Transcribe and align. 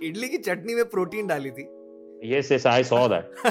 اڈلی 0.00 0.28
کی 0.28 0.36
چٹنی 0.36 0.74
میں 0.74 0.84
پروٹین 0.84 1.26
ڈالی 1.26 1.50
تھی۔ 1.50 1.64
یس 2.22 2.50
یس 2.52 2.66
آئی 2.66 2.82
سو 2.82 3.08
دیٹ 3.08 3.46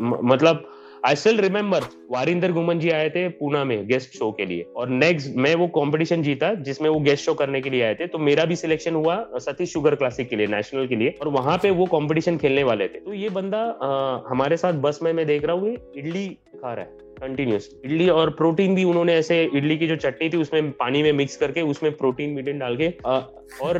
مطلب 0.00 0.56
آئی 1.02 1.12
اسٹل 1.12 1.40
ریمبر 1.40 1.80
واریندر 2.10 2.52
گومن 2.52 2.78
جی 2.78 2.92
آئے 2.92 3.08
تھے 3.08 3.28
پونا 3.28 3.62
میں 3.64 3.82
گیسٹ 3.88 4.14
شو 4.14 4.30
کے 4.32 4.44
لیے۔ 4.44 4.62
اور 4.72 4.86
نیکسٹ 4.88 5.36
میں 5.36 5.54
وہ 5.56 5.66
کمپٹیشن 5.66 6.22
جیتا 6.22 6.52
جس 6.54 6.80
میں 6.80 6.90
وہ 6.90 6.98
گیسٹ 7.04 7.24
شو 7.24 7.34
کرنے 7.34 7.60
کے 7.60 7.70
لیے 7.70 7.84
آئے 7.84 7.94
تھے۔ 7.94 8.06
تو 8.06 8.18
میرا 8.18 8.44
بھی 8.44 8.56
سلیکشن 8.56 8.94
ہوا 8.94 9.24
ستیش 9.40 9.72
شوگر 9.72 9.94
کلاسک 9.94 10.30
کے 10.30 10.36
لیے 10.36 10.46
نیشنل 10.46 10.86
کے 10.86 10.94
لیے۔ 10.94 11.08
اور 11.08 11.26
وہاں 11.26 11.58
پہ 11.58 11.70
وہ 11.70 11.86
کمپٹیشن 11.86 12.38
کھیلنے 12.38 12.62
والے 12.62 12.88
تھے۔ 12.88 13.00
تو 13.00 13.14
یہ 13.14 13.28
بندہ 13.28 13.72
ہمارے 14.30 14.56
ساتھ 14.56 14.76
بس 14.76 15.02
میں 15.02 15.12
میں 15.12 15.24
دیکھ 15.24 15.44
رہا 15.44 15.52
ہوں 15.52 15.76
اڈلی 15.94 16.28
کھا 16.60 16.76
رہا 16.76 16.82
ہے۔ 16.82 17.03
کنٹینیوس 17.20 17.68
اڈلی 17.84 18.08
اور 18.08 18.28
پروٹین 18.28 18.74
بھی 18.74 18.82
انہوں 18.84 19.04
نے 19.04 19.12
ایسے 19.12 19.44
اڈلی 19.44 19.76
کی 19.76 19.86
جو 19.86 19.96
چٹنی 19.96 20.28
تھی 20.28 20.40
اس 20.40 20.52
میں 20.52 20.60
پانی 20.78 21.02
میں 21.02 21.12
مکس 21.12 21.36
کر 21.36 21.50
کے 21.50 21.60
اس 21.60 21.82
میں 21.82 21.90
پروٹین 21.90 22.34
میٹین 22.34 22.58
ڈال 22.58 22.76
کے 22.76 22.90
اور 23.04 23.76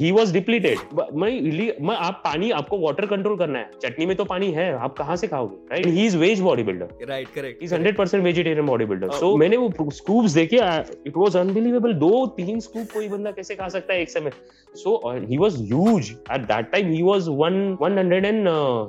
ہی 0.00 0.10
واز 0.10 0.32
ڈپلیٹڈ 0.32 0.94
میں 1.12 1.30
اڈلی 1.38 1.70
میں 1.78 1.96
آپ 1.98 2.22
پانی 2.22 2.52
آپ 2.52 2.68
کو 2.68 2.78
واٹر 2.80 3.06
کنٹرول 3.06 3.36
کرنا 3.38 3.58
ہے۔ 3.58 3.64
چٹنی 3.78 4.06
میں 4.06 4.14
تو 4.14 4.24
پانی 4.24 4.54
ہے 4.56 4.70
آپ 4.72 4.96
کہاں 4.96 5.16
سے 5.16 5.26
کھاؤ 5.26 5.46
گے؟ 5.46 5.56
Right 5.70 5.86
he 5.86 6.06
is 6.06 6.16
veg 6.16 6.42
body 6.42 6.62
builder 6.62 7.06
right 7.08 7.34
correct 7.34 7.62
is 7.62 7.72
hundred 7.72 7.96
percent 7.96 8.24
vegetarian 8.24 8.66
body 8.66 8.84
builder 8.84 9.10
so 9.10 9.36
میں 9.36 9.48
نے 9.48 9.56
وہ 9.56 9.68
اسکوپس 9.78 10.34
دیکھے 10.34 10.60
اٹ 10.60 11.16
واز 11.16 11.36
انبلیویبل 11.36 12.00
دو 12.00 12.26
تین 12.26 12.56
اسکوپ 12.56 12.92
کوئی 12.92 13.08
بندہ 13.08 13.30
کیسے 13.30 13.54
کھا 13.54 13.68
سکتا 13.68 13.92
ہے 13.92 13.98
ایک 13.98 14.10
سمے 14.10 14.30
so 14.74 14.96
he 15.10 15.38
was 15.38 15.60
huge 15.60 16.12
at 16.28 16.48
that 16.48 16.72
time 16.72 16.88
he 16.88 17.02
was 17.02 17.28
one 17.28 17.74
one 17.80 17.98
hundred 17.98 18.24
and 18.24 18.48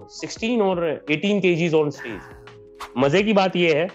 sixteen 0.09 0.61
اور 0.61 0.77
آن 0.77 1.91
مزے 2.95 3.23
کی 3.23 3.33
بات 3.33 3.55
یہ 3.55 3.73
ہے 3.73 3.87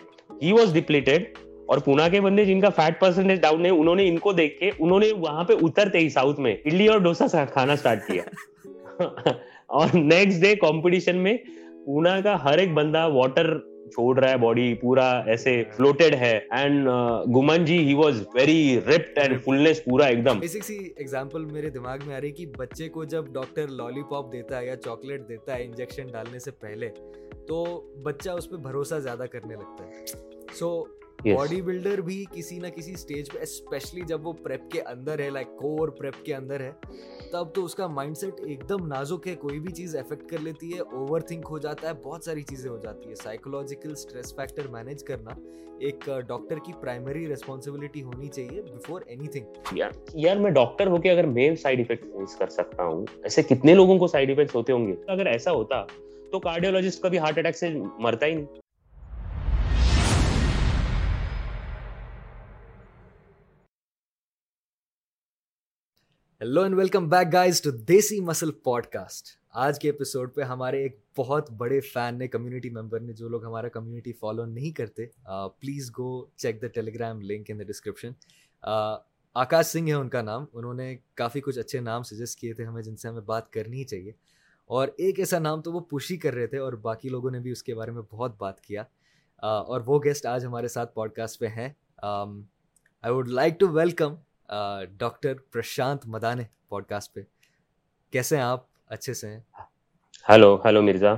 ہی 0.43 0.53
واز 0.53 0.75
ڈپلیٹڈ 0.75 1.39
اور 1.67 1.79
پونا 1.79 2.09
کے 2.09 2.21
بندے 2.21 2.45
جن 2.45 2.61
کا 2.61 2.69
فیٹ 2.69 3.01
پرسنٹیج 3.01 3.41
ڈاؤن 3.41 3.65
ہے 3.65 3.71
انہوں 3.71 3.95
نے 3.95 4.09
ان 4.09 4.19
کو 4.19 4.33
دیکھ 4.33 4.59
کے، 4.61 4.71
انہوں 4.79 5.01
نے 5.01 5.13
وہاں 5.13 5.45
پہ 5.45 5.53
اترتے 5.63 5.99
ہی 5.99 6.09
ساؤتھ 6.09 6.41
میں، 6.41 6.57
اڈلی 6.65 6.87
اور 6.87 6.99
ڈوسا 6.99 7.45
کھانا 7.45 7.73
اسٹارٹ 7.73 8.07
کیا۔ 8.07 8.23
اور 9.67 9.87
نیکسٹ 9.95 10.41
ڈے 10.41 10.55
کمپٹیشن 10.55 11.17
میں 11.17 11.37
پونا 11.87 12.21
کا 12.21 12.45
ہر 12.45 12.59
ایک 12.59 12.73
بندہ 12.73 13.09
واٹر 13.13 13.59
چھوڑ 13.95 14.19
رہا 14.19 14.31
ہے 14.31 14.37
باڈی 14.39 14.73
پورا 14.75 15.09
ایسے 15.27 15.63
فلوٹیڈ 15.77 16.15
ہے. 16.15 16.39
اینڈ 16.51 16.89
گمن 17.37 17.65
جی 17.65 17.79
he 17.79 17.95
was 17.95 18.23
very 18.35 18.79
ripped 18.87 19.19
and 19.19 19.43
فلنس 19.45 19.85
پورا 19.85 20.07
ایک 20.07 20.25
دم 20.27 20.41
بیسک 20.41 20.65
سی 20.65 20.79
ایگزامپل 20.97 21.45
میرے 21.45 21.71
دماغ 21.71 22.07
میں 22.07 22.15
آ 22.15 22.21
رہی 22.21 22.31
کہ 22.33 22.47
بچے 22.59 22.89
کو 22.89 23.05
جب 23.05 23.27
ڈاکٹر 23.35 23.69
لالی 23.71 24.03
پاپ 24.11 24.33
دیتا 24.33 24.59
ہے 24.59 24.67
یا 24.67 24.77
چاکلیٹ 24.77 25.29
دیتا 25.29 25.57
ہے 25.57 25.65
انجیکشن 25.65 26.07
ڈالنے 26.13 26.39
سے 26.39 26.51
پہلے 26.51 26.89
تو 27.49 27.65
بچہ 28.03 28.31
اس 28.31 28.51
پہ 28.51 28.57
بھروسہ 28.57 28.95
زیادہ 28.95 29.25
کرنے 29.33 29.55
لگتا 29.55 29.87
ہے. 29.87 30.05
سو 30.55 30.85
باڈی 31.25 31.61
بلڈر 31.63 32.01
بھی 32.01 32.25
کسی 32.33 32.59
نہ 32.59 32.67
کسی 32.67 32.93
اسٹیج 32.93 33.31
پہ 33.33 33.39
اسپیشلی 33.43 34.01
جب 34.09 34.27
وہ 34.27 34.33
پریپ 34.43 34.71
کے 34.71 34.81
اندر 34.83 35.19
ہے 35.19 35.29
لائک 35.31 35.49
کور 35.59 35.89
پریپ 35.89 36.25
کے 36.25 36.35
اندر 36.35 36.61
ہے 36.61 36.71
تب 37.33 37.53
تو 37.55 37.65
اس 37.65 37.75
کا 37.75 37.87
مائنڈ 37.87 38.17
سیٹ 38.17 38.41
ایک 38.47 38.69
دم 38.69 38.87
نازک 38.87 39.27
ہے، 39.27 39.35
کوئی 39.41 39.59
بھی 39.61 39.73
چیز 39.75 39.95
افیکٹ 39.97 40.29
کر 40.31 40.39
لیتی 40.39 40.73
ہے 40.73 40.81
اوور 40.81 41.21
تھنک 41.29 41.47
ہو 41.51 41.59
جاتا 41.59 41.89
ہے، 41.89 41.93
بہت 42.03 42.25
ساری 42.25 42.43
چیزیں 42.43 42.71
ہو 42.71 42.77
جاتی 42.79 43.11
ہے 43.11 43.15
سائیکولوجیکل 43.23 43.93
اسٹریس 43.93 44.35
فیکٹر 44.37 44.67
مینیج 44.73 45.05
کرنا 45.05 45.39
ایک 45.81 46.09
ڈاکٹر 46.27 46.59
کی 46.65 46.73
پرائمری 46.81 47.27
ریسپانسبلٹی 47.29 48.03
ہونی 48.03 48.29
چاہیے 48.29 48.63
بفور 48.63 49.03
اینی 49.07 49.29
تھنگ 49.29 49.77
یار 50.15 50.37
میں 50.37 50.51
ڈاکٹر 50.51 50.87
ہو 50.87 50.97
کے 50.97 51.11
اگر 51.11 51.27
مین 51.27 51.57
سائڈ 51.57 51.81
افیکٹ 51.81 52.05
فیس 52.13 52.37
کر 52.37 52.49
سکتا 52.51 52.85
ہوں، 52.85 53.05
ایسے 53.23 53.43
کتنے 53.43 53.75
لوگوں 53.75 53.99
کو 53.99 54.07
سائڈ 54.07 54.31
افیکٹس 54.31 54.55
ہوتے 54.55 54.73
ہوں 54.73 54.87
گے؟ 54.87 54.95
اگر 55.07 55.27
ایسا 55.27 55.53
ہوتا 55.53 55.85
تو 56.33 56.41
کارڈیولوجسٹ 56.41 57.03
کبھی 57.03 57.19
ہارٹ 57.19 57.39
اٹیک 57.39 57.57
سے 57.57 57.69
مرتا 57.99 58.27
ہی 58.27 58.35
نہیں۔ 58.35 58.61
Hello 66.43 66.63
and 66.63 66.75
welcome 66.75 67.09
back 67.09 67.33
guys 67.33 67.63
to 67.63 67.71
Desi 67.71 68.21
muscle 68.21 68.51
pod 68.51 68.87
cost 68.87 69.27
آج 69.55 69.79
کے 69.79 69.89
ایپیسوڈ 69.89 70.35
پہ 70.35 70.43
ہمارے 70.43 70.83
ایک 70.83 70.99
بہت 71.19 71.51
بڑے 71.51 71.81
فین 71.81 72.19
نے 72.19 72.29
کمیونٹی 72.29 72.71
ممبر 72.71 73.01
نے، 73.01 73.13
جو 73.13 73.29
لوگ 73.29 73.45
ہمارا 73.45 73.69
کمیونٹی 73.69 74.13
فالو 74.13 74.45
نہیں 74.45 74.71
کرتے 74.71 75.07
please 75.61 75.91
go 75.91 76.27
check 76.37 76.63
the 76.63 76.67
Telegram 76.95 77.21
link 77.21 77.51
in 77.51 77.59
the 77.59 77.65
description 77.65 78.13
Akash 79.35 79.67
Singh 79.67 79.89
ہے 79.89 79.95
ان 79.95 80.09
کا 80.09 80.23
نام، 80.23 80.45
انہوں 80.53 80.75
نے 80.75 80.97
کافی 81.15 81.41
کچھ 81.41 81.59
اچھے 81.59 81.81
نام 81.81 82.03
سجیسٹ 82.03 82.39
کیے 82.41 82.53
تھے 82.53 82.65
ہمیں 82.65 82.83
جن 82.83 82.97
سے 82.97 83.09
ہمیں 83.09 83.21
بات 83.21 83.53
کرنی 83.53 83.79
ہی 83.79 83.85
چاہیے۔ 83.85 84.13
اور 84.67 84.89
ایک 84.97 85.19
ایسا 85.19 85.39
نام 85.39 85.63
تو 85.63 85.73
وہ 85.73 85.81
پوش 85.81 86.11
ہی 86.11 86.17
کر 86.17 86.35
رہے 86.35 86.47
تھے 86.47 86.59
اور 86.59 86.73
باقی 86.73 87.09
لوگوں 87.09 87.31
نے 87.31 87.41
بھی 87.41 87.51
اس 87.51 87.63
کے 87.63 87.75
بارے 87.75 87.91
میں 87.91 88.03
بہت 88.13 88.39
بات 88.39 88.61
کیا۔ 88.61 88.83
اور 89.43 89.81
وہ 89.87 90.01
گیسٹ 90.05 90.27
آج 90.27 90.45
ہمارے 90.45 90.69
ساتھ 90.69 90.95
پوڈ 90.95 91.13
کاسٹ 91.13 91.41
پہ 91.41 91.47
ہیں۔ 91.47 91.69
I 91.99 93.13
would 93.13 93.29
like 93.29 93.61
to 93.61 93.69
welcome 93.69 94.15
doctor 94.99 95.35
Prashant 95.53 96.07
Madane 96.07 96.43
podcast 96.87 97.15
پہ۔ 97.15 97.21
کیسے 98.13 98.37
ہیں 98.37 98.43
آپ؟ 98.43 98.65
اچھے 98.87 99.15
سے 99.15 99.29
ہیں؟ 99.29 99.41
Hello 100.29 100.55
hello 100.65 100.83
Mirza 100.83 101.13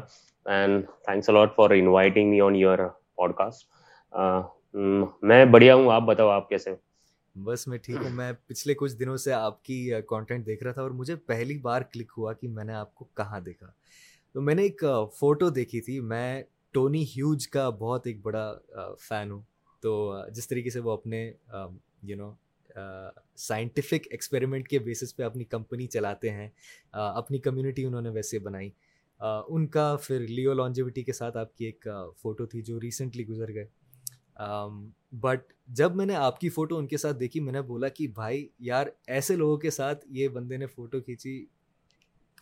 and 0.46 0.86
thanks 1.04 1.28
a lot 1.28 1.54
for 1.56 1.70
inviting 1.70 2.30
me 2.30 2.40
on 2.40 2.56
your 2.56 2.78
podcast 3.36 3.68
میں 5.22 5.44
بڑھیا 5.44 5.74
ہوں 5.74 5.90
آپ 5.92 6.02
بتاؤ 6.02 6.28
آپ 6.28 6.48
کیسے 6.48 6.70
ہو 6.70 6.76
بس 7.44 7.66
میں 7.68 7.78
ٹھیک 7.78 7.96
ہوں 7.96 8.10
میں 8.10 8.32
پچھلے 8.46 8.74
کچھ 8.74 8.96
دنوں 8.96 9.16
سے 9.16 9.32
آپ 9.32 9.62
کی 9.64 9.92
کانٹینٹ 10.08 10.46
دیکھ 10.46 10.62
رہا 10.64 10.72
تھا 10.72 10.82
اور 10.82 10.90
مجھے 10.90 11.16
پہلی 11.16 11.58
بار 11.58 11.82
کلک 11.82 12.12
ہوا 12.18 12.32
کہ 12.32 12.48
میں 12.48 12.64
نے 12.64 12.74
آپ 12.74 12.94
کو 12.94 13.04
کہاں 13.04 13.40
دیکھا۔ 13.40 13.66
تو 14.32 14.40
میں 14.40 14.54
نے 14.54 14.62
ایک 14.62 14.84
فوٹو 15.18 15.48
دیکھی 15.50 15.80
تھی 15.80 16.00
میں 16.00 16.42
ٹونی 16.72 17.02
ہیوج 17.02 17.48
کا 17.48 17.68
بہت 17.70 18.06
ایک 18.06 18.20
بڑا 18.22 18.52
فین 19.00 19.30
ہوں۔ 19.30 19.42
تو 19.80 20.14
جس 20.32 20.48
طریقے 20.48 20.70
سے 20.70 20.80
وہ 20.80 20.92
اپنے 20.92 21.32
یو 22.02 22.16
نو 22.16 22.32
سائنٹیفک 23.36 24.06
ایکسپیریمنٹ 24.10 24.68
کے 24.68 24.78
بیسس 24.78 25.14
پہ 25.16 25.22
اپنی 25.22 25.44
کمپنی 25.44 25.86
چلاتے 25.86 26.30
ہیں 26.30 26.48
اپنی 26.92 27.38
کمیونٹی 27.38 27.84
انہوں 27.84 28.02
نے 28.02 28.10
ویسے 28.10 28.38
بنائی۔ 28.38 28.70
ان 29.20 29.66
کا 29.66 29.96
پھر 30.02 30.26
لیو 30.28 30.54
لانجیوٹی 30.54 31.02
کے 31.02 31.12
ساتھ 31.12 31.36
آپ 31.36 31.56
کی 31.56 31.64
ایک 31.64 31.86
فوٹو 32.22 32.46
تھی 32.46 32.62
جو 32.62 32.80
ریسنٹلی 32.80 33.26
گزر 33.26 33.54
گئے 33.54 33.66
بٹ 35.12 35.52
جب 35.68 35.96
میں 35.96 36.06
نے 36.06 36.14
آپ 36.16 36.40
کی 36.40 36.48
فوٹو 36.48 36.76
ان 36.78 36.86
کے 36.86 36.96
ساتھ 36.96 37.16
دیکھی، 37.18 37.40
میں 37.40 37.52
نے 37.52 37.62
بولا 37.62 37.88
کہ 37.88 38.06
بھائی 38.14 38.46
یار، 38.58 38.86
ایسے 39.06 39.36
لوگوں 39.36 39.56
کے 39.56 39.70
ساتھ 39.70 40.04
یہ 40.10 40.28
بندے 40.28 40.56
نے 40.56 40.66
فوٹو 40.66 41.00
کھینچی 41.00 41.44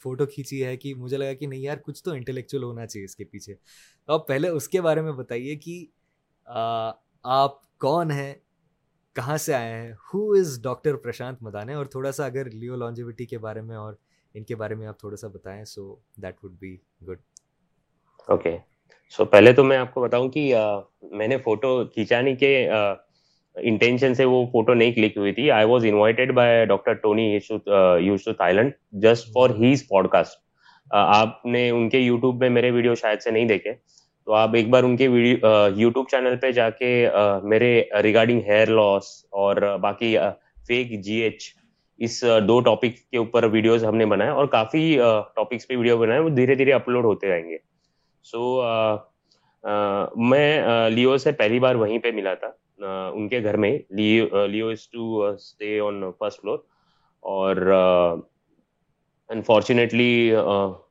فوٹو 0.03 0.27
کھینچی 0.27 0.65
ہے 0.65 0.77
کہ 0.77 0.95
مجھے 0.95 1.17
لگا 1.17 1.33
کہ 1.33 1.47
نہیں 1.47 1.61
یار، 1.61 1.77
کچھ 1.85 2.03
تو 2.05 2.11
انٹلیکچوئل 2.11 2.63
ہونا 2.63 2.87
چاہیے 2.87 3.05
اس 3.05 3.17
کے 3.17 3.25
پیچھے۔ 3.25 3.55
تو 4.09 4.13
آپ 4.13 4.27
پہلے 4.29 4.49
اس 4.49 4.69
کے 4.69 4.81
بارے 4.81 5.01
میں 5.01 5.13
بتائیے 5.13 5.57
کہ 5.57 5.85
آپ 7.25 7.79
کون 7.79 8.11
ہیں؟ 8.11 8.35
کہاں 9.17 9.37
سے 9.37 9.55
آئے 9.55 9.73
ہیں؟ 9.73 9.93
ہو 10.13 10.31
از 10.33 10.59
ڈاکٹر 10.63 10.97
پرشانت 10.97 11.43
مدانے 11.43 11.75
اور 11.75 11.87
تھوڑا 11.87 12.13
سا 12.13 12.25
اگر 12.27 12.51
لیو 12.51 12.77
لانجیوٹی 12.77 13.27
کے 13.27 13.39
بارے 13.39 13.61
میں 13.61 13.77
اور 13.77 13.95
ان 14.35 14.45
کے 14.45 14.57
بارے 14.57 14.75
میں 14.75 14.87
آپ 14.87 14.99
تھوڑا 15.01 15.17
سا 15.17 15.29
بتائیں 15.29 15.65
so 15.65 15.95
that 16.23 16.45
would 16.45 16.53
be 16.61 16.77
good 17.09 17.19
okay 18.29 18.57
so 19.15 19.25
پہلے 19.25 19.53
تو 19.53 19.65
میں 19.65 19.77
آپ 19.77 19.93
کو 19.95 20.03
بتاؤں 20.03 20.29
کہ 20.29 20.55
میں 21.13 21.29
نے 21.29 21.37
فوٹو 21.45 21.85
کھینچانے 21.95 22.35
کے 22.37 22.69
انٹینشن 23.57 24.15
سے 24.15 24.25
وہ 24.25 24.45
فوٹو 24.53 24.75
نہیں 24.75 24.93
کلک 24.93 25.17
ہوئی 25.17 25.33
تھی. 25.33 25.51
I 25.51 25.67
was 25.69 25.85
invited 25.87 26.33
by 26.35 26.65
doctor 26.67 26.93
Tony 27.03 27.27
use 27.33 28.25
to 28.25 28.33
Thailand 28.55 28.73
just 29.03 29.29
for 29.35 29.51
his 29.59 29.87
podcast 30.11 30.41
آپ 30.91 31.45
نے 31.47 31.69
ان 31.71 31.89
کے 31.89 31.99
یوٹیوب 31.99 32.41
میں 32.41 32.49
میرے 32.51 32.71
ویڈیو 32.71 32.95
شاید 32.95 33.21
سے 33.23 33.31
نہیں 33.31 33.49
دیکھے. 33.49 33.75
تو 34.27 34.33
آپ 34.35 34.55
ایک 34.55 34.69
بار 34.71 34.83
ان 34.83 34.97
کے 34.97 35.09
ویڈیو 35.09 35.49
یوٹیوب 35.77 36.09
چینل 36.09 36.37
پہ 36.37 36.51
جا 36.53 36.69
کے 36.71 36.91
میرے 37.45 37.73
ریگارڈنگ 38.03 38.41
ہیئر 38.47 38.69
لاس 38.71 39.05
اور 39.33 39.57
باقی 39.81 40.17
فیک 40.69 41.01
جی 41.05 41.15
ایچ 41.23 41.53
اس 42.01 42.23
دو 42.49 42.61
ٹاپک 42.61 42.97
کے 43.11 43.19
اوپر 43.19 43.45
ویڈیوز 43.53 43.85
ہم 43.85 43.97
نے 43.97 44.07
بنائے 44.07 44.31
اور 44.31 44.47
کافی 44.53 44.97
ٹاپکس 45.37 45.69
پہ 45.69 45.77
ویڈیو 45.77 45.97
بنائے، 45.99 46.21
وہ 46.21 46.29
دھیرے 46.31 46.55
دھیرے 46.55 46.73
اپلوڈ 46.73 47.05
ہوتے 47.05 47.29
رہیں 47.29 47.49
گے۔ 47.51 47.59
سو 48.27 48.41
میں 50.29 50.63
لیو 50.91 51.17
سے 51.19 51.33
پہلی 51.33 51.59
بار 51.61 51.75
وہیں 51.75 51.99
پہ 51.99 52.11
ملا 52.15 52.35
تھا 52.35 52.51
ان 53.09 53.29
کے 53.29 53.43
گھر 53.43 53.57
میں۔ 53.57 53.77
Live 53.91 54.69
as 54.69 54.89
to 54.91 55.25
stay 55.25 55.79
on 55.81 56.03
first 56.19 56.41
floor 56.41 56.59
اور 57.25 57.57
انفارچونیٹلی 59.31 60.33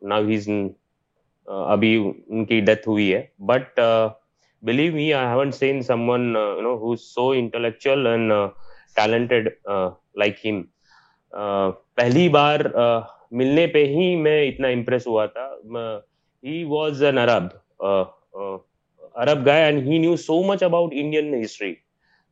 ناؤ 0.01 0.27
ہی 0.27 0.35
از 0.35 0.49
ابھی 1.51 1.95
ان 2.27 2.45
کی 2.45 2.59
ڈیتھ 2.61 2.87
ہوئی 2.87 3.13
ہے. 3.13 3.21
But 3.39 3.79
believe 4.63 4.93
me 4.93 5.13
I 5.13 5.27
haven't 5.27 5.51
seen 5.51 5.81
someone 6.09 6.35
you 6.35 6.61
know 6.61 6.75
who 6.77 6.95
so 6.95 7.29
intellectual 7.29 8.07
and 8.07 8.31
talented 8.95 9.49
like 9.67 10.45
ہم 10.45 10.61
پہلی 11.95 12.27
بار 12.29 12.59
uh, 12.59 13.01
ملنے 13.31 13.65
پہ 13.67 13.85
ہی 13.87 14.15
میں 14.15 14.41
اتنا 14.47 14.67
امپریس 14.67 15.07
ہوا 15.07 15.25
تھا. 15.25 15.47
He 16.43 16.63
was 16.69 17.03
an 17.03 17.17
Arab 17.17 17.43
Arab 19.15 19.45
guy 19.45 19.63
and 19.63 19.87
he 19.87 19.97
knew 19.97 20.15
so 20.15 20.41
much 20.43 20.63
about 20.63 20.93
Indian 20.93 21.33
history 21.41 21.73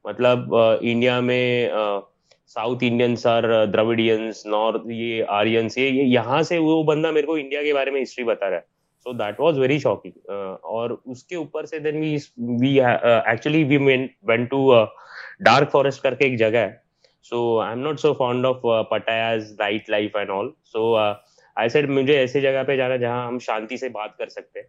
مطلب 0.06 0.56
uh, 0.56 0.75
India 0.81 1.19
میں 1.19 1.68
ساؤتھ 2.54 2.83
انڈینس 2.88 3.25
اور 3.25 3.44
دروڈینس 3.74 4.45
نارتھ 4.45 4.88
یہ 4.92 5.24
آرینس 5.27 5.77
یہ 5.77 6.04
یہاں 6.04 6.42
سے 6.44 6.57
وہ 6.57 6.81
بندہ 6.83 7.12
میرے 7.12 7.25
کو 7.25 7.36
انڈیا 7.36 7.63
کے 7.63 7.74
بارے 7.74 7.92
میں 7.92 8.01
ہسٹری 8.01 8.24
بتا 8.25 8.50
رہا 8.50 8.57
ہے. 8.57 8.62
So 9.10 9.14
that 9.18 9.40
was 9.40 9.58
very 9.60 9.78
shocking 9.80 10.30
اور 10.30 10.90
اس 11.06 11.24
کے 11.24 11.36
اوپر 11.36 11.66
سے 11.66 11.78
then 11.80 11.96
we 12.00 12.16
we 12.62 12.80
actually 12.82 13.64
we 13.64 13.78
went 14.28 14.44
to 14.46 14.84
dark 15.46 15.72
forest 15.72 16.02
کر 16.04 16.16
کے 16.16 16.26
ایک 16.26 16.38
جگہ 16.40 16.58
ہے. 16.58 16.72
So 17.26 17.60
I 17.60 17.70
am 17.70 17.80
not 17.84 18.00
so 18.00 18.14
fond 18.14 18.46
of 18.46 18.90
Pattaya's 18.90 19.54
night 19.60 19.90
life 19.90 20.16
and 20.16 20.30
all 20.32 20.50
so 20.74 20.94
I 20.96 21.70
said 21.70 21.90
مجھے 21.90 22.18
ایسی 22.18 22.42
جگہ 22.42 22.64
پہ 22.68 22.76
جانا 22.78 22.96
جہاں 22.96 23.26
ہم 23.28 23.40
شانتی 23.46 23.78
سے 23.78 23.90
بات 23.90 24.18
کر 24.18 24.28
سکتے. 24.28 24.60
ہیں 24.60 24.68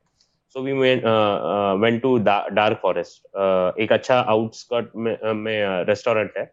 so 0.55 0.63
we 0.63 0.73
went 0.73 2.03
to 2.03 2.17
dark 2.19 2.81
forest 2.81 3.27
ایک 3.37 3.93
اچھا 3.93 4.23
آؤٹ 4.27 4.55
اسکرٹ 4.55 4.97
میں 4.97 5.63
uh, 5.65 5.85
ریسٹورینٹ 5.89 6.31
uh, 6.31 6.43
ہے. 6.43 6.47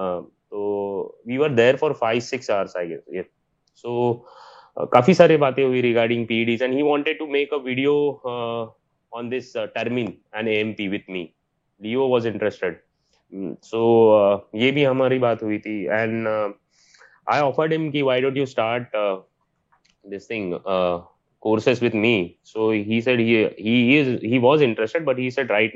Uh, 0.00 0.22
تو 0.50 1.12
we 1.26 1.42
are 1.44 1.50
there 1.56 1.76
for 1.76 1.92
five 1.98 2.20
six 2.20 2.50
hours 2.50 2.76
I 2.76 3.22
so 3.84 4.12
کافی 4.76 5.12
سارے 5.14 5.36
باتیں 5.36 5.64
ہوئی 5.64 5.82
regarding 5.82 6.24
P 6.26 6.42
Ds 6.44 6.62
and 6.62 6.74
he 6.74 6.82
wanted 6.82 7.18
to 7.18 7.26
make 7.26 7.52
a 7.52 7.58
video 7.64 7.94
on 9.12 9.30
this 9.32 9.56
Truman 9.74 10.10
and 10.32 10.48
a 10.48 10.56
M 10.56 10.72
P 10.74 10.88
with 10.88 11.10
me 11.10 11.26
Leo 11.80 12.08
was 12.08 12.26
interested 12.26 12.74
so 13.62 13.80
یہ 14.52 14.70
بھی 14.70 14.86
ہماری 14.86 15.18
بات 15.18 15.42
ہوئی 15.42 15.58
تھی. 15.58 15.78
And 15.90 16.28
I 17.26 17.42
offered 17.42 17.74
ہم 17.74 17.90
کی 17.90 18.02
why 18.02 18.20
don't 18.20 18.36
you 18.36 18.42
start 18.42 18.96
this 20.04 20.28
thing 20.28 20.54
courses 21.42 21.80
with 21.80 21.94
me. 21.94 22.38
So 22.42 22.70
he 22.70 23.00
said 23.00 23.18
he 23.18 23.32
he 23.64 23.96
is 23.96 24.06
he 24.22 24.38
was 24.38 24.62
interested 24.62 25.04
but 25.04 25.18
he 25.18 25.30
said 25.30 25.50
right 25.50 25.74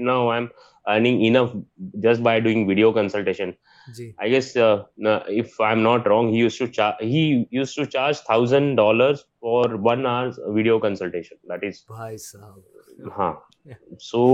earning 0.89 1.23
enough 1.27 1.55
just 2.03 2.21
by 2.21 2.41
doing 2.41 2.69
video 2.69 2.93
consultation 2.93 3.51
I 4.19 4.31
guess 4.31 4.57
if 4.57 5.61
I 5.61 5.69
am 5.69 5.81
not 5.81 6.07
wrong 6.07 6.35
he's 6.35 7.75
to 7.77 7.85
charge 7.85 8.23
thousand 8.23 8.77
dollar 8.77 9.15
for 9.15 9.75
one 9.83 10.07
hour 10.07 10.29
video 10.47 10.79
consultation 10.79 11.37
that 11.49 11.65
is 11.65 11.85
ہاں 13.19 13.33
سو 14.01 14.27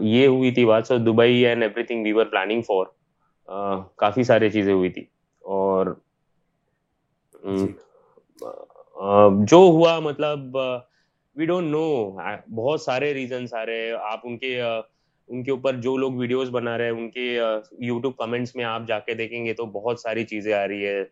یہ 0.00 0.26
ہوئی 0.26 0.50
تھی 0.50 0.64
بات 0.64 0.86
so 0.86 0.98
Dubai 0.98 1.46
and 1.46 1.62
everything 1.82 2.04
we 2.04 2.12
were 2.12 2.24
planning 2.24 2.62
for 2.62 2.86
کافی 3.96 4.22
ساری 4.22 4.50
چیزیں 4.50 4.72
ہوئی 4.72 4.90
تھی 4.90 5.04
اور 5.44 5.86
جو 9.44 9.56
ہوا 9.56 9.98
مطلب 9.98 10.56
وی 11.40 11.46
ڈونٹ 11.46 11.70
نو 11.70 11.84
بہت 12.54 12.80
سارے 12.80 13.12
ریزنس 13.14 13.54
آ 13.54 13.64
رہے 13.66 13.80
ہیں. 13.80 13.92
آپ 14.12 14.20
ان 14.24 14.38
کے 14.38 14.60
uh, 14.62 14.80
ان 15.28 15.42
کے 15.44 15.50
اوپر 15.50 15.76
جو 15.80 15.96
لوگ 15.96 16.12
ویڈیوز 16.12 16.50
بنا 16.50 16.76
رہے 16.78 16.84
ہیں، 16.84 16.92
ان 16.92 17.08
کے 17.10 17.38
uh, 17.40 17.60
یوٹیوب 17.78 18.16
کمنٹس 18.16 18.54
میں 18.56 18.64
آپ 18.64 18.86
جا 18.88 18.98
کے 18.98 19.14
دیکھیں 19.14 19.44
گے 19.46 19.52
تو 19.54 19.66
بہت 19.66 20.00
ساری 20.00 20.24
چیزیں 20.24 20.52
آ 20.54 20.66
رہی 20.68 20.86
ہے۔ 20.86 21.02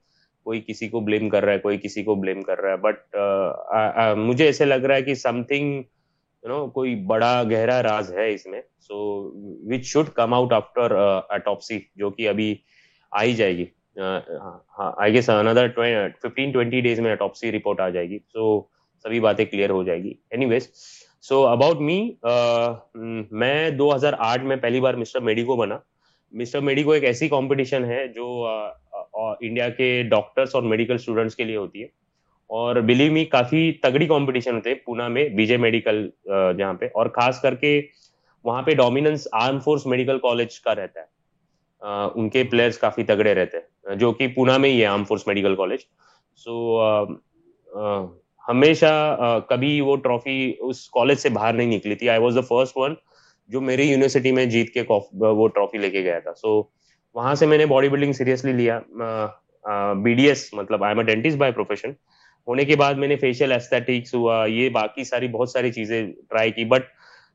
کوئی 0.47 0.61
کسی 0.67 0.89
کو 0.89 1.01
بلیم 1.01 1.29
کر 1.29 1.45
رہا 1.45 1.53
ہے، 1.53 1.59
کوئی 1.59 1.79
کسی 1.79 2.03
کو 2.05 2.15
بلیم 2.15 2.43
کر 2.43 2.61
رہا 2.61 2.73
ہے۔ 2.73 2.77
بٹ 2.77 3.17
uh, 3.17 4.15
مجھے 4.17 4.47
ایسے 4.47 4.65
لگ 4.65 4.75
رہا 4.75 4.97
ہے 4.97 5.03
کہ 5.03 5.15
سم 5.15 5.43
تھنگ 5.43 5.83
یو 6.43 6.49
نو 6.49 6.67
کوئی 6.71 6.95
بڑا 7.07 7.43
گہرا 7.51 7.83
راز 7.83 8.13
ہے 8.15 8.33
اس 8.35 8.47
میں۔ 8.47 8.61
So 8.81 8.97
which 9.71 9.85
should 9.85 10.09
come 10.15 10.35
out 10.35 10.53
after 10.53 10.95
autopsy 11.29 11.79
جو 11.97 12.11
کہ 12.11 12.29
ابھی 12.29 12.55
آ 13.11 13.23
ہی 13.23 13.33
جائے 13.33 13.57
گی۔ 13.57 13.65
آئی 13.97 15.13
گیس 15.13 15.29
اندر 15.31 15.69
ففٹین 16.23 16.51
ٹوینٹی 16.53 16.81
ڈیز 16.81 17.01
میں 17.01 17.13
اٹاپسی 17.13 17.53
رپورٹ 17.53 17.81
آ 17.81 17.89
جائے 17.89 18.09
گی۔ 18.09 18.19
سو 18.33 18.61
سبھی 19.05 19.21
باتیں 19.21 19.45
کلیئر 19.45 19.71
ہو 19.71 19.83
جائے 19.85 20.03
گی. 20.03 20.13
Any 20.31 20.47
ways 20.47 20.69
so 21.25 21.47
about 21.47 21.81
me 21.81 22.01
میں 23.33 23.71
دو 23.71 23.95
ہزار 23.95 24.13
آٹھ 24.19 24.43
میں 24.43 24.57
پہلی 24.57 24.81
بار 24.81 24.95
مسٹر 24.95 25.21
میڈیکو 25.21 25.57
بنا. 25.57 25.79
مسٹر 26.33 26.61
میڈیکو 26.61 26.91
ایک 26.93 27.05
ایسی 27.05 27.29
کمپٹیشن 27.29 27.85
ہے 27.85 28.07
جو 28.09 28.47
انڈیا 29.15 29.69
کے 29.69 30.03
ڈاکٹرس 30.11 30.55
اور 30.55 30.63
میڈیکل 30.63 30.95
اسٹوڈنٹس 30.95 31.37
کے 31.37 31.45
لیے 31.45 31.57
ہوتی 31.57 31.83
ہے. 31.83 31.87
اور 32.51 32.77
بلیو 32.77 33.13
می 33.13 33.25
کافی 33.27 33.71
تگڑی 33.83 34.07
کمپٹیشن 34.07 34.55
ہوتے 34.55 34.75
پونا 34.85 35.09
میں 35.09 35.29
بی 35.29 35.47
جے 35.47 35.57
میڈیکل 35.57 36.09
جہاں 36.59 36.75
پہ. 36.75 36.87
اور 36.95 37.07
خاص 37.17 37.41
کر 37.43 37.55
کے 37.55 37.81
وہاں 38.45 38.63
پہ 38.63 38.75
dominance 38.75 39.27
arm 39.33 39.59
force 39.61 39.87
medical 39.87 40.19
college 40.19 40.61
کا 40.61 40.75
رہتا 40.75 41.01
ہے. 41.01 41.07
ان 42.15 42.29
کے 42.29 42.45
پلیئرس 42.45 42.79
کافی 42.79 43.05
تگڑے 43.05 43.35
رہتے 43.35 43.57
ہیں، 43.57 43.97
جو 43.97 44.13
کہ 44.13 44.29
پونا 44.35 44.57
میں 44.59 44.71
ہی 44.71 44.81
ہے 44.81 44.87
arm 44.87 45.05
force 45.05 45.27
medical 45.27 45.57
college 45.57 45.81
so 46.47 46.77
ہمیشہ 48.49 48.87
کبھی 49.49 49.81
وہ 49.81 49.97
ٹرافی 50.05 50.53
اس 50.59 50.89
کالج 50.91 51.19
سے 51.19 51.29
باہر 51.29 51.53
نہیں 51.55 51.77
نکلی 51.77 51.95
تھی۔ 51.95 52.09
I 52.09 52.21
was 52.21 52.35
the 52.35 52.41
first 52.49 52.77
one 52.77 52.95
جو 53.51 53.61
میری 53.61 53.91
یونیورسٹی 53.91 54.33
میں 54.33 54.45
جیت 54.47 54.73
کے 54.75 54.83
وہ 55.21 55.49
ٹرافی 55.49 55.79
لے 55.79 55.91
کے 55.91 56.03
گیا 56.03 56.19
تھا۔ 56.19 56.35
سو 56.35 56.63
وہاں 57.15 57.35
سے 57.35 57.47
میں 57.47 57.59
نے 57.59 57.67
باڈی 57.67 57.89
بلڈنگ 57.89 58.13
سیریسلی 58.13 58.53
لیا۔ 58.53 58.79
بی 60.03 60.15
ڈی 60.15 60.29
ایس 60.29 60.49
مطلب 60.55 60.85
I 60.85 60.91
am 60.91 60.99
a 60.99 61.05
dentist 61.05 61.37
by 61.39 61.53
profession 61.53 61.91
ہونے 62.49 62.65
کے 62.65 62.77
بعد 62.77 62.95
میں 62.95 63.09
نے 63.09 63.17
فیشیل 63.17 63.53
ایسٹیٹکس 63.53 64.15
ہوا، 64.15 64.45
یہ 64.49 64.69
باقی 64.73 65.05
ساری 65.05 65.29
بہت 65.29 65.51
ساری 65.51 65.73
چیزیں 65.73 66.01
ٹرائی 66.29 66.51
کی۔ 66.53 66.65
بٹ 66.65 66.85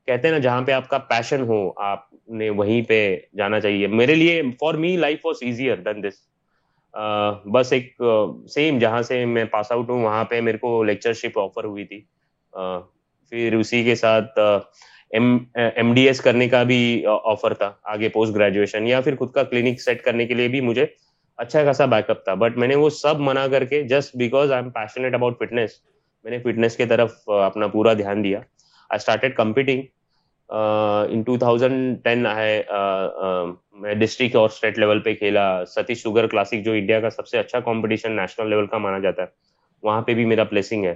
کہتے 0.06 0.28
ہیں 0.28 0.32
نا، 0.34 0.38
جہاں 0.38 0.62
پہ 0.62 0.72
آپ 0.72 0.88
کا 0.88 0.98
پیشن 1.10 1.42
ہو، 1.48 1.70
آپ 1.82 2.12
نے 2.38 2.48
وہیں 2.50 2.82
پہ 2.88 3.16
جانا 3.38 3.60
چاہیے۔ 3.60 3.86
میرے 3.86 4.14
لیے 4.14 4.40
for 4.60 4.74
me 4.74 4.96
life 4.96 5.26
was 5.26 5.36
easier 5.40 5.76
then 5.84 6.02
this 6.02 6.16
بس 7.52 7.72
ایک 7.72 8.02
سیم 8.54 8.78
جہاں 8.78 9.00
سے 9.02 9.24
میں 9.26 9.44
پاس 9.52 9.72
آؤٹ 9.72 9.88
ہوں، 9.90 10.02
وہاں 10.04 10.24
پہ 10.24 10.40
میرے 10.40 10.58
کو 10.58 10.82
لیکچرشپ 10.84 11.38
آفر 11.38 11.64
ہوئی 11.64 11.84
تھی۔ 11.84 12.00
پھر 13.32 13.54
اسی 13.58 13.82
کے 13.84 13.94
ساتھ 13.94 14.38
ایم 15.10 15.92
ڈی 15.94 16.06
ایس 16.06 16.20
کرنے 16.20 16.48
کا 16.48 16.62
بھی 16.62 17.04
آفر 17.06 17.54
تھا، 17.54 17.70
آگے 17.92 18.08
پوسٹ 18.08 18.34
گریجویشن 18.34 18.86
یا 18.88 19.00
پھر 19.00 19.16
خود 19.16 19.32
کا 19.32 19.42
کلینک 19.42 19.80
سیٹ 19.80 20.02
کرنے 20.02 20.26
کے 20.26 20.34
لیے 20.34 20.48
بھی 20.48 20.60
مجھے 20.60 20.86
اچھا 21.38 21.64
خاصا 21.64 21.84
بیک 21.86 22.10
اپ 22.10 22.24
تھا۔ 22.24 22.34
بٹ 22.34 22.56
میں 22.56 22.68
نے 22.68 22.74
وہ 22.74 22.88
سب 22.90 23.20
منع 23.20 23.46
کر 23.50 23.64
کے 23.64 23.82
just 23.88 24.16
because 24.16 24.52
I 24.52 24.62
am 24.62 24.70
passionate 24.70 25.14
about 25.14 25.38
fitness 25.38 25.70
میں 26.24 26.30
نے 26.30 26.38
فٹنس 26.38 26.76
کی 26.76 26.84
طرف 26.84 27.28
اپنا 27.28 27.66
پورا 27.66 27.92
دھیان 27.92 28.22
دیا۔ 28.24 28.38
I 28.38 28.96
started 28.96 29.34
competing 29.36 29.82
in 30.50 31.22
two 31.22 31.36
thousand 31.38 32.02
ten 32.04 32.26
ہے 32.26 32.62
میں 33.80 33.94
ڈسٹرکٹ 33.94 34.36
اور 34.36 34.48
اسٹیٹ 34.48 34.78
لیول 34.78 35.00
پہ 35.02 35.14
کھیلا۔ 35.14 35.46
ستیش 35.66 36.02
شوگر 36.02 36.26
کلاسک 36.26 36.64
جو 36.64 36.72
انڈیا 36.72 37.00
کا 37.00 37.10
سب 37.10 37.26
سے 37.28 37.38
اچھا 37.38 37.60
کمپٹیشن 37.60 38.16
نیشنل 38.16 38.50
لیول 38.50 38.66
کا 38.66 38.78
مانا 38.78 38.98
جاتا 38.98 39.22
ہے، 39.22 39.26
وہاں 39.82 40.02
پہ 40.02 40.14
بھی 40.14 40.24
میرا 40.24 40.44
پلیسنگ 40.44 40.84
ہے۔ 40.84 40.94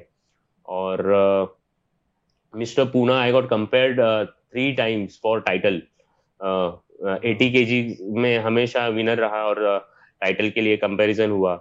اور 0.68 0.98
mister 2.54 2.84
Pune 2.92 3.18
I 3.20 3.32
got 3.32 3.48
compared 3.48 4.00
three 4.50 4.70
times 4.76 5.20
for 5.20 5.38
title 5.46 5.78
eighty 7.22 7.48
K 7.52 7.64
G 7.64 7.80
میں 8.22 8.38
ہمیشہ 8.38 8.88
ونر 8.96 9.18
رہا 9.18 9.40
اور 9.42 9.56
ٹائٹل 10.20 10.50
کے 10.50 10.60
لیے 10.60 10.76
کمپیریزن 10.76 11.30
ہوا۔ 11.30 11.54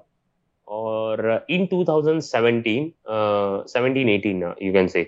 اور 0.67 1.19
in 1.47 1.65
two 1.65 1.83
thousand 1.85 2.23
seventeen 2.23 2.89
seventeen 3.73 4.09
eighteen 4.09 4.41
you 4.61 4.71
can 4.73 4.87
say 4.87 5.03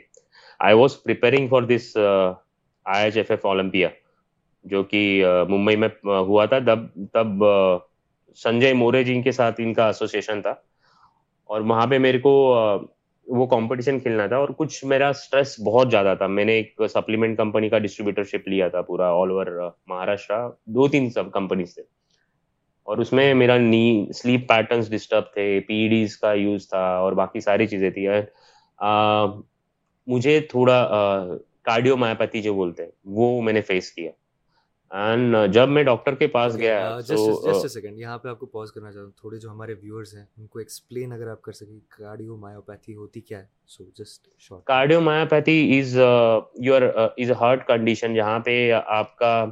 I 0.60 0.76
was 0.76 1.02
preparing 1.04 1.48
for 1.50 1.62
this 1.68 1.96
I 2.94 3.04
H 3.06 3.18
F 3.18 3.32
F 3.32 3.46
Olympia, 3.46 3.90
جو 4.64 4.84
کہ 4.84 5.02
ممبئی 5.50 5.76
میں 5.76 5.88
ہوا 6.06 6.46
تھا۔ 6.46 6.60
تب 6.60 6.80
تب 7.14 7.44
سنجے 8.36 8.74
مورے 8.74 9.04
جی 9.04 9.22
کے 9.22 9.32
ساتھ 9.32 9.62
ان 9.64 9.74
کا 9.74 9.86
ایسوسیشن 9.86 10.42
تھا۔ 10.42 10.54
اور 11.50 11.62
وہاں 11.62 11.88
پہ 11.88 11.98
میرے 11.98 12.20
کو 12.20 12.32
وہ 13.28 13.46
کمپٹیشن 13.46 14.00
کھیلنا 14.00 14.28
تھا۔ 14.28 14.38
اور 14.38 14.50
کچھ 14.58 14.86
میرا 14.86 15.10
اسٹریس 15.10 15.60
بہت 15.60 15.92
زیادہ 15.92 16.14
تھا۔ 16.18 16.28
میں 16.28 16.46
نے 16.46 16.54
ایک 16.54 16.82
سپلیمنٹ 16.90 17.38
کمپنی 17.38 17.70
کا 17.70 17.78
ڈسٹریبیوٹرشپ 17.80 18.48
لیا 18.48 18.68
تھا 18.68 18.82
پورا 18.82 19.10
آل 19.10 19.30
اوور 19.32 19.72
مہاراشٹر 19.88 20.48
دو 20.66 20.88
تین 20.88 21.10
سب 21.10 21.32
کمپنیز 21.32 21.76
سے 21.76 21.82
اور 22.84 22.98
اس 22.98 23.14
میں 23.14 23.34
میرا 23.34 23.58
نی 23.58 24.08
سلیپ 24.16 24.48
پیٹرنس 24.50 24.92
ڈسٹرب 24.92 25.24
تھے۔ 25.34 25.60
پی 25.68 25.88
ڈیز 25.88 26.18
کا 26.18 26.34
یوز 26.34 26.70
تھا۔ 26.70 26.86
اور 26.98 27.14
باقی 27.14 27.40
ساری 27.40 27.68
چیزیں 27.68 27.90
تھی 27.90 28.08
مجھے 30.08 30.40
تھوڑا 30.40 30.78
کارڈیو 31.70 31.98
مایاپیتھی 31.98 32.42
جو 32.42 32.54
بولتے 32.54 32.84
ہیں 32.84 32.92
وہ 33.18 33.42
میں 33.42 33.54
نے 33.54 33.62
فیس 33.62 33.92
کیا۔ 33.92 34.12
اینڈ 34.92 35.36
جب 35.54 35.70
میں 35.70 35.84
ڈاکٹر 35.84 36.16
کے 36.16 36.28
پاس 36.28 36.58
گیا 36.58 37.00
سیکنڈ 37.02 37.98
یہاں 38.00 38.18
پہ 38.18 38.28
آپ 38.30 38.40
کو 38.40 38.46
پوز 38.46 38.72
کرنا 38.72 38.92
چاہتا 38.92 39.06
ہوں۔ 39.06 39.12
تھوڑے 39.20 39.38
جو 39.40 39.50
ہمارے 39.50 39.74
ویورز 39.82 40.14
ہیں 40.16 40.24
ان 40.38 40.48
کو 40.48 40.60
ایکسپلین 40.60 41.12
اگر 41.14 41.28
آپ 41.28 41.42
کر 41.42 41.52
سکیں 41.52 41.80
کارڈیو 41.90 42.38
مایوپیتھی 42.38 42.96
ہوتی 42.96 43.22
کیا 43.22 43.40
ہے۔ 43.40 43.46
So 43.68 43.84
just 43.98 44.28
cardiomyopathy 45.02 45.80
is 45.80 45.96
your 46.66 46.82
is 46.96 47.32
heart 47.32 47.68
condition 47.68 48.16
جہاں 48.16 48.40
پہ 48.40 48.72
آپ 48.86 49.16
کا 49.18 49.44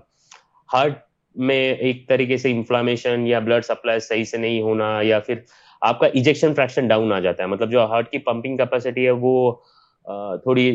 ہارٹ 0.73 0.93
میں 1.35 1.73
ایک 1.73 2.07
طریقے 2.09 2.37
سے 2.37 2.51
انفلامیشن 2.51 3.27
یا 3.27 3.39
بلڈ 3.39 3.65
سپلائی 3.65 3.99
صحیح 3.99 4.23
سے 4.23 4.37
نہیں 4.37 4.61
ہونا 4.61 4.89
یا 5.03 5.19
پھر 5.19 5.39
آپ 5.81 5.99
کا 5.99 6.07
ایجیکشن 6.07 6.53
فریکشن 6.55 6.87
ڈاؤن 6.87 7.11
آ 7.13 7.19
جاتا 7.19 7.43
ہے۔ 7.43 7.47
مطلب 7.47 7.71
جو 7.71 7.85
ہارٹ 7.85 8.11
کی 8.11 8.17
پمپنگ 8.19 8.57
کیپیسٹی 8.57 9.05
ہے 9.05 9.11
وہ 9.11 9.51
تھوڑی 10.43 10.65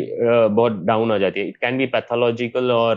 بہت 0.57 0.73
ڈاؤن 0.87 1.13
آ 1.13 1.17
جاتی 1.19 1.41
ہے۔ 1.41 1.49
اٹ 1.49 1.59
کین 1.61 1.77
بی 1.79 1.87
پیتھولوجیکل 1.93 2.71
اور 2.71 2.97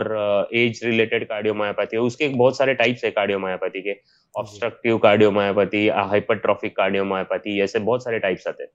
ایج 0.50 0.82
ریلیٹڈ 0.84 1.26
کارڈیو 1.28 1.54
مایاپیتھی 1.54 1.98
اس 1.98 2.16
کے 2.16 2.28
بہت 2.38 2.56
سارے 2.56 2.74
ٹائپس 2.74 3.04
ہے 3.04 3.10
کارڈیو 3.10 3.38
مایاپیتھی 3.38 3.82
کے۔ 3.82 3.94
Obstructive 4.34 4.98
cardio 4.98 5.30
مایاپیتھی 5.30 5.88
hyper 5.90 6.34
traffic 6.34 6.74
cardio 6.76 7.04
مایاپیتھی 7.04 7.60
ایسے 7.60 7.78
بہت 7.78 8.02
سارے 8.02 8.18
ٹائپس 8.18 8.46
آتے 8.46 8.62
ہیں۔ 8.62 8.70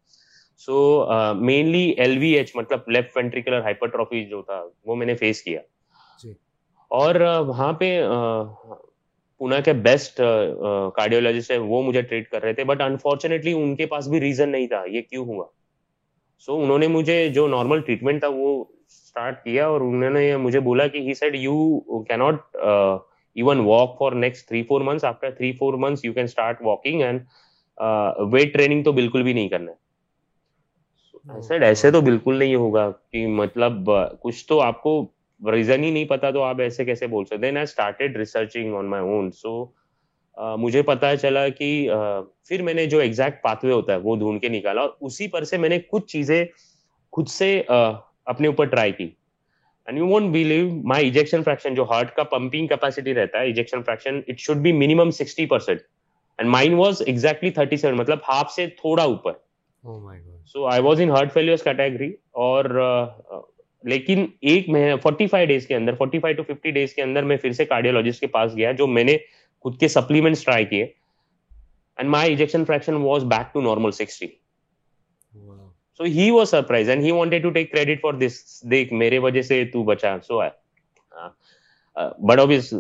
So 0.65 1.05
mainly 1.39 1.83
L 1.97 2.17
V 2.17 2.31
H 2.37 2.55
مطلب 2.55 2.89
لیفٹ 2.91 3.17
وینٹریکولر 3.17 3.61
ہائپر 3.61 3.87
ٹرافی 3.87 4.23
جو 4.25 4.41
تھا 4.41 4.61
وہ 4.85 4.95
میں 4.95 5.05
نے 5.05 5.15
فیس 5.15 5.41
کیا۔ 5.41 5.59
اور 6.91 7.15
وہاں 7.47 7.71
پہ 7.73 7.89
پونا 9.41 9.59
کے 9.59 9.73
بیسٹ 9.73 10.21
کارڈیولوجسٹ 10.95 11.51
ہے 11.51 11.57
وہ 11.57 11.81
مجھے 11.83 12.01
ٹریٹ 12.01 12.29
کر 12.29 12.41
رہے 12.43 12.53
تھے۔ 12.53 12.63
بٹ 12.63 12.81
انفارچونیٹلی 12.81 13.53
ان 13.53 13.75
کے 13.75 13.85
پاس 13.85 14.07
بھی 14.07 14.19
ریزن 14.21 14.49
نہیں 14.49 14.67
تھا۔ 14.67 14.83
یہ 14.87 15.01
کیوں 15.01 15.25
ہوا؟ 15.25 15.45
سو 16.45 16.62
انہوں 16.63 16.79
نے 16.79 16.88
مجھے 16.88 17.29
جو 17.29 17.48
نارمل 17.48 17.81
ٹریٹمنٹ 17.81 18.19
تھا 18.19 18.27
وہ 18.27 18.63
اسٹارٹ 18.88 19.43
کیا 19.43 19.67
اور 19.67 19.81
انہوں 19.81 20.10
نے 20.10 20.38
مجھے 20.38 20.60
بولا 20.60 20.88
کہ 20.88 20.98
he 20.98 21.13
said 21.13 21.36
you 21.36 21.79
can 22.03 22.15
not 22.15 22.55
even 22.55 23.60
walk 23.60 23.98
for 24.00 24.12
next 24.12 24.48
three 24.48 24.63
four 24.63 24.81
months 24.81 25.03
after 25.03 25.31
three 25.31 25.51
four 25.51 25.74
months 25.74 26.05
you 26.05 26.13
can 26.13 26.24
start 26.24 26.62
walking 26.62 27.01
and 27.01 27.21
weight 28.33 28.53
training 28.53 28.83
تو 28.83 28.91
بالکل 28.91 29.24
بھی 29.24 29.33
نہیں 29.33 29.50
کرنا 29.50 29.71
ہے. 29.71 29.77
ایسے 31.65 31.91
تو 31.91 32.01
بالکل 32.01 32.39
نہیں 32.39 32.55
ہوگا 32.55 32.91
کہ 33.12 33.27
مطلب 33.27 33.89
کچھ 34.21 34.48
تو 34.48 34.62
آپ 34.62 34.81
کو 34.83 35.05
ریزن 35.41 35.83
ہی 35.83 35.91
نہیں 35.91 36.05
پتا 36.05 36.31
تو 36.31 36.43
آپ 36.43 36.60
ایسے 36.60 36.86
کیسے 36.86 37.07
بول 37.07 37.25
سکتے 37.25 37.51
ہیں. 37.51 37.65
مجھے 40.60 40.81
پتا 40.81 41.15
چلا 41.15 41.48
کہ 41.50 41.89
پھر 42.48 42.62
میں 42.62 42.74
نے 42.74 42.86
جو 42.86 43.00
ایگزیکٹ 43.00 43.41
پاتھ 43.43 43.65
وے 43.65 43.71
ہوتا 43.71 43.93
ہے 43.93 43.98
وہ 44.03 44.15
ڈھونڈ 44.15 44.41
کے 44.41 44.50
نکالا 44.50 44.81
اور 44.81 44.89
اسی 45.01 45.27
پر 45.27 45.43
سے 45.43 45.57
میں 45.57 45.69
نے 45.69 45.77
کچھ 45.88 46.07
چیزیں 46.07 46.43
خود 47.13 47.27
سے 47.27 47.62
اپنے 47.67 48.48
اوپر 48.48 48.65
ٹرائی 48.65 48.91
کی۔ 48.91 49.10
And 49.88 49.98
you 49.98 50.07
won't 50.07 50.31
believe 50.33 50.69
my 50.88 51.05
ejection 51.05 51.43
fraction 51.43 51.75
جو 51.75 51.83
ہارٹ 51.89 52.15
کا 52.15 52.24
پمپنگ 52.31 52.67
کیپیسٹی 52.67 53.13
رہتا 53.13 53.39
ہے 53.39 53.45
ejection 53.45 53.83
fraction 53.83 54.19
it 54.27 54.39
should 54.39 54.57
be 54.57 54.71
minimum 54.71 55.12
sixty 55.12 55.45
percent 55.45 55.79
and 56.39 56.50
mine 56.50 56.74
was 56.74 57.01
exactly 57.05 57.50
thirty 57.51 57.77
seven 57.77 57.98
مطلب 57.98 58.19
ہاف 58.29 58.51
سے 58.51 58.67
تھوڑا 58.79 59.03
اوپر۔ 59.03 59.31
So 60.45 60.65
I 60.67 60.81
was 60.81 61.01
in 61.01 61.12
heart 61.12 61.33
failure 61.33 61.55
category 61.63 62.12
اور 62.41 62.65
لیکن 63.83 64.25
ایک 64.41 64.69
مہینہ 64.69 64.95
فورٹی 64.95 65.27
فائیو 65.27 65.48
ڈیز 65.48 65.67
کے 65.67 65.75
اندر 65.75 65.95
forty 65.95 66.19
five 66.19 66.36
to 66.38 66.53
fifty 66.53 66.71
days 66.71 66.93
کے 66.93 67.01
اندر 67.01 67.24
میں 67.24 67.38
پھر 67.38 67.51
سے 67.51 67.65
کارڈیولوجسٹ 67.65 68.19
کے 68.19 68.27
پاس 68.27 68.55
گیا 68.55 68.71
جو 68.71 68.88
میں 68.88 69.03
نے 69.03 69.17
خود 69.65 69.79
کے 69.79 69.87
سپلیمنٹس 69.87 70.43
ٹرائی 70.43 70.65
کیے. 70.65 70.83
And 71.97 72.09
my 72.09 72.29
ejection 72.29 72.65
fraction 72.65 72.95
was 72.95 73.23
back 73.23 73.53
to 73.53 73.61
normal 73.61 73.91
sixty 73.91 74.27
so 75.99 76.03
he 76.03 76.29
was 76.31 76.49
surprise 76.49 76.89
and 76.89 77.03
he 77.03 77.11
wanted 77.11 77.43
to 77.43 77.49
take 77.49 77.71
credit 77.71 78.01
for 78.01 78.13
this 78.13 78.63
دیکھ 78.71 78.93
میرے 78.93 79.19
وجہ 79.19 79.41
سے 79.41 79.63
تو 79.65 79.83
بچا 79.83 80.15
سو 80.27 80.41
بٹ 82.19 82.39
آبیس 82.39 82.73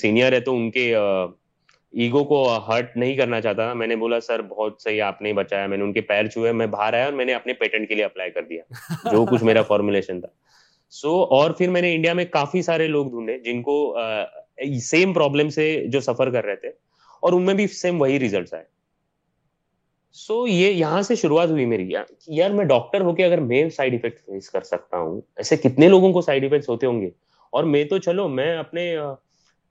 سینئر 0.00 0.32
ہے 0.32 0.40
تو 0.40 0.56
ان 0.56 0.70
کے 0.70 0.94
ایگو 0.94 2.24
کو 2.24 2.58
ہرٹ 2.68 2.96
نہیں 2.96 3.16
کرنا 3.16 3.40
چاہتا 3.40 3.66
تھا 3.66 3.74
میں 3.74 3.86
نے 3.86 3.96
بولا 3.96 4.20
سر 4.20 4.42
بہت 4.42 4.82
صحیح 4.82 5.02
آپ 5.02 5.22
نے 5.22 5.32
بچایا 5.32 5.66
میں 5.66 5.76
نے 5.76 5.84
ان 5.84 5.92
کے 5.92 6.00
پیر 6.00 6.26
چھوئے 6.26 6.52
میں 6.52 6.66
باہر 6.66 6.94
آیا 6.94 7.04
اور 7.04 7.12
میں 7.12 7.24
نے 7.24 7.34
اپنے 7.34 7.52
پیٹنٹ 7.52 7.88
کے 7.88 7.94
لیے 7.94 8.04
اپلائی 8.04 8.30
کر 8.30 8.42
دیا 8.42 8.62
جو 9.12 9.24
کچھ 9.24 9.44
میرا 9.44 9.62
فارمولیشن 9.62 10.20
تھا 10.20 10.28
سو 10.90 11.22
اور 11.30 11.50
پھر 11.50 11.70
میں 11.70 11.82
نے 11.82 11.94
انڈیا 11.94 12.12
میں 12.12 12.24
کافی 12.24 12.62
سارے 12.62 12.86
لوگ 12.86 13.06
ڈھونڈے 13.06 13.38
جن 13.38 13.62
کو 13.62 13.96
سیم 14.82 15.12
پرابلم 15.12 15.48
سے 15.48 15.84
جو 15.88 16.00
سفر 16.00 16.30
کر 16.30 16.44
رہے 16.44 16.56
تھے 16.56 16.68
اور 17.22 17.32
ان 17.32 17.42
میں 17.42 17.54
بھی 17.54 17.66
سیم 17.66 18.00
وہی 18.00 18.20
ریزلٹس 18.20 18.54
آئے۔ 18.54 18.64
سو 20.12 20.46
یہ 20.46 20.70
یہاں 20.70 21.02
سے 21.02 21.14
شروعات 21.14 21.50
ہوئی 21.50 21.64
میری۔ 21.64 21.92
یار 22.26 22.50
میں 22.50 22.64
ڈاکٹر 22.64 23.00
ہو 23.00 23.14
کے 23.14 23.24
اگر 23.24 23.40
میں 23.40 23.68
سائڈ 23.70 23.94
افیکٹ 23.94 24.20
فیس 24.20 24.50
کر 24.50 24.60
سکتا 24.62 24.98
ہوں، 24.98 25.20
ایسے 25.36 25.56
کتنے 25.56 25.88
لوگوں 25.88 26.12
کو 26.12 26.20
سائڈ 26.20 26.44
افیکٹس 26.44 26.68
ہوتے 26.68 26.86
ہوں 26.86 27.00
گے؟ 27.00 27.10
اور 27.52 27.64
میں 27.64 27.84
تو 27.84 27.98
چلو، 27.98 28.28
میں 28.28 28.58
اپنے، 28.58 28.96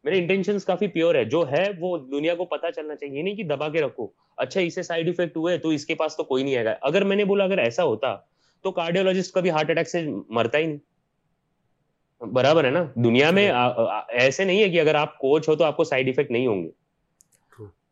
میرے 0.03 0.17
انٹینشن 0.19 0.59
کافی 0.59 0.87
پیور 0.87 1.15
ہے۔ 1.15 1.23
جو 1.25 1.51
ہے 1.51 1.69
وہ 1.79 1.97
دنیا 1.97 2.35
کو 2.35 2.45
پتا 2.45 2.71
چلنا 2.71 2.95
چاہیے۔ 2.95 3.21
نہیں 3.21 3.35
کہ 3.35 3.43
دبا 3.43 3.69
کے 3.69 3.81
رکھو۔ 3.81 4.07
اچھا 4.37 4.61
اسے 4.61 4.83
سائڈ 4.83 5.07
افیکٹ 5.07 5.37
ہوئے 5.37 5.57
تو 5.57 5.69
اس 5.69 5.85
کے 5.85 5.95
پاس 5.95 6.17
تو 6.17 6.23
کوئی 6.23 6.43
نہیں 6.43 6.55
آئے 6.55 6.65
گا۔ 6.65 6.75
اگر 6.81 7.03
میں 7.03 7.15
نے 7.15 7.25
بولا 7.25 7.43
اگر 7.43 7.57
ایسا 7.57 7.83
ہوتا 7.83 8.15
تو 8.63 8.71
کارڈیولوجسٹ 8.71 9.33
کبھی 9.33 9.49
ہارٹ 9.49 9.69
اٹیک 9.69 9.89
سے 9.89 10.05
مرتا 10.29 10.57
ہی 10.57 10.65
نہیں۔ 10.65 10.94
برابر 12.33 12.65
ہے 12.65 12.69
نا؟ 12.69 12.83
دنیا 12.95 13.31
میں 13.31 13.51
ایسے 14.09 14.43
نہیں 14.43 14.63
ہے 14.63 14.69
کہ 14.69 14.79
اگر 14.81 14.95
آپ 14.95 15.17
کوچ 15.17 15.49
ہو 15.49 15.55
تو 15.55 15.63
آپ 15.63 15.77
کو 15.77 15.83
سائڈ 15.83 16.09
افیکٹ 16.09 16.31
نہیں 16.31 16.47
ہوں 16.47 16.63
گے۔ 16.63 16.69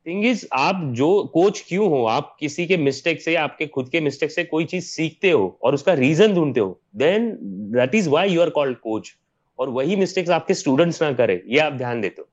تھنگ 0.06 0.26
از 0.26 0.46
آپ 0.52 0.76
جو 0.92 1.08
کوچ 1.28 1.62
کیوں 1.64 1.88
ہو 1.88 2.08
آپ 2.08 2.40
کسی 2.40 2.66
کے 2.66 2.78
مسٹیک 2.78 3.22
سے 3.22 3.38
آپ 3.38 3.58
کے 3.58 3.68
خود 3.72 3.90
کے 3.90 4.00
مسٹیک 4.00 4.32
سے 4.32 4.44
کوئی 4.44 4.66
چیز 4.66 4.96
سیکھتے 4.96 5.32
ہو 5.32 5.48
اور 5.60 5.74
اس 5.74 5.84
کا 5.84 5.96
ریزن 5.96 6.34
ڈھونڈتے 6.34 6.60
ہو 6.60 6.74
then 6.92 7.30
that 7.74 7.96
is 7.96 8.08
why 8.08 8.34
you 8.34 8.42
are 8.42 8.48
called 8.48 8.78
coach 8.78 9.12
اور 9.60 9.68
وہی 9.68 9.96
مسٹیکس 9.96 10.30
آپ 10.30 10.48
کے 10.48 10.54
اسٹوڈنٹس 10.54 11.02
نہ 11.02 11.14
کرے 11.18 11.38
یہ 11.46 11.62
آپ 11.62 11.74
دھیان 11.78 12.04
دیتے 12.04 12.22
ہو۔ 12.22 12.26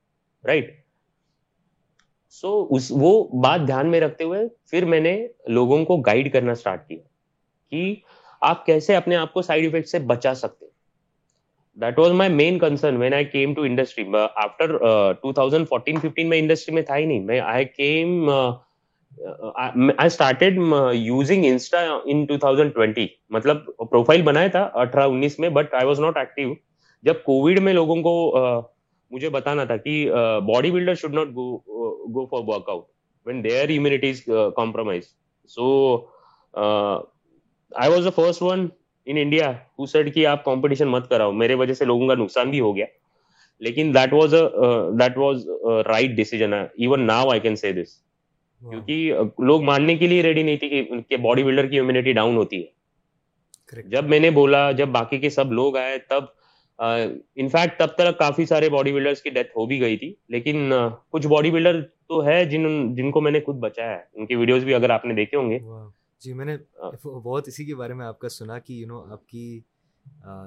رائٹ 0.45 0.71
سو 2.42 2.50
اس 2.71 2.87
وہ 2.90 3.12
بات 3.42 3.61
دھیان 3.66 3.90
میں 3.90 4.00
رکھتے 4.00 4.25
ہوئے 4.25 4.40
پھر 4.71 4.85
میں 4.85 5.00
نے 5.00 5.12
لوگوں 5.49 5.85
کو 5.85 5.97
گائڈ 5.97 6.33
کرنا 6.33 6.52
اسٹارٹ 6.52 6.88
کیا 6.88 6.99
کہ 7.73 7.95
آپ 8.42 8.66
کیسے 8.66 8.97
اپنے 8.97 9.16
آپ 9.16 9.33
کو 9.33 9.42
سائڈ 9.42 9.66
افیکٹ 9.66 9.88
سے 9.88 9.99
بچا 10.07 10.35
سکتے 10.35 10.66
that 11.76 11.98
was 11.98 12.12
my 12.12 12.32
main 12.32 12.58
concern 12.58 12.96
when 12.96 13.14
I 13.14 13.24
came 13.24 13.54
to 13.54 13.62
industry 13.62 14.04
after 14.14 14.76
two 15.12 15.32
thousand 15.32 15.68
fourteen 15.68 15.98
fifteen 15.98 16.28
میں 16.28 16.38
انڈسٹری 16.38 16.74
میں 16.74 16.82
تھا 16.82 16.96
ہی 16.96 17.04
نہیں 17.04 17.24
میں 17.24 17.40
I 17.40 17.64
came 17.66 18.30
I 18.30 20.06
started 20.06 20.58
using 20.94 21.44
insta 21.44 21.78
in 22.04 22.24
two 22.26 22.36
thousand 22.38 22.74
twenty 22.74 23.06
مطلب 23.30 23.64
پروفائل 23.90 24.22
بنایا 24.22 24.48
تھا 24.48 24.68
اٹھارہ 24.74 25.08
انیس 25.08 25.38
میں 25.38 25.48
but 25.48 25.74
I 25.74 25.86
was 25.86 26.00
not 26.00 26.16
active 26.16 26.54
جب 27.04 27.22
کووڈ 27.24 27.58
میں 27.58 27.72
لوگوں 27.72 27.96
کو 28.02 28.12
مجھے 29.10 29.28
بتانا 29.28 29.64
تھا 29.64 29.76
کہ 29.76 30.10
body 30.46 30.70
builder 30.70 30.94
should 30.94 31.14
not 31.14 31.28
go 31.34 32.26
for 32.26 32.42
work 32.46 32.68
out 32.68 32.84
when 33.26 33.42
their 33.44 33.68
immunity 33.68 34.10
is 34.10 34.22
compromise 34.56 35.04
so 35.50 35.96
I 36.54 37.90
was 37.90 38.04
the 38.04 38.10
first 38.14 38.42
one 38.42 38.66
in 39.07 39.16
India 39.16 39.50
who 39.78 39.87
said 39.87 40.14
کہ 40.14 40.26
آپ 40.26 40.45
کمپٹیشن 40.45 40.88
مت 40.88 41.09
کراؤ 41.09 41.33
میرے 41.33 41.54
وجہ 41.54 41.75
سے 41.75 41.85
لوگوں 41.85 42.09
کا 42.09 42.14
نقصان 42.14 42.50
بھی 42.50 42.61
ہو 42.61 42.76
گیا 42.76 42.87
لیکن 43.61 43.95
that 43.95 44.12
was 44.12 44.35
that 44.99 45.19
was 45.19 45.47
right 45.87 46.11
decision 46.11 46.54
even 46.54 47.07
now 47.07 47.30
I 47.30 47.40
can 47.40 47.57
see 47.57 47.73
this 47.73 47.97
کیونکہ 48.62 49.12
لوگ 49.38 49.62
ماننے 49.62 49.97
کے 49.97 50.07
لیے 50.07 50.23
ریڈی 50.23 50.42
نہیں 50.42 50.57
تھی 50.57 50.85
کہ 51.09 51.16
باڈی 51.16 51.42
بلڈر 51.42 51.66
کی 51.66 51.78
امیونٹی 51.78 52.12
ڈاؤن 52.12 52.37
ہوتی 52.37 52.62
ہے 52.62 53.83
جب 53.83 54.04
میں 54.04 54.19
نے 54.21 54.30
بولا 54.30 54.71
جب 54.73 54.88
باقی 54.88 55.19
کے 55.19 55.30
سب 55.30 55.52
لوگ 55.52 55.76
آئے 55.76 55.99
تب 55.99 56.25
انفیکٹ 56.78 57.78
تب 57.78 57.87
تک 57.87 58.19
کافی 58.19 58.47
سارے 58.47 58.69
باڈی 58.69 58.92
بلڈرس 58.92 59.23
کی 59.23 59.30
ڈیتھ 59.30 59.57
ہو 59.57 59.66
بھی 59.66 59.80
گئی 59.80 59.97
تھی 59.97 60.14
لیکن 60.28 60.73
کچھ 61.11 61.26
باڈی 61.26 61.50
بلڈر 61.50 61.80
تو 61.83 62.25
ہے 62.26 62.45
جن 62.45 62.95
جن 62.95 63.11
کو 63.11 63.21
میں 63.21 63.33
نے 63.33 63.40
خود 63.40 63.57
بچایا 63.57 63.90
ہے 63.90 64.02
ان 64.12 64.26
کی 64.26 64.37
ویڈیوز 64.37 64.64
بھی 64.64 64.75
اگر 64.75 64.90
آپ 64.90 65.04
نے 65.04 65.14
دیکھے 65.14 65.37
ہوں 65.37 65.50
گے 65.50 65.59
جی 66.20 66.32
میں 66.32 66.44
نے 66.44 66.56
بہت 67.04 67.48
اسی 67.48 67.64
کے 67.64 67.74
بارے 67.74 67.94
میں 67.94 68.06
آپ 68.06 68.18
کا 68.18 68.28
سنا 68.28 68.58
کہ 68.58 68.72
یو 68.72 68.86
نو 68.86 69.00
آپ 69.12 69.26
کی 69.28 69.60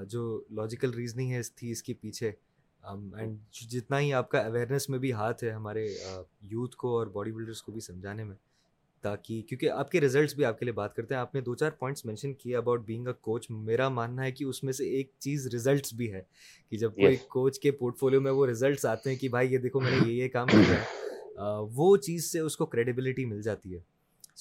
جو 0.08 0.44
لاجیکل 0.52 0.94
ریزننگ 0.94 1.32
ہے 1.32 1.42
تھی 1.56 1.72
اس 1.72 1.84
کے 1.84 1.94
پیچھے۔ 1.94 2.32
اینڈ 2.84 3.38
جتنا 3.52 4.00
ہی 4.00 4.14
آپ 4.14 4.30
کا 4.30 4.40
اویئرنیس 4.40 4.90
میں 4.90 5.00
بھی 5.00 5.12
ہاتھ 5.14 5.44
ہے 5.44 5.50
ہمارے 5.50 5.86
یوتھ 6.42 6.76
کو 6.76 6.98
اور 6.98 7.08
باڈی 7.08 7.32
بلڈرس 7.32 7.62
کو 7.62 7.72
بھی 7.72 7.82
سمجھانے 7.82 8.24
میں 8.24 8.36
تاکہ 9.02 9.42
کیونکہ 9.42 9.70
آپ 9.70 9.92
کے 9.92 10.02
ریزلٹس 10.02 10.36
بھی 10.36 10.46
آپ 10.46 10.60
کے 10.60 10.66
لیے 10.66 10.72
بات 10.72 10.96
کرتے 10.96 11.14
ہیں۔ 11.14 11.22
آپ 11.22 11.36
نے 11.36 11.42
دو 11.42 11.56
چار 11.56 11.72
پوائنٹس 11.72 12.06
مینشن 12.06 12.34
کیے 12.34 12.56
اباؤٹ 12.58 12.86
بینگ 12.86 13.08
اے 13.08 13.14
کوچ 13.22 13.50
میرا 13.50 13.90
ماننا 13.90 14.24
ہے 14.24 14.32
کہ 14.32 14.44
اس 14.44 14.64
میں 14.64 14.74
سے 14.74 14.86
ایک 14.90 15.12
چیز 15.20 15.48
ریزلٹس 15.48 15.94
بھی 15.94 16.12
ہے 16.14 16.22
کہ 16.70 16.78
جب 16.78 16.96
کوئی 16.96 17.16
کوچ 17.28 17.60
کے 17.60 17.72
پورٹ 17.72 17.98
فولیو 18.00 18.22
میں 18.22 18.32
وہ 18.32 18.46
ریزلٹس 18.48 18.86
آتے 18.86 19.10
ہیں 19.10 19.18
کہ 19.18 19.30
بھائی 19.30 19.54
یہ 19.54 19.58
دیکھو 19.58 19.80
میں 19.80 19.92
نے 19.92 19.98
یہ 20.08 20.24
یہ 20.24 20.30
کام 20.30 20.48
کیا۔ 20.48 20.74
ہے 20.74 21.02
وہ 21.74 21.96
چیز 21.98 22.32
سے 22.32 22.40
اس 22.40 22.58
کو 22.58 22.66
کریڈیبلٹی 22.66 23.26
مل 23.26 23.42
جاتی 23.42 23.74
ہے۔ 23.76 23.80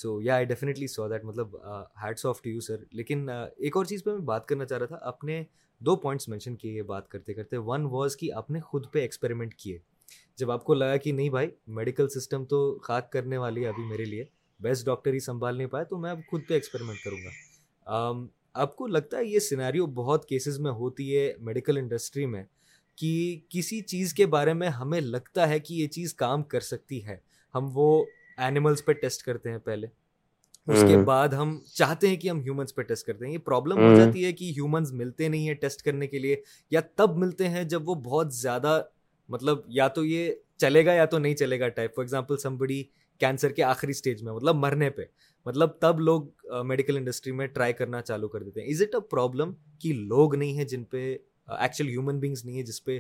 سو 0.03 0.21
یا 0.23 0.35
آئی 0.35 0.45
ڈیفینیٹلی 0.45 0.87
سو 0.87 1.09
دیٹ 1.09 1.25
مطلب 1.25 1.57
hats 2.03 2.27
off 2.27 2.43
to 2.43 2.51
you 2.51 2.61
sir 2.61 2.85
لیکن 2.93 3.29
ایک 3.29 3.77
اور 3.77 3.85
چیز 3.85 4.05
پہ 4.05 4.11
میں 4.11 4.21
بات 4.25 4.47
کرنا 4.47 4.65
چاہ 4.65 4.79
رہا 4.79 4.87
تھا 4.87 4.99
آپ 5.03 5.25
نے 5.25 5.43
دو 5.81 5.97
پوائنٹس 5.97 6.29
مینشن 6.29 6.57
کیے 6.57 6.73
یہ 6.73 6.83
بات 6.83 7.09
کرتے 7.09 7.35
کرتے 7.35 7.57
ون 7.57 7.87
واز 7.91 8.17
کہ 8.17 8.33
آپ 8.33 8.51
نے 8.51 8.61
خود 8.61 8.87
پہ 8.93 9.01
ایکسپیریمنٹ 9.01 9.55
کیے 9.55 9.79
جب 10.39 10.51
آپ 10.51 10.65
کو 10.65 10.75
لگا 10.75 10.97
کہ 10.97 11.13
نہیں 11.13 11.31
بھائی 11.31 11.49
میڈیکل 11.71 12.09
سسٹم 12.09 12.45
تو 12.45 12.79
خاک 12.79 13.11
کرنے 13.13 13.37
والی 13.37 13.65
ہے 13.65 13.69
ابھی 13.69 13.85
میرے 13.85 14.05
لیے 14.05 14.25
بیسٹ 14.61 14.87
ڈاکٹر 14.87 15.13
ہی 15.13 15.19
سنبھال 15.19 15.57
نہیں 15.57 15.67
پائے 15.67 15.85
تو 15.85 15.99
میں 15.99 16.11
اب 16.11 16.21
خود 16.31 16.41
پہ 16.49 16.55
ایکسپیریمنٹ 16.55 17.05
کروں 17.05 17.19
گا 17.25 18.13
آپ 18.55 18.77
کو 18.77 18.87
لگتا 18.87 19.19
ہے 19.19 19.25
یہ 19.25 19.39
سیناریو 19.39 19.87
بہت 19.87 20.29
کیسز 20.29 20.59
میں 20.61 20.71
ہوتی 20.71 21.17
ہے 21.17 21.33
میڈیکل 21.41 21.77
انڈسٹری 21.77 22.27
میں 22.27 22.45
کہ 22.99 23.41
کسی 23.49 23.81
چیز 23.81 24.15
کے 24.15 24.27
بارے 24.27 24.53
میں 24.53 24.69
ہمیں 24.69 25.01
لگتا 25.01 25.49
ہے 25.49 25.59
کہ 25.61 25.75
یہ 25.75 25.89
چیز 25.89 26.15
کام 26.15 26.43
کر 26.43 26.61
سکتی 26.61 27.05
ہے 27.07 27.17
ہم 27.55 27.69
وہ 27.75 28.05
اینیملس 28.37 28.85
پہ 28.85 28.93
ٹیسٹ 28.93 29.23
کرتے 29.23 29.51
ہیں 29.51 29.59
پہلے۔ 29.59 29.87
اس 30.67 30.83
کے 30.89 30.97
بعد 30.97 31.29
ہم 31.29 31.59
چاہتے 31.75 32.09
ہیں 32.09 32.17
کہ 32.17 32.29
ہم 32.29 32.41
ہیومنس 32.41 32.75
پہ 32.75 32.83
ٹیسٹ 32.83 33.07
کرتے 33.07 33.27
ہیں۔ 33.27 33.33
یہ 33.33 33.39
پرابلم 33.39 33.79
ہو 33.79 33.95
جاتی 33.97 34.25
ہے 34.25 34.33
کہ 34.33 34.45
ہیومنس 34.45 34.93
ملتے 34.93 35.29
نہیں 35.29 35.47
ہیں 35.47 35.55
ٹیسٹ 35.55 35.83
کرنے 35.83 36.07
کے 36.07 36.19
لیے 36.19 36.37
یا 36.71 36.81
تب 36.97 37.17
ملتے 37.19 37.49
ہیں 37.49 37.65
جب 37.65 37.89
وہ 37.89 37.95
بہت 37.95 38.35
زیادہ 38.35 38.81
مطلب 39.29 39.59
یا 39.69 39.89
تو 39.89 40.05
یہ 40.05 40.33
چلے 40.59 40.85
گا 40.87 40.93
یا 40.93 41.05
تو 41.05 41.19
نہیں 41.19 41.35
چلے 41.37 41.59
گا 41.61 41.69
ٹائپ 41.69 41.95
فار 41.95 42.03
ایگزامپل 42.03 42.37
سم 42.37 42.57
بڑی 42.57 42.83
کینسر 43.21 43.53
کے 43.53 43.63
آخری 43.63 43.91
اسٹیج 43.91 44.23
میں 44.23 44.33
مطلب 44.33 44.57
مرنے 44.57 44.91
پہ۔ 44.91 45.03
مطلب 45.47 45.71
تب 45.81 46.01
لوگ 46.01 46.23
میڈیکل 46.67 46.97
انڈسٹری 46.97 47.33
میں 47.33 47.47
ٹرائی 47.47 47.73
کرنا 47.73 48.01
چالو 48.03 48.29
کر 48.29 48.43
دیتے 48.43 48.61
ہیں۔ 48.61 48.69
از 48.69 48.83
اٹ 48.83 48.95
اے 48.95 49.01
پرابلم 49.01 49.53
کہ 49.79 49.93
لوگ 49.93 50.35
نہیں 50.35 50.57
ہیں 50.57 50.65
جن 50.65 50.85
پہ 50.85 51.17
ایکچوئل 51.49 51.89
ہیومن 51.91 52.19
بینگس 52.19 52.45
نہیں 52.45 52.57
ہیں 52.57 52.63
جس 52.63 52.85
پہ 52.85 52.99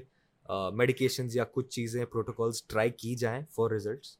میڈیکیشنز 0.74 1.36
یا 1.36 1.44
کچھ 1.52 1.68
چیزیں 1.68 2.04
پروٹوکالس 2.04 2.62
ٹرائی 2.64 2.90
کی 2.90 3.14
جائیں 3.14 3.42
for 3.50 3.70
results 3.70 4.16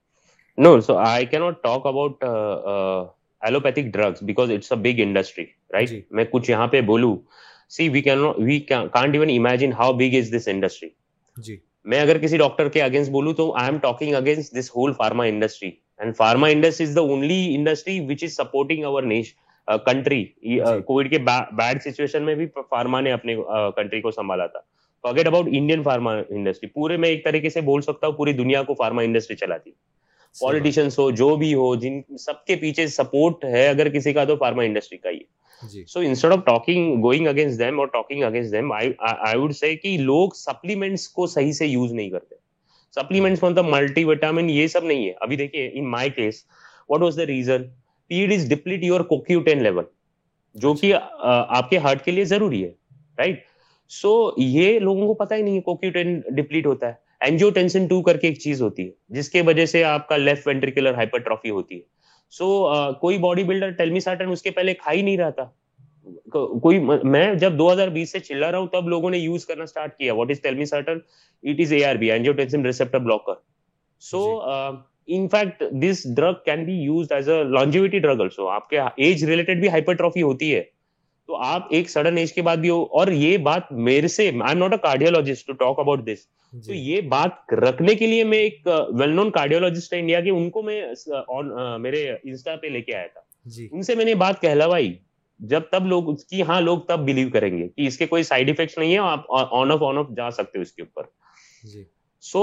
no 0.59 0.81
so 0.81 0.97
I 0.99 1.27
can 1.27 1.37
not 1.39 1.63
talk 1.63 1.87
about 1.87 2.25
allopathic 2.25 3.85
drugs 3.93 4.23
because 4.23 4.51
it's 4.51 4.73
a 4.73 4.79
big 4.79 5.01
industry 5.03 5.45
right 5.73 5.91
میں 6.11 6.25
کچھ 6.31 6.51
یہاں 6.51 6.67
پہ 6.73 6.81
بولوں۔ 6.91 7.17
See 7.77 7.89
we 7.89 8.01
can 8.03 8.19
we 8.39 8.59
can't 8.61 9.15
even 9.15 9.31
imagine 9.31 9.73
how 9.79 9.93
big 9.93 10.17
is 10.19 10.33
this 10.35 10.49
industry 10.49 10.89
جی۔ 11.37 11.57
میں 11.85 12.01
اگر 12.01 12.19
کسی 12.19 12.39
ڈاکٹر 12.39 12.69
کے 12.69 12.83
اگینسٹ 12.83 13.11
بولوں 13.11 13.33
تو 13.35 13.53
I 13.57 13.71
am 13.71 13.79
talking 13.83 14.15
against 14.15 14.55
this 14.59 14.71
whole 14.77 14.93
pharma 14.99 15.25
industry 15.25 15.71
and 15.99 16.17
pharma 16.17 16.49
industry 16.49 16.87
is 16.87 16.95
the 16.97 17.01
only 17.01 17.55
industry 17.55 17.99
which 18.09 18.25
is 18.25 18.37
supporting 18.37 18.85
our 18.85 19.03
nation 19.03 19.35
country 19.87 20.25
covid 20.87 21.11
کے 21.11 21.19
bad 21.19 21.83
situation 21.83 22.23
میں 22.25 22.35
بھی 22.35 22.47
pharma 22.71 23.01
نے 23.01 23.13
اپنے 23.13 23.37
کنٹری 23.77 24.01
کو 24.01 24.11
سنبھالا 24.11 24.47
تھا۔ 24.47 24.61
Forget 25.05 25.27
about 25.27 25.49
Indian 25.53 25.83
pharma 25.83 26.13
industry 26.13 26.69
پورے 26.69 26.97
میں 26.97 27.09
ایک 27.09 27.25
طریقے 27.25 27.49
سے 27.51 27.61
بول 27.61 27.81
سکتا 27.83 28.07
ہوں 28.07 28.15
پوری 28.17 28.33
دنیا 28.33 28.63
کو 28.63 28.75
فارما 28.79 29.03
انڈسٹری 29.03 29.37
چلاتی۔ 29.37 29.71
پالیٹیشنس 30.41 30.99
ہو 30.99 31.11
جو 31.11 31.35
بھی 31.37 31.53
ہو 31.55 31.75
جن 31.77 32.01
سب 32.19 32.45
کے 32.47 32.57
پیچھے 32.57 32.87
سپورٹ 32.87 33.45
ہے 33.45 33.67
اگر 33.69 33.89
کسی 33.89 34.12
کا 34.12 34.25
تو 34.25 34.37
فارما 34.37 34.62
انڈسٹری 34.62 34.99
کا 34.99 35.11
ہی۔ 35.11 35.19
So 35.89 36.01
instead 36.01 36.33
of 36.33 36.39
talking 36.45 37.03
going 37.03 37.27
against 37.27 37.59
them 37.59 37.81
اور 37.81 37.89
talking 37.89 38.23
against 38.23 38.53
them 38.53 38.73
I 38.73 38.93
would 39.35 39.53
say 39.57 39.75
کہ 39.77 39.97
لوگ 39.99 40.31
سپلیمنٹس 40.37 41.09
کو 41.09 41.27
صحیح 41.27 41.53
سے 41.53 41.67
یوز 41.67 41.93
نہیں 41.93 42.11
کرتے۔ 42.11 42.35
سپلیمنٹس 42.95 43.43
مطلب 43.43 43.69
ملٹی 43.69 44.05
وٹامن 44.05 44.51
یہ 44.51 44.67
سب 44.67 44.85
نہیں 44.85 45.07
ہے۔ 45.07 45.12
ابھی 45.21 45.37
دیکھیے 45.37 45.71
in 45.73 45.91
my 45.91 46.11
case 46.11 46.45
what 46.89 47.01
was 47.01 47.17
the 47.17 47.27
reason 47.27 47.62
PED 48.11 48.33
is 48.33 48.49
deplete 48.49 48.85
your 48.85 49.01
co Q ten 49.01 49.62
level 49.62 49.85
جو 50.55 50.75
کہ 50.75 50.93
آپ 51.19 51.71
کے 51.71 51.79
ہارٹ 51.79 52.05
کے 52.05 52.11
لیے 52.11 52.25
ضروری 52.25 52.65
ہے 52.65 52.71
رائٹ 53.19 53.41
سو 53.91 54.11
یہ 54.37 54.79
لوگوں 54.79 55.07
کو 55.07 55.15
پتا 55.15 55.37
ہی 55.37 55.43
نہیں 55.43 55.57
ہے 55.57 55.61
کوکیوٹین 55.61 56.21
ڈپلیٹ 56.37 56.67
ہوتا 56.67 56.89
ہے۔ 56.89 56.93
اینجیو 57.23 57.50
ٹینشن 57.50 57.87
ٹو 57.87 58.00
کر 58.02 58.17
کے 58.17 58.26
ایک 58.26 58.38
چیز 58.38 58.62
ہوتی 58.62 58.85
ہے 58.85 58.91
جس 59.11 59.29
کی 59.31 59.41
وجہ 59.41 59.67
سے 59.67 59.83
آپ 59.85 60.07
کا 60.09 60.17
لیفٹ 60.17 60.47
وینٹریکولر 60.47 60.95
ہائپر 60.95 61.19
ٹرافی 61.19 61.50
ہوتی 61.50 61.76
ہے 61.76 61.83
سو 62.33 62.47
کوئی 63.00 63.19
باڈی 63.19 63.43
بلڈر 63.45 63.71
ٹیلمی 63.73 64.00
ساٹن 64.00 64.31
اس 64.33 64.43
کے 64.43 64.50
پہلے 64.50 64.75
کھا 64.75 64.93
ہی 64.93 65.02
نہیں 65.02 65.17
رہا 65.17 65.31
تھا 65.31 65.49
کوئی 66.61 66.79
میں 67.05 67.33
جب 67.35 67.59
دو 67.59 67.73
ہزار 67.73 67.88
بیس 67.88 68.12
سے 68.12 68.19
چلا 68.21 68.50
رہا 68.50 68.59
ہوں 68.59 68.67
تب 68.67 68.88
لوگوں 68.88 69.11
نے 69.11 69.19
یوز 69.19 69.47
کرنا 69.47 69.64
اسٹارٹ 69.64 69.97
کیا 69.99 70.14
what 70.14 70.31
is 70.31 70.41
telmisartan 70.67 70.99
it 71.45 71.61
is 71.61 71.73
A 71.73 71.85
R 71.85 71.97
B 71.97 72.11
angiotensin 72.33 72.64
receptor 72.67 72.99
blocker 72.99 73.35
so 74.02 74.25
in 75.09 75.29
fact 75.29 75.62
this 75.83 76.05
drug 76.17 76.35
can 76.45 76.64
be 76.64 76.73
use 76.75 77.12
as 77.12 77.29
a 77.29 77.43
longevity 77.45 77.99
drug 77.99 78.21
also 78.21 78.49
آپ 78.50 78.69
کے 78.71 78.81
ایج 78.81 79.25
ریلیٹڈ 79.25 79.61
بھی 79.61 79.69
ہائپر 79.69 79.95
ٹرافی 79.95 80.23
ہوتی 80.23 80.55
ہے 80.55 80.62
تو 81.29 81.37
آپ 81.45 81.67
ایک 81.71 81.91
سڈن 81.91 82.19
ایج 82.19 82.33
کے 82.33 82.43
بعد 82.43 82.57
بھی 82.57 82.71
ہو 82.71 82.83
اور 82.93 83.09
یہ 83.09 83.37
بات 83.41 83.73
میرے 83.81 84.09
سے 84.09 84.23
I 84.23 84.41
am 84.41 84.59
not 84.59 84.73
a 84.73 84.79
cardiologist 84.79 85.47
to 85.47 85.52
talk 85.55 85.79
about 85.81 86.07
this 86.07 86.26
تو 86.53 86.73
یہ 86.73 87.01
بات 87.09 87.53
رکھنے 87.55 87.95
کے 87.95 88.07
لیے 88.07 88.25
میں 88.25 88.39
ایک 88.39 88.67
ویل 88.91 89.11
نون 89.11 89.31
کارڈیولوجسٹ 89.31 89.93
انڈیا 89.93 90.21
کے 90.21 90.31
ان 90.31 90.51
کو 90.51 90.63
میں 90.63 90.81
میرے 91.79 92.09
انسٹا 92.13 92.57
پہ 92.57 92.67
لے 92.67 92.81
کے 92.81 92.95
آیا 92.97 93.07
تھا۔ 93.07 93.21
جی۔ 93.47 93.69
ان 93.73 93.83
سے 93.83 93.95
میں 93.95 94.05
نے 94.05 94.15
بات 94.15 94.41
کہلوائی 94.41 94.93
جب 95.41 95.63
تب 95.71 95.87
لوگ 95.87 96.15
کی 96.17 96.43
ہاں 96.43 96.61
لوگ 96.61 96.79
تب 96.79 97.01
بلیو 97.01 97.31
کریں 97.31 97.57
گے 97.59 97.69
کہ 97.69 97.87
اس 97.87 97.99
کے 97.99 98.07
کوئی 98.07 98.23
سائڈ 98.23 98.51
افیکٹس 98.51 98.79
نہیں 98.79 98.93
ہے 98.93 98.99
آپ 98.99 99.33
آن 99.53 99.73
آف 99.73 99.83
آن 99.83 99.99
آف 99.99 100.07
جا 100.17 100.31
سکتے 100.31 100.59
ہو 100.59 100.63
اس 100.63 100.73
کے 100.73 100.83
اوپر۔ 100.83 101.03
So 102.25 102.43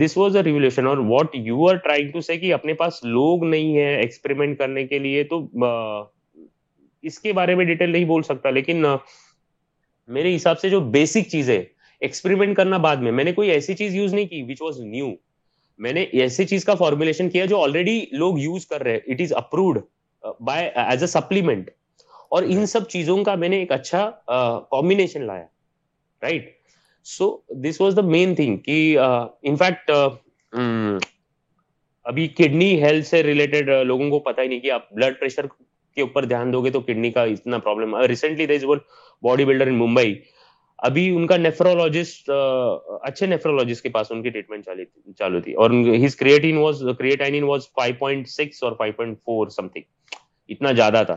this 0.00 0.16
was 0.16 0.36
a 0.36 0.42
revolution 0.42 0.86
اور 0.86 0.98
what 1.08 1.34
you 1.34 1.68
are 1.68 1.74
trying 1.74 2.10
to 2.10 2.20
say 2.20 2.36
کہ 2.36 2.52
اپنے 2.54 2.74
پاس 2.74 3.02
لوگ 3.04 3.44
نہیں 3.44 3.76
ہے 3.76 3.94
ایکسپریمنٹ 3.96 4.58
کرنے 4.58 4.86
کے 4.86 4.98
لیے 4.98 5.22
تو 5.24 5.46
اس 7.04 7.18
کے 7.18 7.32
بارے 7.32 7.54
میں 7.54 7.64
ڈیٹیل 7.64 7.90
نہیں 7.90 8.04
بول 8.04 8.22
سکتا 8.22 8.50
لیکن 8.50 8.84
میرے 10.08 10.34
حساب 10.36 10.60
سے 10.60 10.68
جو 10.70 10.80
بیسک 10.90 11.28
چیز 11.28 11.50
ہے 11.50 11.62
ایکسپریمنٹ 12.04 12.56
کرنا 12.56 12.76
بعد 12.78 12.96
میں. 12.96 13.12
میں 13.12 13.24
نے 13.24 13.32
کوئی 13.32 13.50
ایسی 13.50 13.74
چیز 13.74 13.94
یوز 13.94 14.14
نہیں 14.14 14.26
کی 14.26 14.42
وچ 14.48 14.62
واز 14.62 14.80
نیو 14.80 15.10
میں 15.78 15.92
نے 15.92 16.02
ایسی 16.12 16.44
چیز 16.46 16.64
کا 16.64 16.74
فارمولیشن 16.74 17.28
کیا 17.30 17.44
جو 17.44 17.62
آلریڈی 17.62 18.04
لوگ 18.12 18.38
یوز 18.38 18.66
کر 18.66 18.82
رہے 18.84 18.96
it 18.96 19.20
is 19.20 19.32
approved 19.36 19.78
by 20.40 20.68
as 20.76 21.02
a 21.02 21.06
supplement 21.08 21.70
اور 22.30 22.42
ان 22.42 22.66
سب 22.66 22.88
چیزوں 22.88 23.22
کا 23.24 23.34
میں 23.34 23.48
نے 23.48 23.58
ایک 23.58 23.72
اچھا 23.72 24.10
کمبینیشن 24.70 25.22
لایا. 25.26 25.46
Right 26.22 26.50
so 27.06 27.36
this 27.64 27.80
was 27.80 27.96
the 27.96 28.02
main 28.02 28.34
thing 28.34 28.56
کہ 28.56 28.96
انفیکٹ 28.98 29.90
ابھی 32.06 32.26
کڈنی 32.28 32.82
ہیلتھ 32.82 33.06
سے 33.08 33.22
ریلیٹڈ 33.22 33.68
لوگوں 33.86 34.10
کو 34.10 34.18
پتا 34.18 34.42
ہی 34.42 34.48
نہیں 34.48 34.60
کہ 34.60 34.70
آپ 34.70 34.92
بلڈ 34.92 35.18
پریشر 35.20 35.46
کے 35.46 36.00
اوپر 36.02 36.24
دھیان 36.24 36.52
دو 36.52 36.60
گے 36.60 36.70
تو 36.70 36.80
کڈنی 36.80 37.10
کا 37.10 37.22
اتنا 37.24 37.58
problem 37.58 37.96
recently 38.08 38.46
this 38.46 38.64
one 38.64 38.78
body 39.22 39.44
builder 39.44 39.66
in 39.66 39.78
Mumbai 39.78 40.14
ابھی 40.78 41.08
ان 41.16 41.26
کا 41.26 41.36
نیفرولوجسٹ 41.36 42.30
اچھے 42.30 43.26
نیفرولوجسٹ 43.26 43.82
کے 43.82 43.88
پاس 43.88 44.10
ان 44.12 44.22
کی 44.22 44.30
ٹریٹمنٹ 44.30 44.68
چالو 45.18 45.40
تھی 45.40 45.52
اور 45.54 45.70
his 46.04 46.16
creatine 46.16 46.56
was 46.56 46.82
creatinine 46.98 47.42
was 47.42 47.68
5.6 47.80 48.62
اور 48.62 48.72
5.4 48.80 49.48
سم 49.50 49.68
تھنگ 49.68 50.16
اتنا 50.48 50.72
زیادہ 50.72 51.02
تھا۔ 51.06 51.16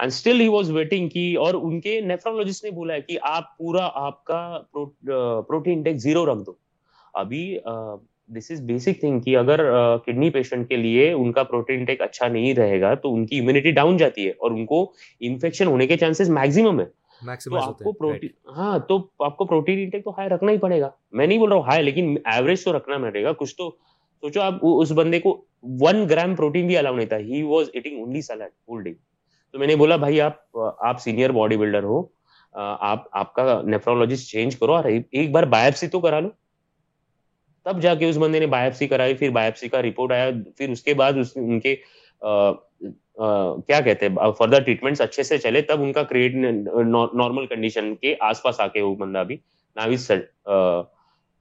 And 0.00 0.12
still 0.12 0.40
he 0.40 0.48
was 0.48 0.70
waiting 0.70 1.08
کی 1.08 1.34
اور 1.34 1.54
ان 1.54 1.80
کے 1.80 2.00
نیفرولوجسٹ 2.00 2.64
نے 2.64 2.70
بولا 2.70 2.94
ہے 2.94 3.00
کہ 3.00 3.18
آپ 3.22 3.56
پورا 3.58 3.88
آپ 3.96 4.24
کا 4.24 4.58
پروٹین 4.68 5.82
ٹیک 5.82 5.96
زیرو 5.96 6.24
رکھ 6.26 6.44
دو۔ 6.46 6.52
ابھی 7.14 7.58
دس 8.28 8.50
از 8.50 8.60
بیسک 8.62 9.00
تھنگ 9.00 9.20
کہ 9.20 9.36
اگر 9.36 9.60
کڈنی 10.06 10.30
پیشنٹ 10.30 10.68
کے 10.68 10.76
لیے 10.76 11.10
ان 11.12 11.32
کا 11.32 11.42
پروٹین 11.42 11.84
ٹیک 11.84 12.00
اچھا 12.00 12.28
نہیں 12.28 12.54
رہے 12.54 12.80
گا 12.80 12.94
تو 12.94 13.14
ان 13.14 13.26
کی 13.26 13.38
امیونٹی 13.38 13.70
ڈاؤن 13.72 13.96
جاتی 13.96 14.26
ہے 14.26 14.30
اور 14.30 14.50
ان 14.50 14.64
کو 14.66 14.82
انفیکشن 15.20 15.66
ہونے 15.66 15.86
کے 15.86 15.96
چانسز 15.96 16.30
میکسیمم 16.30 16.80
ہے۔ 16.80 16.84
ہاں 18.56 18.78
تو 18.78 18.96
آپ 19.18 19.36
کو 19.36 19.44
پروٹین 19.44 19.78
انٹیک 19.78 20.04
تو 20.04 20.10
ہائی 20.10 20.28
رکھنا 20.28 20.52
ہی 20.52 20.58
پڑے 20.58 20.80
گا۔ 20.80 20.90
میں 21.12 21.26
نہیں 21.26 21.38
بول 21.38 21.48
رہا 21.48 21.56
ہوں 21.56 21.64
ہائی 21.64 21.82
لیکن 21.82 22.14
ایوریج 22.24 22.64
تو 22.64 22.76
رکھنا 22.76 22.98
پڑے 22.98 23.22
گا۔ 23.24 23.32
کچھ 23.32 23.56
تو 23.56 23.70
سوچو 24.22 24.40
آپ 24.40 24.54
اس 24.62 24.92
بندے 24.92 25.20
کو 25.20 25.40
ون 25.80 26.08
گرام 26.10 26.34
پروٹین 26.34 26.66
بھی 26.66 26.76
الاؤ 26.78 26.94
نہیں 26.96 27.06
تھا۔ 27.06 27.16
He 27.18 27.42
was 27.42 27.70
eating 27.72 27.98
only 27.98 28.20
salad 28.22 28.52
full 28.66 28.82
day 28.82 28.92
تو 29.54 29.58
میں 29.58 29.66
نے 29.66 29.76
بولا 29.76 29.96
بھائی 29.96 30.20
آپ 30.20 30.56
آپ 30.78 31.00
سینئر 31.00 31.30
باڈی 31.30 31.56
بلڈر 31.56 31.82
ہو 31.82 32.02
آپ 32.54 33.04
آپ 33.12 33.34
کا 33.34 33.60
نیفرولوجسٹ 33.64 34.30
چینج 34.30 34.56
کرو 34.56 34.74
اور 34.74 34.84
ایک 34.84 35.30
بار 35.32 35.42
بایوپسی 35.42 35.88
تو 35.88 36.00
کرا 36.00 36.20
لو۔ 36.20 36.28
تب 37.66 37.80
جا 37.82 37.94
کے 37.94 38.08
اس 38.08 38.16
بندے 38.16 38.38
نے 38.38 38.46
بایوپسی 38.46 38.86
کرائی 38.88 39.14
پھر 39.14 39.30
بایوپسی 39.30 39.68
کا 39.68 39.82
رپورٹ 39.82 40.12
آیا۔ 40.12 40.30
پھر 40.56 40.70
اس 40.70 40.82
کے 40.82 40.94
بعد 40.94 41.12
ان 41.34 41.60
کے 41.60 41.74
کیا 42.20 43.80
کہتے 43.80 44.06
ہیں 44.06 44.30
فردر 44.38 44.62
ٹریٹمنٹ 44.62 45.00
اچھے 45.00 45.22
سے 45.22 45.38
چلے 45.38 45.62
تب 45.62 45.82
ان 45.82 45.92
کا 45.92 46.02
کریٹ 46.02 46.34
نارمل 46.34 47.46
کنڈیشن 47.46 47.94
کے 47.96 48.14
آس 48.20 48.42
پاس 48.42 48.60
آ 48.60 48.66
کے 48.66 48.82
وہ 48.82 48.94
بندہ 48.96 49.22
بھی 49.26 49.36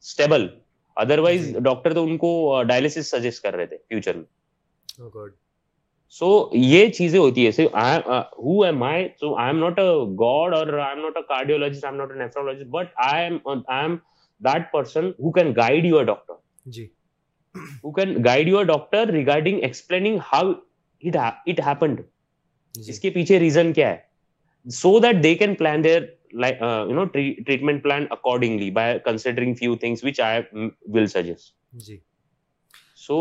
اسٹیبل 0.05 0.47
ادر 0.97 1.19
وائز 1.19 1.55
ڈاکٹر 1.63 1.93
تو 1.93 2.03
ان 2.03 2.17
کو 2.17 2.31
ڈائلس 2.67 2.97
سجیسٹ 3.09 3.43
کر 3.43 3.55
رہے 3.55 3.65
تھے 3.65 3.77
فیوچر 3.77 4.15
میں۔ 4.15 5.27
سو 6.15 6.29
یہ 6.53 6.89
چیزیں 6.89 7.19
ہوتی 7.19 7.47
ہے 7.47 7.65
who 7.65 8.63
am 8.63 8.83
I 8.83 9.07
so 9.19 9.35
I 9.35 9.47
am 9.47 9.59
not 9.59 9.79
a 9.79 9.85
god 10.19 10.53
اور 10.53 10.73
I 10.73 10.89
am 10.89 11.01
not 11.05 11.17
a 11.17 11.23
cardiologist 11.27 11.85
I 11.85 11.93
am 11.93 12.01
not 12.01 12.11
a 12.11 12.17
nephrologist 12.17 12.69
but 12.69 12.87
I 13.05 13.23
am 13.23 13.37
I 13.47 13.81
am 13.81 13.97
that 14.41 14.71
person 14.71 15.13
who 15.17 15.31
can 15.31 15.53
guide 15.53 15.85
your 15.85 16.05
doctor. 16.05 16.35
Ji. 16.69 16.91
who 17.83 17.91
can 17.91 18.21
guide 18.21 18.47
your 18.47 18.65
doctor 18.65 19.05
regarding 19.07 19.63
explaining 19.63 20.19
how 20.19 20.61
ha- 21.03 21.33
it 21.47 21.59
happened. 21.59 22.01
اس 22.75 22.99
کے 22.99 23.09
پیچھے 23.09 23.39
reason 23.39 23.73
کیا 23.73 23.89
ہے؟ 23.89 23.97
So 24.65 24.99
that 24.99 25.23
they 25.23 25.35
can 25.35 25.55
plan 25.55 25.83
their 25.83 26.01
you 26.33 26.93
know 26.93 27.03
treatment 27.05 27.83
plan 27.83 28.05
accordingly 28.09 28.71
by 28.71 28.99
considering 28.99 29.53
few 29.55 29.75
things 29.75 30.03
which 30.03 30.19
I 30.19 30.41
will 30.87 31.05
suggest 31.05 31.53
G. 31.71 31.97
So 32.95 33.17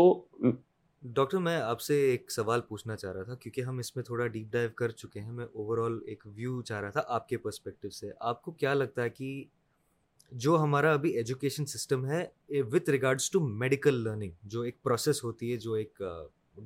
doctor 1.03 1.37
میں 1.37 1.55
آپ 1.57 1.81
سے 1.81 1.93
ایک 2.11 2.31
سوال 2.31 2.61
پوچھنا 2.61 2.95
چاہ 2.95 3.11
رہا 3.11 3.23
تھا 3.23 3.35
کیونکہ 3.35 3.61
ہم 3.61 3.77
اس 3.77 3.95
میں 3.95 4.03
تھوڑا 4.03 4.27
ڈیپ 4.27 4.51
ڈائیو 4.51 4.69
کر 4.75 4.89
چکے 4.89 5.19
ہیں 5.19 5.31
میں 5.31 5.45
اوور 5.45 5.77
آل 5.77 5.99
ایک 6.05 6.23
ویو 6.25 6.61
چاہ 6.61 6.81
رہا 6.81 6.89
تھا 6.89 7.01
آپ 7.07 7.29
کے 7.29 7.37
پرسپیکٹو 7.37 7.89
سے۔ 7.89 8.09
آپ 8.19 8.41
کو 8.41 8.51
کیا 8.51 8.73
لگتا 8.73 9.03
ہے 9.03 9.09
کہ 9.09 9.43
جو 10.31 10.57
ہمارا 10.57 10.93
ابھی 10.93 11.09
ایجوکیشن 11.09 11.65
سسٹم 11.65 12.05
ہے 12.05 12.25
with 12.49 12.89
regards 12.89 13.31
to 13.31 13.39
medical 13.39 14.03
learning 14.03 14.31
جو 14.43 14.61
ایک 14.61 14.81
پروسیس 14.83 15.23
ہوتی 15.23 15.51
ہے 15.51 15.57
جو 15.57 15.73
ایک 15.73 16.01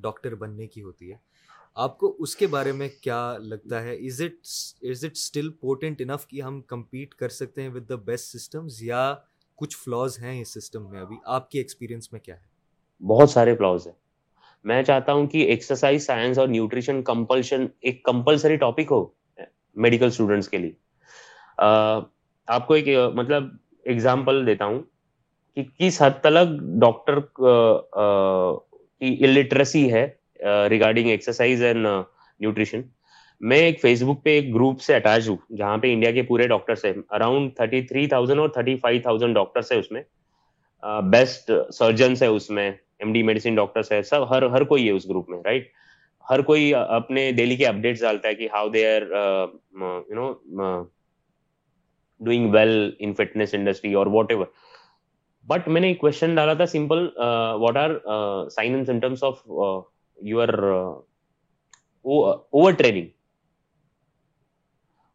ڈاکٹر 0.01 0.35
بننے 0.35 0.67
کی 0.67 0.83
ہوتی 0.83 1.11
ہے۔ 1.11 1.17
آپ 1.75 1.97
کو 1.97 2.15
اس 2.19 2.35
کے 2.35 2.47
بارے 2.47 2.71
میں 2.71 2.87
کیا 3.01 3.37
لگتا 3.39 3.81
ہے؟ 3.83 3.95
Is 3.95 4.21
it 4.21 4.47
is 4.89 5.05
it 5.05 5.11
still 5.11 5.49
important 5.51 6.01
enough 6.01 6.27
کہ 6.27 6.41
ہم 6.41 6.61
کمپیٹ 6.61 7.15
کر 7.15 7.29
سکتے 7.29 7.61
ہیں 7.61 7.69
ود 7.69 7.89
دا 7.89 7.95
بیسٹ 7.95 8.37
سسٹمز 8.37 8.83
یا 8.83 9.15
کچھ 9.55 9.77
فلاز 9.77 10.19
ہیں 10.19 10.41
اس 10.41 10.53
سسٹم 10.53 10.89
میں 10.89 11.01
ابھی؟ 11.01 11.15
آپ 11.25 11.49
کے 11.51 11.59
ایکسپیرینس 11.59 12.11
میں 12.11 12.19
کیا 12.19 12.35
ہے؟ 12.35 13.05
بہت 13.05 13.29
سارے 13.29 13.55
فلاز 13.55 13.87
ہیں۔ 13.87 13.93
میں 14.63 14.83
چاہتا 14.83 15.13
ہوں 15.13 15.27
کہ 15.27 15.37
ایکسرسائز 15.37 16.05
سائنس 16.05 16.39
اور 16.39 16.47
نیوٹریشن 16.47 17.01
کمپلشن 17.03 17.65
ایک 17.81 18.03
کمپلسری 18.03 18.55
ٹاپک 18.55 18.91
ہو 18.91 19.05
میڈیکل 19.75 20.05
اسٹوڈینٹس 20.05 20.49
کے 20.49 20.57
لیے۔ 20.57 20.71
آپ 22.47 22.67
کو 22.67 22.73
ایک 22.73 22.87
مطلب 23.13 23.43
ایگزامپل 23.83 24.45
دیتا 24.47 24.65
ہوں 24.65 24.81
کہ 25.55 25.63
کس 25.77 26.01
حد 26.01 26.21
تک 26.21 26.47
ڈاکٹر 26.81 27.19
کی 29.03 29.25
الٹریسی 29.25 29.91
ہے 29.93 30.07
ریگارڈنگ 30.69 31.09
ایکسرسائز 31.09 31.63
اینڈ 31.63 31.87
نیوٹریشن 32.39 32.81
میں 33.41 33.57
ایک 33.57 33.81
فیس 33.81 34.03
بک 34.03 34.23
پہ 34.23 34.29
ایک 34.29 34.53
گروپ 34.53 34.81
سے 34.81 34.95
اٹیچ 34.95 35.27
ہوں، 35.27 35.37
جہاں 35.57 35.77
پہ 35.77 35.91
انڈیا 35.93 36.11
کے 36.11 36.21
پورے 36.23 36.47
ڈاکٹرس 36.47 36.85
ہیں۔ 36.85 36.93
اراؤنڈ 37.09 37.55
تھرٹی 37.55 37.81
تھری 37.87 38.05
تھاؤزینڈ 38.07 38.39
اور 38.39 38.49
تھرٹی 38.49 38.75
فائیو 38.81 39.01
تھاؤزینڈ 39.01 39.35
ڈاکٹرس 39.35 39.71
ہے 39.71 39.77
اس 39.79 39.91
میں۔ 39.91 40.01
بیسٹ 41.11 41.51
سرجنس 41.73 42.21
ہے 42.23 42.27
اس 42.27 42.49
میں 42.49 42.69
ایم 42.99 43.13
ڈی 43.13 43.23
میڈیسن 43.23 43.55
ڈاکٹرس 43.55 43.91
ہے 43.91 44.01
سب، 44.03 44.29
ہر 44.29 44.43
ہر 44.43 44.63
کوئی 44.63 44.87
ہے 44.87 44.91
اس 44.91 45.09
گروپ 45.09 45.29
میں 45.29 45.39
رائٹ 45.45 45.67
ہر 46.25 46.41
کوئی 46.41 46.73
اپنے 46.75 47.31
ڈیلی 47.37 47.55
کے 47.55 47.67
اپڈیٹس 47.67 48.01
ڈالتا 48.01 48.27
ہے 48.27 48.35
کہ 48.35 48.47
how 48.53 48.69
they 48.69 48.85
are 48.87 49.01
you 49.01 50.15
know 50.15 50.83
doing 52.21 52.53
well 52.53 52.91
in 52.99 53.13
fitness 53.13 53.53
industry 53.53 53.93
اور 53.93 54.07
واٹ 54.07 54.31
ایور 54.31 54.45
بٹ 55.43 55.67
میں 55.67 55.81
نے 55.81 55.87
ایک 55.87 55.99
کوشچن 55.99 56.35
ڈالا 56.35 56.53
تھا 56.53 56.65
simple 56.65 57.07
what 57.61 57.77
are 57.77 57.91
sign 58.49 58.73
and 58.75 58.87
symptoms 58.87 59.23
of 59.23 59.41
your 60.19 60.49
overtraining 62.71 63.07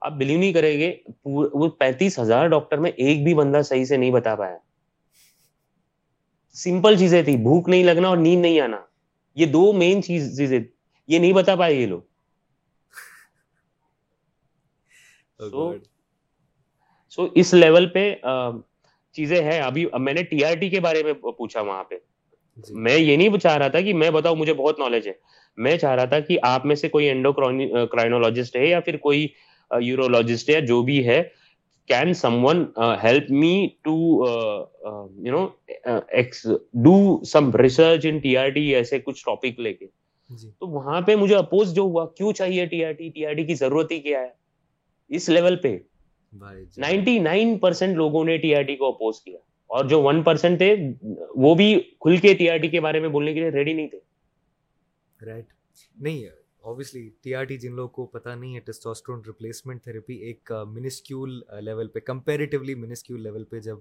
آپ 0.00 0.12
بلیو 0.12 0.38
نہیں 0.38 0.52
کریں 0.52 0.78
گے 0.78 0.96
وہ 1.24 1.68
پینتیس 1.68 2.18
ہزار 2.18 2.48
ڈاکٹر 2.48 2.78
میں 2.78 2.90
ایک 2.96 3.22
بھی 3.24 3.34
بندہ 3.34 3.62
صحیح 3.62 3.84
سے 3.84 3.96
نہیں 3.96 4.10
بتا 4.10 4.34
پایا 4.34 4.56
سمپل 6.56 6.96
چیزیں 6.96 7.22
تھی 7.22 7.36
بھوک 7.36 7.68
نہیں 7.68 7.84
لگنا 7.84 8.08
اور 8.08 8.16
نیند 8.16 8.42
نہیں 8.42 8.60
آنا 8.60 8.76
یہ 9.36 9.46
دو 9.46 9.72
مین 9.72 10.02
چیزیں 10.02 10.58
یہ 11.08 11.18
نہیں 11.18 11.32
بتا 11.32 11.56
پائے 11.56 11.74
یہ 11.74 11.86
لوگ 11.86 12.00
سو 17.08 17.26
اس 17.34 17.54
لیول 17.54 17.88
پہ 17.88 18.14
چیزیں 19.14 19.42
ہیں۔ 19.42 19.60
ابھی 19.60 19.86
میں 20.00 20.12
نے 20.12 20.22
ٹی 20.22 20.44
آر 20.44 20.54
ٹی 20.54 20.68
کے 20.68 20.80
بارے 20.80 21.02
میں 21.02 21.12
پوچھا 21.12 21.60
وہاں 21.60 21.84
پہ۔ 21.84 21.94
جی۔ 22.56 22.74
میں 22.74 22.96
یہ 22.98 23.16
نہیں 23.16 23.38
چاہ 23.38 23.56
رہا 23.56 23.68
تھا 23.68 23.80
کہ 23.80 23.94
میں 23.94 24.10
بتاؤں 24.10 24.36
مجھے 24.36 24.54
بہت 24.54 24.78
نالج 24.78 25.08
ہے۔ 25.08 25.12
میں 25.56 25.76
چاہ 25.76 25.94
رہا 25.94 26.04
تھا 26.04 26.20
کہ 26.20 26.38
آپ 26.42 26.66
میں 26.66 26.76
سے 26.76 26.88
کوئی 26.88 27.06
اینڈو 27.06 27.32
کرائنولوجسٹ 27.32 28.56
ہے 28.56 28.66
یا 28.66 28.80
پھر 28.80 28.96
کوئی 28.96 29.26
یورولوجسٹ 29.70 30.50
ہے 30.50 30.60
جو 30.60 30.82
بھی 30.82 31.06
ہے۔ 31.08 31.22
Can 31.88 32.14
someone 32.44 32.64
help 33.02 33.30
me 33.30 33.68
to 33.82 33.94
you 35.18 35.32
know 35.32 35.46
do 36.74 37.24
some 37.24 37.50
research 37.56 38.06
in 38.06 38.18
T 38.18 38.36
R 38.36 38.48
T 38.48 38.74
ایسے 38.74 38.98
کچھ 38.98 39.24
ٹاپک 39.24 39.60
لے 39.60 39.72
کے۔ 39.72 39.86
جی۔ 40.30 40.50
تو 40.58 40.66
وہاں 40.66 41.00
پہ 41.00 41.14
مجھے 41.16 41.36
اپوز 41.36 41.74
جو 41.74 41.82
ہوا 41.82 42.06
کیوں 42.06 42.32
چاہیے 42.32 42.66
T 42.66 42.84
R 42.84 42.92
T 42.92 43.08
T 43.08 43.26
R 43.26 43.32
T 43.32 43.44
کی 43.44 43.54
ضرورت 43.54 43.92
ہی 43.92 44.00
کیا 44.00 44.20
ہے؟ 44.20 44.28
اس 45.08 45.28
لیول 45.28 45.56
پہ۔ 45.56 45.78
نائنٹی 46.32 47.18
نائن 47.18 47.58
پرسینٹ 47.58 47.96
لوگوں 47.96 48.24
نے 48.24 48.36
ٹی 48.36 48.54
آر 48.54 48.62
ٹی 48.62 48.76
کو 48.76 48.88
اپوز 48.88 49.20
کیا۔ 49.20 49.38
اور 49.70 49.84
جو 49.84 50.02
ون 50.02 50.22
پرسینٹ 50.22 50.58
تھے 50.58 50.74
وہ 51.36 51.54
بھی 51.54 51.80
کھل 52.00 52.16
کے 52.16 52.34
ٹی 52.34 52.48
آر 52.50 52.56
ٹی 52.56 52.68
کے 52.68 52.80
بارے 52.80 53.00
میں 53.00 53.08
بولنے 53.08 53.34
کے 53.34 53.40
لیے 53.40 53.50
ریڈی 53.50 53.72
نہیں 53.72 53.88
تھے۔ 53.88 53.98
رائٹ 55.20 55.52
نہیں 56.00 56.26
اوبیسلی 56.62 57.08
ٹی 57.22 57.34
آر 57.34 57.44
ٹی 57.44 57.56
جن 57.56 57.74
لوگوں 57.74 57.88
کو 57.88 58.06
پتا 58.06 58.34
نہیں 58.34 58.54
ہے 58.54 58.60
ٹیسٹوسٹرون 58.60 59.20
ریپلیسمنٹ 59.26 59.82
تھراپی 59.84 60.14
ایک 60.16 60.52
منسکیول 60.66 61.40
لیول 61.62 61.88
پہ 61.88 62.00
کمپیریٹیولی 62.00 62.74
منسکیول 62.74 63.22
لیول 63.22 63.44
پہ 63.44 63.60
جب 63.60 63.78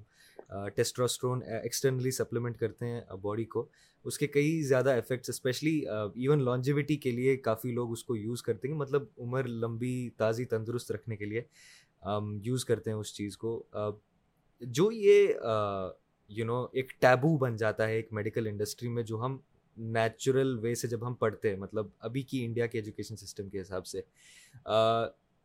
ٹیسٹوسٹرون 0.76 1.44
ایکسٹرنلی 1.44 2.12
سپلیمنٹ 2.12 2.58
کرتے 2.58 2.86
ہیں 2.86 3.02
باڈی 3.22 3.46
کو 3.46 3.68
اس 4.06 4.18
کے 4.18 4.28
کئی 4.28 4.62
زیادہ 4.62 4.90
افیکٹس 4.90 5.30
اسپیشلی 5.30 5.80
ایون 5.90 6.44
لانجیوٹی 6.46 6.96
کے 6.96 7.12
لیے 7.12 7.36
کافی 7.38 7.72
لوگ 7.72 7.92
اس 7.92 8.04
کو 8.04 8.16
یوز 8.16 8.42
کرتے 8.42 8.68
ہیں 8.68 8.76
مطلب 8.76 9.04
عمر 9.18 9.48
لمبی 9.48 10.10
تازی 10.18 10.46
تندرست 10.46 10.92
رکھنے 10.92 11.16
کے 11.16 11.26
لیے۔ 11.26 11.42
یوز 12.44 12.66
کرتے 12.66 12.90
ہیں 12.92 12.98
اس 12.98 13.14
چیز 13.14 13.38
کو 13.38 13.66
جو 14.62 14.92
یہ 14.92 15.28
یو 16.30 16.46
نو 16.46 16.66
ایک 16.72 16.94
ٹیبو 17.00 17.38
بن 17.38 17.56
جاتا 17.56 17.88
ہے 17.88 17.96
ایک 17.96 18.14
میڈیکل 18.14 18.48
انڈسٹری 18.48 18.90
میں 18.90 19.04
جو 19.04 19.22
ہم 19.22 19.38
نیچرل 19.78 20.58
وے 20.60 20.76
سے 20.76 20.88
جب 20.88 21.08
ہم 21.08 21.14
پڑھتے 21.14 21.50
ہیں 21.50 21.58
مطلب 21.58 21.88
ابھی 22.00 22.22
کی 22.22 22.46
انڈیا 22.46 22.68
کے 22.68 22.78
ایجوکیشن 22.78 23.16
سسٹم 23.16 23.50
کے 23.50 23.62
حساب 23.62 23.86
سے۔ 23.86 24.02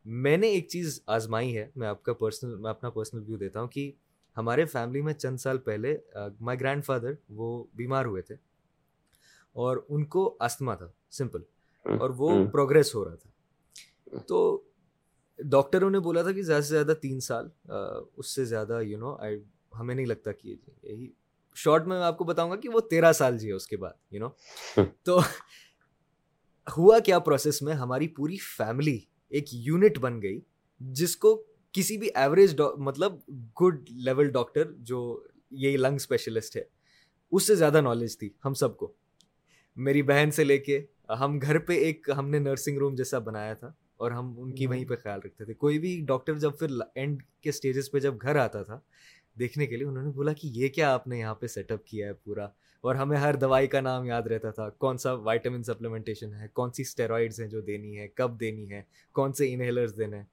میں 0.05 0.37
نے 0.37 0.47
ایک 0.47 0.67
چیز 0.67 1.01
آزمائی 1.05 1.57
ہے 1.57 1.69
میں 1.75 1.87
آپ 1.87 2.03
کا 2.03 2.13
پرسنل 2.13 2.55
میں 2.55 2.69
اپنا 2.69 2.89
پرسنل 2.89 3.23
ویو 3.27 3.37
دیتا 3.37 3.61
ہوں 3.61 3.67
کہ 3.67 3.91
ہمارے 4.37 4.65
فیملی 4.65 5.01
میں 5.01 5.13
چند 5.13 5.37
سال 5.37 5.57
پہلے 5.57 5.97
مائی 6.39 6.59
گرینڈ 6.59 6.85
فادر 6.85 7.11
وہ 7.29 7.63
بیمار 7.73 8.05
ہوئے 8.05 8.21
تھے 8.21 8.35
اور 9.53 9.77
ان 9.89 10.05
کو 10.05 10.37
استما 10.39 10.75
تھا 10.75 10.87
سمپل 11.11 11.41
اور 11.85 12.09
وہ 12.09 12.45
پروگریس 12.51 12.95
ہو 12.95 13.05
رہا 13.05 13.15
تھا۔ 13.15 14.17
تو 14.17 14.61
ڈاکٹروں 15.39 15.89
نے 15.89 15.99
بولا 15.99 16.21
تھا 16.21 16.31
کہ 16.31 16.41
زیادہ 16.41 16.61
سے 16.61 16.69
زیادہ 16.69 16.93
تین 17.01 17.19
سال 17.19 17.47
اس 18.17 18.35
سے 18.35 18.45
زیادہ 18.45 18.79
یو 18.83 18.97
نو 18.99 19.15
آئی 19.15 19.37
ہمیں 19.79 19.95
نہیں 19.95 20.05
لگتا 20.05 20.31
کہ 20.31 20.55
یہی۔ 20.83 21.11
شارٹ 21.55 21.87
میں 21.87 21.97
آپ 21.97 22.17
کو 22.17 22.23
بتاؤں 22.23 22.51
گا 22.51 22.55
کہ 22.55 22.69
وہ 22.69 22.79
تیرہ 22.79 23.11
سال 23.13 23.37
جی 23.39 23.51
اس 23.51 23.67
کے 23.67 23.77
بعد 23.77 24.13
یو 24.13 24.19
نو 24.19 24.83
تو 25.03 25.19
ہوا 26.77 26.99
کیا 26.99 27.19
پروسیس 27.19 27.61
میں 27.61 27.73
ہماری 27.73 28.07
پوری 28.07 28.37
فیملی 28.57 28.99
ایک 29.29 29.53
یونٹ 29.53 29.99
بن 29.99 30.21
گئی 30.21 30.39
جس 30.79 31.17
کو 31.17 31.35
کسی 31.71 31.97
بھی 31.97 32.09
ایوریج 32.15 32.61
مطلب 32.77 33.13
گڈ 33.61 33.89
لیول 33.89 34.31
ڈاکٹر 34.31 34.71
جو 34.79 35.23
یہی 35.51 35.77
لنگ 35.77 35.95
اسپیشلسٹ 35.95 36.57
ہے 36.57 36.63
اس 37.31 37.47
سے 37.47 37.55
زیادہ 37.55 37.81
نالج 37.81 38.17
تھی 38.17 38.29
ہم 38.45 38.53
سب 38.53 38.77
کو۔ 38.77 38.93
میری 39.77 40.01
بہن 40.01 40.31
سے 40.31 40.43
لے 40.43 40.57
کے 40.57 40.85
ہم 41.19 41.39
گھر 41.41 41.59
پہ 41.59 41.73
ایک 41.73 42.09
ہم 42.17 42.29
نے 42.29 42.39
نرسنگ 42.39 42.77
روم 42.77 42.95
جیسا 42.95 43.19
بنایا 43.19 43.53
تھا۔ 43.53 43.71
اور 44.03 44.11
ہم 44.11 44.33
ان 44.37 44.55
کی 44.55 44.67
وہیں 44.67 44.85
پہ 44.85 44.95
خیال 45.03 45.19
رکھتے 45.23 45.45
تھے۔ 45.45 45.53
کوئی 45.53 45.79
بھی 45.79 46.01
ڈاکٹر 46.07 46.33
جب 46.33 46.51
پھر 46.59 46.67
اینڈ 46.95 47.23
کے 47.41 47.49
اسٹیجز 47.49 47.91
پہ 47.91 47.99
جب 47.99 48.15
گھر 48.21 48.35
آتا 48.35 48.63
تھا 48.63 48.79
دیکھنے 49.39 49.67
کے 49.67 49.77
لیے 49.77 49.87
انہوں 49.87 50.03
نے 50.03 50.09
بولا 50.09 50.33
کہ 50.33 50.47
یہ 50.47 50.67
کیا 50.67 50.93
آپ 50.93 51.07
نے 51.07 51.19
یہاں 51.19 51.35
پہ 51.35 51.47
سیٹ 51.47 51.71
اپ 51.71 51.85
کیا 51.85 52.07
ہے 52.07 52.13
پورا؟ 52.13 52.45
اور 52.81 52.95
ہمیں 52.95 53.17
ہر 53.17 53.35
دوائی 53.35 53.67
کا 53.67 53.81
نام 53.81 54.05
یاد 54.05 54.21
رہتا 54.21 54.49
تھا۔ 54.49 54.69
کون 54.69 54.97
سا 54.97 55.13
وائٹامن 55.13 55.63
سپلیمنٹیشن 55.63 56.33
ہے؟ 56.33 56.47
کون 56.53 56.71
سی 56.71 56.81
اسٹیرائڈس 56.81 57.39
ہیں 57.39 57.47
جو 57.47 57.61
دینی 57.61 57.99
ہے 57.99 58.07
کب 58.07 58.39
دینی 58.39 58.71
ہے 58.71 58.81
کون 59.11 59.33
سے 59.33 59.53
انہیلرز 59.53 59.93
دینے 59.97 60.17
ہیں؟ 60.17 60.25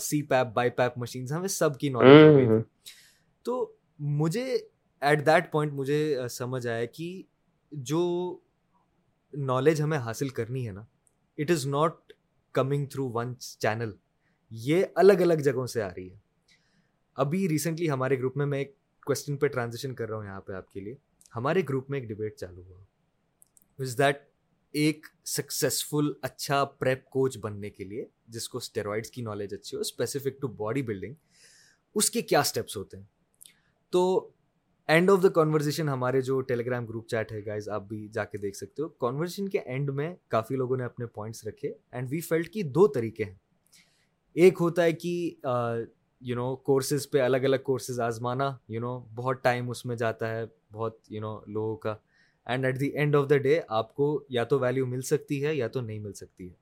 سی 0.00 0.22
پیپ 0.22 0.46
بائی 0.54 0.70
پیپ 0.70 0.98
مشینس 0.98 1.32
ہمیں 1.32 1.48
سب 1.48 1.78
کی 1.78 1.88
نالج 1.88 2.64
تو 3.42 3.72
مجھے 3.98 4.58
ایٹ 5.00 5.26
دیٹ 5.26 5.52
پوائنٹ 5.52 5.72
مجھے 5.72 6.18
سمجھ 6.30 6.66
آیا 6.66 6.84
کہ 6.84 7.22
جو 7.72 8.02
نالج 9.32 9.82
ہمیں 9.82 9.98
حاصل 9.98 10.28
کرنی 10.28 10.66
ہے 10.66 10.72
نا 10.72 10.84
it 11.38 11.50
is 11.50 11.66
not 11.66 11.94
coming 12.52 12.86
through 12.86 13.10
one 13.12 13.34
channel 13.38 13.92
یہ 14.50 14.84
الگ 14.94 15.12
الگ 15.12 15.34
جگہوں 15.34 15.66
سے 15.66 15.82
آ 15.82 15.88
رہی 15.88 16.12
ہے۔ 16.12 16.18
ابھی 17.14 17.48
ریسنٹلی 17.48 17.90
ہمارے 17.90 18.18
گروپ 18.18 18.36
میں 18.36 18.46
میں 18.46 18.58
ایک 18.58 18.76
کوشچن 19.06 19.36
پہ 19.36 19.46
ٹرانزیکشن 19.46 19.94
کر 19.94 20.08
رہا 20.08 20.16
ہوں 20.16 20.24
یہاں 20.24 20.40
پہ 20.40 20.52
آپ 20.52 20.70
کے 20.70 20.80
لیے۔ 20.80 20.94
ہمارے 21.36 21.62
گروپ 21.68 21.90
میں 21.90 22.00
ایک 22.00 22.08
ڈبیٹ 22.08 22.36
چالو 22.36 22.62
ہوا۔ 22.62 22.80
از 23.78 23.98
دیٹ 23.98 24.16
ایک 24.72 25.06
سکسیزفل 25.24 26.12
اچھا 26.22 26.64
پریپ 26.64 27.04
کوچ 27.04 27.38
بننے 27.38 27.70
کے 27.70 27.84
لیے، 27.84 28.06
جس 28.28 28.48
کو 28.48 28.58
اسٹیرائڈس 28.58 29.10
کی 29.10 29.22
نالج 29.22 29.54
اچھی 29.54 29.76
ہو 29.76 29.80
اسپیسیفک 29.80 30.40
ٹو 30.40 30.48
باڈی 30.48 30.82
بلڈنگ 30.82 31.14
اس 31.94 32.10
کے 32.10 32.22
کیا 32.22 32.40
اسٹیپس 32.40 32.76
ہوتے 32.76 32.96
ہیں؟ 32.96 33.04
تو 33.90 34.31
اینڈ 34.88 35.10
آف 35.10 35.22
دا 35.22 35.28
کانورزیشن 35.30 35.88
ہمارے 35.88 36.20
جو 36.20 36.40
ٹیلی 36.40 36.64
گرام 36.66 36.86
گروپ 36.86 37.06
چیٹ 37.08 37.32
ہے 37.32 37.44
گائز 37.46 37.68
آپ 37.68 37.82
بھی 37.88 38.06
جا 38.12 38.24
کے 38.24 38.38
دیکھ 38.38 38.56
سکتے 38.56 38.82
ہو. 38.82 38.88
کانورزیشن 38.88 39.48
کے 39.48 39.58
اینڈ 39.58 39.90
میں 39.90 40.14
کافی 40.28 40.56
لوگوں 40.56 40.76
نے 40.76 40.84
اپنے 40.84 41.06
پوائنٹس 41.06 41.46
رکھے 41.46 41.72
اینڈ 41.92 42.08
وی 42.10 42.20
فیلٹ 42.20 42.48
کی 42.52 42.62
دو 42.62 42.86
طریقے 42.88 43.24
ہیں. 43.24 43.34
ایک 44.36 44.56
ہوتا 44.60 44.84
ہے 44.84 44.92
کہ 44.92 45.32
یو 46.22 46.36
نو 46.36 46.54
کورسز 46.56 47.08
پہ 47.10 47.20
الگ 47.20 47.44
الگ 47.44 47.56
کورسز 47.64 48.00
آزمانا 48.00 48.50
یو 48.68 48.80
نو 48.80 48.98
بہت 49.14 49.42
ٹائم 49.44 49.70
اس 49.70 49.84
میں 49.86 49.96
جاتا 49.96 50.30
ہے، 50.30 50.44
بہت 50.72 50.98
یو 51.10 51.20
نو 51.20 51.38
لوگوں 51.46 51.76
کا. 51.76 51.94
And 52.46 52.64
at 52.64 52.80
the 52.80 52.86
end 52.88 53.16
of 53.16 53.28
the 53.30 53.36
day 53.38 53.60
آپ 53.68 53.94
کو 53.94 54.24
یا 54.28 54.44
تو 54.44 54.58
ویلیو 54.60 54.86
مل 54.86 55.02
سکتی 55.02 55.44
ہے 55.44 55.54
یا 55.54 55.68
تو 55.68 55.80
نہیں 55.80 55.98
مل 55.98 56.12
سکتی 56.12 56.48
ہے. 56.48 56.54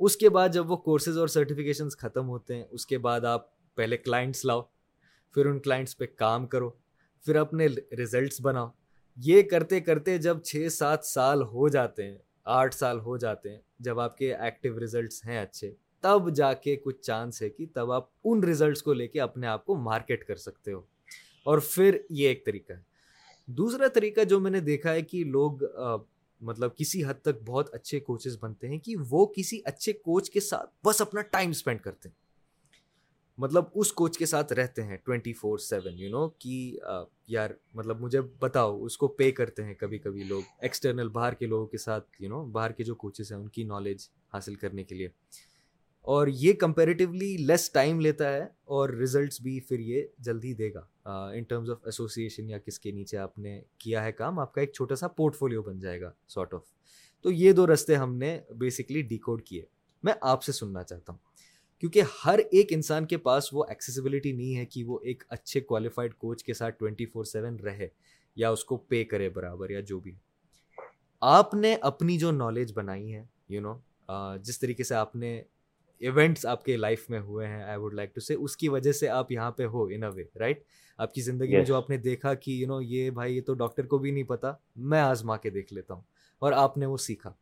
اس 0.00 0.16
کے 0.16 0.28
بعد 0.28 0.48
جب 0.52 0.70
وہ 0.70 0.76
کورسز 0.78 1.18
اور 1.18 1.28
سرٹیفکیشنس 1.28 1.96
ختم 1.98 2.28
ہوتے 2.28 2.56
ہیں، 2.56 2.64
اس 2.70 2.86
کے 2.86 2.98
بعد 2.98 3.24
آپ 3.24 3.46
پہلے 3.74 3.96
کلائنٹس 3.96 4.44
لاؤ، 4.44 4.62
پھر 5.34 5.46
ان 5.46 5.58
کلائنٹس 5.60 5.96
پہ 5.98 6.06
کام 6.16 6.46
کرو. 6.46 6.70
پھر 7.26 7.36
اپنے 7.36 7.66
ریزلٹس 7.96 8.40
بناؤ۔ 8.40 8.68
یہ 9.16 9.42
کرتے 9.42 9.80
کرتے 9.80 10.18
جب 10.18 10.42
چھ 10.42 10.66
سات 10.72 11.04
سال 11.04 11.42
ہو 11.42 11.68
جاتے 11.68 12.04
ہیں، 12.04 12.18
آٹھ 12.44 12.74
سال 12.74 13.00
ہو 13.00 13.16
جاتے 13.16 13.50
ہیں، 13.50 13.60
جب 13.78 14.00
آپ 14.00 14.18
کے 14.18 14.34
ایکٹیو 14.34 14.80
ریزلٹس 14.80 15.26
ہیں 15.26 15.38
اچھے، 15.38 15.74
تب 16.00 16.34
جا 16.34 16.52
کے 16.52 16.76
کچھ 16.76 17.00
چانس 17.00 17.42
ہے 17.42 17.50
کہ 17.50 17.66
تب 17.74 17.92
آپ 17.92 18.08
ان 18.24 18.44
ریزلٹس 18.44 18.82
کو 18.82 18.92
لے 18.92 19.08
کے 19.08 19.20
اپنے 19.20 19.46
آپ 19.46 19.64
کو 19.66 19.76
مارکیٹ 19.76 20.24
کر 20.24 20.36
سکتے 20.36 20.72
ہو۔ 20.72 20.80
اور 21.44 21.58
پھر 21.70 21.98
یہ 22.10 22.28
ایک 22.28 22.46
طریقہ 22.46 22.72
ہے۔ 22.72 22.80
دوسرا 23.46 23.88
طریقہ 23.88 24.24
جو 24.24 24.40
میں 24.40 24.50
نے 24.50 24.60
دیکھا 24.60 24.92
ہے 24.92 25.02
کہ 25.02 25.24
لوگ 25.24 25.52
مطلب 26.40 26.76
کسی 26.76 27.04
حد 27.04 27.14
تک 27.22 27.42
بہت 27.44 27.74
اچھے 27.74 28.00
کوچز 28.00 28.36
بنتے 28.40 28.68
ہیں 28.68 28.78
کہ 28.78 28.94
وہ 29.10 29.26
کسی 29.26 29.60
اچھے 29.64 29.92
کوچ 29.92 30.30
کے 30.30 30.40
ساتھ 30.40 30.70
بس 30.84 31.00
اپنا 31.00 31.22
ٹائم 31.22 31.50
اسپینڈ 31.50 31.80
کرتے 31.80 32.08
ہیں۔ 32.08 32.25
مطلب 33.38 33.64
اس 33.74 33.92
کوچ 33.92 34.18
کے 34.18 34.26
ساتھ 34.26 34.52
رہتے 34.52 34.82
ہیں 34.82 34.96
twenty 34.96 35.32
four 35.32 35.58
seven 35.58 35.98
you 35.98 36.10
know 36.10 36.28
کہ 36.28 36.78
یار 37.26 37.50
مطلب 37.74 38.00
مجھے 38.00 38.20
بتاؤ، 38.20 38.84
اس 38.84 38.96
کو 38.98 39.08
پے 39.08 39.30
کرتے 39.30 39.64
ہیں 39.64 39.74
کبھی 39.74 39.98
کبھی 39.98 40.24
لوگ 40.24 40.42
ایکسٹرنل 40.60 41.08
باہر 41.08 41.34
کے 41.34 41.46
لوگوں 41.46 41.66
کے 41.66 41.78
ساتھ 41.78 42.22
یو 42.22 42.28
نو 42.28 42.44
باہر 42.44 42.72
کے 42.72 42.84
جو 42.84 42.94
کوچز 42.94 43.32
ہیں، 43.32 43.38
ان 43.38 43.48
کی 43.48 43.64
نالج 43.64 44.08
حاصل 44.32 44.54
کرنے 44.54 44.84
کے 44.84 44.94
لیے۔ 44.94 45.08
اور 46.00 46.26
یہ 46.26 46.52
کمپیریٹیولی 46.52 47.36
لیس 47.36 47.70
ٹائم 47.70 48.00
لیتا 48.00 48.32
ہے 48.32 48.42
اور 48.64 48.88
ریزلٹس 48.88 49.40
بھی 49.40 49.60
پھر 49.60 49.78
یہ 49.78 50.02
جلدی 50.18 50.54
دے 50.54 50.74
گا۔ 50.74 50.86
ان 51.04 51.42
ٹرمز 51.42 51.70
آف 51.70 51.78
ایسوسیشن 51.84 52.50
یا 52.50 52.58
کس 52.58 52.80
کے 52.80 52.90
نیچے 52.90 53.18
آپ 53.18 53.38
نے 53.38 53.62
کیا 53.78 54.04
ہے 54.04 54.12
کام، 54.12 54.38
آپ 54.38 54.54
کا 54.54 54.60
ایک 54.60 54.72
چھوٹا 54.72 54.94
سا 54.94 55.08
پورٹ 55.08 55.36
فولیو 55.36 55.62
بن 55.62 55.78
جائے 55.78 56.00
گا 56.00 56.12
سارٹ 56.28 56.54
آف 56.54 56.62
تو 57.22 57.30
یہ 57.32 57.52
دو 57.52 57.72
رستے 57.72 57.94
ہم 57.94 58.14
نے 58.14 58.40
بیسکلی 58.56 59.02
ڈیکوڈ 59.02 59.42
کیے۔ 59.42 59.64
میں 60.02 60.12
آپ 60.20 60.42
سے 60.42 60.52
سننا 60.52 60.82
چاہتا 60.82 61.12
ہوں۔ 61.12 61.25
کیونکہ 61.80 62.02
ہر 62.24 62.38
ایک 62.38 62.72
انسان 62.72 63.06
کے 63.06 63.16
پاس 63.16 63.48
وہ 63.52 63.64
ایکسیسیبلٹی 63.68 64.32
نہیں 64.32 64.56
ہے 64.56 64.66
کہ 64.66 64.84
وہ 64.84 64.98
ایک 65.02 65.24
اچھے 65.28 65.60
کوالیفائڈ 65.60 66.14
کوچ 66.14 66.44
کے 66.44 66.54
ساتھ 66.54 66.78
ٹوینٹی 66.78 67.06
فور 67.06 67.24
سیون 67.24 67.56
رہے 67.56 67.88
یا 68.36 68.50
اس 68.50 68.64
کو 68.64 68.76
پے 68.76 69.04
کرے 69.04 69.28
برابر 69.28 69.70
یا 69.70 69.80
جو 69.80 70.00
بھی 70.00 70.12
آپ 71.20 71.54
نے 71.54 71.76
اپنی 71.80 72.18
جو 72.18 72.30
نالج 72.30 72.72
بنائی 72.74 73.14
ہے 73.14 73.24
یو 73.48 73.60
نو 73.60 73.74
جس 74.36 74.60
طریقے 74.60 74.84
سے 74.84 74.94
آپ 74.94 75.16
نے 75.16 75.42
ایونٹس 75.98 76.46
آپ 76.46 76.64
کے 76.64 76.76
لائف 76.76 77.10
میں 77.10 77.20
ہوئے 77.20 77.46
ہیں 77.46 77.62
آئی 77.62 77.78
ووڈ 77.78 77.94
لائک 77.94 78.14
ٹو 78.14 78.20
سے 78.20 78.34
اس 78.34 78.56
کی 78.56 78.68
وجہ 78.68 78.92
سے 78.92 79.08
آپ 79.08 79.32
یہاں 79.32 79.50
پہ 79.50 79.66
ہو 79.66 79.84
ان 79.84 80.02
اے 80.02 80.08
وے 80.08 80.24
رائٹ 80.38 80.64
آپ 80.98 81.14
کی 81.14 81.20
زندگی 81.20 81.56
میں 81.56 81.64
جو 81.64 81.76
آپ 81.76 81.90
نے 81.90 81.96
دیکھا 81.96 82.34
کہ 82.34 82.50
یو 82.50 82.66
نو 82.66 82.82
یہ 82.82 83.10
بھائی 83.10 83.36
یہ 83.36 83.40
تو 83.40 83.54
ڈاکٹر 83.54 83.86
کو 83.86 83.98
بھی 83.98 84.10
نہیں 84.10 84.24
پتا 84.24 84.52
میں 84.76 85.00
آزما 85.00 85.36
کے 85.36 85.50
دیکھ 85.50 85.72
لیتا 85.72 85.94
ہوں 85.94 86.02
اور 86.38 86.52
آپ 86.52 86.78
نے 86.78 86.86
وہ 86.86 86.96
سیکھا۔ 86.96 87.32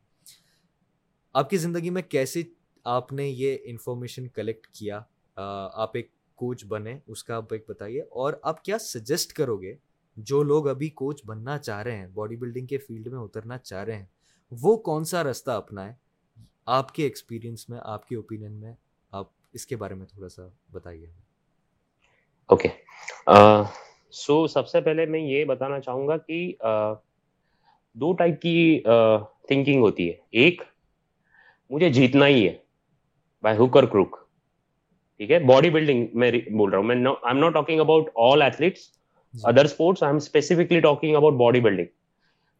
آپ 1.32 1.50
کی 1.50 1.56
زندگی 1.56 1.90
میں 1.90 2.02
کیسے 2.02 2.42
آپ 2.84 3.12
نے 3.12 3.26
یہ 3.28 3.56
انفارمیشن 3.64 4.26
کلیکٹ 4.28 4.66
کیا 4.68 5.00
آپ 5.36 5.96
ایک 5.96 6.08
کوچ 6.38 6.64
بنے، 6.64 6.98
اس 7.06 7.24
کا 7.24 7.36
آپ 7.36 7.52
ایک 7.52 7.64
بتائیے، 7.68 8.00
اور 8.02 8.32
آپ 8.42 8.64
کیا 8.64 8.78
سجیسٹ 8.78 9.32
کرو 9.32 9.56
گے 9.56 9.74
جو 10.16 10.42
لوگ 10.42 10.68
ابھی 10.68 10.88
کوچ 10.90 11.24
بننا 11.26 11.58
چاہ 11.58 11.82
رہے 11.82 11.96
ہیں 11.96 12.06
باڈی 12.14 12.36
بلڈنگ 12.36 12.66
کے 12.66 12.78
فیلڈ 12.78 13.06
میں 13.08 13.18
اترنا 13.18 13.58
چاہ 13.58 13.84
رہے 13.84 13.96
ہیں، 13.96 14.06
وہ 14.52 14.76
کون 14.78 15.04
سا 15.04 15.22
رستہ 15.22 15.50
اپنائے 15.50 15.92
آپ 16.66 16.92
کے 16.94 17.02
ایکسپیرینس 17.02 17.68
میں، 17.68 17.78
آپ 17.82 18.08
کے 18.08 18.16
اوپینین 18.16 18.52
میں، 18.52 18.72
آپ 19.12 19.28
اس 19.52 19.66
کے 19.66 19.76
بارے 19.76 19.94
میں 19.94 20.06
تھوڑا 20.06 20.28
سا 20.28 20.46
بتائیے۔ 20.72 21.06
اوکے 22.50 22.68
سو 24.12 24.46
سب 24.46 24.68
سے 24.68 24.80
پہلے 24.80 25.06
میں 25.06 25.20
یہ 25.20 25.44
بتانا 25.44 25.80
چاہوں 25.80 26.06
گا 26.08 26.16
کہ 26.18 26.54
دو 27.96 28.12
ٹائپ 28.12 28.40
کی 28.42 28.82
تھنکنگ 29.48 29.82
ہوتی 29.82 30.08
ہے۔ 30.08 30.14
ایک، 30.32 30.62
مجھے 31.70 31.88
جیتنا 31.92 32.26
ہی 32.26 32.46
ہے۔ 32.48 32.56
بائی 33.44 33.56
ہوکر 33.56 33.86
کروک 33.86 34.16
ٹھیک 35.20 35.30
ہے 35.30 35.38
باڈی 35.38 35.70
بلڈنگ 35.70 36.06
میں 36.14 36.30
بول 36.52 36.70
رہا 36.70 36.78
ہوں 36.78 36.84
میں 36.84 36.96
I 36.96 37.14
am 37.24 37.38
not 37.38 37.54
talking 37.54 37.80
about 37.80 38.08
all 38.22 38.42
athletes 38.42 38.88
other 39.34 39.64
sports 39.64 40.02
I 40.02 40.10
am 40.10 40.16
specifically 40.16 40.80
talking 40.80 41.16
about 41.16 41.34
body 41.34 41.60
building 41.60 41.86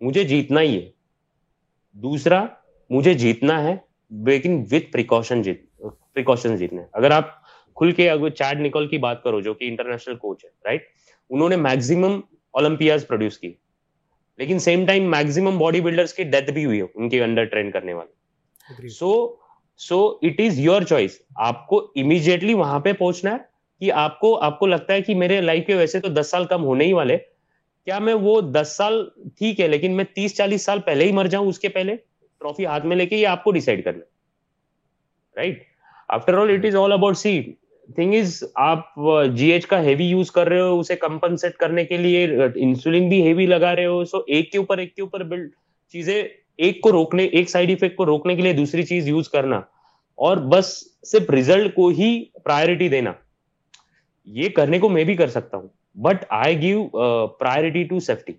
مجھے 0.01 0.25
جیتنا 0.25 0.61
ہی 0.61 0.77
ہے 0.77 0.91
دوسرا 1.97 2.45
مجھے 2.91 3.15
جیتنا 3.15 3.63
ہے 3.63 3.75
لیکن 4.11 4.63
وتھ 4.73 4.91
پریکاشن 4.93 5.43
جیت 5.43 5.63
پریکاشن 6.15 6.57
جیتنا 6.57 6.83
ہے 6.83 6.87
اگر 6.93 7.11
آپ 7.11 7.33
کھل 7.77 7.93
کے 7.93 8.11
اگر 8.11 8.31
چیڈ 8.31 8.61
نکول 8.61 8.89
کی 8.89 8.99
بات 8.99 9.23
کرو 9.23 9.41
جو 9.41 9.55
کہ 9.55 9.69
انٹرنیشنل 9.69 10.17
کوچ 10.17 10.45
ہے 10.45 10.51
رائٹ 10.65 10.83
انہوں 11.31 11.49
نے 11.49 11.57
میکسیمم 11.59 12.21
اولمپیاز 12.55 13.07
پروڈیوس 13.07 13.39
کی 13.39 13.53
لیکن 14.39 14.59
same 14.59 14.85
time 14.87 15.11
maximum 15.11 15.59
body 15.59 15.81
builders 15.81 16.15
کی 16.15 16.23
ڈیتھ 16.23 16.51
بھی 16.51 16.65
ہوئی 16.65 16.81
ہے 16.81 16.87
ان 16.95 17.09
کے 17.09 17.23
انڈر 17.25 17.45
ٹرین 17.45 17.71
کرنے 17.71 17.93
والے 17.93 18.89
so 18.89 19.15
so 19.81 20.07
it 20.23 20.41
is 20.41 20.59
your 20.61 20.83
choice 20.83 21.19
آپ 21.37 21.67
کو 21.67 21.79
امیڈیٹلی 21.97 22.55
وہاں 22.55 22.81
پہ 22.81 22.93
پہنچنا 22.93 23.33
ہے 23.33 23.39
کہ 23.81 23.93
آپ 23.93 24.19
کو 24.21 24.37
آپ 24.43 24.59
کو 24.59 24.67
لگتا 24.67 24.95
ہے 24.95 25.03
کہ 25.03 25.15
میرے 25.15 25.41
لائف 25.41 25.67
کے 25.67 25.75
ویسے 25.77 26.01
تو 26.01 26.09
دس 26.09 26.31
سال 26.31 26.45
کم 26.45 26.65
ہونے 26.65 26.85
ہی 26.85 26.93
والے. 26.93 27.17
کیا 27.87 27.99
میں 27.99 28.15
وہ 28.15 28.41
دس 28.41 28.75
سال 28.77 29.03
ٹھیک 29.39 29.61
ہے 29.61 29.69
لیکن 29.69 29.97
میں 29.97 30.05
تیس 30.15 30.37
چالیس 30.37 30.65
سال 30.65 30.81
پہلے 30.81 31.05
ہی 31.05 31.13
مر 31.13 31.27
جاؤں 31.27 31.49
اس 31.49 31.59
کے 31.59 31.69
پہلے؟ 31.69 31.97
ٹرافی 32.41 32.67
ہاتھ 32.67 32.87
میں 32.87 32.97
لے 32.97 33.07
کے 33.07 33.17
یہ 33.17 33.27
آپ 33.27 33.45
کو 33.45 33.51
ڈیسائڈ 33.53 33.85
کرنا 33.85 34.05
right 35.37 35.63
after 36.09 36.39
all 36.39 36.51
it 36.51 36.65
is 36.65 36.77
all 36.77 36.93
about 36.93 37.17
something 37.89 38.15
is 38.15 38.43
آپ 38.55 38.99
uh, 39.01 39.27
جی 39.27 39.51
ایچ 39.53 39.67
کا 39.67 39.83
ہیوی 39.83 40.05
یوز 40.05 40.31
کر 40.31 40.49
رہے 40.49 40.61
ہو، 40.61 40.79
اسے 40.79 40.97
کمپنسیٹ 40.97 41.57
کرنے 41.57 41.85
کے 41.85 41.97
لیے 41.97 42.27
uh, 42.29 42.49
انسولین 42.55 43.09
بھی 43.09 43.23
ہیوی 43.23 43.47
لگا 43.47 43.75
رہے 43.77 43.87
ہو. 43.87 44.05
سو 44.05 44.19
ایک 44.27 44.51
کے 44.53 44.59
اوپر، 44.59 44.79
ایک 44.79 44.95
کے 44.95 45.03
اوپر 45.03 45.23
بلڈ 45.23 45.51
چیزیں 45.93 46.23
ایک 46.59 46.81
کو 46.81 46.93
روکنے، 46.93 47.25
ایک 47.25 47.51
سائڈ 47.51 47.71
افیکٹ 47.71 47.97
کو 47.97 48.07
روکنے 48.07 48.37
کے 48.37 48.43
لیے 48.43 48.53
دوسری 48.53 48.83
چیز 48.83 49.09
یوز 49.09 49.29
کرنا 49.29 49.57
اور 50.19 50.37
بس 50.37 50.67
صرف 51.07 51.31
ریزلٹ 51.31 51.75
کو 51.75 51.89
ہی 51.89 52.25
پرائرٹی 52.45 52.89
دینا۔ 52.89 53.13
یہ 54.27 54.49
کرنے 54.49 54.79
کو 54.79 54.89
میں 54.89 55.05
بھی 55.05 55.17
کر 55.17 55.29
سکتا 55.29 55.57
ہوں 55.57 55.69
but 55.95 56.25
I 56.29 56.61
give 56.61 56.87
priority 57.39 57.85
to 57.85 58.01
safety 58.01 58.33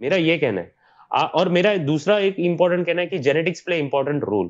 میرا 0.00 0.14
یہ 0.14 0.38
کہنا 0.38 0.60
ہے۔ 0.60 0.74
اور 1.10 1.46
میرا 1.46 1.72
دوسرا 1.86 2.16
ایک 2.16 2.38
امپورٹنٹ 2.38 2.86
کہنا 2.86 3.02
ہے 3.02 3.06
کہ 3.06 3.18
جینیٹکس 3.18 3.64
پلے 3.64 3.80
امپورٹنٹ 3.80 4.24
رول 4.24 4.48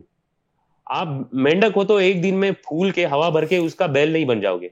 آپ 0.87 1.09
مینڈک 1.33 1.77
ہو 1.77 1.85
تو 1.85 1.97
ایک 1.97 2.23
دن 2.23 2.35
میں 2.35 2.51
پھول 2.51 2.91
کے، 2.91 3.07
ہوا 3.07 3.29
بھر 3.29 3.45
کے 3.45 3.57
اس 3.57 3.75
کا 3.75 3.87
بیل 3.87 4.11
نہیں 4.11 4.25
بن 4.25 4.41
جاؤ 4.41 4.59
گے۔ 4.59 4.69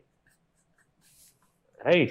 رائٹ 1.85 2.11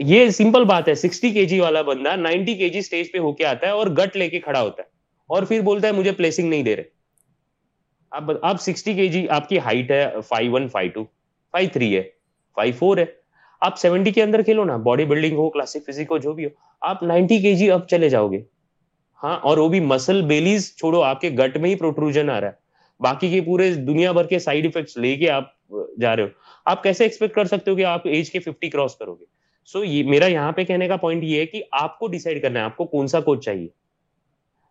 یہ 0.00 0.28
سمپل 0.28 0.64
بات 0.64 0.88
ہے 0.88 0.94
سکسٹی 0.94 1.30
کے 1.30 1.44
جی 1.44 1.58
والا 1.60 1.82
بندہ 1.82 2.14
نائنٹی 2.16 2.54
کے 2.54 2.68
جی 2.68 2.78
اسٹیج 2.78 3.10
پہ 3.12 3.18
ہو 3.18 3.32
کے 3.32 3.44
آتا 3.44 3.66
ہے 3.66 3.72
اور 3.72 3.86
گٹ 3.86 4.16
لے 4.16 4.28
کے 4.28 4.40
کھڑا 4.40 4.62
ہوتا 4.62 4.82
ہے 4.82 4.88
اور 5.30 5.42
پھر 5.42 5.60
بولتا 5.60 5.86
ہے 5.88 5.92
مجھے 5.92 6.12
پلیسنگ 6.12 6.48
نہیں 6.50 6.62
دے 6.62 6.76
رہے۔ 6.76 6.82
اب 8.12 8.30
آپ 8.42 8.60
سکسٹی 8.60 8.94
کے 8.94 9.06
جی 9.08 9.28
آپ 9.28 9.48
کی 9.48 9.58
ہائٹ 9.58 9.90
ہے 9.90 10.06
five 10.28 10.52
one 10.52 10.68
five 10.68 10.90
two 10.90 11.04
five 11.54 11.68
three 11.72 11.96
ہے 11.96 12.02
فائیو 12.56 12.74
فور 12.78 12.98
ہے۔ 12.98 13.04
آپ 13.62 13.78
سیونٹی 13.78 14.10
کے 14.10 14.22
اندر 14.22 14.42
کھیلو 14.42 14.64
نا 14.64 14.76
باڈی 14.76 15.04
بلڈنگ 15.04 15.36
ہو 15.36 15.48
کلاسک 15.50 15.86
فزک 15.86 16.10
ہو، 16.10 16.18
جو 16.18 16.32
بھی 16.32 16.44
ہو، 16.44 16.50
آپ 16.80 17.02
نائنٹی 17.02 17.38
کے 17.38 17.54
جی 17.54 17.70
اب 17.70 17.86
چلے 17.88 18.08
جاؤ 18.08 18.30
گے 18.32 18.42
ہاں 19.20 19.38
اور 19.38 19.58
وہ 19.58 19.68
بھی 19.68 19.80
مسل 19.80 20.22
بیلیز 20.22 20.74
چھوڑو، 20.76 21.02
آپ 21.02 21.20
کے 21.20 21.30
گٹ 21.30 21.56
میں 21.56 21.70
ہی 21.70 21.74
پروٹروژن 21.74 22.30
آ 22.30 22.40
رہا 22.40 22.48
ہے۔ 22.48 22.68
باقی 23.00 23.30
کے 23.30 23.40
پورے 23.40 23.70
دنیا 23.74 24.12
بھر 24.12 24.26
کے 24.26 24.38
سائڈ 24.38 24.66
افیکٹس 24.66 24.96
لے 24.96 25.16
کے 25.16 25.30
آپ 25.30 25.52
جا 26.00 26.14
رہے 26.16 26.22
ہو۔ 26.22 26.28
آپ 26.64 26.82
کیسے 26.82 27.04
ایکسپیکٹ 27.04 27.34
کر 27.34 27.44
سکتے 27.44 27.70
ہو 27.70 27.76
کہ 27.76 27.84
آپ 27.84 28.06
ایج 28.06 28.30
کے 28.30 28.38
ففٹی 28.38 28.70
کراس 28.70 28.96
کرو 28.96 29.14
گے؟ 29.14 29.24
سو 29.72 29.84
یہ 29.84 30.02
میرا 30.04 30.26
یہاں 30.26 30.52
پہ 30.52 30.64
کہنے 30.64 30.88
کا 30.88 30.96
پوائنٹ 30.96 31.24
یہ 31.24 31.40
ہے 31.40 31.46
کہ 31.46 31.62
آپ 31.70 31.98
کو 31.98 32.06
ڈیسائڈ 32.08 32.42
کرنا 32.42 32.60
ہے، 32.60 32.64
آپ 32.64 32.76
کو 32.76 32.84
کون 32.84 33.06
سا 33.06 33.20
کوچ 33.20 33.44
چاہیے؟ 33.44 33.66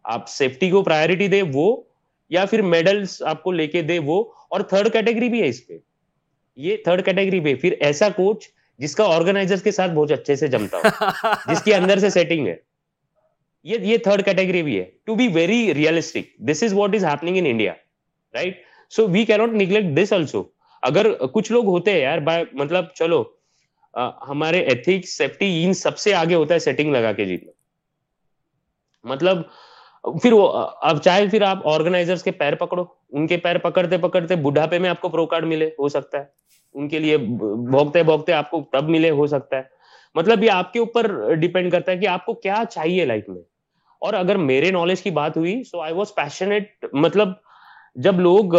آپ 0.06 0.30
سیفٹی 0.30 0.70
کو 0.70 0.82
پرائرٹی 0.84 1.28
دے 1.28 1.42
وہ، 1.54 1.76
یا 2.32 2.46
پھر 2.46 2.62
میڈلس 2.62 3.22
آپ 3.22 3.44
کو 3.44 3.52
لے 3.52 3.68
کے 3.68 3.82
دے 3.82 4.00
وہ، 4.00 4.24
اور 4.50 4.62
تھرڈ 4.62 4.92
کیٹیگری 4.94 5.30
بھی 5.30 5.42
ہے 5.42 5.48
اس 5.48 5.66
پہ۔ 5.68 5.78
یہ 6.58 6.78
تھرڈ 6.78 7.06
کیٹیگری 7.06 7.40
پہ، 7.40 7.54
پھر 7.56 7.74
ایسا 7.80 8.10
کوچ 8.16 8.48
جس 8.80 8.96
کا 8.96 9.06
آرگنائزر 9.16 9.64
کے 9.64 9.72
ساتھ 9.72 9.92
بہت 9.92 10.12
اچھے 10.12 10.36
سے 10.36 10.48
جمتا 10.48 10.78
ہو، 10.78 11.52
جس 11.52 11.62
کے 11.64 11.76
اندر 11.76 12.00
سے 12.00 12.10
سیٹنگ 12.10 12.48
ہے۔ 12.48 12.56
یہ 13.66 13.78
یہ 13.82 13.98
تھرڈ 13.98 14.24
کیٹیگری 14.26 14.62
بھی 14.64 14.80
ہے۔ 14.80 14.86
To 15.06 15.16
be 15.16 15.28
very 15.34 15.74
realistic 15.74 16.38
this 16.50 16.64
is 16.64 16.74
what 16.74 16.96
is 16.96 17.06
happening 17.06 17.38
in 17.38 17.46
India 17.46 17.74
right 18.34 18.62
so 18.92 19.08
we 19.08 19.26
can 19.26 19.38
not 19.38 19.54
neglect 19.54 19.98
this 19.98 20.14
also 20.14 20.44
اگر 20.84 21.14
کچھ 21.34 21.52
لوگ 21.52 21.66
ہوتے 21.68 21.92
ہیں 21.92 22.00
یار 22.00 22.18
مطلب 22.54 22.86
چلو 22.96 23.24
ہمارے 24.28 24.60
ایتھکس 24.60 25.18
سیفٹی 25.18 25.64
ان 25.66 25.74
سب 25.74 25.98
سے 25.98 26.14
آگے 26.14 26.36
ہوتا 26.36 26.54
ہے 26.54 26.60
سیٹنگ 26.60 26.92
لگا 26.92 27.12
کے 27.12 27.26
جیتنا۔ 27.26 27.52
مطلب 29.04 29.38
پھر 30.22 30.32
وہ، 30.32 30.68
اب 30.82 31.02
چاہے 31.02 31.28
پھر 31.28 31.42
آپ 31.42 31.68
آرگنائزر 31.68 32.16
کے 32.16 32.32
پیر 32.32 32.56
پکڑو۔ 32.56 32.86
ان 33.10 33.28
کے 33.28 33.38
پیر 33.38 33.58
پکڑتے 33.58 33.98
پکڑتے 33.98 34.36
بڑھاپے 34.36 34.80
میں 34.80 34.90
آپ 34.90 35.02
کو 35.02 35.10
پرو 35.10 35.26
کارڈ 35.26 35.46
ملے، 35.46 35.66
ہو 35.66 35.90
سکتا 35.90 36.18
ہے۔ 36.18 36.24
ان 36.74 36.90
کے 36.90 37.00
لیے 37.00 37.18
بھوگتے 37.18 38.04
بھوگتے 38.04 38.34
آپ 38.34 38.52
کو 38.52 38.64
تب 38.72 38.90
ملے، 38.90 39.10
ہو 39.10 39.28
سکتا 39.28 39.58
ہے۔ 39.58 39.62
مطلب 40.16 40.44
یہ 40.44 40.52
آپ 40.52 40.74
کے 40.74 40.80
اوپر 40.80 41.34
ڈیپینڈ 41.34 41.72
کرتا 41.72 41.92
ہے 41.92 41.98
کہ 41.98 42.08
آپ 42.08 42.26
کو 42.26 42.34
کیا 42.34 42.64
چاہیے 42.70 43.06
لائف 43.06 43.30
میں۔ 43.30 43.42
اور 44.02 44.14
اگر 44.14 44.36
میرے 44.36 44.72
نالج 44.72 45.02
کی 45.02 45.12
بات 45.12 45.38
ہوئی 45.38 45.64
سو 45.64 45.82
آئی 45.82 45.94
واز 45.94 46.16
پیشنیٹ 46.16 46.86
مطلب 46.94 47.28
جب 47.96 48.20
لوگ 48.20 48.56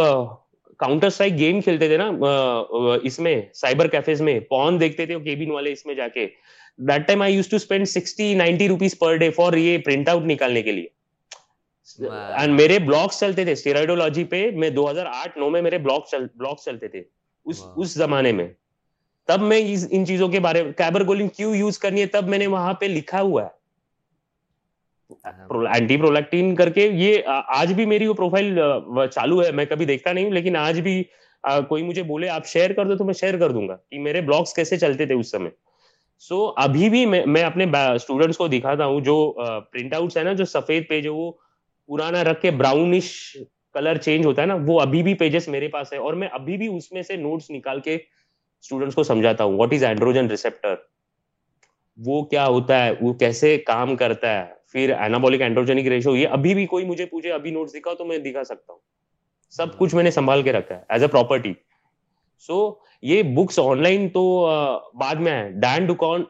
کاؤنٹر 0.80 1.06
اسٹرائک 1.06 1.38
گیم 1.38 1.60
کھیلتے 1.60 1.88
تھے 1.88 1.96
نا 1.96 2.10
اس 3.04 3.18
میں 3.18 3.40
سائبر 3.54 3.86
کیفیز 3.88 4.20
میں 4.20 4.38
پون 4.50 4.80
دیکھتے 4.80 5.06
تھے 5.06 5.18
کیبن 5.24 5.50
والے 5.50 5.72
اس 5.72 5.84
میں 5.86 5.94
جا 5.94 6.08
کے. 6.14 6.26
That 6.78 7.06
time 7.06 7.22
I 7.22 7.34
used 7.34 7.48
to 7.48 7.56
spend 7.56 7.88
sixty 7.88 8.32
ninety 8.34 8.68
rupees 8.68 8.98
per 8.98 9.16
day 9.16 9.30
for 9.36 9.52
یہ 9.54 9.78
پرنٹ 9.84 10.08
آؤٹ 10.08 10.24
نکالنے 10.26 10.62
کے 10.62 10.72
لیے. 10.72 10.86
اینڈ 12.00 12.54
میرے 12.54 12.78
بلاگس 12.78 13.18
چلتے 13.20 13.44
تھے 13.44 13.52
اسٹیرائڈولوجی 13.52 14.24
پہ 14.24 14.50
میں 14.54 14.70
دو 14.70 14.90
ہزار 14.90 15.06
آٹھ 15.06 15.38
نو 15.38 15.50
میں 15.50 15.62
میرے 15.62 15.78
بلاگس 15.78 16.64
چلتے 16.64 16.88
تھے. 16.88 17.02
اس 17.46 17.62
اس 17.76 17.94
زمانے 17.94 18.32
میں. 18.32 18.48
تب 19.28 19.42
میں 19.42 19.60
ان 19.90 20.06
چیزوں 20.06 20.28
کے 20.28 20.40
بارے 20.40 20.62
میں 20.62 20.72
کیبر 20.78 21.04
گولنگ 21.06 21.28
کیوں 21.36 21.54
یوز 21.56 21.78
کرنی 21.78 22.00
ہے؟ 22.00 22.06
تب 22.06 22.28
میں 22.28 22.38
نے 22.38 22.46
وہاں 22.46 22.72
پہ 22.74 22.86
لکھا 22.86 23.20
ہوا 23.20 23.44
ہے. 23.44 23.58
اینٹی 25.74 25.96
پرولیکٹین 25.96 26.54
کر 26.54 26.70
کے 26.70 26.88
یہ 26.92 27.18
آج 27.58 27.72
بھی 27.72 27.86
میری 27.86 28.06
وہ 28.06 28.14
پروفائل 28.14 28.58
چالو 29.10 29.42
ہے 29.42 29.50
میں 29.50 29.64
کبھی 29.64 29.84
دیکھتا 29.84 30.12
نہیں 30.12 30.30
لیکن 30.30 30.56
آج 30.56 30.80
بھی 30.80 31.02
کوئی 31.44 31.82
مجھے 31.82 32.02
بولے 32.02 32.28
آپ 32.28 32.46
شیئر 32.46 32.72
کر 32.72 32.86
دو 32.86 32.96
تو 32.96 33.04
میں 33.04 33.14
شیئر 33.14 33.38
کر 33.38 33.50
دوں 33.50 33.68
گا 33.68 33.76
کہ 33.90 33.98
میرے 33.98 34.20
بلاگس 34.20 34.54
کیسے 34.54 34.76
چلتے 34.76 35.06
تھے 35.06 35.14
اس 35.14 35.30
سمے 35.30 35.50
سو 36.18 36.52
ابھی 36.56 36.88
بھی 36.88 37.06
میں 37.06 37.42
اپنے 37.42 37.64
اسٹوڈینٹس 37.94 38.36
کو 38.36 38.48
دکھاتا 38.48 38.86
ہوں 38.86 39.00
جو 39.00 39.32
پرنٹ 39.72 39.94
آؤٹس 39.94 40.16
ہے 40.16 40.22
نا 40.22 40.32
جو 40.32 40.44
سفید 40.44 40.88
پیج 40.88 41.04
ہے 41.04 41.10
وہ 41.10 41.32
پرانا 41.88 42.24
رکھ 42.24 42.40
کے 42.42 42.50
براؤنش 42.50 43.36
کلر 43.72 43.96
چینج 43.96 44.26
ہوتا 44.26 44.42
ہے 44.42 44.46
نا 44.46 44.56
وہ 44.66 44.80
ابھی 44.80 45.02
بھی 45.02 45.14
پیجز 45.14 45.48
میرے 45.48 45.68
پاس 45.68 45.92
ہے 45.92 45.98
اور 45.98 46.14
میں 46.14 46.28
ابھی 46.32 46.56
بھی 46.56 46.76
اس 46.76 46.92
میں 46.92 47.02
سے 47.02 47.16
نوٹس 47.16 47.50
نکال 47.50 47.80
کے 47.80 47.94
اسٹوڈینٹس 47.94 48.94
کو 48.94 49.02
سمجھاتا 49.02 49.44
ہوں 49.44 49.58
واٹ 49.58 49.72
از 49.72 49.84
اینڈروجن 49.84 50.26
ریسپٹر 50.26 50.74
وہ 51.98 52.22
کیا 52.24 52.46
ہوتا 52.46 52.84
ہے 52.84 52.92
وہ 53.00 53.12
کیسے 53.12 53.58
کام 53.58 53.96
کرتا 53.96 54.32
ہے 54.32 54.59
پھر 54.72 54.92
اینابولک 54.98 55.40
اینڈروجنک 55.42 55.86
ریشو 55.88 56.16
یہ 56.16 56.28
ابھی 56.28 56.54
بھی 56.54 56.66
کوئی 56.66 56.84
مجھے 56.86 57.06
پوچھے 57.06 57.32
ابھی 57.32 57.50
نوٹس 57.50 57.74
دکھاؤ 57.74 57.94
تو 57.94 58.04
میں 58.04 58.18
دکھا 58.18 58.44
سکتا 58.44 58.72
ہوں۔ 58.72 58.80
سب 59.52 59.76
کچھ 59.78 59.94
میں 59.94 60.04
نے 60.04 60.10
سنبھال 60.10 60.42
کے 60.42 60.52
رکھا 60.52 60.74
ہے 60.74 60.82
ایز 60.88 61.02
اے 61.02 61.08
پراپرٹی 61.08 61.52
سو 62.48 62.58
یہ 63.02 63.22
بکس 63.36 63.58
آن 63.58 63.82
لائن 63.82 64.08
تو 64.08 64.22
بعد 65.00 65.14
میں 65.14 65.32
ہے 65.32 65.48
ڈین 65.62 65.88
دکان 65.88 66.22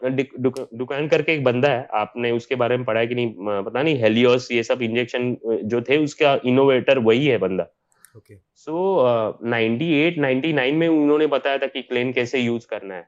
دکان 0.81 1.09
کر 1.09 1.23
کے 1.23 1.33
ایک 1.33 1.43
بندہ 1.43 1.71
ہے 1.71 1.83
آپ 2.01 2.17
نے 2.17 2.31
اس 2.31 2.47
کے 2.47 2.57
بارے 2.57 2.77
میں 2.77 2.85
پڑھا 2.85 3.05
کہ 3.05 3.15
نہیں 3.15 3.63
پتا 3.67 3.83
نہیں 3.83 4.03
ہیلیوس 4.03 4.51
یہ 4.51 4.63
سب 4.63 4.77
انجیکشن 4.81 5.35
جو 5.63 5.81
تھے 5.81 5.97
اس 5.97 6.15
کا 6.15 6.37
انوویٹر 6.43 6.97
وہی 6.97 7.31
ہے 7.31 7.39
بندہ۔ 7.39 7.65
So 8.55 9.05
ninety 9.41 9.93
eight 9.93 10.19
ninety 10.19 10.53
nine 10.53 10.79
میں 10.79 10.89
انہوں 10.89 11.19
نے 11.19 11.27
بتایا 11.27 11.57
تھا 11.57 11.67
کہ 11.67 11.83
کلین 11.83 12.13
کیسے 12.13 12.39
یوز 12.39 12.67
کرنا 12.67 12.97
ہے۔ 12.97 13.03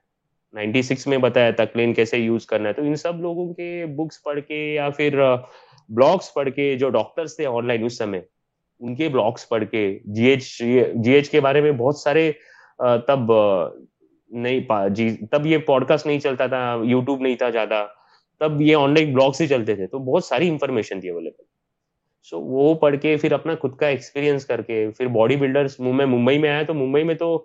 نائنٹی 0.55 0.83
سکس 0.83 1.07
میں 1.07 1.19
بتایا 1.19 1.51
تھا 1.51 1.65
کلین 1.65 1.95
کیسے 1.95 2.19
یوز 2.19 2.47
کرنا 2.47 2.69
ہے۔ 2.69 2.75
تو 2.75 2.83
ان 2.83 2.95
سب 2.97 3.21
لوگوں 3.21 3.53
کے 3.55 3.85
بکس 3.97 4.23
پڑھ 4.23 4.41
کے 4.49 4.57
یا 4.75 4.89
پھر 4.97 5.21
بلاگس 5.89 6.33
پڑھ 6.35 6.51
کے 6.57 6.75
جو 6.79 6.91
ڈاکٹرس 6.91 7.37
تھے 7.37 7.47
آن 7.47 7.67
لائن 7.69 7.85
اس 7.85 7.99
سمے، 7.99 8.21
ان 8.81 8.95
کے 8.97 9.09
بلاگس 9.09 9.49
پڑھ 9.49 9.65
کے 9.71 9.89
جی 10.15 10.25
ایچ 10.27 10.45
جی 11.05 11.13
ایچ 11.13 11.31
کے 11.31 11.41
بارے 11.41 11.61
میں 11.61 11.73
بہت 11.73 11.97
سارے 11.97 12.31
تب 13.07 13.33
نہیں 14.31 14.61
جی 14.95 15.09
تب 15.31 15.47
یہ 15.47 15.59
پوڈ 15.67 15.87
کاسٹ 15.89 16.07
نہیں 16.07 16.21
چلتا 16.21 16.47
تھا 16.47 16.61
یوٹیوب 16.85 17.21
نہیں 17.21 17.37
تھا 17.37 17.51
زیادہ، 17.51 17.87
تب 18.41 18.61
یہ 18.61 18.77
آن 18.77 18.95
لائن 18.95 19.13
بلاگس 19.15 19.41
ہی 19.41 19.47
چلتے 19.47 19.75
تھے۔ 19.75 19.87
تو 19.87 19.99
بہت 20.11 20.25
ساری 20.25 20.49
انفارمیشن 20.49 21.01
تھی 21.01 21.09
اویلیبل 21.09 21.45
سو 22.31 22.41
وہ 22.41 22.75
پڑھ 22.81 22.97
کے 23.03 23.17
پھر 23.17 23.33
اپنا 23.33 23.55
خود 23.61 23.77
کا 23.77 23.87
ایکسپیرینس 23.87 24.47
کر 24.47 24.63
کے، 24.63 24.87
پھر 24.97 25.07
باڈی 25.17 25.37
بلڈرس 25.37 25.79
میں 25.81 26.07
ممبئی 26.07 26.39
میں 26.39 26.51
آیا 26.51 26.63
تو 26.63 26.75
ممبئی 26.75 27.05
میں 27.05 27.15
تو 27.15 27.37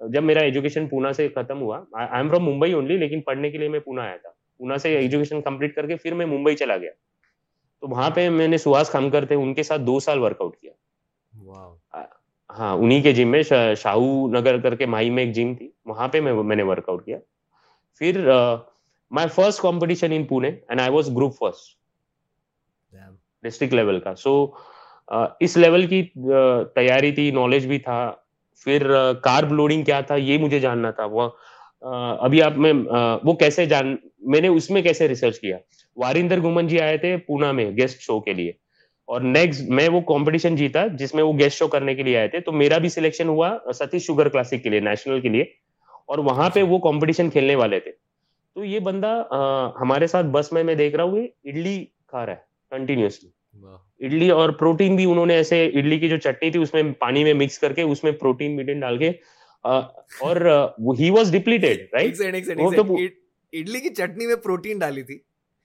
جب 0.00 0.22
میرا 0.22 0.40
ایجوکیشن 0.40 0.86
پونا 0.88 1.12
سے 1.12 1.28
ختم 1.34 1.60
ہوا 1.60 1.80
I 1.92 2.08
am 2.16 2.28
from 2.30 2.44
Mumbai 2.44 2.72
only 2.72 2.96
لیکن 2.96 3.20
پڑھنے 3.26 3.50
کے 3.50 3.58
لیے 3.58 3.68
میں 3.68 3.80
پونا 3.80 4.02
آیا 4.02 4.16
تھا۔ 4.22 4.30
پونا 4.58 4.76
سے 4.78 4.96
ایجوکیشن 4.96 5.40
کمپلیٹ 5.42 5.74
کر 5.74 5.86
کے 5.86 5.96
پھر 6.02 6.14
میں 6.14 6.26
ممبئی 6.26 6.56
چلا 6.56 6.76
گیا۔ 6.76 6.90
تو 7.82 7.88
وہاں 7.88 8.08
پہ 8.14 8.28
میں 8.30 8.48
نے 8.48 8.58
سہاس 8.58 8.90
کھمکر 8.90 9.24
تھے 9.26 9.34
ان 9.34 9.54
کے 9.54 9.62
ساتھ 9.62 9.82
دو 9.86 9.98
سال 10.00 10.18
ورک 10.22 10.40
آؤٹ 10.42 10.56
کیا۔ 10.56 10.72
ہاں 12.50 12.72
انہیں 12.76 13.02
کے 13.02 13.12
جم 13.12 13.28
میں 13.30 13.42
شاہو 13.42 14.26
نگر 14.32 14.60
کر 14.60 14.74
کے 14.76 14.86
ماہی 14.86 15.10
میں 15.10 15.24
ایک 15.24 15.34
جم 15.34 15.54
تھی۔ 15.54 15.68
وہاں 15.84 16.08
پہ 16.08 16.20
میں 16.20 16.56
نے 16.56 16.62
ورک 16.62 16.88
آؤٹ 16.88 17.04
کیا۔ 17.04 17.18
پھر 18.00 18.20
my 19.10 19.28
first 19.34 19.60
competition 19.62 20.12
in 20.12 20.24
Pune 20.26 20.48
and 20.68 20.80
I 20.80 20.90
was 20.92 21.10
group 21.16 21.38
first 21.38 21.74
district 23.44 23.74
level 23.74 24.00
کا۔ 24.00 24.14
سو 24.14 24.32
اس 25.40 25.56
لیول 25.56 25.86
کی 25.86 26.02
تیاری 26.74 27.12
تھی 27.14 27.30
نالج 27.30 27.66
بھی 27.66 27.78
تھا۔ 27.78 27.98
پھر 28.64 28.92
کارب 29.22 29.52
لوڈنگ 29.52 29.82
کیا 29.84 30.00
تھا؟ 30.00 30.14
یہ 30.14 30.38
مجھے 30.38 30.58
جاننا 30.58 30.90
تھا۔ 30.90 31.04
وہ 31.04 31.28
ابھی 32.20 32.42
آپ 32.42 32.58
میں 32.58 32.72
وہ 33.24 33.32
کیسے 33.32 33.66
جان، 33.66 33.96
میں 34.18 34.40
نے 34.40 34.48
اس 34.48 34.70
میں 34.70 34.82
کیسے 34.82 35.08
ریسرچ 35.08 35.40
کیا؟ 35.40 35.56
واریندر 35.96 36.40
گمن 36.40 36.66
جی 36.66 36.80
آئے 36.80 36.96
تھے 36.96 37.16
پونا 37.16 37.52
میں 37.52 37.70
گیسٹ 37.70 38.00
شو 38.00 38.20
کے 38.20 38.32
لیے۔ 38.32 38.52
اور 39.04 39.20
نیکسٹ 39.20 39.60
میں 39.68 39.88
وہ 39.88 40.00
کمپٹیشن 40.00 40.56
جیتا 40.56 40.86
جس 40.86 41.14
میں 41.14 41.22
وہ 41.22 41.32
گیسٹ 41.38 41.58
شو 41.58 41.68
کرنے 41.68 41.94
کے 41.94 42.02
لیے 42.02 42.18
آئے 42.18 42.28
تھے۔ 42.28 42.40
تو 42.40 42.52
میرا 42.52 42.78
بھی 42.78 42.88
سلیکشن 42.88 43.28
ہوا 43.28 43.56
ستیش 43.74 44.06
شوگر 44.06 44.28
کلاسک 44.28 44.62
کے 44.62 44.68
لیے 44.68 44.80
نیشنل 44.80 45.20
کے 45.20 45.28
لیے۔ 45.28 45.42
اور 46.06 46.18
وہاں 46.18 46.50
پہ 46.50 46.62
وہ 46.62 46.78
کمپٹیشن 46.78 47.30
کھیلنے 47.30 47.54
والے 47.54 47.80
تھے۔ 47.80 47.92
تو 48.54 48.64
یہ 48.64 48.78
بندہ 48.78 49.22
ہمارے 49.80 50.06
ساتھ 50.06 50.26
بس 50.26 50.52
میں 50.52 50.64
میں 50.64 50.74
دیکھ 50.74 50.96
رہا 50.96 51.04
ہوں، 51.04 51.18
یہ 51.18 51.26
اڈلی 51.44 51.84
کھا 52.06 52.26
رہا 52.26 52.32
ہے 52.32 52.38
کنٹینیوسلی 52.70 53.30
اڈلی 54.00 54.28
اور 54.30 54.50
پروٹین 54.50 54.96
بھی 54.96 55.04
انہوں 55.04 55.26
نے 55.26 55.34
ایسے 55.34 55.64
اڈلی 55.66 55.98
کی 55.98 56.08
جو 56.08 56.16
چٹنی 56.16 56.50
تھی 56.50 56.60
اس 56.60 56.74
میں 56.74 56.82
پانی 56.98 57.24
میں 57.24 57.34
مکس 57.34 57.58
کر 57.58 57.72
کے 57.72 57.82
اس 57.82 58.04
میں 58.04 58.12
پروٹین 58.12 58.56
میٹین 58.56 58.80
ڈال 58.80 58.98
کے 58.98 59.10
اور 59.64 60.36
he 60.98 61.10
was 61.10 61.32
depleted 61.32 61.94
right 61.94 62.20
idli 63.52 63.80
کی 63.80 63.94
چٹنی 63.94 64.26
میں 64.26 64.36
پروٹین 64.36 64.78
ڈالی 64.78 65.02
تھی۔ 65.02 65.18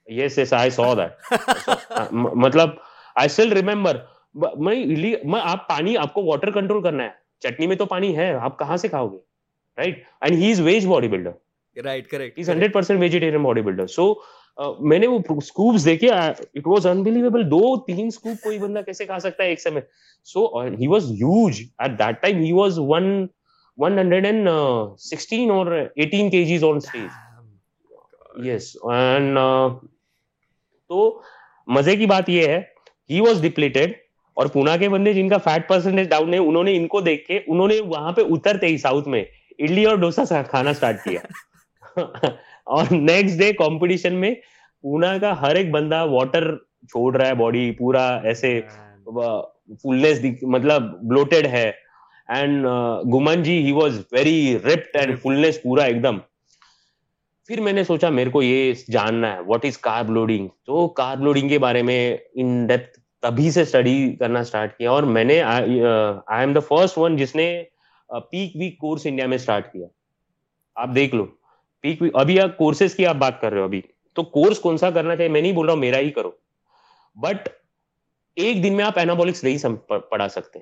یس 0.07 0.37
یس 0.37 0.53
آئی 0.53 0.69
سو 0.69 0.93
دیٹ 0.95 2.11
مطلب 2.13 2.69
آئی 3.15 3.25
اسٹل 3.25 3.51
ریمبر 3.53 3.97
میں 4.35 4.75
اڈلی 4.75 5.13
میں 5.23 5.41
آپ 5.43 5.67
پانی 5.69 5.97
آپ 5.97 6.13
کو 6.13 6.23
واٹر 6.25 6.51
کنٹرول 6.51 6.83
کرنا 6.83 7.03
ہے۔ 7.03 7.09
چٹنی 7.39 7.67
میں 7.67 7.75
تو 7.75 7.85
پانی 7.85 8.15
ہے 8.17 8.31
آپ 8.33 8.57
کہاں 8.59 8.77
سے 8.77 8.87
کھاؤ 8.87 9.07
گے؟ 9.07 9.17
Right 9.77 10.03
and 10.21 10.37
he 10.37 10.51
is 10.51 10.61
veg 10.61 10.85
body 10.87 11.07
builder 11.07 11.81
right 11.83 12.07
correct 12.07 12.39
hundred 12.49 12.73
percent 12.73 12.99
vegetarian 12.99 13.43
body 13.43 13.61
builder 13.61 13.87
so 13.87 14.13
میں 14.57 14.99
نے 14.99 15.07
وہ 15.07 15.19
اسکوپس 15.29 15.85
دیکھے 15.85 16.09
اٹ 16.09 16.67
واز 16.67 16.87
انبلیویبل 16.87 17.51
دو 17.51 17.79
تین 17.85 18.07
اسکوپ 18.07 18.43
کوئی 18.43 18.59
بندہ 18.59 18.81
کیسے 18.81 19.05
کھا 19.05 19.19
سکتا 19.19 19.43
ہے 19.43 19.49
ایک 19.49 19.61
سمے؟ 19.61 19.81
So 20.23 20.45
he 20.63 20.87
was 20.87 21.11
huge 21.11 21.61
at 21.77 21.99
that 21.99 22.21
time 22.21 22.39
he 22.39 22.51
was 22.51 22.79
one 22.79 23.27
one 23.77 23.99
hundred 23.99 24.25
and 24.25 24.49
sixteen 24.99 25.51
اور 25.51 25.71
ایٹین 25.95 26.29
کے 26.29 26.43
جیز 26.43 26.63
آن 26.63 26.75
اسٹیج 26.75 28.47
یس 28.47 28.75
اینڈ 28.83 29.37
تو 30.89 31.21
مزے 31.67 31.95
کی 31.95 32.05
بات 32.05 32.29
یہ 32.29 32.47
ہے 32.47 32.61
ہی 33.09 33.21
واز 33.21 33.41
ڈپلیٹڈ 33.41 33.93
اور 34.33 34.47
پونا 34.47 34.77
کے 34.77 34.89
بندے 34.89 35.13
جن 35.13 35.29
کا 35.29 35.37
فیٹ 35.37 35.67
پرسنٹیج 35.69 36.09
ڈاؤن 36.09 36.33
ہے 36.33 36.39
انہوں 36.39 36.63
نے 36.63 36.77
ان 36.77 36.87
کو 36.87 37.01
دیکھ 37.01 37.27
کے 37.27 37.39
انہوں 37.47 37.67
نے 37.67 37.79
وہاں 37.79 38.11
پہ 38.11 38.21
اترتے 38.21 38.67
ہی 38.67 38.77
ساؤتھ 38.77 39.07
میں 39.07 39.23
اڈلی 39.59 39.85
اور 39.85 39.95
ڈوسا 39.95 40.41
کھانا 40.41 40.69
اسٹارٹ 40.69 41.03
کیا۔ 41.03 41.19
اور 42.67 42.91
نیکسٹ 42.91 43.39
ڈے 43.39 43.51
کمپٹیشن 43.53 44.15
میں 44.15 44.33
پونا 44.83 45.17
کا 45.17 45.39
ہر 45.41 45.55
ایک 45.55 45.71
بندہ 45.71 46.03
واٹر 46.11 46.55
چھوڑ 46.89 47.15
رہا 47.15 47.27
ہے 47.27 47.35
باڈی 47.35 47.69
پورا 47.77 48.07
ایسے 48.17 48.59
فلنس 49.83 50.43
مطلب 50.43 50.83
بلوٹیڈ 51.09 51.47
ہے. 51.47 51.71
اینڈ 52.29 52.65
گمن 53.13 53.43
جی 53.43 53.57
he 53.65 53.71
was 53.71 53.99
very 54.11 54.57
rapid 54.65 54.95
and 54.97 55.19
fullness 55.21 55.61
پورا 55.63 55.83
ایک 55.83 56.03
دم 56.03 56.17
پھر 57.49 57.61
میں 57.61 57.73
نے 57.73 57.83
سوچا 57.83 58.09
میرے 58.09 58.29
کو 58.29 58.41
یہ 58.43 58.73
جاننا 58.87 59.33
ہے 59.33 59.39
واٹ 59.47 59.65
از 59.65 59.77
کارب 59.77 60.11
لوڈنگ 60.11 60.47
تو 60.65 60.87
کارب 60.99 61.23
لوڈنگ 61.23 61.49
کے 61.49 61.59
بارے 61.59 61.81
میں 61.83 62.17
ان 62.33 62.65
ڈیپتھ 62.67 62.99
تبھی 63.23 63.49
سے 63.51 63.61
اسٹڈی 63.61 64.15
کرنا 64.19 64.39
اسٹارٹ 64.39 64.77
کیا 64.77 64.91
اور 64.91 65.03
میں 65.15 65.23
نے 65.23 65.41
I 65.41 65.79
am 65.81 66.53
the 66.53 66.59
first 66.67 66.97
one 66.97 67.17
جس 67.17 67.35
نے 67.35 67.51
پیک 68.31 68.55
ویک 68.55 68.77
کورس 68.79 69.05
انڈیا 69.05 69.27
میں 69.27 69.37
اسٹارٹ 69.37 69.71
کیا. 69.73 69.87
آپ 70.77 70.89
دیکھ 70.95 71.15
لو. 71.15 71.25
پیک 71.81 72.01
ابھی 72.13 72.39
آپ 72.39 72.57
کورسز 72.57 72.95
کی 72.95 73.05
آپ 73.05 73.15
بات 73.15 73.41
کر 73.41 73.51
رہے 73.51 73.59
ہو 73.59 73.63
ابھی۔ 73.63 73.81
تو 74.15 74.23
کورس 74.23 74.59
کون 74.59 74.77
سا 74.77 74.89
کرنا 74.89 75.15
چاہیے؟ 75.15 75.29
میں 75.29 75.41
نہیں 75.41 75.51
بول 75.51 75.65
رہا 75.65 75.73
ہوں 75.73 75.79
میرا 75.79 75.97
ہی 75.97 76.09
کرو۔ 76.11 76.31
بٹ 77.15 77.49
ایک 78.35 78.63
دن 78.63 78.73
میں 78.73 78.85
آپ 78.85 78.99
اینابولکس 78.99 79.43
نہیں 79.43 79.75
پڑھا 79.87 80.27
سکتے 80.29 80.59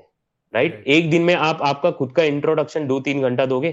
رائٹ 0.54 0.82
ایک 0.86 1.12
دن 1.12 1.22
میں 1.22 1.36
آپ 1.40 1.64
آپ 1.64 1.82
کا 1.82 1.92
خود 1.92 2.12
کا 2.12 2.24
انٹروڈکشن 2.24 2.90
دو 2.90 3.00
تین 3.02 3.22
گھنٹہ 3.22 3.46
دو 3.50 3.62
گے 3.62 3.72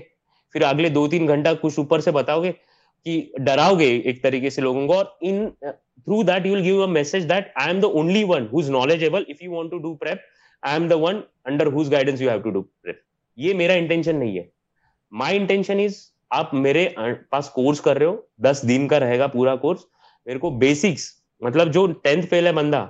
پھر 0.53 0.63
اگلے 0.63 0.89
دو 0.89 1.09
تین 1.09 1.29
گھنٹہ 1.29 1.49
کچھ 1.61 1.79
اوپر 1.79 2.01
سے 2.01 2.11
بتاؤ 2.11 2.43
گے 2.43 2.53
کہ 3.07 3.21
ڈراؤ 3.39 3.75
گے 3.79 3.89
ایک 4.05 4.23
طریقے 4.23 4.51
سے 4.51 4.61
لوگوں 4.61 4.87
کو۔ 4.87 4.95
اور 4.95 5.07
ان 5.21 5.49
through 5.61 6.23
that 6.23 6.47
you 6.47 6.53
will 6.53 6.63
give 6.63 6.81
a 6.81 6.87
message 6.87 7.29
that 7.31 7.49
I 7.55 7.71
am 7.71 7.81
the 7.81 7.87
only 7.89 8.25
one 8.25 8.47
who's 8.53 8.71
knowledgeable 8.71 9.25
if 9.29 9.43
you 9.43 9.53
want 9.53 9.71
to 9.71 9.79
do 9.79 9.95
prep 9.95 10.19
I 10.63 10.79
am 10.79 10.89
the 10.89 10.97
one 10.99 11.21
under 11.45 11.67
whose 11.67 11.93
guidance 11.93 12.21
you 12.21 12.31
have 12.31 12.41
to 12.41 12.51
do 12.51 12.63
prep 12.63 12.97
یہ 13.39 13.55
میرا 13.55 13.73
intention 13.73 14.17
نہیں 14.17 14.39
ہے۔ 14.39 14.45
My 15.13 15.37
intention 15.39 15.81
is 15.81 15.95
آپ 16.31 16.55
میرے 16.55 16.89
پاس 17.31 17.51
course 17.51 17.81
کر 17.81 17.99
رہے 17.99 18.07
ہو، 18.07 18.17
دس 18.39 18.65
دن 18.69 18.89
کا 18.89 19.01
رہے 19.01 19.19
گا 19.19 19.27
پورا 19.27 19.57
کورس 19.57 19.81
میرے 20.27 20.39
کو 20.39 20.51
بیسکس 20.51 21.11
مطلب 21.41 21.73
جو 21.73 21.87
ٹینتھ 21.93 22.27
فیل 22.27 22.47
ہے 22.47 22.53
بندہ، 22.53 22.87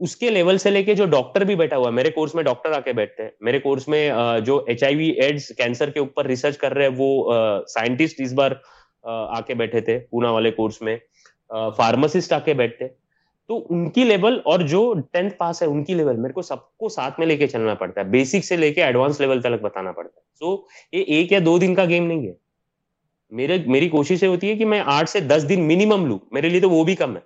اس 0.00 0.16
کے 0.16 0.30
لیول 0.30 0.58
سے 0.58 0.70
لے 0.70 0.82
کے 0.82 0.94
جو 0.94 1.04
ڈاکٹر 1.04 1.40
بھی 1.40 1.54
بیٹھا 1.56 1.76
ہوا 1.76 1.86
ہے، 1.86 1.92
میرے 1.92 2.10
کورس 2.10 2.34
میں 2.34 2.44
ڈاکٹر 2.44 2.72
آ 2.72 2.80
کے 2.80 2.92
بیٹھتے 2.92 3.22
ہیں۔ 3.22 3.30
میرے 3.40 3.58
کورس 3.58 3.88
میں 3.88 4.10
جو 4.44 4.64
H 4.66 4.84
I 4.84 4.96
V 4.96 5.08
AIDS 5.10 5.48
cancer 5.48 5.90
کے 5.90 6.00
اوپر 6.00 6.26
ریسرچ 6.26 6.58
کر 6.58 6.74
رہے 6.74 6.82
ہیں، 6.82 6.94
وہ 6.96 7.32
سائنٹسٹ 7.68 8.20
اس 8.20 8.32
بار، 8.32 8.50
آ 9.02 9.40
کے 9.40 9.54
بیٹھے 9.54 9.80
تھے، 9.80 9.98
پونا 10.10 10.30
والے 10.30 10.50
کورس 10.50 10.82
میں۔ 10.82 10.96
فارماسسٹ 11.76 12.32
آ 12.32 12.38
کے 12.38 12.54
بیٹھتے۔ 12.54 12.88
تو 13.48 13.66
ان 13.70 13.90
کی 13.90 14.04
لیول 14.04 14.40
اور 14.44 14.60
جو 14.60 14.94
ٹینتھ 15.12 15.34
پاس 15.36 15.62
ہے، 15.62 15.66
ان 15.66 15.84
کی 15.84 15.94
لیول 15.94 16.16
میرے 16.16 16.32
کو 16.32 16.42
سب 16.42 16.76
کو 16.76 16.88
ساتھ 16.88 17.18
میں 17.18 17.26
لے 17.26 17.36
کے 17.36 17.46
چلنا 17.46 17.74
پڑتا 17.74 18.00
ہے۔ 18.00 18.06
بیسک 18.06 18.44
سے 18.44 18.56
لے 18.56 18.72
کے 18.74 18.82
ایڈوانس 18.84 19.20
لیول 19.20 19.40
تک 19.40 19.60
بتانا 19.62 19.92
پڑتا 19.92 20.20
ہے۔ 20.20 20.24
سو 20.38 20.56
یہ 20.92 21.02
ایک 21.02 21.32
یا 21.32 21.38
دو 21.44 21.58
دن 21.58 21.74
کا 21.74 21.84
گیم 21.84 22.06
نہیں 22.06 22.26
ہے۔ 22.28 22.43
میرے 23.30 23.56
میری 23.66 23.88
کوشش 23.88 24.22
یہ 24.22 24.28
ہوتی 24.28 24.48
ہے 24.50 24.56
کہ 24.56 24.64
میں 24.64 24.82
آٹھ 24.86 25.10
سے 25.10 25.20
دس 25.20 25.44
دن 25.48 25.66
منیمم 25.68 26.06
لوں 26.06 26.18
میرے 26.30 26.48
لیے 26.48 26.60
تو 26.60 26.70
وہ 26.70 26.84
بھی 26.84 26.94
کم 26.94 27.16
ہے۔ 27.16 27.20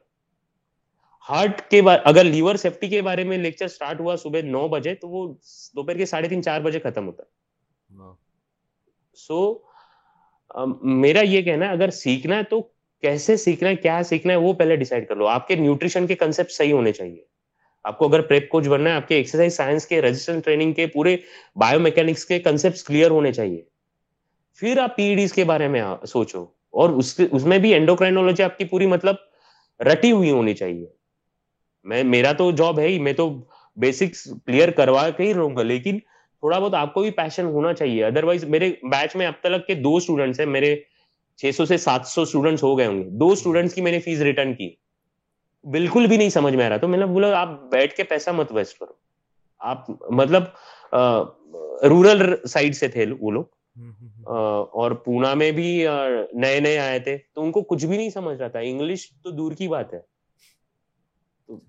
ہارٹ 1.28 1.60
کے 1.70 1.80
اگر 2.04 2.24
لیور 2.24 2.54
سیفٹی 2.54 2.88
کے 2.88 3.02
بارے 3.02 3.24
میں 3.24 3.38
لیکچر 3.38 3.64
اسٹارٹ 3.64 4.00
ہوا 4.00 4.16
صبح 4.16 4.40
نو 4.42 4.68
بجے 4.68 4.94
تو 4.94 5.08
وہ 5.08 5.34
دوپہر 5.76 5.96
کے 5.96 6.06
ساڑھے 6.06 6.28
تین 6.28 6.42
چار 6.42 6.60
بجے 6.60 6.80
ختم 6.80 7.06
ہوتا 7.06 7.22
ہے۔ 7.22 7.28
سو 9.16 9.58
میرا 10.82 11.20
یہ 11.20 11.42
کہنا 11.42 11.66
ہے 11.66 11.72
اگر 11.72 11.90
سیکھنا 11.90 12.36
ہے 12.36 12.42
تو 12.42 12.60
کیسے 13.02 13.36
سیکھنا 13.36 13.68
ہے 13.68 13.76
کیا 13.76 14.02
سیکھنا 14.02 14.32
ہے 14.32 14.38
وہ 14.38 14.52
پہلے 14.52 14.76
ڈیسائڈ 14.76 15.08
کر 15.08 15.16
لو۔ 15.16 15.26
آپ 15.26 15.48
کے 15.48 15.54
نیوٹریشن 15.54 16.06
کے 16.06 16.14
کنسپٹ 16.14 16.50
صحیح 16.50 16.72
ہونے 16.72 16.92
چاہیے۔ 16.92 17.24
آپ 17.84 17.98
کو 17.98 18.08
اگر 18.08 18.20
پریپ 18.20 18.48
کوچ 18.48 18.68
بننا 18.68 18.90
ہے 18.90 18.94
آپ 18.94 19.08
کے 19.08 19.14
ایکسرسائز 19.14 19.56
سائنس 19.56 19.86
کے 19.86 20.00
رجسٹر 20.02 20.40
ٹریننگ 20.40 20.72
کے 20.72 20.86
پورے 20.86 21.16
بایو 21.56 21.80
میکینکس 21.80 22.24
کے 22.24 22.38
کنسپٹ 22.38 22.86
کلیئر 22.86 23.10
ہونے 23.10 23.32
چاہیے۔ 23.32 23.62
پھر 24.58 24.78
آپ 24.78 24.96
پی 24.96 25.14
ڈیز 25.14 25.32
کے 25.32 25.44
بارے 25.44 25.68
میں 25.68 25.82
سوچو 26.08 26.42
اور 26.70 26.90
اس 26.90 27.44
میں 27.44 27.58
بھی 27.58 27.72
اینڈوکرائنولوجی 27.72 28.42
آپ 28.42 28.58
کی 28.58 28.64
پوری 28.64 28.86
مطلب 28.86 29.14
رٹی 29.80 30.12
ہوئی 30.12 30.30
ہونی 30.30 30.54
چاہیے۔ 30.54 30.86
میں 31.84 32.02
میرا 32.04 32.32
تو 32.32 32.50
جاب 32.50 32.78
ہے 32.78 32.88
ہی، 32.88 32.98
میں 32.98 33.12
تو 33.12 33.28
بیسکس 33.76 34.28
کلیئر 34.46 34.70
کروا 34.70 35.08
کے 35.10 35.22
ہی 35.22 35.34
رہوں 35.34 35.56
گا، 35.56 35.62
لیکن 35.62 35.98
تھوڑا 35.98 36.58
بہت 36.58 36.74
آپ 36.74 36.94
کو 36.94 37.00
بھی 37.00 37.10
پیشن 37.10 37.44
ہونا 37.44 37.72
چاہیے۔ 37.72 38.04
ادر 38.04 38.24
وائز 38.24 38.44
میرے 38.44 38.72
بیچ 38.82 39.16
میں 39.16 39.26
اب 39.26 39.32
تک 39.40 39.66
کے 39.66 39.74
دو 39.74 39.96
اسٹوڈنٹس 39.96 40.40
ہیں، 40.40 40.46
میرے 40.46 40.76
چھ 41.36 41.50
سو 41.56 41.64
سے 41.64 41.76
سات 41.76 42.06
سو 42.06 42.22
اسٹوڈینٹس 42.22 42.62
ہو 42.62 42.78
گئے 42.78 42.86
ہوں 42.86 43.02
گے۔ 43.04 43.08
دو 43.10 43.28
اسٹوڈینٹس 43.28 43.74
کی 43.74 43.80
میں 43.80 43.92
نے 43.92 44.00
فیس 44.00 44.20
ریٹرن 44.20 44.54
کی۔ 44.54 44.70
بالکل 45.64 46.06
بھی 46.06 46.16
نہیں 46.16 46.30
سمجھ 46.30 46.54
میں 46.54 46.66
آ 46.66 46.68
رہا 46.68 46.76
تو 46.76 46.88
میں 46.88 46.98
نے 46.98 47.06
بولا، 47.06 47.40
آپ 47.40 47.48
بیٹھ 47.70 47.94
کے 47.94 48.02
پیسہ 48.02 48.30
مت 48.30 48.52
ویسٹ 48.52 48.78
کرو۔ 48.78 48.92
آپ 49.58 49.90
مطلب 50.10 50.42
رورل 51.82 52.46
سائڈ 52.46 52.76
سے 52.76 52.88
تھے 52.88 53.06
وہ 53.20 53.30
لوگ۔ 53.30 53.44
اور 54.70 54.90
پونا 54.90 55.34
میں 55.34 55.50
بھی 55.50 55.86
نئے 56.32 56.60
نئے 56.60 56.78
آئے 56.78 56.98
تھے۔ 56.98 57.18
تو 57.34 57.42
ان 57.42 57.52
کو 57.52 57.62
کچھ 57.62 57.86
بھی 57.86 57.96
نہیں 57.96 58.10
سمجھ 58.10 58.38
رہا 58.38 58.48
تھا۔ 58.48 58.58
انگلش 58.58 59.10
تو 59.22 59.30
دور 59.30 59.52
کی 59.52 59.68
بات 59.68 59.94
ہے۔ 59.94 60.00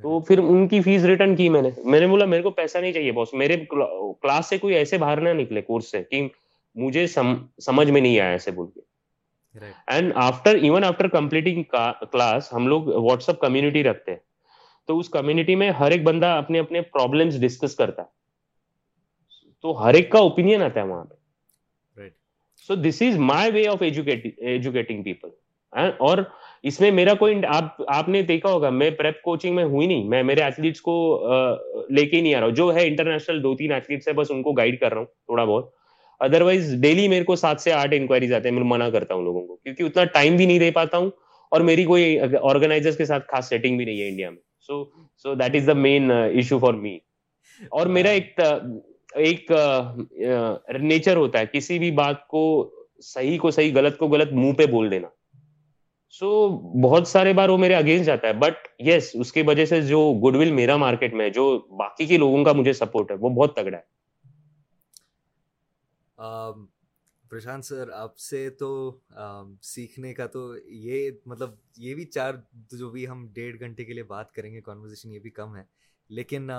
تو 0.01 0.19
پھر 0.19 0.39
ان 0.39 0.67
کی 0.67 0.81
فیس 0.81 1.03
ریٹرن 1.03 1.35
کی 1.35 1.49
میں 1.49 1.61
نے۔ 1.61 1.69
میں 1.77 1.99
نے 1.99 2.07
بولا 2.07 2.25
میرے 2.25 2.41
کو 2.41 2.49
پیسہ 2.49 2.77
نہیں 2.77 2.91
چاہیے 2.93 3.11
باس 3.11 3.33
میرے 3.33 3.57
کلاس 4.21 4.45
سے 4.45 4.57
کوئی 4.57 4.75
ایسے 4.75 4.97
باہر 4.97 5.21
نہ 5.21 5.29
نکلے 5.29 5.61
کورس 5.61 5.91
سے 5.91 6.03
کہ 6.03 6.27
مجھے 6.75 7.07
سمجھ 7.07 7.91
میں 7.91 8.01
نہیں 8.01 8.19
آیا 8.19 8.29
ایسے 8.29 8.51
بول 8.51 8.67
کے۔ 8.67 8.79
And 9.87 10.11
after 10.15 10.55
even 10.55 10.83
after 10.83 11.07
completing 11.07 11.63
class 12.11 12.53
ہم 12.53 12.67
لوگ 12.67 12.83
واٹس 12.83 13.29
ایپ 13.29 13.39
کمیونٹی 13.39 13.83
رکھتے 13.83 14.11
ہیں۔ 14.11 14.19
تو 14.87 14.99
اس 14.99 15.09
کمیونٹی 15.09 15.55
میں 15.55 15.71
ہر 15.71 15.91
ایک 15.91 16.03
بندہ 16.03 16.25
اپنے 16.25 16.59
اپنے 16.59 16.81
پرابلمس 16.81 17.41
ڈسکس 17.41 17.75
کرتا 17.75 18.01
ہے۔ 18.01 18.07
تو 19.61 19.83
ہر 19.83 19.93
ایک 19.93 20.11
کا 20.11 20.19
اوپین 20.19 20.61
آتا 20.61 20.81
ہے 20.81 20.87
وہاں 20.87 21.05
پہ۔ 21.05 21.18
So 22.69 22.75
this 22.75 23.01
is 23.01 23.17
my 23.17 23.51
way 23.51 23.67
of 23.67 23.81
educating 23.81 25.03
people 25.03 25.29
اور 25.99 26.17
اس 26.63 26.79
میں 26.81 26.89
میرا 26.91 27.13
کوئی 27.13 27.35
آپ 27.47 27.81
آپ 27.87 28.09
نے 28.09 28.21
دیکھا 28.21 28.49
ہوگا 28.49 28.69
میں 28.69 28.89
پریپ 28.91 29.21
کوچنگ 29.21 29.55
میں 29.55 29.63
ہوئی 29.63 29.87
نہیں 29.87 30.03
میں 30.09 30.21
میرے 30.23 30.41
ایتھلیٹس 30.41 30.81
کو 30.81 30.95
لے 31.89 32.05
کے 32.05 32.21
نہیں 32.21 32.33
آ 32.35 32.39
رہا 32.39 32.47
ہوں 32.47 32.55
جو 32.55 32.73
ہے 32.75 32.85
انٹرنیشنل 32.87 33.43
دو 33.43 33.55
تین 33.55 33.71
ایتھلیٹس 33.71 34.07
ہے 34.07 34.13
بس 34.13 34.31
ان 34.31 34.41
کو 34.43 34.51
گائڈ 34.51 34.79
کر 34.79 34.91
رہا 34.91 34.99
ہوں 34.99 35.05
تھوڑا 35.05 35.43
بہت 35.43 35.69
ادر 36.21 36.41
وائز 36.41 36.73
ڈیلی 36.81 37.07
میرے 37.07 37.23
کو 37.23 37.35
سات 37.35 37.61
سے 37.61 37.73
آٹھ 37.73 37.93
انکوائریز 37.93 38.33
آتے 38.33 38.49
ہیں 38.49 38.55
میں 38.55 38.63
منع 38.67 38.89
کرتا 38.89 39.13
ہوں 39.13 39.23
لوگوں 39.23 39.45
کو 39.47 39.55
کیونکہ 39.55 39.83
اتنا 39.83 40.03
ٹائم 40.13 40.35
بھی 40.35 40.45
نہیں 40.45 40.59
دے 40.59 40.71
پاتا 40.71 40.97
ہوں 40.97 41.09
اور 41.51 41.61
میری 41.61 41.85
کوئی 41.85 42.19
آرگنائزر 42.43 42.97
کے 42.97 43.05
ساتھ 43.05 43.27
خاص 43.27 43.49
سیٹنگ 43.49 43.77
بھی 43.77 43.85
نہیں 43.85 44.01
ہے 44.01 44.07
انڈیا 44.07 44.29
میں 44.29 44.41
so 44.69 44.83
so 45.25 45.35
that 45.35 45.55
is 45.55 45.67
the 45.67 45.73
main 45.79 46.11
issue 46.11 46.59
for 46.59 46.73
me 46.73 46.97
اور 47.71 47.87
میرا 47.87 48.09
ایک 48.09 48.39
ایک 49.15 49.51
نیچر 50.81 51.15
ہوتا 51.15 51.39
ہے، 51.39 51.45
کسی 51.53 51.79
بھی 51.79 51.91
بات 51.91 52.27
کو 52.27 52.43
صحیح 53.03 53.37
کو 53.39 53.51
صحیح، 53.51 53.73
غلط 53.75 53.97
کو 53.97 54.07
غلط 54.07 54.31
منہ 54.33 54.53
پہ 54.53 54.65
بول 54.65 54.91
دینا۔ 54.91 55.07
سو 56.13 56.47
بہت 56.81 57.07
سارے 57.07 57.33
بار 57.33 57.49
وہ 57.49 57.57
میرے 57.57 57.75
اگینسٹ 57.75 58.05
جاتا 58.05 58.27
ہے 58.27 58.33
بٹ 58.33 58.67
یس 58.81 59.09
اس 59.13 59.31
کی 59.33 59.41
وجہ 59.41 59.65
سے 59.65 59.81
جو 59.81 59.99
گڈ 60.23 60.35
ول 60.35 60.51
میرا 60.51 60.75
مارکیٹ 60.77 61.13
میں 61.13 61.29
جو 61.29 61.57
باقی 61.79 62.05
کے 62.05 62.17
لوگوں 62.17 62.43
کا 62.45 62.51
مجھے 62.51 62.73
سپورٹ 62.73 63.11
ہے، 63.11 63.15
وہ 63.15 63.29
بہت 63.29 63.55
تگڑا 63.55 63.77
ہے۔ 63.77 63.97
پرشانت 67.29 67.65
سر، 67.65 67.89
آپ 67.93 68.17
سے 68.17 68.49
تو 68.49 68.69
سیکھنے 69.61 70.13
کا 70.13 70.25
تو 70.27 70.41
یہ 70.65 71.09
مطلب 71.25 71.49
یہ 71.77 71.93
بھی 71.95 72.05
چار، 72.05 72.33
جو 72.71 72.89
بھی 72.89 73.07
ہم 73.07 73.27
ڈیڑھ 73.33 73.59
گھنٹے 73.59 73.85
کے 73.85 73.93
لیے 73.93 74.03
بات 74.03 74.31
کریں 74.31 74.53
گے 74.53 74.61
کانورزیشن 74.61 75.11
یہ 75.11 75.19
بھی 75.19 75.29
کم 75.29 75.55
ہے۔ 75.55 75.63
لیکن 76.09 76.49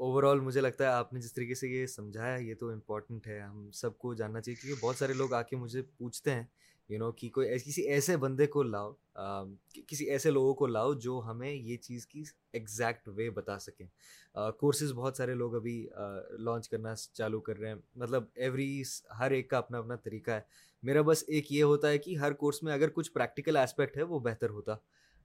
اوور 0.00 0.22
آل 0.22 0.40
مجھے 0.40 0.60
لگتا 0.60 0.84
ہے 0.84 0.88
آپ 0.88 1.12
نے 1.12 1.20
جس 1.20 1.32
طریقے 1.34 1.54
سے 1.54 1.68
یہ 1.68 1.86
سمجھایا، 1.86 2.36
یہ 2.36 2.54
تو 2.54 2.68
امپورٹنٹ 2.70 3.26
ہے۔ 3.26 3.38
ہم 3.40 3.70
سب 3.70 3.98
کو 3.98 4.12
جاننا 4.14 4.40
چاہیے 4.40 4.60
کیونکہ 4.60 4.84
بہت 4.86 4.96
سارے 4.96 5.12
لوگ 5.12 5.32
آ 5.32 5.40
کے 5.42 5.56
مجھے 5.56 5.82
پوچھتے 5.82 6.30
ہیں 6.30 6.42
یو 6.88 6.98
نو 6.98 7.10
کہ 7.12 7.28
کوئی 7.30 7.58
کسی 7.58 7.82
ایسے 7.82 8.16
بندے 8.16 8.46
کو 8.46 8.62
لاؤ 8.62 8.92
کسی 9.88 10.04
ایسے 10.04 10.30
لوگوں 10.30 10.54
کو 10.54 10.66
لاؤ 10.66 10.94
جو 10.94 11.20
ہمیں 11.26 11.52
یہ 11.52 11.76
چیز 11.76 12.06
کی 12.06 12.22
ایگزیکٹ 12.52 13.08
وے 13.16 13.28
بتا 13.30 13.58
سکیں۔ 13.58 13.86
کورسز 14.58 14.92
بہت 14.92 15.16
سارے 15.16 15.34
لوگ 15.34 15.54
ابھی 15.56 15.76
لانچ 16.38 16.68
کرنا 16.68 16.94
چالو 16.94 17.40
کر 17.40 17.58
رہے 17.58 17.68
ہیں۔ 17.68 17.76
مطلب 17.96 18.24
ایوری 18.34 18.82
ہر 19.18 19.30
ایک 19.30 19.50
کا 19.50 19.58
اپنا 19.58 19.78
اپنا 19.78 19.96
طریقہ 19.96 20.30
ہے۔ 20.30 20.40
میرا 20.82 21.02
بس 21.02 21.24
ایک 21.26 21.52
یہ 21.52 21.62
ہوتا 21.62 21.88
ہے 21.88 21.98
کہ 21.98 22.16
ہر 22.16 22.32
کورس 22.32 22.62
میں 22.62 22.72
اگر 22.72 22.88
کچھ 22.88 23.12
پریکٹیکل 23.12 23.56
اسپیکٹ 23.56 23.96
ہے 23.96 24.02
وہ 24.02 24.18
بہتر 24.18 24.50
ہوتا۔ 24.50 24.76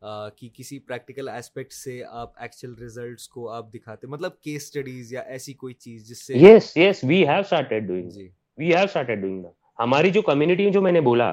کہ 0.01 0.49
کسی 0.53 0.79
پریکٹیکل 0.79 1.29
اسپیکٹ 1.29 1.73
سے 1.73 2.01
آپ 2.11 2.31
ایکچوئل 2.37 2.73
ریزلٹس 2.79 3.27
کو 3.27 3.49
آپ 3.49 3.73
دکھاتے 3.73 4.07
مطلب 4.07 4.39
کیس 4.41 4.63
اسٹڈیز 4.63 5.13
یا 5.13 5.21
ایسی 5.21 5.53
کوئی 5.53 5.73
چیز 5.73 6.07
جس 6.09 6.25
سے 6.27 6.33
yes 6.37 6.75
yes 6.77 7.03
we 7.03 7.23
have 7.27 7.39
started 7.39 7.87
doing 7.87 8.09
G. 8.09 8.27
We 8.57 8.73
have 8.75 8.83
started 8.83 9.21
doing 9.21 9.45
ہماری 9.79 10.11
جو 10.11 10.21
کمیونٹی 10.21 10.69
جو 10.71 10.81
میں 10.81 10.91
نے 10.91 11.01
بولا 11.01 11.31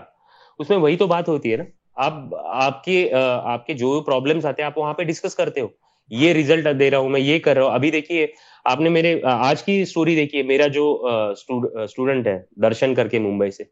اس 0.60 0.70
میں 0.70 0.78
وہی 0.78 0.96
تو 0.96 1.06
بات 1.06 1.28
ہوتی 1.28 1.52
ہے 1.52 1.56
نا۔ 1.56 1.64
آپ 1.96 2.34
آپ 2.34 2.82
کے 2.84 3.08
آپ 3.12 3.66
کے 3.66 3.74
جو 3.74 4.00
پرابلمس 4.00 4.44
آتے 4.46 4.62
ہیں 4.62 4.66
آپ 4.66 4.78
وہاں 4.78 4.94
پہ 4.94 5.02
ڈسکس 5.02 5.34
کرتے 5.34 5.60
ہو۔ 5.60 5.68
یہ 6.10 6.32
ریزلٹ 6.32 6.66
دے 6.78 6.90
رہا 6.90 6.98
ہوں 6.98 7.08
میں 7.08 7.20
یہ 7.20 7.38
کر 7.38 7.54
رہا 7.56 7.64
ہوں۔ 7.64 7.74
ابھی 7.74 7.90
دیکھیے 7.90 8.26
آپ 8.64 8.80
نے 8.80 8.88
میرے 8.88 9.14
آج 9.24 9.62
کی 9.62 9.80
اسٹوری 9.82 10.14
دیکھیے 10.16 10.42
میرا 10.42 10.66
جو 10.66 10.84
اسٹوڈنٹ 11.04 12.26
ہے 12.26 12.38
درشن 12.62 12.94
کر 12.94 13.08
کے 13.08 13.18
ممبئی 13.18 13.50
سے 13.50 13.64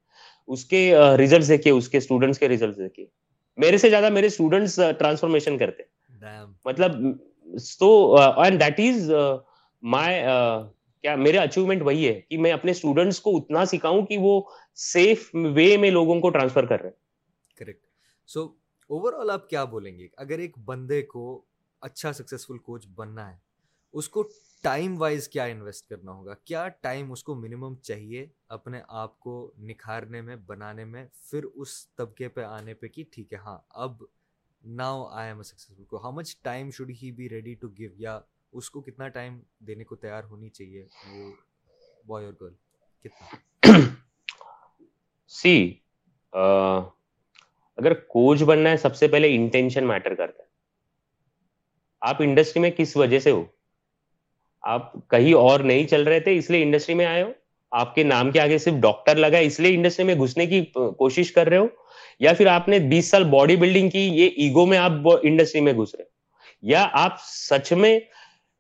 اس 0.49 0.65
کے 0.65 0.93
ریزلٹ 1.19 1.49
دیکھیے 1.49 1.73
اس 1.73 1.89
کے 1.89 1.99
اسٹوڈنٹس 1.99 2.39
کے 2.39 2.49
ریزلٹ 2.49 2.77
دیکھیے۔ 2.77 3.07
میرے 3.61 3.79
سے 3.79 3.91
زیادہ 3.91 4.09
میرے 4.11 4.27
اسٹوڈنٹس 4.27 4.79
ٹرانسفارمیشن 4.99 5.59
کرتے 5.59 5.83
مطلب 6.65 6.93
تو 7.79 7.91
اینڈ 8.17 8.61
دیٹ 8.61 8.81
از 8.81 9.11
مائی 9.83 10.23
کیا 11.05 11.15
میرا 11.17 11.43
اچیومنٹ 11.43 11.83
وہی 11.83 12.07
ہے 12.09 12.21
کہ 12.21 12.39
میں 12.39 12.53
اپنے 12.53 12.71
اسٹوڈنٹس 12.71 13.21
کو 13.21 13.37
اتنا 13.37 13.65
سکھاؤں 13.65 14.07
کہ 14.07 14.19
وہ 14.19 14.41
سیف 14.75 15.31
وے 15.55 15.77
میں 15.77 15.91
لوگوں 15.91 16.21
کو 16.21 16.31
ٹرانسفر 16.31 16.67
کر 16.67 16.81
رہے 16.81 16.91
کریکٹ 17.57 17.87
سو 18.29 18.45
اوور 18.91 19.13
آل 19.13 19.31
آپ 19.31 19.49
کیا 19.49 19.65
بولیں 19.65 19.99
گے؟ 19.99 20.09
اگر 20.17 20.39
ایک 20.39 20.59
بندے 20.59 21.03
کو 21.03 21.43
اچھا 21.83 22.13
سکسیزفل 22.13 22.59
کوچ 22.59 22.87
بننا 22.87 23.31
ہے 23.31 23.37
اس 23.93 24.09
کو 24.09 24.23
ٹائم 24.63 25.01
وائز 25.01 25.29
کیا 25.29 25.45
انویسٹ 25.45 25.89
کرنا 25.89 26.13
ہوگا؟ 26.13 26.35
کیا 26.35 26.69
ٹائم 26.69 27.13
اس 27.13 27.25
کو 27.25 27.35
منیمم 27.35 27.75
چاہیے 27.75 28.27
اپنے 28.49 28.81
آپ 28.89 29.21
کو 29.21 29.53
نکھارنے 29.59 30.21
میں، 30.21 30.37
بنانے 30.37 30.85
میں، 30.85 31.07
پھر 31.31 31.45
اس 31.45 31.89
طبقے 31.89 32.29
پہ 32.29 32.45
آنے 32.45 32.75
پہ 32.75 32.89
کہ 32.89 33.05
ٹھیک 33.11 33.33
ہے 33.33 33.39
ہاں 33.39 33.59
اب 33.69 34.03
now 34.65 35.07
I 35.07 35.29
am 35.29 35.37
a 35.37 35.43
successful 35.43 35.85
کو 35.85 35.97
how 35.97 36.13
much 36.13 36.37
time 36.43 36.71
should 36.71 36.91
he 37.03 37.13
be 37.13 37.29
ready 37.29 37.55
to 37.55 37.69
give 37.69 37.91
یا 37.97 38.21
اس 38.53 38.71
کو 38.71 38.81
کتنا 38.81 39.09
ٹائم 39.09 39.41
دینے 39.59 39.85
کو 39.85 39.97
تیار 39.97 40.25
ہونی 40.25 40.49
چاہیے 40.49 40.87
وہ 41.11 41.31
بوائے 42.07 42.27
اور 42.27 42.35
گرل 42.41 42.55
کتنا؟ 43.05 43.37
سی 45.31 45.75
اگر 46.33 47.95
کوچ 47.95 48.43
بننا 48.43 48.71
ہے، 48.71 48.77
سب 48.77 48.97
سے 48.97 49.09
پہلے 49.09 49.35
انٹینشن 49.37 49.87
میٹر 49.87 50.15
کرتا 50.15 50.43
ہے۔ 50.43 50.49
آپ 52.01 52.17
انڈسٹری 52.19 52.61
میں 52.61 52.71
کس 52.71 52.97
وجہ 52.97 53.19
سے 53.19 53.31
ہو؟ 53.31 53.45
آپ 54.63 55.09
کہیں 55.09 55.35
اور 55.35 55.61
نہیں 55.61 55.87
چل 55.87 56.03
رہے 56.03 56.21
تھے، 56.21 56.37
اس 56.37 56.51
لیے 56.51 56.63
انڈسٹری 56.63 56.95
میں 56.95 57.07
آئے 57.07 57.23
ہو۔ 57.23 57.33
آپ 57.71 57.95
کے 57.95 58.03
نام 58.03 58.31
کے 58.31 58.41
آگے 58.41 58.59
صرف 58.59 58.75
ڈاکٹر 58.75 59.17
لگا 59.17 59.39
اس 59.39 59.61
لیے 59.61 59.75
انڈسٹری 59.75 60.07
میں 60.07 60.15
گھسنے 60.15 60.47
کی 60.47 60.65
کوشش 60.75 61.33
کر 61.33 61.49
رہے 61.49 61.57
ہو۔ 61.57 61.67
یا 62.21 62.33
پھر 62.33 62.47
آپ 62.47 62.69
نے 62.69 62.79
بیس 62.79 63.11
سال 63.11 63.25
باڈی 63.25 63.57
بلڈنگ 63.57 63.91
کی، 63.91 64.09
یہ 64.09 64.27
ایگو 64.37 64.67
میں 64.67 64.79
آپ 64.79 64.93
انڈسٹری 65.23 65.61
میں 65.61 65.73
گھس 65.73 65.95
رہے 65.95 66.05
ہو۔ 66.05 66.09
یا 66.63 66.89
آپ 66.93 67.17
سچ 67.23 67.73
میں 67.73 68.01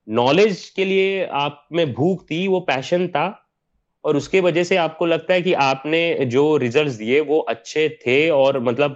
نالج 0.06 0.70
کے 0.70 0.84
لیے 0.84 1.26
آپ 1.30 1.72
میں 1.72 1.84
بھوک 1.84 2.28
تھی، 2.28 2.48
وہ 2.48 2.60
پیشن 2.60 3.08
تھا۔ 3.08 3.32
اور 4.02 4.14
اس 4.14 4.28
کے 4.28 4.40
وجہ 4.40 4.62
سے 4.62 4.78
آپ 4.78 4.98
کو 4.98 5.06
لگتا 5.06 5.34
ہے 5.34 5.42
کہ 5.42 5.56
آپ 5.56 5.86
نے 5.86 6.14
جو 6.24 6.58
ریزلٹ 6.58 6.98
دیے، 6.98 7.20
وہ 7.20 7.42
اچھے 7.46 7.88
تھے 7.88 8.30
اور 8.30 8.54
مطلب 8.54 8.92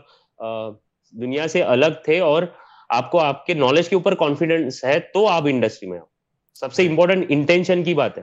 دنیا 1.10 1.48
سے 1.48 1.62
الگ 1.62 2.02
تھے 2.04 2.20
اور 2.20 2.42
آپ 2.88 3.10
کو 3.10 3.20
آپ 3.20 3.46
کے 3.46 3.54
نالج 3.54 3.88
کے 3.88 3.94
اوپر 3.94 4.14
کانفیڈینس 4.14 4.84
ہے، 4.84 4.98
تو 5.00 5.28
آپ 5.28 5.42
انڈسٹری 5.46 5.88
میں 5.88 5.98
آؤ۔ 5.98 6.06
سب 6.54 6.72
سے 6.72 6.86
امپورٹنٹ 6.88 7.26
انٹینشن 7.28 7.84
کی 7.84 7.94
بات 7.94 8.18
ہے۔ 8.18 8.22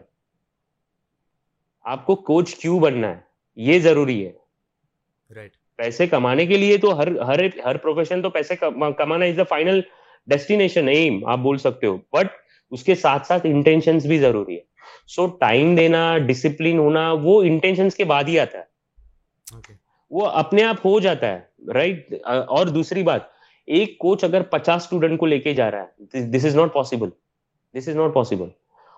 آپ 1.84 2.06
کو 2.06 2.16
کوچ 2.16 2.56
کیوں 2.56 2.80
بننا 2.80 3.08
ہے؟ 3.08 3.20
یہ 3.56 3.80
ضروری 3.80 4.28
ہے۔ 4.28 4.32
رائٹ 5.36 5.56
پیسے 5.76 6.08
کمانے 6.08 6.46
کے 6.46 6.58
لیے 6.58 6.78
تو 6.78 7.00
ہر 7.00 7.08
ہر 7.20 7.40
ہر 7.66 7.78
پروفیشن 7.78 8.22
تو 8.22 8.30
پیسے 8.30 8.56
کمانا 8.98 9.26
is 9.26 9.38
the 9.38 9.44
final 9.44 9.82
destination 10.28 10.88
um 10.88 11.26
آپ 11.26 11.38
بول 11.38 11.58
سکتے 11.58 11.88
ہو۔ 11.88 11.98
بٹ 11.98 12.28
اس 12.72 12.84
کے 12.84 12.96
ساتھ 12.96 13.28
ساتھ 13.28 13.46
انٹینشن 13.46 13.98
بھی 13.98 14.18
ضروری 14.20 14.56
ہے۔ 14.56 14.62
سو 15.08 15.28
ٹائم 15.28 15.76
دینا 15.76 16.18
ڈسپلین 16.18 16.80
ہونا 16.80 17.12
وہ 17.12 17.44
انٹینشن 17.44 17.90
کے 17.90 18.04
بعد 18.04 18.24
ہی 18.24 18.40
آتا 18.40 18.58
ہے۔ 18.58 18.64
وہ 20.10 20.28
اپنے 20.28 20.64
آپ 20.64 20.86
ہو 20.86 21.00
جاتا 21.00 21.28
ہے۔ 21.28 21.72
رائٹ 21.74 22.14
اور 22.26 22.68
دوسری 22.68 23.04
بات 23.04 23.22
ایک 23.66 23.98
کوچ 23.98 24.24
اگر 24.24 24.42
پچاس 24.42 24.84
اسٹوڈنٹ 24.84 25.20
کو 25.20 25.26
لے 25.26 25.40
کے 25.40 25.54
جا 25.54 25.72
رہا 25.72 25.84
ہے 25.84 26.22
this 26.22 26.46
is 26.46 26.56
not 26.56 26.74
possible 26.74 27.10
this 27.76 27.88
is 27.88 27.96
not 27.96 28.14
possible 28.14 28.48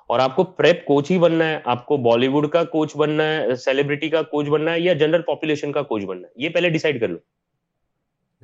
اور 0.10 0.20
آپ 0.20 0.36
کو 0.36 0.44
پریپ 0.44 0.86
کوچ 0.86 1.12
ہی 1.12 1.18
بننا 1.20 1.48
ہے 1.50 1.60
آپ 1.66 1.86
کو 1.86 1.98
بالی 1.98 2.28
ووڈ 2.28 2.48
کا 2.50 2.64
کوچ 2.64 2.96
بننا 2.98 3.24
ہے 3.24 3.56
سیلیبریٹی 3.56 4.10
کا 4.10 4.22
کوچ 4.22 4.48
بننا 4.50 4.74
ہے 4.74 4.80
یا 4.80 4.94
جنرل 4.94 5.22
پاپولیشن 5.22 5.72
کا 5.72 5.82
کوچ 5.82 6.06
بننا 6.06 6.28
ہے؟ 6.28 6.44
یہ 6.44 6.50
پہلے 6.50 6.70
ڈیسائڈ 6.70 7.00
کر 7.02 7.08
لو۔ 7.08 7.18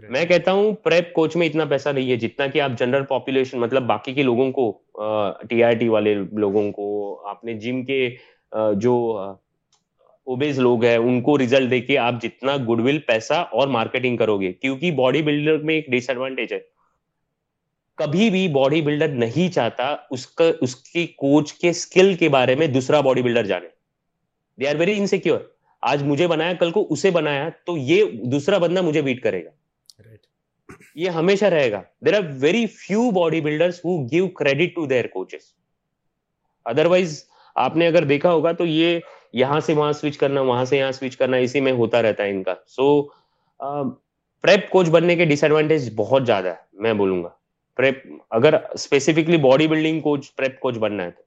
میں 0.09 0.25
کہتا 0.25 0.51
ہوں 0.51 0.73
پریپ 0.83 1.11
کوچ 1.13 1.35
میں 1.35 1.47
اتنا 1.47 1.65
پیسہ 1.65 1.89
نہیں 1.89 2.11
ہے 2.11 2.15
جتنا 2.15 2.47
کہ 2.47 2.61
آپ 2.61 2.71
جنرل 2.79 3.05
پاپولیشن 3.05 3.59
مطلب 3.59 3.83
باقی 3.83 4.13
کے 4.13 4.23
لوگوں 4.23 4.51
کو 4.51 4.71
ٹی 5.49 5.63
آئی 5.63 5.75
ٹی 5.75 5.87
والے 5.87 6.15
لوگوں 6.31 6.71
کو 6.71 6.87
آپ 7.29 7.43
نے 7.45 7.53
جم 7.53 7.83
کے 7.85 8.09
جو 8.81 8.95
اوبیز 10.27 10.59
لوگ 10.59 10.83
ہیں 10.85 10.97
ان 10.97 11.21
کو 11.21 11.37
ریزلٹ 11.37 11.71
دے 11.71 11.79
کے 11.81 11.97
آپ 11.97 12.21
جتنا 12.21 12.55
گڈ 12.69 12.79
ول 12.79 12.99
پیسہ 13.07 13.33
اور 13.33 13.67
مارکیٹنگ 13.67 14.17
کرو 14.17 14.39
گے۔ 14.41 14.51
کیونکہ 14.53 14.91
باڈی 14.91 15.21
بلڈر 15.21 15.57
میں 15.57 15.75
ایک 15.75 15.87
ڈس 15.87 16.09
ایڈوانٹیج 16.09 16.53
ہے۔ 16.53 16.59
کبھی 17.99 18.29
بھی 18.29 18.47
باڈی 18.47 18.81
بلڈر 18.81 19.07
نہیں 19.07 19.53
چاہتا 19.53 19.95
اس 20.11 20.27
کا 20.27 20.43
اس 20.61 20.75
کی 20.75 21.05
کوچ 21.07 21.53
کے 21.53 21.69
اسکل 21.69 22.13
کے 22.13 22.29
بارے 22.29 22.55
میں 22.55 22.67
دوسرا 22.67 22.99
باڈی 23.01 23.21
بلڈر 23.21 23.45
جانے۔ 23.45 23.67
دے 24.59 24.67
آر 24.67 24.75
ویری 24.75 24.97
انسیکیور 24.97 25.39
آج 25.81 26.03
مجھے 26.03 26.27
بنایا 26.27 26.53
کل 26.53 26.71
کو 26.71 26.87
اسے 26.89 27.11
بنایا 27.11 27.49
تو 27.65 27.77
یہ 27.77 28.03
دوسرا 28.31 28.57
بندہ 28.57 28.81
مجھے 28.81 29.01
بیٹ 29.01 29.21
کرے 29.23 29.45
گا۔ 29.45 29.49
یہ 30.95 31.09
ہمیشہ 31.09 31.45
رہے 31.45 31.71
گا۔ 31.71 31.81
There 32.05 32.13
are 32.13 32.21
very 32.39 32.65
few 32.67 33.09
body 33.11 33.41
builder 33.41 33.69
give 34.11 34.27
credit 34.27 34.75
to 34.75 34.85
their 34.85 35.07
coaches 35.07 35.53
otherwise 36.85 37.23
آپ 37.55 37.75
نے 37.77 37.87
اگر 37.87 38.03
دیکھا 38.03 38.31
ہوگا 38.31 38.51
تو 38.51 38.65
یہ 38.65 38.99
یہاں 39.33 39.59
سے 39.59 39.73
وہاں 39.73 39.91
سوئچ 39.91 40.17
کرنا 40.17 40.41
وہاں 40.41 40.65
سے 40.65 40.77
یہاں 40.77 40.91
سوئچ 40.91 41.17
کرنا 41.17 41.37
اسی 41.37 41.61
میں 41.61 41.71
ہوتا 41.71 42.01
رہتا 42.01 42.23
ہے 42.23 42.29
ان 42.29 42.43
کا۔ 42.43 42.53
سو 42.67 43.01
پریپ 44.43 44.69
کوچ 44.69 44.89
بننے 44.89 45.15
کے 45.15 45.25
ڈس 45.25 45.43
ایڈوانٹیج 45.43 45.89
بہت 45.95 46.25
زیادہ 46.25 46.47
ہے 46.47 46.55
میں 46.73 46.93
بولوں 46.93 47.23
گا۔ 47.23 47.29
پریپ 47.79 47.99
اگر 48.29 48.53
specifically 48.73 49.37
body 49.37 49.67
building 49.67 49.99
coach 50.01 50.35
prep 50.35 50.59
coach 50.59 50.77
بننا 50.77 51.03
ہے 51.03 51.11
تو۔ 51.11 51.21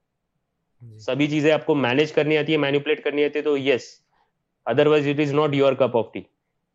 سبھی 0.99 1.27
چیزیں 1.27 1.53
آپ 1.53 1.67
کو 1.67 1.75
مینج 1.75 2.13
کرنی 2.13 2.39
آتی 2.39 2.53
ہے 2.53 2.57
مینوپلیٹ 2.59 3.05
کرنی 3.05 3.25
آتی 3.25 3.39
ہے 3.39 3.43
تو 3.45 3.59
yes 3.59 3.83
otherwise 4.87 5.09
it 5.09 5.21
is 5.21 5.33
not 5.33 5.55
your 5.55 5.73
cup 5.73 5.97
of 5.97 6.13
tea 6.13 6.21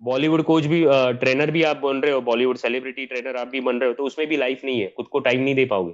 Bollywood 0.28 0.43
coach 0.45 0.67
بھی 0.67 0.86
ٹرینر 1.19 1.47
بھی 1.47 1.65
آپ 1.65 1.82
بن 1.82 1.99
رہے 1.99 2.11
ہو 2.11 2.21
بالی 2.21 2.45
ووڈ 2.45 2.57
سیلیبریٹی 2.59 3.05
ٹرینر 3.05 3.36
آپ 3.36 3.47
بھی 3.47 3.59
بن 3.59 3.78
رہے 3.78 3.88
ہو 3.88 3.93
تو 3.93 4.05
اس 4.05 4.17
میں 4.17 4.25
بھی 4.25 4.36
لائف 4.36 4.63
نہیں 4.63 4.82
ہے۔ 4.82 4.88
خود 4.95 5.07
کو 5.07 5.19
ٹائم 5.19 5.41
نہیں 5.41 5.53
دے 5.53 5.65
پاؤ 5.65 5.88
گے۔ 5.88 5.93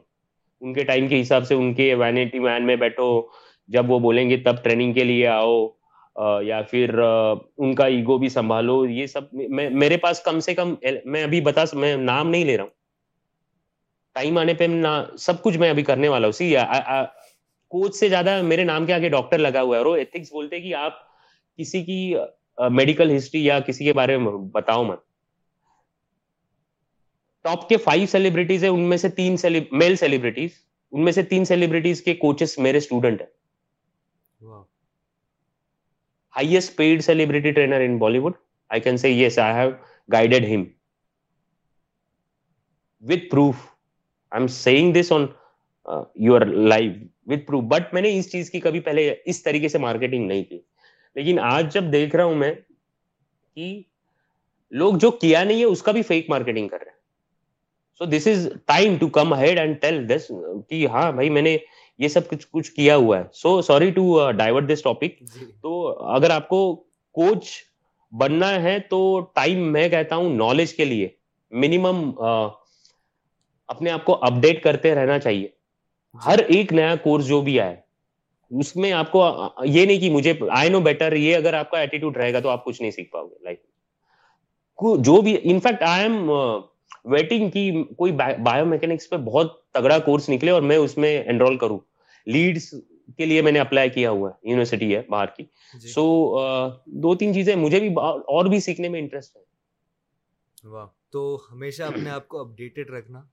ان 0.61 0.73
کے 0.73 0.83
ٹائم 0.83 1.07
کے 1.07 1.21
حساب 1.21 1.47
سے 1.47 1.55
ان 1.55 1.73
کے 1.73 1.95
وینٹی 1.95 2.39
وین 2.39 2.65
میں 2.65 2.75
بیٹھو۔ 2.75 3.09
جب 3.67 3.91
وہ 3.91 3.99
بولیں 3.99 4.29
گے 4.29 4.37
تب 4.37 4.63
ٹریننگ 4.63 4.93
کے 4.93 5.03
لیے 5.03 5.27
آؤ۔ 5.27 5.67
یا 6.41 6.61
پھر 6.61 6.99
ان 7.57 7.75
کا 7.75 7.85
ایگو 7.85 8.17
بھی 8.17 8.29
سنبھالو۔ 8.29 8.85
یہ 8.85 9.05
سب 9.05 9.33
میرے 9.71 9.97
پاس 9.97 10.19
کم 10.19 10.39
سے 10.39 10.53
کم 10.55 10.73
میں 11.05 11.23
ابھی 11.23 11.41
بتا 11.41 11.63
میں 11.73 11.95
نام 11.97 12.29
نہیں 12.29 12.45
لے 12.45 12.57
رہا 12.57 12.63
ہوں۔ 12.63 12.82
ٹائم 14.15 14.37
آنے 14.37 14.53
پہ 14.53 14.67
سب 15.17 15.41
کچھ 15.43 15.57
میں 15.57 15.69
ابھی 15.69 15.83
کرنے 15.83 16.07
والا 16.07 16.27
ہوں 16.27 16.31
سی 16.31 16.55
کوچ 17.71 17.95
سے 17.95 18.09
زیادہ 18.09 18.41
میرے 18.41 18.63
نام 18.63 18.85
کے 18.85 18.93
آگے 18.93 19.09
ڈاکٹر 19.09 19.37
لگا 19.37 19.61
ہوا 19.61 19.75
ہے 19.75 19.77
اور 19.77 19.85
وہ 19.85 19.95
ایتھکس 19.95 20.31
بولتے 20.31 20.59
کہ 20.59 20.75
آپ 20.75 20.99
کسی 21.59 21.83
کی 21.83 22.13
میڈیکل 22.71 23.15
ہسٹری 23.15 23.45
یا 23.45 23.59
کسی 23.59 23.85
کے 23.85 23.93
بارے 23.93 24.17
میں 24.17 24.31
بتاؤ 24.51 24.83
مت 24.83 24.99
ٹاپ 27.45 27.67
کے 27.69 27.77
فائیو 27.77 28.05
سیلیبریٹیز 28.05 28.63
ہیں 28.63 28.71
ان 28.71 28.81
میں 28.89 28.97
سے 28.97 29.09
تین 29.09 29.35
میل 29.71 29.95
سیلیبریٹیز 29.95 30.51
ان 30.91 31.03
میں 31.03 31.11
سے 31.11 31.23
تین 31.23 31.45
سیلیبریٹیز 31.45 32.01
کے 32.01 32.13
کوچز 32.15 32.57
میرے 32.57 32.77
اسٹوڈنٹ 32.77 33.21
ہیں 33.21 34.53
highest 36.33 36.75
paid 36.77 37.03
celebrity 37.03 37.51
trainer 37.51 37.79
in 37.79 37.97
Bollywood 38.19 38.33
I 38.71 38.81
can 38.81 38.97
see 38.97 39.23
yes 39.23 39.39
I 39.39 39.53
have 39.53 39.71
guided 40.09 40.45
ہم 40.45 40.63
with 43.03 43.29
proof 43.31 43.55
am 44.33 44.47
seeing 44.47 44.93
this 44.93 45.11
on 45.11 45.25
your 46.15 46.41
life 46.41 46.91
with 47.27 47.45
proof 47.47 47.63
but 47.63 47.93
میں 47.93 48.01
نے 48.01 48.17
اس 48.17 48.31
چیز 48.31 48.49
کی 48.51 48.59
کبھی 48.59 48.79
پہلے 48.79 49.13
اس 49.25 49.43
طریقے 49.43 49.67
سے 49.67 49.77
مارکیٹنگ 49.77 50.27
نہیں 50.27 50.43
کی 50.43 50.59
لیکن 51.15 51.39
آج 51.39 51.73
جب 51.73 51.91
دیکھ 51.91 52.15
رہا 52.15 52.23
ہوں 52.23 52.35
میں 52.35 52.53
کہ 53.57 53.81
لوگ 54.71 54.93
جو 54.93 55.11
کیا 55.11 55.43
نہیں 55.43 55.59
ہے 55.59 55.65
اس 55.65 55.81
کا 55.81 55.91
بھی 55.91 56.01
فیک 56.01 56.29
مارکیٹنگ 56.29 56.67
کر 56.67 56.77
رہے 56.77 56.91
ہیں 56.91 57.01
so 58.01 58.05
this 58.05 58.27
is 58.27 58.47
time 58.65 58.95
to 58.97 59.07
come 59.07 59.33
ahead 59.33 59.59
and 59.59 59.81
tell 59.81 60.07
this 60.09 60.31
کہ 60.69 60.87
ہاں 60.87 61.11
بھائی 61.11 61.29
میں 61.29 61.41
نے 61.41 61.57
یہ 61.99 62.07
سب 62.07 62.27
کچھ 62.27 62.47
کچھ 62.51 62.71
کیا 62.71 62.95
ہوا 62.95 63.17
ہے 63.19 63.23
so 63.33 63.61
sorry 63.61 63.89
to 63.91 64.31
divert 64.31 64.69
this 64.69 64.83
topic 64.83 65.21
تو 65.61 65.87
اگر 66.09 66.29
آپ 66.29 66.47
کو 66.47 66.75
کوچ 67.15 67.49
بننا 68.11 68.51
ہے 68.63 68.77
تو 68.79 69.19
ٹائم 69.35 69.71
میں 69.73 69.87
کہتا 69.89 70.15
ہوں 70.15 70.35
نالج 70.35 70.73
کے 70.73 70.85
لیے 70.85 71.07
منیمم 71.51 72.11
اپنے 73.73 73.91
آپ 73.91 74.05
کو 74.05 74.17
اپڈیٹ 74.21 74.63
کرتے 74.63 74.95
رہنا 74.95 75.19
چاہیے۔ 75.19 75.47
ہر 76.25 76.39
ایک 76.47 76.73
نیا 76.73 76.95
کورس 76.95 77.27
جو 77.27 77.41
بھی 77.41 77.59
آئے 77.59 77.75
اس 78.51 78.75
میں 78.75 78.91
آپ 78.91 79.11
کو 79.11 79.23
یہ 79.65 79.85
نہیں 79.85 79.99
کہ 79.99 80.09
مجھے 80.09 80.33
آئی 80.51 80.69
نو 80.69 80.79
بیٹر 80.79 81.13
یہ 81.13 81.35
اگر 81.35 81.53
آپ 81.53 81.71
کا 81.71 81.79
ایٹیٹیوڈ 81.79 82.17
رہے 82.17 82.33
گا 82.33 82.39
تو 82.39 82.49
آپ 82.49 82.65
کچھ 82.65 82.81
نہیں 82.81 82.91
سیکھ 82.91 83.11
پاؤ 83.11 83.27
گے۔ 83.27 83.35
لائف 83.41 83.57
جو 84.99 85.21
بھی 85.21 85.37
انفیکٹ 85.43 85.83
آئی 85.83 86.03
ایم 86.03 86.29
ویٹنگ 87.05 87.49
کی 87.49 87.83
کوئی 87.97 88.11
بایو 88.43 88.65
میکینکس 88.65 89.09
پہ 89.09 89.17
بہت 89.17 89.71
تگڑا 89.71 89.99
کورس 89.99 90.29
نکلے 90.29 90.51
اور 90.51 90.61
میں 90.61 90.77
اس 90.77 90.97
میں 90.97 91.23
انرول 91.27 91.57
کروں۔ 91.57 91.79
لیڈس 92.25 92.73
کے 93.17 93.25
لیے 93.25 93.41
میں 93.41 93.51
نے 93.51 93.59
اپلائی 93.59 93.89
کیا 93.89 94.09
ہوا 94.09 94.29
ہے 94.29 94.49
یونیورسٹی 94.49 94.95
ہے 94.95 95.01
باہر 95.09 95.25
کی۔ 95.25 95.43
سو 95.79 96.05
جی۔ 96.39 97.01
دو 97.01 97.15
تین 97.15 97.33
چیزیں 97.33 97.55
مجھے 97.55 97.79
بھی 97.79 97.87
اور 98.27 98.45
بھی 98.45 98.59
سیکھنے 98.59 98.89
میں 98.89 98.99
انٹرسٹ 98.99 99.37
ہے۔ 99.37 99.41
واہ۔ 100.63 100.85
تو 101.13 101.47
ہمیشہ 101.51 101.83
اپنے 101.83 102.09
آپ 102.09 102.27
کو 102.27 102.39
اپڈیٹڈ 102.39 102.89
رکھنا 102.89 103.23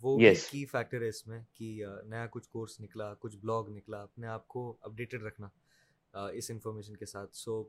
وہ 0.00 0.18
کی 0.50 0.64
فیکٹر 0.66 1.02
ہے 1.02 1.08
اس 1.08 1.26
میں 1.26 1.40
کہ 1.54 1.84
نیا 2.04 2.26
کچھ 2.30 2.48
کورس 2.48 2.80
نکلا 2.80 3.14
کچھ 3.14 3.36
بلاگ 3.36 3.68
نکلا 3.68 4.02
اپنے 4.02 4.26
آپ 4.26 4.48
کو 4.48 4.76
اپڈیٹڈ 4.80 5.22
رکھنا 5.22 5.48
اس 6.28 6.50
انفارمیشن 6.50 6.96
کے 6.96 7.06
ساتھ۔ 7.06 7.36
سو 7.36 7.62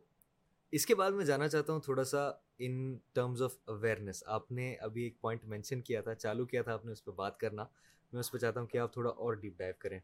اس 0.71 0.85
کے 0.85 0.95
بعد 0.95 1.11
میں 1.11 1.25
جانا 1.25 1.47
چاہتا 1.47 1.73
ہوں 1.73 1.81
تھوڑا 1.81 2.03
سا 2.03 2.27
ان 2.59 2.97
ٹرمز 3.13 3.41
آف 3.41 3.57
اویئرنیس 3.65 4.23
آپ 4.27 4.51
نے 4.51 4.73
ابھی 4.81 5.03
ایک 5.03 5.19
پوائنٹ 5.21 5.45
مینشن 5.45 5.81
کیا 5.81 6.01
تھا 6.01 6.15
چالو 6.15 6.45
کیا 6.45 6.61
تھا 6.61 6.73
آپ 6.73 6.85
نے 6.85 6.91
اس 6.91 7.05
پہ 7.05 7.11
بات 7.11 7.39
کرنا۔ 7.39 7.65
میں 8.13 8.19
اس 8.19 8.31
پہ 8.31 8.37
چاہتا 8.37 8.59
ہوں 8.59 8.67
کہ 8.67 8.77
آپ 8.77 8.93
تھوڑا 8.93 9.09
اور 9.09 9.33
ڈیپ 9.33 9.57
ڈائیو 9.57 9.73
کریں۔ 9.79 9.99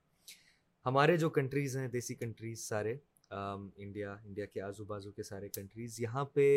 ہمارے 0.85 1.17
جو 1.17 1.29
کنٹریز 1.29 1.77
ہیں 1.77 1.87
دیسی 1.87 2.15
کنٹریز 2.15 2.67
سارے 2.67 2.97
انڈیا 3.31 4.13
انڈیا 4.13 4.45
کے 4.45 4.61
آزو 4.61 4.85
بازو 4.85 5.11
کے 5.11 5.23
سارے 5.23 5.49
کنٹریز 5.49 5.99
یہاں 5.99 6.25
پہ 6.25 6.47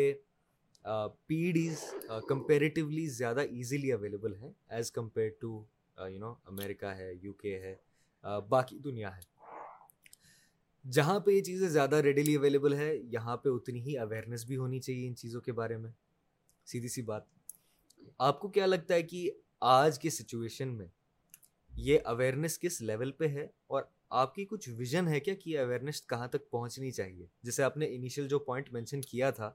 پی 1.27 1.51
ڈیز 1.51 1.83
کمپیریٹیولی 2.27 3.05
زیادہ 3.07 3.39
ایزیلی 3.39 3.91
اویلیبل 3.91 4.35
ہیں 4.35 4.51
as 4.69 4.91
compare 4.91 5.29
to 5.39 5.63
you 5.97 6.19
know 6.19 6.33
America 6.45 6.97
ہے، 6.97 7.11
یو 7.21 7.33
کے 7.33 7.59
ہے 7.59 7.75
باقی 8.49 8.77
دنیا 8.79 9.15
ہے۔ 9.17 9.21
جہاں 10.85 11.19
پہ 11.19 11.31
یہ 11.31 11.43
چیزیں 11.43 11.67
زیادہ 11.67 11.95
ریڈیلی 11.95 12.35
اویلیبل 12.35 12.73
ہے، 12.73 12.95
یہاں 13.11 13.37
پہ 13.37 13.49
اتنی 13.49 13.81
ہی 13.81 13.97
اویئرنیس 13.97 14.45
بھی 14.45 14.57
ہونی 14.57 14.79
چاہیے 14.79 15.07
ان 15.07 15.15
چیزوں 15.15 15.41
کے 15.41 15.51
بارے 15.51 15.77
میں۔ 15.77 15.91
سیدھی 16.67 16.87
سی 16.87 17.01
بات۔ 17.01 17.23
آپ 18.17 18.39
کو 18.39 18.47
کیا 18.47 18.65
لگتا 18.65 18.93
ہے 18.93 19.03
کہ 19.03 19.29
آج 19.59 19.99
کی 19.99 20.09
سچویشن 20.09 20.75
میں 20.77 20.87
یہ 21.69 21.99
اویئرنیس 22.05 22.59
کس 22.59 22.81
لیول 22.81 23.11
پہ 23.11 23.27
ہے 23.27 23.47
اور 23.67 23.83
آپ 24.09 24.35
کی 24.35 24.45
کچھ 24.45 24.69
ویژن 24.69 25.07
ہے 25.07 25.19
کیا 25.19 25.33
کہ 25.33 25.59
اویئرنیس 25.59 26.01
کہاں 26.07 26.27
تک 26.27 26.49
پہنچنی 26.49 26.91
چاہیے؟ 26.91 27.25
جیسے 27.43 27.63
آپ 27.63 27.77
نے 27.77 27.95
انیشیل 27.95 28.27
جو 28.27 28.39
پوائنٹ 28.39 28.71
مینشن 28.73 29.01
کیا 29.01 29.29
تھا 29.31 29.51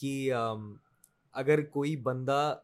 کہ 0.00 0.32
اگر 1.34 1.64
کوئی 1.66 1.96
بندہ 1.96 2.58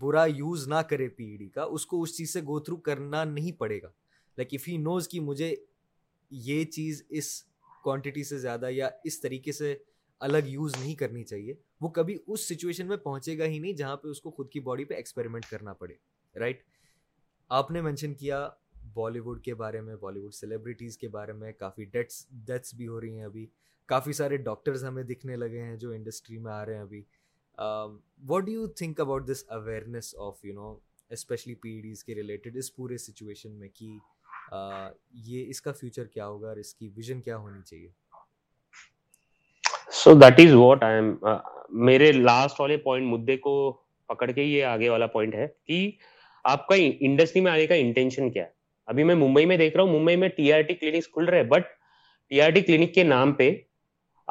برا 0.00 0.24
یوز 0.26 0.66
نہ 0.68 0.80
کرے 0.90 1.08
پی 1.08 1.24
ای 1.24 1.36
ڈی 1.36 1.48
کا، 1.48 1.62
اس 1.62 1.86
کو 1.86 2.02
اس 2.02 2.16
چیز 2.16 2.32
سے 2.32 2.40
گو 2.40 2.58
تھرو 2.60 2.76
کرنا 2.78 3.22
نہیں 3.24 3.52
پڑے 3.52 3.80
گا۔ 3.82 3.88
لائک 4.38 4.48
اف 4.52 4.68
ہی 4.68 4.76
نوز 4.76 5.08
کہ 5.08 5.20
مجھے 5.20 5.54
یہ 6.30 6.64
چیز 6.64 7.02
اس 7.08 7.32
کوانٹٹی 7.84 8.24
سے 8.24 8.38
زیادہ 8.38 8.68
یا 8.70 8.88
اس 9.04 9.20
طریقے 9.20 9.52
سے 9.52 9.76
الگ 10.20 10.46
یوز 10.46 10.74
نہیں 10.78 10.94
کرنی 10.94 11.24
چاہیے، 11.24 11.54
وہ 11.80 11.88
کبھی 11.88 12.16
اس 12.26 12.48
سچویشن 12.48 12.86
میں 12.88 12.96
پہنچے 12.96 13.38
گا 13.38 13.44
ہی 13.44 13.58
نہیں 13.58 13.72
جہاں 13.72 13.96
پہ 13.96 14.08
اس 14.08 14.20
کو 14.20 14.30
خود 14.30 14.50
کی 14.50 14.60
باڈی 14.60 14.84
پہ 14.84 14.94
ایکسپیریمنٹ 14.94 15.46
کرنا 15.50 15.72
پڑے 15.72 15.94
رائٹ 16.34 16.62
آپ 17.50 17.70
نے 17.70 17.80
مینشن 17.82 18.14
کیا 18.14 18.48
بالی 18.94 19.20
ووڈ 19.20 19.42
کے 19.44 19.54
بارے 19.54 19.80
میں 19.80 19.96
بالی 19.96 20.20
ووڈ 20.20 20.34
سیلیبریٹیز 20.34 20.98
کے 20.98 21.08
بارے 21.08 21.32
میں، 21.32 21.52
کافی 21.52 21.84
ڈیتھس 21.84 22.26
ڈیتھس 22.46 22.74
بھی 22.74 22.86
ہو 22.86 23.00
رہی 23.00 23.16
ہیں 23.16 23.24
ابھی۔ 23.24 23.46
کافی 23.92 24.12
سارے 24.12 24.36
ڈاکٹرز 24.36 24.84
ہمیں 24.84 25.02
دکھنے 25.02 25.36
لگے 25.36 25.62
ہیں 25.62 25.76
جو 25.76 25.90
انڈسٹری 25.90 26.38
میں 26.38 26.52
آ 26.52 26.64
رہے 26.66 26.74
ہیں 26.74 26.80
ابھی۔ 26.80 27.02
What 28.28 28.44
do 28.44 28.52
you 28.52 28.66
think 28.66 29.00
about 29.00 29.26
this 29.28 29.44
awareness 29.48 30.14
of 30.18 30.44
you 30.44 30.54
know 30.54 30.74
specially 31.10 31.54
P 31.54 31.80
Ds 31.80 32.04
کے 32.04 32.14
ریلیٹڈ 32.14 32.56
اس 32.56 32.74
پورے 32.76 32.96
سچویشن 32.98 33.52
میں 33.52 33.68
کہ 33.68 33.96
uh, 34.54 34.90
یہ 35.24 35.48
اس 35.48 35.60
کا 35.62 35.72
فیوچر 35.72 36.04
کیا 36.04 36.26
ہوگا 36.26 36.48
اور 36.48 36.56
اس 36.56 36.74
کی 36.74 36.88
ویژن 36.96 37.20
کیا 37.20 37.36
ہونی 37.36 37.60
چاہیے؟ 37.62 37.88
So 39.92 40.14
that 40.14 40.40
is 40.40 40.54
what 40.54 40.82
I 40.82 40.94
am 40.94 41.14
میرے 41.86 42.10
لاسٹ 42.12 42.60
والے 42.60 42.76
پوائنٹ 42.76 43.06
مدے 43.06 43.36
کو 43.36 43.54
پکڑ 44.08 44.30
کے 44.30 44.42
یہ 44.42 44.64
آگے 44.64 44.88
والا 44.88 45.06
پوائنٹ 45.06 45.34
ہے 45.34 45.46
کہ 45.66 45.90
آپ 46.44 46.66
کا 46.66 46.74
انڈسٹری 46.74 47.40
میں 47.40 47.52
آنے 47.52 47.66
کا 47.66 47.74
انٹینشن 47.74 48.30
کیا 48.30 48.44
ہے۔ 48.44 48.50
ابھی 48.88 49.04
میں 49.04 49.14
ممبئی 49.14 49.46
میں 49.46 49.56
دیکھ 49.56 49.76
رہا 49.76 49.84
ہوں، 49.84 49.98
ممبئی 49.98 50.16
میں 50.16 50.28
ٹی 50.28 50.52
آر 50.52 50.62
ٹی 50.62 50.74
کلینکس 50.74 51.08
کھل 51.08 51.24
رہے 51.24 51.42
but 51.44 51.66
T 52.30 52.40
R 52.40 52.50
T 52.50 52.60
clinic 52.60 52.94
کے 52.94 53.04
نام 53.04 53.32
پہ 53.32 53.50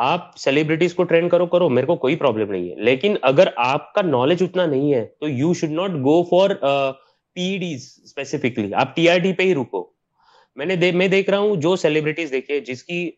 آپ 0.04 0.38
سیلیبریٹیز 0.38 0.94
کو 0.94 1.04
ٹرین 1.04 1.30
کرو 1.30 1.46
کرو، 1.46 1.70
میرے 1.70 1.86
کو 1.86 1.96
کوئی 1.96 2.16
پرابلم 2.16 2.52
نہیں 2.52 2.70
ہے۔ 2.70 2.76
لیکن 2.76 3.16
اگر 3.22 3.48
آپ 3.58 3.94
کا 3.94 4.02
نالج 4.02 4.44
اتنا 4.44 4.66
نہیں 4.66 4.94
ہے، 4.94 5.06
تو 5.20 5.28
you 5.30 5.54
should 5.54 5.70
not 5.70 5.90
go 5.90 6.24
for 6.24 6.50
P 7.34 7.58
Ds 7.58 8.00
specifically 8.04 8.74
آپ 8.74 8.96
ٹی 8.96 9.10
آر 9.10 9.18
ٹی 9.18 9.34
پہ 9.34 9.44
ہی 9.44 9.56
رکو۔ 9.56 9.86
میں 10.56 10.66
نے 10.66 10.92
میں 10.92 11.08
دیکھ 11.08 11.30
رہا 11.30 11.38
ہوں 11.38 11.56
جو 11.56 11.76
سیلیبریٹیز 11.76 12.32
دیکھے 12.32 12.60
جس 12.60 12.84
کی 12.84 13.12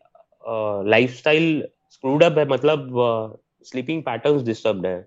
لائف 0.86 1.10
اسٹائل 1.14 1.62
اسکروڈ 1.90 2.22
اپ 2.24 2.38
ہے 2.38 2.44
مطلب 2.44 2.80
سلیپنگ 3.70 4.00
پیٹرن 4.02 4.44
ڈسٹربڈ 4.44 4.86
ہے 4.86 5.02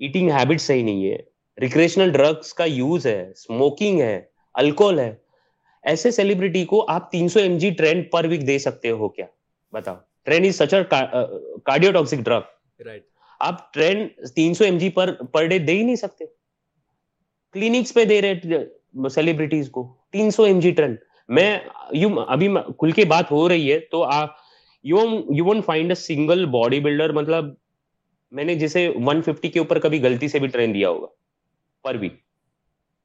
ایٹنگ 0.00 0.30
ہیبٹ 0.30 0.60
صحیح 0.60 0.84
نہیں 0.84 1.10
ہے۔ 1.10 1.16
ریکریشنل 1.60 2.10
ڈرگس 2.12 2.54
کا 2.54 2.64
یوز 2.64 3.06
ہے۔ 3.06 3.30
اسموکنگ 3.30 4.00
ہے۔ 4.00 4.20
الکوہل 4.54 4.98
ہے۔ 4.98 5.14
ایسے 5.82 6.10
سیلیبریٹی 6.10 6.64
کو 6.64 6.84
آپ 6.88 7.10
تین 7.10 7.28
سو 7.28 7.40
M 7.40 7.58
G 7.58 7.70
tren 7.70 8.10
per 8.10 8.24
week 8.24 8.46
دے 8.46 8.58
سکتے 8.58 8.90
ہو 8.90 9.08
کیا؟ 9.08 9.26
بتاؤ۔ 9.72 9.94
Tren 10.28 10.46
is 10.46 10.56
such 10.56 10.74
cardio 10.90 11.92
toxic 11.92 12.24
drug 12.24 12.88
آپ 13.40 13.72
ٹرینڈ 13.74 14.26
تین 14.36 14.54
سو 14.54 14.64
M 14.64 14.78
G 14.78 14.88
per 14.90 15.12
per 15.32 15.46
day 15.46 15.58
they 15.58 15.72
ہی 15.72 15.82
نہیں 15.82 15.96
سکتے. 15.96 16.24
کلینکس 17.54 17.94
پہ 17.94 18.04
دے 18.04 18.20
رہے 18.22 19.08
سیلیبریٹیز 19.14 19.70
کو. 19.70 19.82
تین 20.12 20.30
سو 20.30 20.42
ایم 20.44 20.60
جی 20.60 20.70
ٹرینڈ 20.70 20.96
میں 21.28 21.58
یو 21.92 22.08
ابھی 22.20 22.48
کھل 22.78 22.90
کے 22.90 23.04
بات 23.04 23.30
ہو 23.30 23.48
رہی 23.48 23.72
ہے 23.72 23.78
تو 23.90 24.04
you 24.84 24.98
you 25.36 25.44
won't 25.46 25.60
find 25.62 25.90
a 25.90 25.94
single 25.94 26.44
body 26.50 26.80
builder 26.80 27.12
مطلب 27.12 27.44
میں 28.32 28.44
نے 28.44 28.54
جسے 28.54 28.88
ون 29.04 29.22
ففٹی 29.22 29.48
کے 29.48 29.58
اوپر 29.58 29.78
کبھی 29.80 30.02
غلطی 30.02 30.28
سے 30.28 30.38
بھی 30.38 30.48
ٹرین 30.48 30.74
دیا 30.74 30.88
ہوگا. 30.88 31.06
پر 31.84 31.94
بھی. 31.94 32.08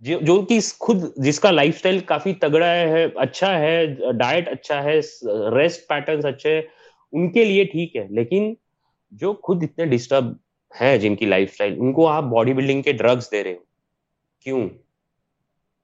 جو 0.01 0.41
کہ 0.45 0.59
خود 0.79 1.03
جس 1.25 1.39
کا 1.39 1.51
لائف 1.51 1.75
اسٹائل 1.75 1.99
کافی 2.05 2.33
تگڑا 2.39 2.67
ہے 2.67 3.05
اچھا 3.25 3.57
ہے 3.59 3.85
ڈائٹ 4.19 4.47
اچھا 4.49 4.83
ہے 4.83 4.99
ریسٹ 5.55 5.87
پیٹرن 5.89 6.25
اچھے 6.27 6.59
ان 7.13 7.31
کے 7.31 7.43
لیے 7.45 7.63
ٹھیک 7.63 7.95
ہے، 7.95 8.07
لیکن 8.09 8.53
جو 9.11 9.33
خود 9.33 9.63
اتنے 9.63 9.85
ڈسٹرب 9.85 10.25
ہے 10.81 10.97
جن 10.97 11.15
کی 11.15 11.25
لائف 11.25 11.49
اسٹائل 11.51 11.73
ان 11.79 11.93
کو 11.93 12.07
آپ 12.07 12.23
باڈی 12.23 12.53
بلڈنگ 12.53 12.81
کے 12.81 12.91
ڈرگس 12.93 13.31
دے 13.31 13.43
رہے 13.43 13.53
ہو۔ 13.53 13.63
کیوں؟ 14.39 14.69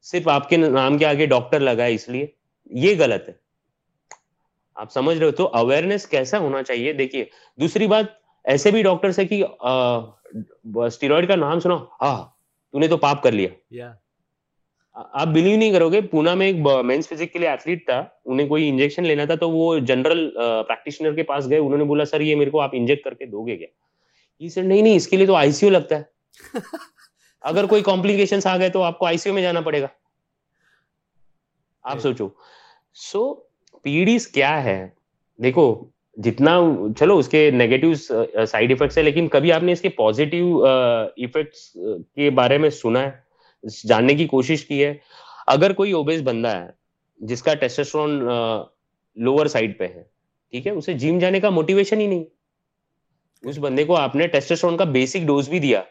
صرف 0.02 0.28
آپ 0.28 0.50
کے 0.50 0.58
نام 0.58 0.98
کے 0.98 1.06
آگے 1.06 1.26
ڈاکٹر 1.26 1.60
لگا 1.60 1.84
ہے 1.84 1.94
اس 1.94 2.08
لیے 2.10 2.26
یہ 2.72 2.96
غلط 3.00 3.30
ہے۔ 3.30 3.34
آپ 4.76 4.92
سمجھ 4.92 5.18
رہے 5.18 5.26
ہو؟ 5.26 5.32
تو 5.32 5.50
اویئرنیس 5.54 6.08
کیسا 6.08 6.40
ہونا 6.40 6.64
چاہیے؟ 6.64 6.94
دیکھیے، 6.94 7.26
دوسری 7.58 7.88
بات 7.88 8.06
ایسے 8.46 8.72
بھی 8.72 8.84
ڈاکٹر 8.84 9.10
ہے 9.18 9.26
کہ 9.26 9.44
اسٹیروئڈ 10.86 11.28
کا 11.28 11.36
نام 11.36 11.60
سنا 11.60 11.76
ہاں 12.02 12.24
تو 12.72 12.80
نے 12.80 12.88
تو 12.88 12.98
پاپ 12.98 13.24
کر 13.24 13.32
لیا۔ 13.32 13.50
آپ 15.00 15.28
بلیو 15.28 15.58
نہیں 15.58 15.72
کرو 15.72 15.92
گے 15.92 16.02
پونا 16.02 16.34
میں 16.34 16.48
ایک 16.48 16.56
مینس 16.86 17.08
فزک 17.08 17.34
کے 17.34 17.40
لیے 17.40 17.50
ایتھلیٹ 17.50 17.86
تھا 17.86 18.04
انہیں 18.26 18.48
کوئی 18.48 18.70
انجیکشن 18.70 19.04
لینا 19.04 19.26
تھا 19.26 19.36
تو 19.36 19.50
وہ 19.50 19.80
جنرل 19.80 20.30
پریکٹیشنر 20.68 21.14
کے 21.14 21.24
پاس 21.24 21.50
گئے 21.50 21.58
انہوں 21.58 21.78
نے 21.78 21.84
بولا 21.84 22.06
سر 22.06 22.22
یہ 22.22 22.36
میرے 22.36 22.50
کو 22.50 22.62
آپ 22.62 22.70
انجیکٹ 22.74 23.04
کر 23.04 23.14
کے 23.14 23.26
دو 23.26 23.48
گے 23.48 23.58
کیا؟ 23.58 23.68
یہ 24.40 24.50
سر 24.50 24.64
نہیں 24.64 24.82
نہیں 24.82 24.96
اس 24.96 25.08
کے 25.08 25.18
لیے 25.18 25.26
تو 25.26 25.36
آئی 25.36 25.52
سی 25.52 25.66
یو 25.66 25.72
لگتا 25.72 26.00
ہے۔ 26.00 26.04
اگر 27.42 27.66
کوئی 27.66 27.82
کمپلیکیشن 27.82 28.40
آ 28.44 28.58
گئے 28.58 28.70
تو 28.70 28.84
آپ 28.84 29.00
کو 29.00 29.06
آئی 29.06 29.18
سی 29.18 29.30
یو 29.30 29.34
میں 29.34 29.42
جانا 29.42 29.62
پڑے 29.62 29.82
گا۔ 29.82 29.88
آپ 31.84 32.00
سوچو۔ 32.00 32.30
سو 32.94 33.34
پیڑیز 33.82 34.28
کیا 34.28 34.64
ہے 34.64 34.88
دیکھو 35.38 35.86
جتنا 36.18 36.60
چلو 37.00 37.18
اس 37.18 37.28
کے 37.28 37.52
نیگیٹو 37.52 37.94
سائڈ 38.46 38.72
افیکٹس 38.72 38.98
ہے 38.98 39.04
لیکن 39.04 39.28
کبھی 39.28 39.52
آپ 39.52 39.64
نے 39.64 39.72
اس 39.72 39.82
کے 39.82 39.90
پازیٹیو 39.90 40.66
افیکٹس 40.66 41.78
کے 42.16 42.30
بارے 42.30 42.58
میں 42.58 42.70
سنا 42.70 43.04
ہے؟ 43.04 43.29
جاننے 43.64 44.16
کی 44.16 44.26
کوشش 44.28 44.66
کی 44.66 44.84
ہے۔ 44.86 44.94
اگر 45.48 45.74
کوئی 45.74 45.92
اوبیس 45.92 46.22
بندہ 46.22 46.56
ہے 46.56 46.68
جس 47.22 47.44
کا 47.44 47.54
ٹیسٹسٹرون 47.54 48.20
لوور 49.18 49.46
سائڈ 49.46 49.78
پہ 49.78 49.88
ہے 49.88 50.04
ٹھیک 50.54 50.68
ہے 50.68 50.72
اسے 50.72 50.94
جم 50.94 51.20
جانے 51.20 51.40
کا 51.40 51.50
موٹیویشن 51.50 52.02
ہی 52.02 52.08
نہیں۔ 52.08 52.24
اس 53.44 53.58
بندے 53.60 53.84
کو 53.84 53.96
آپ 53.96 54.16
نے 54.16 54.28
ٹیسٹسٹرون 54.28 54.78
کا 54.78 54.84
بیسک 54.84 55.26
ڈوز 55.28 55.50
بھی 55.50 55.60
دیا 55.60 55.82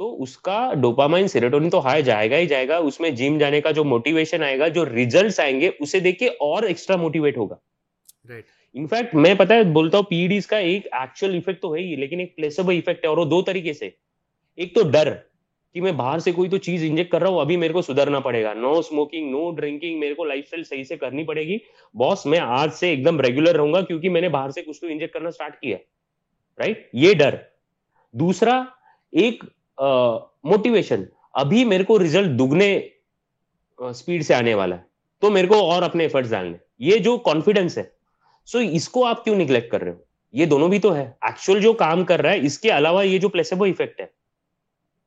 تو 0.00 0.22
اس 0.22 0.36
کا 0.38 0.72
ڈوپامائن 0.82 1.28
سیریٹونین 1.28 1.70
تو 1.70 1.86
ہائی 1.86 2.02
جائے 2.02 2.30
گا 2.30 2.36
ہی 2.36 2.46
جائے 2.46 2.68
گا۔ 2.68 2.76
اس 2.76 3.00
میں 3.00 3.10
جم 3.10 3.38
جانے 3.38 3.60
کا 3.60 3.70
جو 3.70 3.84
موٹیویشن 3.84 4.42
آئے 4.42 4.58
گا 4.58 4.68
جو 4.68 4.84
ریزلٹس 4.84 5.40
آئیں 5.40 5.60
گے 5.60 5.70
اسے 5.80 6.00
دیکھ 6.00 6.18
کے 6.18 6.28
اور 6.46 6.62
ایکسٹرا 6.62 6.96
موٹیویٹ 6.96 7.36
ہوگا۔ 7.36 7.54
انفیکٹ 8.74 9.14
میں 9.14 9.34
پتا 9.34 9.54
ہے 9.54 9.62
بولتا 9.64 9.96
ہوں 9.98 10.04
پی 10.04 10.26
ڈیز 10.28 10.46
کا 10.46 10.56
ایک 10.58 10.86
ایکچوئل 10.92 11.34
افیکٹ 11.36 11.62
تو 11.62 11.74
ہے 11.74 11.80
ہی 11.80 11.96
لیکن 11.96 12.20
ایک 12.20 12.36
پلیسبل 12.36 12.76
افیکٹ 12.76 13.04
ہے 13.04 13.08
اور 13.08 13.18
وہ 13.18 13.24
دو 13.24 13.42
طریقے 13.42 13.72
سے۔ 13.72 13.90
ایک 14.58 14.74
تو 14.74 14.90
ڈر۔ 14.90 15.12
کہ 15.74 15.80
میں 15.80 15.92
باہر 15.92 16.18
سے 16.18 16.32
کوئی 16.32 16.50
تو 16.50 16.56
چیز 16.56 16.84
انجیکٹ 16.84 17.12
کر 17.12 17.20
رہا 17.20 17.28
ہوں، 17.28 17.40
ابھی 17.40 17.56
میرے 17.56 17.72
کو 17.72 17.82
سدھرنا 17.82 18.20
پڑے 18.20 18.44
گا۔ 18.44 18.52
نو 18.52 18.72
اسموکنگ 18.78 19.30
نو 19.30 19.50
ڈرنکنگ 19.50 20.00
میرے 20.00 20.14
کو 20.14 20.24
لائف 20.24 20.44
اسٹائل 20.44 20.64
صحیح 20.64 20.84
سے 20.84 20.96
کرنی 20.96 21.24
پڑے 21.24 21.46
گی۔ 21.46 21.58
باس 21.94 22.26
میں 22.26 22.38
آج 22.38 22.72
سے 22.72 22.88
ایک 22.90 23.04
دم 23.04 23.20
ریگولر 23.20 23.56
رہوں 23.56 23.72
گا 23.72 23.80
کیونکہ 23.80 24.08
میں 24.08 24.20
نے 24.20 24.28
باہر 24.28 24.50
سے 24.50 24.62
کچھ 24.62 24.80
تو 24.80 24.86
انجیکٹ 24.86 25.14
کرنا 25.14 25.28
اسٹارٹ 25.28 25.60
کیا۔ 25.60 25.76
رائٹ 26.58 26.88
یہ 26.92 27.14
ڈر۔ 27.14 27.34
دوسرا، 28.12 28.62
ایک 29.12 29.44
موٹیویشن 30.44 31.02
ابھی 31.32 31.64
میرے 31.64 31.84
کو 31.84 31.98
ریزلٹ 31.98 32.38
دگنے 32.38 32.80
اسپیڈ 33.78 34.24
سے 34.24 34.34
آنے 34.34 34.54
والا 34.54 34.76
ہے۔ 34.76 34.82
تو 35.20 35.30
میرے 35.30 35.46
کو 35.46 35.70
اور 35.70 35.82
اپنے 35.82 36.04
ایفرٹس 36.04 36.30
ڈالنے۔ 36.30 36.56
یہ 36.78 36.98
جو 36.98 37.16
کانفیڈینس 37.18 37.78
ہے۔ 37.78 37.82
سو 38.46 38.58
اس 38.58 38.88
کو 38.88 39.04
آپ 39.06 39.24
کیوں 39.24 39.36
نگلیکٹ 39.36 39.70
کر 39.70 39.80
رہے 39.80 39.90
ہو؟ 39.90 39.96
یہ 40.32 40.46
دونوں 40.46 40.68
بھی 40.68 40.78
تو 40.78 40.96
ہے۔ 40.96 41.10
ایکچوئل 41.22 41.60
جو 41.60 41.72
کام 41.72 42.04
کر 42.04 42.22
رہا 42.22 42.32
ہے، 42.32 42.38
اس 42.40 42.58
کے 42.58 42.70
علاوہ 42.70 43.06
یہ 43.06 43.18
جو 43.18 43.28
پلیسبو 43.28 43.64
افیکٹ 43.64 44.00
ہے۔ 44.00 44.21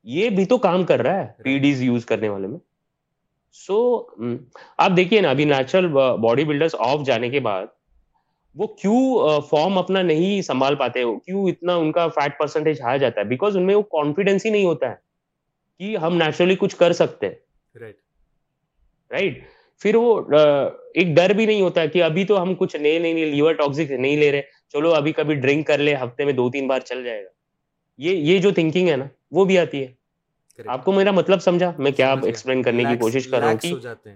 یہ 0.05 0.29
بھی 0.29 0.45
تو 0.45 0.57
کام 0.57 0.83
کر 0.83 1.01
رہا 1.01 1.19
ہے 1.19 1.43
پی 1.43 1.57
ڈیز 1.59 1.81
یوز 1.81 2.05
کرنے 2.05 2.29
والے 2.29 2.47
میں. 2.47 2.59
سو 3.55 3.77
آپ 4.77 4.91
دیکھیے 4.97 5.21
نا 5.21 5.29
ابھی 5.29 5.45
نیچرل 5.45 5.87
باڈی 6.21 6.43
بلڈر 6.43 6.75
آف 6.79 7.05
جانے 7.05 7.29
کے 7.29 7.39
بعد 7.39 7.65
وہ 8.55 8.67
کیوں 8.81 9.39
فارم 9.49 9.77
اپنا 9.77 10.01
نہیں 10.01 10.41
سنبھال 10.41 10.75
پاتے 10.75 11.03
کیوں 11.25 11.47
اتنا 11.49 11.75
ان 11.75 11.91
کا 11.91 12.07
فیٹ 12.07 12.37
پرسنٹیج 12.39 12.81
آ 12.81 12.95
جاتا 12.97 13.19
ہے؟ 13.19 13.25
بیکاز 13.25 13.57
ان 13.57 13.65
میں 13.65 13.75
وہ 13.75 13.81
کانفیڈینس 13.91 14.45
ہی 14.45 14.51
نہیں 14.51 14.65
ہوتا 14.65 14.89
ہے 14.89 14.95
کہ 15.79 15.97
ہم 15.97 16.15
نیچرلی 16.17 16.55
کچھ 16.55 16.75
کر 16.75 16.93
سکتے 16.93 17.29
رائٹ 17.75 17.95
رائٹ 19.11 19.43
پھر 19.81 19.95
وہ 19.95 20.21
ایک 20.93 21.15
ڈر 21.15 21.33
بھی 21.33 21.45
نہیں 21.45 21.61
ہوتا 21.61 21.85
کہ 21.85 22.03
ابھی 22.03 22.25
تو 22.25 22.41
ہم 22.41 22.53
کچھ 22.55 22.75
نئے 22.75 22.97
نہیں 22.99 23.25
لیور 23.25 23.53
ٹاکسک 23.53 23.91
نہیں 23.91 24.17
لے 24.17 24.31
رہے۔ 24.31 24.41
چلو 24.73 24.93
ابھی 24.93 25.11
کبھی 25.13 25.35
ڈرنک 25.35 25.67
کر 25.67 25.77
لے 25.77 25.95
ہفتے 25.95 26.25
میں 26.25 26.33
دو 26.33 26.49
تین 26.51 26.67
بار 26.67 26.79
چل 26.79 27.03
جائے 27.03 27.23
گا۔ 27.23 27.29
یہ 27.99 28.11
یہ 28.11 28.39
جو 28.39 28.51
تھنکنگ 28.51 28.89
ہے 28.89 28.95
نا 28.95 29.05
وہ 29.35 29.45
بھی 29.45 29.57
آتی 29.59 29.81
ہے۔ 29.83 29.93
آپ 30.59 30.85
کو 30.85 30.91
میرا 30.91 31.11
مطلب 31.11 31.41
سمجھا؟ 31.41 31.71
میں 31.77 31.91
کیا 31.91 32.13
ایکسپلین 32.23 32.61
کرنے 32.63 32.83
کی 32.83 32.97
کوشش 32.97 33.27
کر 33.27 33.39
رہا 33.39 33.51
ہوں 33.53 34.15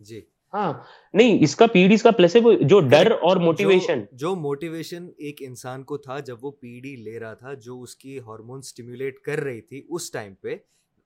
جی۔ 0.00 0.20
ہاں۔ 0.54 0.72
نہیں 1.14 1.42
اس 1.42 1.54
کا 1.56 1.66
پیڈیز 1.66 2.02
کا 2.02 2.10
پلس 2.10 2.36
جو 2.60 2.80
ڈر 2.80 3.10
اور 3.20 3.36
موٹیویشن 3.36 4.04
جو 4.12 4.34
موٹیویشن 4.36 5.08
ایک 5.18 5.42
انسان 5.46 5.82
کو 5.82 5.96
تھا 5.96 6.18
جب 6.20 6.44
وہ 6.44 6.50
پی 6.50 6.78
ڈی 6.80 6.94
لے 6.96 7.18
رہا 7.18 7.34
تھا 7.34 7.54
جو 7.54 7.80
اس 7.82 7.96
کی 7.96 8.18
ہارمون 8.18 8.58
اسٹیمولیٹ 8.58 9.18
کر 9.18 9.40
رہی 9.40 9.60
تھی 9.60 9.82
اس 9.88 10.10
ٹائم 10.10 10.34
پہ 10.34 10.56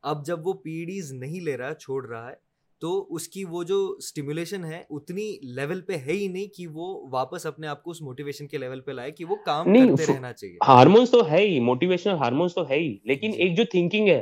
اب 0.05 0.27
جب 0.27 0.47
وہ 0.47 0.53
پی 0.63 0.85
ڈیز 0.85 1.13
نہیں 1.13 1.41
لے 1.41 1.57
رہا 1.57 1.75
چھوڑ 1.75 2.07
رہا 2.07 2.29
ہے 2.31 2.35
تو 2.83 2.91
اس 3.11 3.26
کی 3.28 3.45
وہ 3.45 3.62
جو 3.64 3.76
اسٹیمولیشن 3.99 4.64
ہے 4.64 4.83
اتنی 4.91 5.24
لیول 5.55 5.80
پہ 5.80 5.97
ہے 5.97 6.12
ہی 6.12 6.26
نہیں 6.28 6.47
کہ 6.55 6.66
وہ 6.68 6.87
واپس 7.11 7.47
اپنے 7.47 7.66
آپ 7.66 7.83
کو 7.83 7.91
اس 7.91 8.01
موٹیویشن 8.03 8.47
کے 8.47 8.59
لیول 8.59 8.80
پہ 8.80 8.93
لائے 8.93 9.11
کہ 9.11 9.24
وہ 9.24 9.37
کام 9.45 9.66
کرتے 9.66 10.07
رہنا 10.07 10.33
چاہیے۔ 10.33 10.57
ہارمونس 10.68 11.11
تو 11.11 11.28
ہے 11.30 11.43
ہی 11.43 11.59
موٹیویشن 11.62 12.11
ہارمونس 12.20 12.55
تو 12.55 12.68
ہے 12.70 12.78
ہی 12.78 12.97
لیکن 13.05 13.33
جی۔ 13.33 13.43
ایک 13.43 13.57
جو 13.57 13.64
تھنکنگ 13.70 14.09
ہے 14.09 14.20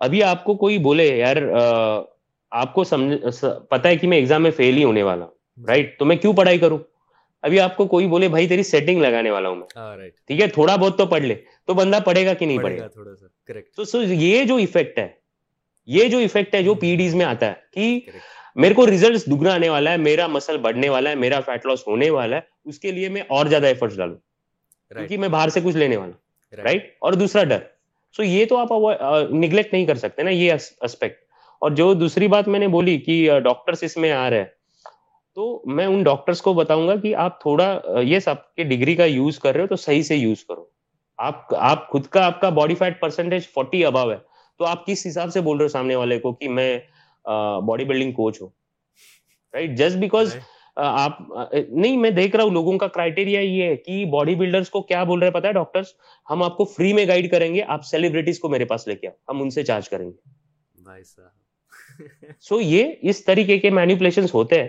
ابھی 0.00 0.22
آپ 0.22 0.44
کو 0.44 0.54
کوئی 0.56 0.78
بولے 0.80 1.06
یار 1.08 1.36
آپ 2.52 2.72
کو 2.74 2.84
سمجھ 2.84 3.16
پتا 3.70 3.88
ہے 3.88 3.96
کہ 3.96 4.08
میں 4.08 4.18
ایگزام 4.18 4.42
میں 4.42 4.50
فیل 4.50 4.76
ہی 4.76 4.84
ہونے 4.84 5.02
والا 5.02 5.26
رائٹ 5.58 5.98
تو 5.98 6.04
میں 6.04 6.16
کیوں 6.16 6.32
پڑھائی 6.32 6.58
کروں؟ 6.58 6.78
ابھی 7.44 7.60
آپ 7.60 7.76
کو 7.76 7.86
کوئی 7.86 8.06
بولے 8.08 8.28
بھائی 8.28 8.48
تیری 8.48 8.62
سیٹنگ 8.64 9.00
لگانے 9.00 9.30
والا 9.30 9.48
ہوں 9.48 9.56
میں۔ 9.56 10.08
ٹھیک 10.26 10.40
ہے 10.40 10.46
تھوڑا 10.48 10.76
بہت 10.76 10.98
تو 10.98 11.06
پڑھ 11.06 11.22
لے 11.22 11.34
تو 11.66 11.74
بندہ 11.74 11.98
پڑھے 12.04 12.26
گا 12.26 12.34
کہ 12.34 12.46
نہیں 12.46 12.58
پڑھے 12.58 12.78
گا 12.78 12.86
تھوڑا 12.88 13.14
سا 13.16 13.84
تو 13.92 14.02
یہ 14.04 14.44
جو 14.44 14.56
افیکٹ 14.58 14.98
ہے 14.98 15.08
یہ 15.90 16.08
جو 16.08 16.18
افیکٹ 16.18 16.54
ہے 16.54 16.62
جو 16.62 16.74
پی 16.74 16.94
ڈیز 16.96 17.14
میں 17.14 17.24
آتا 17.26 17.46
ہے 17.46 17.52
کہ 17.72 18.00
میرے 18.56 18.74
کو 18.74 18.86
ریزلٹ 18.86 19.26
دگنا 19.26 19.54
آنے 19.54 19.68
والا 19.68 19.90
ہے 19.90 19.96
میرا 19.96 20.26
مسل 20.26 20.56
بڑھنے 20.58 20.88
والا 20.88 21.10
ہے 21.10 21.14
میرا 21.14 21.40
فیٹ 21.40 21.66
لاس 21.66 21.86
ہونے 21.86 22.10
والا 22.10 22.36
ہے 22.36 22.40
اس 22.64 22.78
کے 22.78 22.92
لیے 22.92 23.08
میں 23.08 23.22
اور 23.28 23.46
زیادہ 23.46 23.66
ایفرٹس 23.66 23.96
ڈالوں 23.96 24.16
کیونکہ 24.16 25.18
میں 25.18 25.28
باہر 25.28 25.48
سے 25.48 25.60
کچھ 25.64 25.76
لینے 25.76 25.96
والا 25.96 26.62
رائٹ 26.62 26.90
اور 26.98 27.12
دوسرا 27.12 27.44
ڈر۔ 27.44 27.58
سو 28.16 28.22
یہ 28.22 28.44
تو 28.44 28.56
آپ 28.56 28.72
نگلیکٹ 29.32 29.72
نہیں 29.72 29.86
کر 29.86 29.94
سکتے 29.94 30.22
نا 30.22 30.30
یہ 30.30 30.52
اسپیکٹ 30.80 31.22
اور 31.62 31.70
جو 31.70 31.92
دوسری 31.94 32.28
بات 32.28 32.48
میں 32.48 32.58
نے 32.60 32.68
بولی 32.68 32.98
کہ 32.98 33.38
ڈاکٹرس 33.40 33.82
اس 33.82 33.96
میں 33.96 34.10
آ 34.12 34.28
رہے 34.30 34.38
ہیں 34.38 34.44
تو 35.36 35.62
میں 35.66 35.86
ان 35.86 36.02
ڈاکٹرس 36.02 36.42
کو 36.42 36.54
بتاؤں 36.54 36.88
گا 36.88 36.96
کہ 36.96 37.14
آپ 37.16 37.40
تھوڑا 37.40 37.68
یہ 38.02 38.18
سب 38.18 38.54
کے 38.56 38.64
ڈگری 38.64 38.94
کا 38.96 39.04
یوز 39.04 39.38
کر 39.38 39.52
رہے 39.54 39.62
ہو 39.62 39.66
تو 39.66 39.76
صحیح 39.76 40.02
سے 40.02 40.16
یوز 40.16 40.44
کرو۔ 40.44 40.64
آپ 41.18 41.54
آپ 41.54 41.88
خود 41.90 42.06
کا 42.06 42.24
آپ 42.26 42.40
کا 42.40 42.48
body 42.58 42.74
fat 42.74 43.00
percentage 43.00 43.48
forty 43.54 43.84
above 43.84 44.10
ہے۔ 44.10 44.16
تو 44.60 44.66
آپ 44.66 44.86
کس 44.86 45.06
حساب 45.06 45.30
سے 45.32 45.40
بول 45.40 45.56
رہے 45.56 45.64
ہو 45.64 45.68
سامنے 45.68 45.94
والے 45.94 46.18
کو 46.18 46.32
کہ 46.32 46.48
میں 46.48 46.78
باڈی 47.66 47.84
بلڈنگ 47.84 48.12
کوچ 48.12 48.40
ہوں? 48.42 48.48
رائٹ 49.54 49.70
جسٹ 49.70 49.96
بیکاز 49.96 50.36
آپ 50.76 51.18
نہیں 51.68 51.96
میں 51.96 52.10
دیکھ 52.10 52.36
رہا 52.36 52.44
ہوں 52.44 52.50
لوگوں 52.50 52.78
کا 52.78 52.86
کرائٹیریا 52.86 53.40
یہ 53.40 53.62
ہے 53.62 53.76
کہ 53.76 54.04
باڈی 54.04 54.34
بلڈرس 54.34 54.70
کو 54.70 54.82
کیا 54.82 55.04
بول 55.04 55.20
رہے 55.20 55.30
پتا 55.30 55.48
ہے 55.48 55.52
ڈاکٹرس 55.52 55.86
ہم 56.30 56.42
آپ 56.42 56.56
کو 56.56 56.64
فری 56.64 56.92
میں 56.92 57.06
گائڈ 57.08 57.30
کریں 57.30 57.54
گے 57.54 57.62
آپ 57.62 57.84
سیلیبریٹیز 57.84 58.38
کو 58.38 58.48
میرے 58.48 58.64
پاس 58.64 58.86
لے 58.86 58.96
کے 58.96 59.08
آؤ 59.08 59.14
ہم 59.28 59.42
ان 59.42 59.50
سے 59.50 59.62
چارج 59.62 59.88
کریں 59.88 60.06
گے۔ 60.06 60.16
سو 62.40 62.60
یہ 62.60 62.92
اس 63.02 63.24
طریقے 63.24 63.58
کے 63.58 63.70
مینیپولیشن 63.70 64.24
ہوتے 64.34 64.60
ہیں۔ 64.60 64.68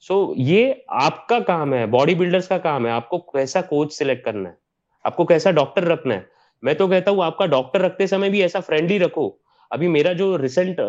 سو 0.00 0.32
یہ 0.36 0.72
آپ 0.86 1.28
کا 1.28 1.38
کام 1.38 1.74
ہے 1.74 1.86
باڈی 1.86 2.14
بلڈرس 2.14 2.48
کا 2.48 2.58
کام 2.58 2.86
ہے 2.86 2.90
آپ 2.90 3.08
کو 3.08 3.18
کیسا 3.18 3.60
کوچ 3.60 3.92
سلیکٹ 3.92 4.24
کرنا 4.24 4.48
ہے؟ 4.48 4.54
آپ 5.04 5.16
کو 5.16 5.26
کیسا 5.26 5.50
ڈاکٹر 5.50 5.82
رکھنا 5.82 6.14
ہے؟ 6.14 6.39
میں 6.62 6.74
تو 6.74 6.86
کہتا 6.88 7.10
ہوں 7.10 7.22
آپ 7.24 7.36
کا 7.38 7.46
ڈاکٹر 7.46 7.80
رکھتے 7.80 8.06
سمے 8.06 8.28
بھی 8.30 8.42
ایسا 8.42 8.60
فرینڈلی 8.60 8.98
رکھو۔ 8.98 9.30
ابھی 9.70 9.88
میرا 9.88 10.12
جو 10.12 10.36
ریسنٹ 10.38 10.80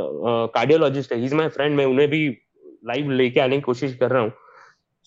کارڈیولوجسٹ 0.54 1.12
ہے 1.12 1.18
ہی 1.18 1.26
از 1.26 1.34
مائی 1.34 1.50
فرینڈ 1.50 1.76
میں 1.76 1.86
انہیں 1.86 2.08
بھی 2.08 2.28
لائو 2.84 3.12
لے 3.12 3.30
کے 3.30 3.42
آنے 3.42 3.56
کی 3.56 3.62
کوشش 3.62 3.96
کر 4.00 4.12
رہا 4.12 4.22
ہوں۔ 4.22 4.30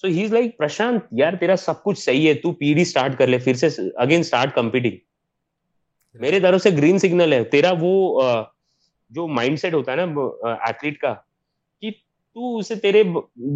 سو 0.02 0.08
ہی 0.08 0.24
از 0.24 0.32
لائک 0.32 0.56
پرشانت 0.58 1.04
یار 1.18 1.32
تیرا 1.40 1.56
سب 1.56 1.82
کچھ 1.82 1.98
صحیح 1.98 2.28
ہے 2.28 2.34
تو 2.34 2.52
پی 2.52 2.72
ڈی 2.74 2.82
اسٹارٹ 2.82 3.18
کر 3.18 3.26
لے 3.26 3.38
پھر 3.38 3.54
سے 3.54 3.68
اگین 3.96 4.20
اسٹارٹ 4.20 4.54
کمپیٹنگ 4.54 4.96
میرے 6.14 6.40
طرف 6.40 6.62
سے 6.62 6.70
گرین 6.76 6.98
سگنل 6.98 7.32
ہے۔ 7.32 7.42
تیرا 7.44 7.72
وہ 7.80 8.22
جو 9.10 9.26
مائنڈ 9.28 9.58
سیٹ 9.60 9.74
ہوتا 9.74 9.92
ہے 9.92 9.96
نا 9.96 10.52
ایتھلیٹ 10.52 10.98
کا، 10.98 11.14
کہ 11.82 11.90
تو 12.34 12.56
اسے 12.58 12.74
تیرے 12.74 13.02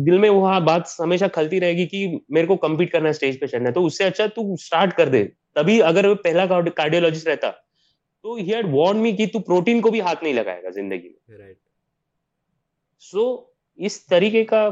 دل 0.07 0.19
میں 0.19 0.31
وہ 0.31 0.61
بات 0.61 0.83
ہمیشہ 1.01 1.25
کھلتی 1.33 1.61
رہے 1.61 1.73
گی 1.73 1.87
کہ 1.87 2.07
میرے 2.29 2.47
کو 2.47 2.57
کمپیٹ 2.57 2.93
کرنا 2.93 3.05
ہے 3.05 3.11
اسٹیج 3.11 3.41
پہ 3.41 3.47
چڑھنا 3.47 3.69
ہے۔ 3.69 3.75
تو 3.75 3.87
اس 3.87 3.99
سے 3.99 4.05
اچھا 4.05 4.27
تو 4.27 4.53
اسٹارٹ 4.53 4.97
کر 4.97 5.09
دے۔ 5.09 5.25
تبھی 5.55 5.83
اگر 5.83 6.15
پہلا 6.15 6.45
کارڈیولوجسٹ 6.77 7.29
رہتا 7.29 7.51
تو 8.23 8.35
ہی 8.35 8.55
ہیڈ 8.55 8.67
وارن 8.73 8.99
می 8.99 9.13
کہ 9.13 9.27
تو 9.33 9.39
پروٹین 9.39 9.81
کو 9.81 9.91
بھی 9.91 10.01
ہاتھ 10.01 10.23
نہیں 10.23 10.33
لگائے 10.33 10.63
گا 10.63 10.71
زندگی 10.71 11.09
میں۔ 11.09 11.53
سو 13.01 13.45
اس 13.77 14.07
طریقے 14.07 14.45
کا 14.45 14.69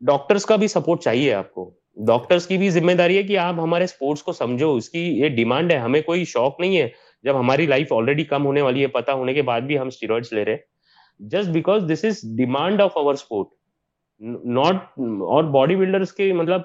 ڈاکٹرس 0.00 0.46
کا 0.46 0.56
بھی 0.56 0.68
سپورٹ 0.68 1.00
چاہیے 1.00 1.32
آپ 1.34 1.52
کو۔ 1.52 1.70
ڈاکٹرس 2.06 2.46
کی 2.46 2.56
بھی 2.58 2.70
ذمہ 2.70 2.92
داری 2.92 3.16
ہے 3.16 3.22
کہ 3.22 3.38
آپ 3.38 3.54
ہمارے 3.54 3.84
اسپورٹس 3.84 4.22
کو 4.22 4.32
سمجھو۔ 4.32 4.74
اس 4.76 4.88
کی 4.90 5.18
یہ 5.20 5.28
ڈیمانڈ 5.28 5.72
ہے۔ 5.72 5.76
ہمیں 5.76 6.00
کوئی 6.02 6.24
شوق 6.24 6.60
نہیں 6.60 6.78
ہے۔ 6.78 6.88
جب 7.22 7.38
ہماری 7.38 7.66
لائف 7.66 7.92
آلریڈی 7.92 8.24
کم 8.24 8.46
ہونے 8.46 8.62
والی 8.62 8.82
ہے 8.82 8.86
پتا 8.86 9.12
ہونے 9.12 9.34
کے 9.34 9.42
بعد 9.42 9.60
بھی 9.60 9.78
ہم 9.78 9.86
اسٹیروئڈس 9.86 10.32
لے 10.32 10.44
رہے 10.44 10.56
just 11.20 11.50
because 11.50 11.82
this 11.92 12.04
is 12.04 12.20
demand 12.36 12.80
of 12.80 12.96
our 12.96 13.14
sport 13.14 13.46
not 14.46 14.76
اور 15.28 15.44
باڈی 15.52 15.76
بلڈرس 15.76 16.12
کے 16.12 16.32
مطلب 16.32 16.60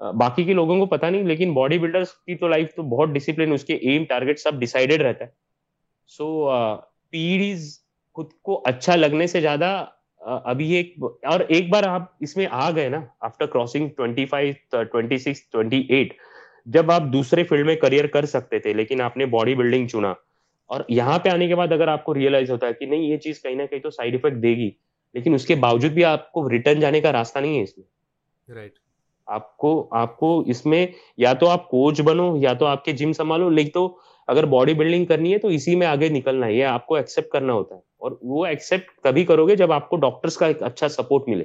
باقی 0.00 0.44
کے 0.44 0.52
لوگوں 0.52 0.78
کو 0.78 0.86
پتا 0.86 1.08
نہیں، 1.10 1.22
لیکن 1.22 1.52
باڈی 1.54 1.78
بلڈر 1.78 2.02
کی 2.02 2.36
تو 2.36 2.48
لائف 2.48 2.74
تو 2.74 2.82
بہت 2.96 3.08
ڈسپلن 3.08 3.52
اس 3.52 3.64
کے 3.64 3.74
ایم 3.74 4.04
ٹارگیٹ 4.04 4.38
سب 4.38 4.58
ڈیسائڈیڈ 4.60 5.02
رہتا 5.02 5.24
ہے۔ 5.24 5.30
سو 6.10 6.48
پیڑیز 7.10 7.78
خود 8.16 8.32
کو 8.42 8.62
اچھا 8.66 8.96
لگنے 8.96 9.26
سے 9.26 9.40
زیادہ 9.40 9.84
ابھی 10.20 10.70
ایک، 10.72 10.94
اور 11.22 11.40
ایک 11.40 11.68
بار 11.70 11.84
آپ 11.84 12.02
اس 12.20 12.36
میں 12.36 12.46
آ 12.50 12.70
گئے 12.70 12.88
نا 12.88 13.00
after 13.20 13.46
crossing 13.46 13.88
twenty 13.96 14.24
five 14.26 14.82
twenty 14.84 15.18
six 15.18 15.48
twenty 15.50 15.80
eight 15.88 16.12
جب 16.66 16.90
آپ 16.90 17.02
دوسرے 17.12 17.44
فیلڈ 17.44 17.66
میں 17.66 17.76
کریئر 17.76 18.06
کر 18.06 18.26
سکتے 18.26 18.58
تھے، 18.58 18.72
لیکن 18.72 19.00
آپ 19.00 19.16
نے 19.16 19.26
باڈی 19.26 19.54
بلڈنگ 19.54 19.86
چنا۔ 19.86 20.12
اور 20.66 20.80
یہاں 20.88 21.18
پہ 21.18 21.28
آنے 21.28 21.48
کے 21.48 21.54
بعد 21.54 21.72
اگر 21.72 21.88
آپ 21.88 22.04
کو 22.04 22.14
ریئلائز 22.14 22.50
ہوتا 22.50 22.66
ہے 22.66 22.72
کہ 22.72 22.86
نہیں 22.86 23.00
یہ 23.00 23.16
چیز 23.16 23.42
کہیں 23.42 23.54
نہ 23.54 23.62
کہیں 23.70 23.80
تو 23.80 23.90
سائڈ 23.90 24.14
افیکٹ 24.14 24.42
دے 24.42 24.48
گی 24.48 24.70
لیکن 25.14 25.34
اس 25.34 25.46
کے 25.46 25.54
باوجود 25.54 25.90
بھی 25.92 26.04
آپ 26.04 26.32
کو 26.32 26.50
ریٹرن 26.50 26.80
جانے 26.80 27.00
کا 27.00 27.12
راستہ 27.12 27.38
نہیں 27.38 27.58
ہے 27.58 27.62
اس 27.62 27.78
میں۔ 27.78 27.86
رائٹ 28.54 28.72
آپ 29.26 29.56
کو 29.56 29.88
آپ 29.90 30.16
کو 30.16 30.40
اس 30.46 30.66
میں 30.66 30.86
یا 31.16 31.32
تو 31.32 31.48
آپ 31.48 31.68
کوچ 31.68 32.00
بنو 32.00 32.36
یا 32.36 32.52
تو 32.52 32.66
آپ 32.66 32.84
کے 32.84 32.92
جم 32.92 33.12
سنبھالو 33.12 33.50
لیکن 33.50 33.70
تو 33.70 33.98
اگر 34.26 34.46
باڈی 34.46 34.74
بلڈنگ 34.74 35.04
کرنی 35.04 35.32
ہے 35.32 35.38
تو 35.38 35.48
اسی 35.48 35.76
میں 35.76 35.86
آگے 35.86 36.08
نکلنا 36.08 36.46
ہے 36.46 36.52
یہ 36.52 36.64
آپ 36.64 36.86
کو 36.86 36.94
ایکسپٹ 36.94 37.28
کرنا 37.28 37.52
ہوتا 37.52 37.74
ہے۔ 37.74 37.80
اور 37.80 38.12
وہ 38.22 38.46
ایکسپٹ 38.46 39.00
کبھی 39.02 39.24
کرو 39.24 39.48
گے 39.48 39.56
جب 39.56 39.72
آپ 39.72 39.88
کو 39.88 39.96
ڈاکٹرس 39.96 40.36
کا 40.36 40.46
ایک 40.46 40.62
اچھا 40.62 40.88
سپورٹ 40.88 41.28
ملے۔ 41.28 41.44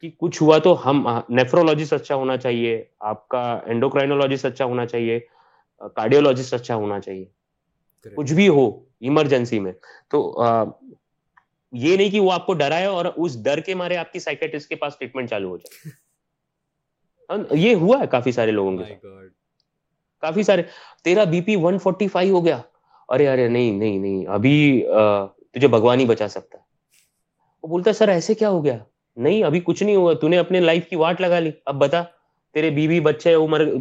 کہ 0.00 0.10
کچھ 0.18 0.42
ہوا 0.42 0.58
تو 0.58 0.90
ہم 0.90 1.08
نیفرولوجسٹ 1.28 1.92
اچھا 1.92 2.14
ہونا 2.14 2.36
چاہیے 2.36 2.84
آپ 3.00 3.28
کا 3.28 3.60
اینڈوکرائنولوجسٹ 3.66 4.44
اچھا 4.44 4.64
ہونا 4.64 4.86
چاہیے 4.86 5.20
کارڈیولوجسٹ 5.96 6.54
اچھا 6.54 6.74
ہونا 6.74 7.00
چاہیے۔ 7.00 7.41
کچھ 8.16 8.32
بھی 8.32 8.48
ہو 8.48 8.84
ایمرجنسی 9.00 9.60
میں۔ 9.60 9.72
تو 10.10 10.42
یہ 11.72 11.96
نہیں 11.96 12.10
کہ 12.10 12.20
وہ 12.20 12.32
آپ 12.32 12.46
کو 12.46 12.54
ڈرائے 12.54 12.86
اور 12.86 13.04
اس 13.16 13.44
ڈر 13.44 13.60
کے 13.60 13.74
مارے 13.74 13.96
آپ 13.96 14.12
کی 14.12 14.18
سائکٹرسٹ 14.18 14.68
کے 14.68 14.74
پاس 14.76 14.98
ٹریٹمنٹ 14.98 15.30
چالو 15.30 15.48
ہو 15.48 15.56
جائے۔ 15.56 15.90
یہ 17.50 17.74
ہوا 17.74 18.00
ہے 18.00 18.06
کافی 18.06 18.32
سارے 18.32 18.50
لوگوں 18.50 18.76
کے 18.78 18.84
ساتھ۔ 18.84 19.06
کافی 20.20 20.42
سارے۔ 20.42 20.62
تیرا 21.04 21.24
B 21.24 21.40
P 21.40 21.56
one 21.56 21.78
forty 21.78 22.08
five 22.08 22.36
ہو 22.36 22.44
گیا۔ 22.44 22.60
ارے 23.08 23.28
ارے 23.28 23.48
نہیں 23.48 23.72
نہیں 23.72 23.98
نہیں 23.98 24.26
ابھی 24.26 24.86
تجھے 25.52 25.68
بھگوان 25.68 26.00
ہی 26.00 26.04
بچا 26.04 26.28
سکتا۔ 26.28 26.58
ہے 26.58 26.62
وہ 27.62 27.68
بولتا 27.68 27.90
ہے 27.90 27.94
سر 27.94 28.08
ایسے 28.08 28.34
کیا 28.34 28.50
ہو 28.50 28.64
گیا؟ 28.64 28.78
نہیں 29.16 29.44
ابھی 29.44 29.60
کچھ 29.64 29.82
نہیں 29.82 29.96
ہوا۔ 29.96 30.14
تو 30.14 30.28
نے 30.28 30.38
اپنے 30.38 30.60
لائف 30.60 30.88
کی 30.88 30.96
واٹ 30.96 31.20
لگا 31.20 31.38
لی۔ 31.38 31.50
اب 31.66 31.74
بتا۔ 31.74 32.02
تیرے 32.54 32.70
بیوی 32.70 33.00
بچے 33.00 33.34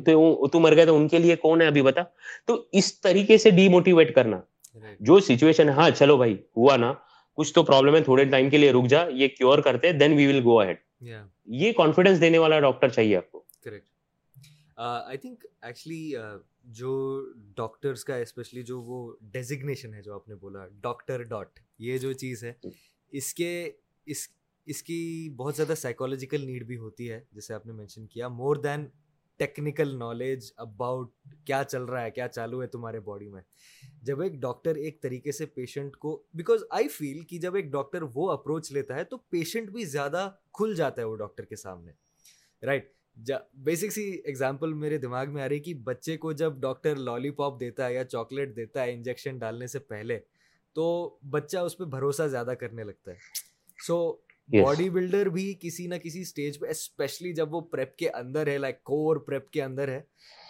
تو 0.06 0.60
مر 0.60 0.76
گئے 0.76 0.86
تو 0.86 0.96
ان 0.96 1.08
کے 1.08 1.20
لیے 1.20 1.36
کون 1.36 1.62
ہے 1.62 1.68
ابھی 1.68 1.82
بتا؟ 1.82 2.02
تو 2.46 2.64
اس 2.72 3.00
طریقے 3.02 3.38
سے 3.38 3.50
ڈی 3.50 3.68
موٹیویٹ 3.70 4.14
کرنا 4.16 4.40
جو 5.02 5.20
سچویشن 5.20 5.70
ہاں 5.70 5.90
چلو 5.90 6.18
بھائی 6.18 6.36
ہوا 6.58 6.76
نا 6.78 6.94
کچھ 7.38 7.54
تو 7.54 7.64
پرابلم 7.64 7.96
ہے 7.96 8.02
تھوڑے 8.02 8.26
ٹائم 8.26 8.50
کے 8.50 8.58
لیے 8.58 8.72
رک 8.72 8.88
جا 8.88 9.04
یہ 9.12 9.28
کیور 9.28 9.60
کرتے 9.60 9.92
دین 9.94 10.14
وی 10.14 10.28
ول 10.28 10.42
گو 10.44 10.60
اہیڈ 10.60 10.78
یہ 11.56 11.72
کانفیڈینس 11.74 12.22
دینے 12.22 12.38
والا 12.38 12.60
ڈاکٹر 12.60 12.90
چاہیے 12.90 13.16
آپ 13.18 13.32
کو۔ 13.32 13.44
کریکٹ 13.64 13.90
آئی 14.78 15.18
تھنک 15.18 15.46
ایکچولی 15.62 16.14
جو 16.74 16.92
ڈاکٹرس 17.58 18.04
کا 18.04 18.16
اسپیشلی 18.16 18.64
جو 18.64 18.82
وہ 18.82 19.00
ڈیزگنیشن 19.32 19.94
ہے 19.94 20.02
جو 20.02 20.14
آپ 20.14 20.28
نے 20.30 20.36
بولا 20.36 20.66
ڈاکٹر 20.82 21.24
ڈاٹ 21.24 21.60
یہ 21.80 21.98
جو 21.98 22.12
چیز 22.16 22.44
ہے 22.44 22.54
اس 23.14 23.34
کے 23.34 23.52
اس 24.08 24.28
اس 24.68 24.82
کی 24.84 25.30
بہت 25.38 25.56
زیادہ 25.56 25.76
سائیکولوجیکل 25.78 26.46
نیڈ 26.46 26.66
بھی 26.66 26.78
ہوتی 26.78 27.12
ہے، 27.12 27.20
جیسے 27.32 27.54
آپ 27.54 27.66
نے 27.66 27.74
مینشن 27.74 28.08
کیا 28.08 28.28
more 28.28 28.56
than 28.56 28.86
technical 29.40 29.98
knowledge 30.00 30.52
about 30.58 31.12
کیا 31.46 31.64
چل 31.64 31.84
رہا 31.84 32.04
ہے، 32.04 32.12
کیا 32.12 32.28
چالو 32.28 32.62
ہے 32.62 32.68
تمہارے 32.68 33.00
باڈی 33.00 33.30
میں۔ 33.30 33.42
جب 34.02 34.22
ایک 34.22 34.34
ڈاکٹر 34.34 34.76
ایک 34.76 35.02
طریقے 35.02 35.32
سے 35.32 35.46
پیشنٹ 35.46 35.96
کو 35.98 36.22
بیکاز 36.34 36.64
آئی 36.70 36.88
فیل 36.88 37.24
کہ 37.26 37.40
جب 37.40 37.56
ایک 37.56 37.72
ڈاکٹر 37.72 38.04
وہ 38.16 38.30
اپروچ 38.32 38.72
لیتا 38.72 38.96
ہے 38.96 39.04
تو 39.04 39.18
پیشنٹ 39.18 39.70
بھی 39.70 39.86
زیادہ 39.86 40.30
کھل 40.54 40.76
جاتا 40.76 41.02
ہے 41.02 41.08
وہ 41.08 41.16
ڈاکٹر 41.16 41.46
کے 41.46 41.56
سامنے۔ 41.56 41.92
رائٹ 42.64 42.92
بیسک 43.56 43.92
سی 43.92 44.04
ایگزامپل 44.16 44.74
میرے 44.74 44.98
دماغ 44.98 45.34
میں 45.34 45.42
آ 45.44 45.50
رہی 45.50 45.60
کہ 45.60 45.74
بچے 45.84 46.18
کو 46.18 46.32
جب 46.32 46.54
ڈاکٹر 46.54 46.96
لالی 46.96 47.32
پاپ 47.32 47.60
دیتا 47.60 47.88
ہے 47.88 47.94
یا 47.94 48.04
چاکلیٹ 48.04 48.56
دیتا 48.56 48.84
ہے 48.84 48.94
انجیکشن 48.94 49.38
ڈالنے 49.38 49.68
سے 49.68 49.80
پہلے، 49.80 50.20
تو 50.76 51.18
بچہ 51.32 51.58
اس 51.58 51.78
پہ 51.78 51.84
بھروسہ 51.86 52.28
زیادہ 52.28 52.54
کرنے 52.60 52.84
لگتا 52.84 53.12
ہے۔ 53.12 53.18
سو 53.88 53.98
باڈی 54.52 54.90
بلڈر 54.90 55.30
بھی 55.30 55.54
کسی 55.62 55.86
نہ 55.88 55.96
کسی 55.96 56.22
اسٹیج 56.22 56.60
پہ 56.60 56.68
اسپیشلی 56.70 57.34
جب 57.34 57.54
وہ 57.54 57.62
پریپ 57.62 57.96
کے 57.98 58.10
اندر 58.10 58.48
ہے 58.48 58.58
لائک 58.58 58.84
کور 58.84 59.18
پریپ 59.18 59.50
کے 59.52 59.64
اندر 59.64 59.88
ہے، 59.88 60.02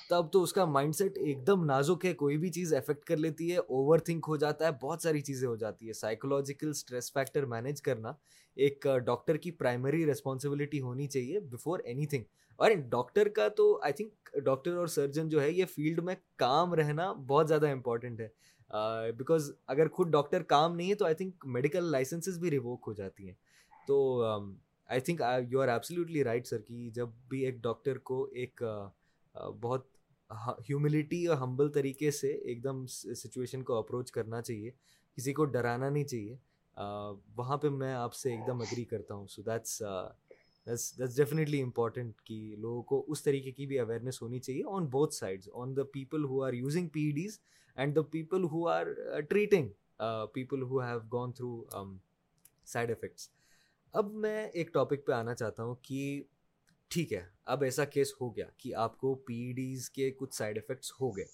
تب 0.10 0.32
تو 0.34 0.42
اس 0.44 0.54
کا 0.54 0.66
مائنڈ 0.66 0.96
سیٹ 0.96 1.18
ایک 1.18 1.46
دم 1.48 1.66
نازک 1.66 2.06
ہے۔ 2.06 2.14
کوئی 2.14 2.38
بھی 2.38 2.50
چیز 2.52 2.74
افیکٹ 2.74 3.04
کر 3.06 3.18
لیتی 3.18 3.52
ہے 3.52 3.58
اوور 3.58 4.00
تھنک 4.00 4.26
ہو 4.28 4.38
جاتا 4.38 4.66
ہے، 4.66 4.72
بہت 4.82 5.02
ساری 5.02 5.22
چیزیں 5.22 5.48
ہو 5.48 5.56
جاتی 5.56 5.88
ہے 5.88 5.94
سائیکولوجیکل 5.94 6.70
اسٹریس 6.70 7.12
فیکٹر 7.14 7.46
مینیج 7.46 7.82
کرنا 7.82 8.14
ایک 8.58 8.86
ڈاکٹر 9.06 9.38
کی 9.38 9.52
پرائمری 9.52 10.06
ریسپانسبلٹی 10.06 10.82
ہونی 10.82 11.08
چاہیے 11.08 11.40
بفور 11.42 11.80
اینی 11.86 12.06
تھنگ 12.06 12.24
اور 12.60 12.72
ڈاکٹر 12.90 13.30
کا 13.36 13.48
تو 13.48 13.78
آئی 13.84 13.94
تھنک 13.94 14.38
ڈاکٹر 14.46 14.76
اور 14.78 14.88
سرجن 14.88 15.30
جو 15.30 15.42
ہے، 15.42 15.52
یہ 15.52 15.66
فیلڈ 15.76 16.00
میں 16.04 16.16
کام 16.38 16.74
رہنا 16.74 17.12
بہت 17.28 17.48
زیادہ 17.48 17.70
امپورٹنٹ 17.72 18.20
ہے۔ 18.22 18.28
بیکاز 19.18 19.52
اگر 19.68 19.88
خود 19.88 20.12
ڈاکٹر 20.12 20.44
کام 20.44 20.76
نہیں 20.76 20.90
ہے، 20.90 20.96
تو 20.96 21.06
آئی 21.06 21.16
تھنک 21.16 21.46
میڈیکل 21.46 21.92
لائسنسز 21.92 22.38
بھی 22.40 22.52
ریووک 22.52 22.84
ہو 22.88 22.94
جاتی 22.94 23.28
ہیں۔ 23.28 23.34
تو 23.92 24.00
I 24.90 25.00
think 25.00 25.22
you 25.50 25.62
are 25.62 25.68
absolutely 25.68 26.24
right 26.24 26.48
sir 26.48 26.62
کہ 26.62 26.90
جب 26.96 27.10
بھی 27.30 27.46
ایک 27.46 27.56
ڈاکٹر 27.64 27.98
کو 28.10 28.24
ایک 28.34 28.64
بہت 29.62 29.88
ہیوملٹی 30.70 31.26
اور 31.28 31.38
ہمبل 31.38 31.72
طریقے 31.72 32.12
سے 32.12 32.32
ایک 32.32 32.64
دم 32.64 32.86
سچویشن 32.88 33.64
کو 33.64 33.76
اپروچ 33.76 34.12
کرنا 34.12 34.42
چاہیے، 34.42 34.72
کسی 35.18 35.34
کو 35.34 35.46
ڈرانا 35.46 35.90
نہیں 35.90 36.04
چاہیے 36.04 36.36
وہاں 37.38 37.58
پہ 37.58 37.70
میں 37.70 37.94
آپ 37.94 38.14
سے 38.14 38.32
ایک 38.32 38.46
دم 38.48 38.62
اگری 38.62 38.84
کرتا 38.86 39.14
ہوں 39.14 39.28
so 39.28 39.42
that's 39.42 39.82
that's 40.68 41.16
definitely 41.18 41.62
important 41.62 42.22
کہ 42.22 42.40
لوگوں 42.58 42.84
کو 42.84 43.04
اس 43.08 43.24
طریقے 43.24 43.52
کی 43.52 43.66
بھی 43.66 43.80
اویئرنیس 43.80 44.22
ہونی 44.22 44.40
چاہیے 44.40 44.64
on 44.68 44.86
both 44.86 45.14
sides 45.14 45.50
on 45.54 45.76
the 45.78 45.84
people 45.94 46.24
who 46.24 46.44
are 46.44 46.54
using 46.54 46.88
P 46.88 47.10
Ds 47.12 47.40
and 47.78 47.96
the 47.96 48.02
people 48.12 48.44
who 48.44 48.68
are 48.68 48.88
treating 49.30 49.70
people 50.34 50.62
who 50.62 50.82
have 50.82 51.00
gone 51.12 51.32
through 51.32 51.64
side 52.66 52.92
effects 52.92 53.30
اب 53.94 54.14
میں 54.14 54.48
ایک 54.48 54.74
ٹاپک 54.74 55.06
پہ 55.06 55.12
آنا 55.12 55.36
چاہتا 55.36 55.64
ہوں 55.64 55.76
کہ 55.82 56.24
ٹھیک 56.88 57.14
ہے، 57.14 57.26
اب 57.46 57.64
ایسا 57.64 57.86
کیس 57.86 58.14
ہو 58.22 58.36
گیا 58.36 58.46
کہ 58.58 58.76
آپ 58.76 58.98
کو 58.98 59.16
پی 59.16 59.54
ڈیز 59.56 59.90
کے 59.90 60.12
کچھ 60.12 60.36
سائڈ 60.36 60.58
افیکٹس 60.58 60.92
ہو 61.02 61.18
گئے 61.18 61.26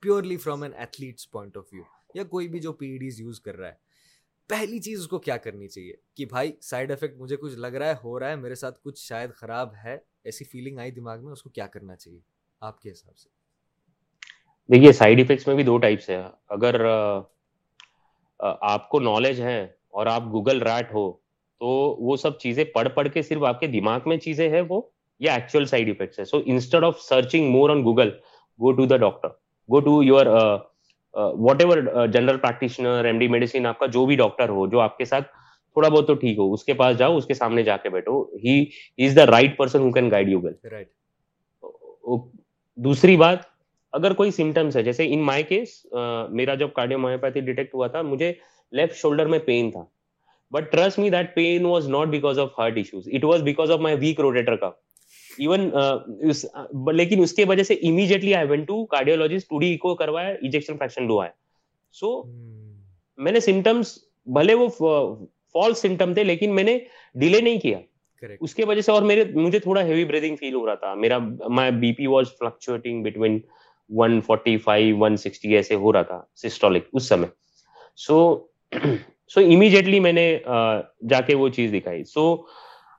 purely 0.00 0.36
from 0.36 0.62
an 0.62 0.74
athletes 0.74 1.30
point 1.30 1.56
of 1.56 1.64
view 1.72 1.82
یا 2.14 2.24
کوئی 2.24 2.48
بھی 2.48 2.60
جو 2.60 2.72
پی 2.72 2.98
ڈیز 2.98 3.20
یوز 3.20 3.40
کر 3.40 3.56
رہا 3.56 3.68
ہے۔ 3.68 3.74
پہلی 4.48 4.78
چیز 4.78 5.00
اس 5.00 5.06
کو 5.06 5.18
کیا 5.18 5.36
کرنی 5.36 5.68
چاہیے؟ 5.68 5.92
کہ 6.14 6.24
بھائی 6.24 6.52
سائڈ 6.62 6.92
افیکٹ 6.92 7.16
مجھے 7.16 7.36
کچھ 7.36 7.54
لگ 7.54 7.66
رہا 7.66 7.88
ہے، 7.88 7.94
ہو 8.04 8.20
رہا 8.20 8.30
ہے، 8.30 8.36
میرے 8.36 8.54
ساتھ 8.54 8.80
کچھ 8.82 9.00
شاید 9.00 9.30
خراب 9.34 9.74
ہے، 9.84 9.98
ایسی 10.24 10.44
فیلنگ 10.44 10.78
آئی 10.78 10.90
دماغ 10.90 11.24
میں، 11.24 11.32
اس 11.32 11.42
کو 11.42 11.50
کیا 11.50 11.66
کرنا 11.66 11.96
چاہیے؟ 11.96 12.20
آپ 12.60 12.80
کے 12.80 12.92
حساب 12.92 13.16
سے۔ 13.18 13.28
دیکھیے 14.72 14.92
سائڈ 14.92 15.20
افیکٹس 15.20 15.46
میں 15.46 15.54
بھی 15.54 15.64
دو 15.64 15.78
ٹائپس 15.78 16.10
ہیں۔ 16.10 16.22
اگر 16.48 16.84
آپ 18.38 18.88
کو 18.88 19.00
نالج 19.00 19.40
ہے 19.40 19.64
اور 19.88 20.06
آپ 20.06 20.22
گوگل 20.22 20.62
ریٹ 20.62 20.94
ہو 20.94 21.19
تو 21.60 21.68
وہ 22.00 22.16
سب 22.16 22.38
چیزیں 22.38 22.64
پڑھ 22.64 22.88
پڑھ 22.88 23.08
کے 23.08 23.22
صرف 23.22 23.42
آپ 23.44 23.60
کے 23.60 23.66
دماغ 23.66 24.08
میں 24.08 24.16
چیزیں 24.16 24.48
ہیں 24.48 24.62
وہ 24.68 24.80
یا 25.20 25.32
ایکچوئل 25.34 25.66
سائڈ 25.66 25.88
افیکٹس 25.88 26.18
ہے 26.18 26.24
so 26.24 26.40
instead 26.46 26.84
of 26.84 27.00
searching 27.00 27.50
more 27.50 27.70
on 27.70 27.82
Google 27.84 28.10
go 28.60 28.72
to 28.72 28.86
the 28.86 28.96
doctor 28.96 29.28
go 29.68 29.80
to 29.80 30.02
your 30.02 30.26
whatever 31.62 32.06
general 32.06 32.36
practitioner 32.38 33.04
M 33.04 33.18
D 33.18 33.28
medicine 33.28 33.66
آپ 33.66 33.78
کا 33.78 33.86
جو 33.86 34.06
بھی 34.06 34.16
ڈاکٹر 34.16 34.48
ہو 34.48 34.66
جو 34.66 34.80
آپ 34.80 34.96
کے 34.98 35.04
ساتھ 35.04 35.28
تھوڑا 35.28 35.88
بہت 35.88 36.06
تو 36.06 36.14
ٹھیک 36.14 36.38
ہو 36.38 36.52
اس 36.52 36.64
کے 36.64 36.74
پاس 36.74 36.96
جاؤ 36.98 37.16
اس 37.16 37.26
کے 37.26 37.34
سامنے 37.34 37.62
جا 37.62 37.76
کے 37.76 37.88
بیٹھو 37.88 38.22
he 38.44 38.64
is 38.98 39.16
the 39.16 39.26
right 39.26 39.56
person 39.58 39.82
who 39.82 39.90
can 39.92 40.10
guide 40.10 40.28
you 40.28 40.40
well 40.40 40.82
دوسری 42.78 43.16
بات 43.16 43.38
اگر 43.92 44.12
کوئی 44.12 44.30
سمٹمس 44.30 44.76
ہے 44.76 44.82
جیسے 44.82 45.06
ان 45.14 45.22
مائی 45.22 45.42
کیس 45.42 45.86
میرا 46.30 46.54
جب 46.54 46.72
کارڈیو 46.72 46.98
مایوپیتھی 46.98 47.40
ڈیٹیکٹ 47.40 47.74
ہوا 47.74 47.86
تھا 47.86 48.02
مجھے 48.02 48.32
لیفٹ 48.72 48.96
شولڈر 48.96 49.26
میں 49.26 49.38
پین 49.38 49.70
تھا 49.70 49.84
but 50.52 50.70
trust 50.72 50.98
me 50.98 51.10
that 51.10 51.34
pain 51.34 51.64
was 51.64 51.88
not 51.88 52.08
because 52.08 52.38
of 52.38 52.58
heart 52.58 52.76
issues 52.76 53.08
it 53.12 53.24
was 53.24 53.42
because 53.42 53.70
of 53.70 53.80
my 53.80 53.96
weak 53.96 54.20
rotator 54.20 54.56
کا 54.56 54.70
ایون 55.38 55.70
لیکن 56.94 57.22
اس 57.22 57.32
کے 57.32 57.44
وجہ 57.44 57.62
سے 57.62 57.74
immediately 57.82 58.34
I 58.34 58.48
went 58.48 58.66
to 58.68 58.84
cardiologist 58.86 59.48
two 59.48 59.58
D 59.58 59.76
کو 59.76 59.94
کروایا 59.94 60.28
ایجیکشن 60.28 60.76
فریکشن 60.76 61.06
لو 61.06 61.20
آیا 61.20 61.30
سو 61.94 62.22
میں 63.18 63.32
نے 63.32 63.40
سمٹمس 63.40 63.98
بھلے 64.26 64.54
وہ 64.54 64.68
فالس 65.54 65.78
سمٹم 65.78 66.14
تھے 66.14 66.24
لیکن 66.24 66.54
میں 66.54 66.64
نے 66.64 66.78
ڈیلے 67.14 67.40
نہیں 67.40 67.58
کیا 67.58 67.78
اس 68.40 68.54
کے 68.54 68.64
وجہ 68.64 68.80
سے 68.80 68.92
اور 68.92 69.02
میرے 69.02 69.24
مجھے 69.34 69.58
تھوڑا 69.58 69.82
ہیوی 69.82 70.04
بریدنگ 70.04 70.36
فیل 70.36 70.54
ہو 70.54 70.66
رہا 70.66 70.74
تھا 70.74 70.94
میرا 70.94 71.18
my 71.48 71.70
B 71.70 71.92
P 71.92 72.06
was 72.06 72.26
fluctuating 72.38 73.02
between 73.02 73.38
one 73.90 74.20
forty 74.20 74.56
five 74.56 74.98
one 74.98 75.16
sixty 75.16 75.56
ایسے 75.56 75.74
ہو 75.74 75.92
رہا 75.92 76.02
تھا 76.02 76.22
سسٹولک 76.34 76.88
اس 76.92 77.08
سمے 77.08 77.26
سو 77.96 78.18
سو 79.30 79.40
امیڈیٹلی 79.40 80.00
میں 80.00 80.12
نے 80.12 80.26
جا 81.10 81.20
کے 81.20 81.34
وہ 81.34 81.48
چیز 81.48 81.72
دکھائی 81.72 82.04
سو 82.04 82.24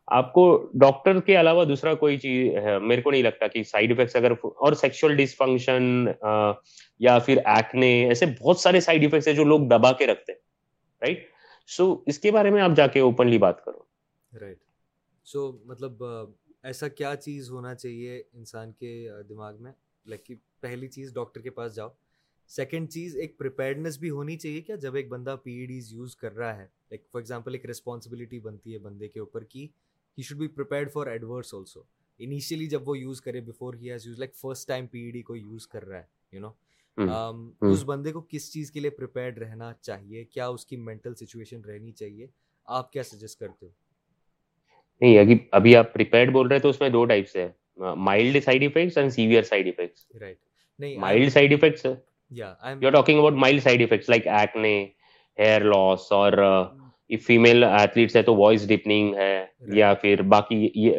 آپ 0.07 0.31
کو 0.33 0.45
ڈاکٹر 0.73 1.19
کے 1.19 1.39
علاوہ 1.39 1.63
دوسرا 1.65 1.93
کوئی 1.93 2.17
چیز 2.17 2.53
میرے 2.81 3.01
کو 3.01 3.11
نہیں 3.11 3.23
لگتا 3.23 3.47
کہ 3.47 3.63
سائڈ 3.63 3.91
افیکٹس 3.91 4.15
اگر 4.15 4.31
اور 4.31 4.73
سیکشل 4.73 5.15
ڈسفنکشن 5.15 6.07
یا 6.99 7.17
پھر 7.19 7.37
ایکنے 7.45 7.91
ایسے 8.07 8.25
بہت 8.41 8.59
سارے 8.59 8.79
سائڈ 8.79 9.05
افیکٹس 9.05 9.27
ہیں 9.27 9.35
جو 9.35 9.43
لوگ 9.43 9.67
دبا 9.67 9.91
کے 9.91 10.07
رکھتے 10.07 10.31
ہیں 10.31 10.39
رائٹ 11.01 11.25
سو 11.69 11.93
اس 12.07 12.19
کے 12.19 12.31
بارے 12.31 12.49
میں 12.49 12.61
آپ 12.61 12.71
جا 12.75 12.87
کے 12.87 12.99
اوپنلی 12.99 13.37
بات 13.37 13.63
کرو 13.65 13.83
رائٹ 14.41 14.57
سو 15.25 15.51
مطلب 15.65 16.03
ایسا 16.63 16.87
کیا 16.87 17.15
چیز 17.15 17.49
ہونا 17.49 17.75
چاہیے 17.75 18.21
انسان 18.33 18.71
کے 18.71 19.09
دماغ 19.29 19.61
میں 19.63 19.71
لائک 20.05 20.25
کہ 20.25 20.35
پہلی 20.59 20.87
چیز 20.87 21.13
ڈاکٹر 21.13 21.41
کے 21.41 21.49
پاس 21.49 21.75
جاؤ 21.75 21.89
سیکنڈ 22.51 22.89
چیز 22.89 23.15
ایک 23.15 23.37
پریپیئرنیس 23.37 23.97
بھی 23.99 24.09
ہونی 24.09 24.37
چاہیے 24.37 24.61
کیا 24.61 24.75
جب 24.75 24.95
ایک 24.95 25.09
بندہ 25.09 25.35
پی 25.43 25.51
ای 25.51 25.65
ڈیز 25.65 25.91
یوز 25.93 26.15
کر 26.15 26.35
رہا 26.35 26.57
ہے۔ 26.57 26.63
لائک 26.63 27.01
فار 27.11 27.19
ایگزامپل 27.19 27.53
ایک 27.53 27.65
ریسپانسبلٹی 27.65 28.39
بنتی 28.39 28.73
ہے 28.73 28.77
بندے 28.77 29.07
کے 29.07 29.19
اوپر 29.19 29.43
کی 29.43 29.67
he 30.17 30.23
should 30.23 30.37
be 30.37 30.47
prepared 30.47 30.91
for 30.91 31.07
adverse 31.07 31.53
also 31.53 31.81
initially 32.19 32.65
جب 32.65 32.89
وہ 32.89 32.97
یوز 32.97 33.21
کرے 33.21 33.41
before 33.41 33.73
he 33.73 33.91
has 33.91 34.07
use 34.07 34.19
like 34.19 34.35
first 34.35 34.67
time 34.67 34.87
P 34.87 34.99
E 34.99 35.11
D 35.11 35.21
کو 35.21 35.35
یوز 35.35 35.67
کر 35.67 35.87
رہا 35.87 35.99
ہے 35.99 36.05
یو 36.33 36.39
نو 36.39 36.51
اس 37.71 37.83
بندے 37.85 38.11
کو 38.11 38.21
کس 38.29 38.51
چیز 38.53 38.71
کے 38.71 38.79
لیے 38.79 38.89
پریپیئرڈ 38.89 39.37
رہنا 39.37 39.71
چاہیے؟ 39.81 40.23
کیا 40.23 40.47
اس 40.47 40.65
کی 40.65 40.75
مینٹل 40.77 41.15
سچویشن 41.15 41.61
رہنی 41.61 41.91
چاہیے؟ 41.91 42.27
آپ 42.67 42.91
کیا 42.91 43.03
سجیسٹ 43.03 43.39
کرتے 43.39 43.65
ہو؟ 43.65 43.71
نہیں 45.01 45.19
ابھی 45.19 45.37
ابھی 45.51 45.75
آپ 45.75 45.93
پریپیئرڈ 45.93 46.31
بول 46.31 46.47
رہے 46.47 46.55
ہیں 46.55 46.61
تو 46.61 46.69
اس 46.69 46.79
میں 46.81 46.89
دو 46.89 47.05
ٹائپس 47.05 47.35
ہے 47.35 47.47
mild 47.97 48.43
side 48.43 48.63
effects 48.63 48.97
and 48.97 49.13
severe 49.13 49.43
side 49.43 49.67
effects 49.67 50.05
right 50.21 50.37
نہیں 50.79 50.97
mild 50.97 51.31
side 52.31 52.83
effects 52.83 52.93
talking 52.93 53.17
about 53.17 53.33
mild 53.33 53.63
side 53.63 53.81
effects 53.81 54.09
like 54.09 54.27
acne 54.27 54.73
hair 55.37 55.61
loss 55.61 56.11
اور 56.11 56.33
فیمل 57.21 57.63
ایتھلیٹس 57.63 58.15
ہے 58.15 58.21
تو 58.21 58.35
وائس 58.35 58.67
ڈپنگ 58.67 59.15
ہے 59.15 59.45
یا 59.73 59.93
پھر 59.93 60.21
باقی 60.21 60.91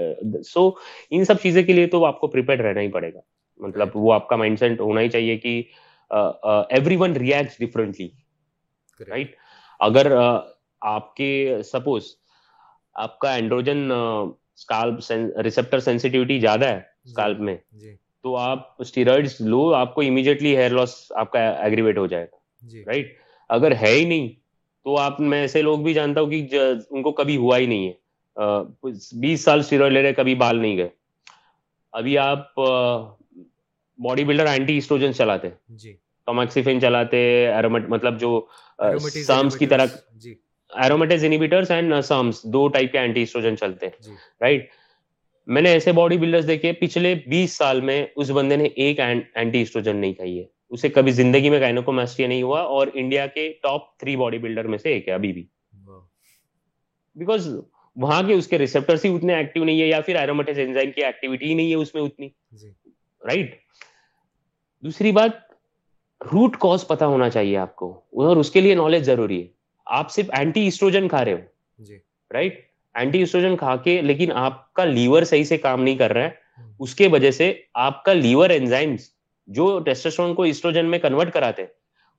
سو 0.47 0.71
ان 1.11 1.25
سب 1.25 1.41
چیزیں 1.43 1.63
کے 1.63 1.73
لیے 1.73 1.87
تو 1.87 2.05
آپ 2.05 2.21
کو 2.21 2.27
پریپیئر 2.27 2.59
رہنا 2.59 2.81
ہی 2.81 2.91
پڑے 2.91 3.13
گا 3.15 3.21
مطلب 3.61 3.89
وہ 3.95 4.13
آپ 4.13 4.29
کا 4.29 4.37
مائنڈ 4.37 4.59
سیٹ 4.59 4.81
ہونا 4.81 5.01
ہی 5.01 5.09
چاہیے 5.09 5.37
کہ 5.39 5.63
every 6.11 6.97
one 6.97 7.17
react 7.17 7.61
differently 7.61 8.09
right 9.01 9.35
اگر 9.81 10.13
آپ 10.83 11.15
کے 11.15 11.59
سپوز 11.65 12.05
آپ 12.97 13.19
کا 13.19 13.35
اینڈروجن 13.35 13.91
ریسپٹر 15.37 15.81
سینسٹیوٹی 15.81 16.39
زیادہ 16.41 16.65
ہے 16.65 16.81
اسکالپ 17.05 17.41
میں 17.41 17.57
تو 18.25 18.37
آپ 18.37 18.59
اسٹیرائڈس 18.79 19.41
لو 19.41 19.75
آپ 19.75 19.95
کو 19.95 20.01
امیڈیٹلی 20.01 20.57
ہیئر 20.57 20.71
لاس 20.71 20.95
آپ 21.15 21.33
کا 21.33 21.49
ایگریویٹ 21.63 21.99
ہو 21.99 22.07
جائے 22.07 22.25
گا 22.25 22.37
رائٹ 22.87 23.17
اگر 23.51 23.73
ہے 23.73 23.93
ہی 23.93 24.05
نہیں 24.05 24.29
تو 24.87 24.99
آپ 24.99 25.21
میں 25.21 25.41
ایسے 25.41 25.63
لوگ 25.63 25.79
بھی 25.79 25.95
جانتا 25.95 26.21
ہوں 26.21 26.31
کہ 26.31 26.59
ان 26.91 27.03
کو 27.03 27.13
کبھی 27.13 27.37
ہوا 27.37 27.59
ہی 27.59 27.67
نہیں 27.67 27.89
ہے۔ 27.89 27.93
بیس 29.21 29.45
سال 29.45 29.59
اسٹیرائڈ 29.59 29.93
لے 29.93 30.03
رہے 30.03 30.13
کبھی 30.13 30.35
بال 30.35 30.61
نہیں 30.61 30.77
گئے۔ 30.77 30.89
ابھی 31.93 32.19
آپ 32.19 32.55
باڈی 33.99 34.25
بلڈر 34.25 34.47
اینٹی 34.47 34.77
اسٹروجن 34.79 35.15
چلاتے 35.15 35.49
جی۔ 35.77 35.93
ٹومیکسیفین 36.29 36.81
چلاتے 36.81 37.19
ایرومیٹ 37.49 37.89
مطلب 37.89 38.21
جو 38.21 38.41
سامس 39.27 39.57
کی 39.57 39.67
طرح 39.67 39.87
ایرومیٹز 40.73 41.25
انیبیٹرس 41.25 41.71
اینڈ 41.71 41.95
سامس 42.05 42.43
دو 42.43 42.67
ٹائپ 42.69 42.93
کے 42.93 42.99
اینٹی 42.99 43.23
اسٹروجن 43.23 43.57
چلتے 43.57 43.87
ہیں۔ 43.87 44.15
رائٹ 44.41 44.71
میں 45.47 45.63
نے 45.63 45.71
ایسے 45.71 45.93
باڈی 45.93 46.19
بلڈرز 46.19 46.47
دیکھے 46.49 46.73
پچھلے 46.73 47.15
بیس 47.27 47.53
سال 47.53 47.81
میں 47.81 48.07
اس 48.17 48.31
بندے 48.31 48.57
نے 48.57 48.65
ایک 48.65 49.01
اینٹی 49.35 49.63
اسٹروجن 49.63 49.97
نہیں 49.97 50.13
کھائی 50.13 50.39
ہے۔ 50.39 50.45
اسے 50.71 50.89
کبھی 50.89 51.13
زندگی 51.13 51.51
میں 51.51 51.61
گائنوکومیسٹیا 51.61 52.29
نہیں 52.29 52.43
ہوا 52.43 52.61
اور 52.61 52.87
انڈیا 52.95 53.27
کے 53.27 53.53
ٹاپ 53.63 53.99
تھری 53.99 54.17
باڈی 54.17 54.39
بلڈر 54.39 54.67
میں 54.67 54.79
سے 54.79 54.93
ایک 54.93 55.09
ہے 55.09 55.13
ابھی 55.13 55.33
بھی۔ 55.33 55.47
بیکاز 57.15 57.55
وہاں 57.97 58.23
کے 58.23 58.35
اس 58.35 58.47
کے 58.47 58.59
ریسپٹرس 58.59 59.05
ہی 59.05 59.15
اتنے 59.15 59.35
ایکٹیو 59.35 59.65
نہیں 59.65 59.81
ہے 59.81 59.87
یا 59.87 60.01
پھر 60.01 60.17
ایرومیٹز 60.17 60.59
انزائم 60.59 60.93
کی 60.93 61.05
ایکٹیویٹی 61.05 61.47
ہی 61.47 61.55
نہیں 61.55 61.71
ہے 61.71 61.75
اس 61.75 61.95
میں 61.95 62.03
اتنی۔ 62.03 62.29
رائٹ 63.23 63.55
دوسری 64.83 65.13
بات 65.13 65.31
روٹ 66.21 66.57
کاز 66.57 66.87
پتا 66.87 67.07
ہونا 67.07 67.31
چاہیے 67.31 67.57
آپ 67.57 67.77
کو 67.77 67.93
اور 68.13 68.37
اس 68.37 68.51
کے 68.51 68.61
لیے 68.61 68.75
نالج 68.75 69.03
ضروری 69.03 69.43
ہے۔ 69.43 69.47
آپ 69.87 70.11
صرف 70.11 70.31
اینٹی 70.39 70.67
اسٹروجن 70.67 71.09
کھا 71.09 71.25
رہے 71.25 71.33
ہو۔ 71.33 71.39
جی۔ 71.79 71.99
رائٹ 72.33 72.72
اینٹی 72.95 73.23
اسٹروجن 73.23 73.57
کھا 73.57 73.77
کے 73.77 74.03
لیکن 74.03 74.33
آپ 74.33 74.73
کا 74.73 74.85
لیور 74.85 75.23
صحیح 75.23 75.45
سے 75.45 75.57
کام 75.57 75.83
نہیں 75.83 75.97
کر 75.97 76.13
رہا 76.13 76.25
ہے۔ 76.25 76.31
اس 76.81 76.95
کے 76.95 77.09
وجہ 77.09 77.31
سے 77.31 77.55
آپ 77.75 78.05
کا 78.05 78.13
لیور 78.13 78.51
انزائمس 78.51 79.01
جو 79.47 79.79
ٹیسٹسٹرون 79.79 80.35
کو 80.35 80.43
اسٹروجن 80.43 80.87
میں 80.87 80.99
کنورٹ 80.99 81.33
کراتے 81.33 81.65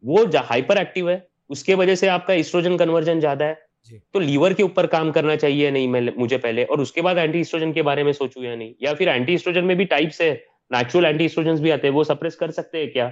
وہ 0.04 0.26
ہائپر 0.50 0.78
ایکٹیو 0.78 1.10
ہے۔ 1.10 1.20
اس 1.50 1.64
کے 1.64 1.76
وجہ 1.76 1.96
سے 1.96 2.10
آپ 2.10 2.28
کا 2.28 2.34
اسٹروجن 2.34 2.78
کنورژن 2.78 3.20
زیادہ 3.20 3.44
ہے۔ 3.44 3.54
جی۔ 3.90 4.00
تو 4.12 4.20
لیور 4.20 4.52
کے 4.52 4.64
اوپر 4.64 4.86
کام 4.86 5.12
کرنا 5.12 5.36
چاہیے 5.36 5.70
نہیں 5.70 5.88
مجھے 6.16 6.38
پہلے۔ 6.38 6.64
اور 6.64 6.78
اس 6.78 6.92
کے 6.92 7.02
بعد 7.02 7.16
اینٹی 7.16 7.40
اسٹروجن 7.40 7.74
کے 7.74 7.84
بارے 7.84 8.04
میں 8.04 8.14
سوچوں 8.14 8.44
یا 8.44 8.56
نہیں؟ 8.56 8.74
یا 8.80 8.94
پھر 8.94 9.08
اینٹی 9.08 9.34
اسٹروجن 9.34 9.68
میں 9.68 9.76
بھی 9.76 9.86
ٹائپس 9.86 10.22
ہے 10.22 10.36
نیچرل 10.70 11.06
اینٹی 11.06 11.26
اسٹروجن 11.26 11.56
بھی 11.56 11.72
آتے 11.72 11.88
ہیں 11.88 11.96
وہ 11.96 12.04
سپریس 12.04 12.36
کر 12.36 12.52
سکتے 12.52 12.84
ہیں 12.84 12.88
کیا؟ 12.88 13.10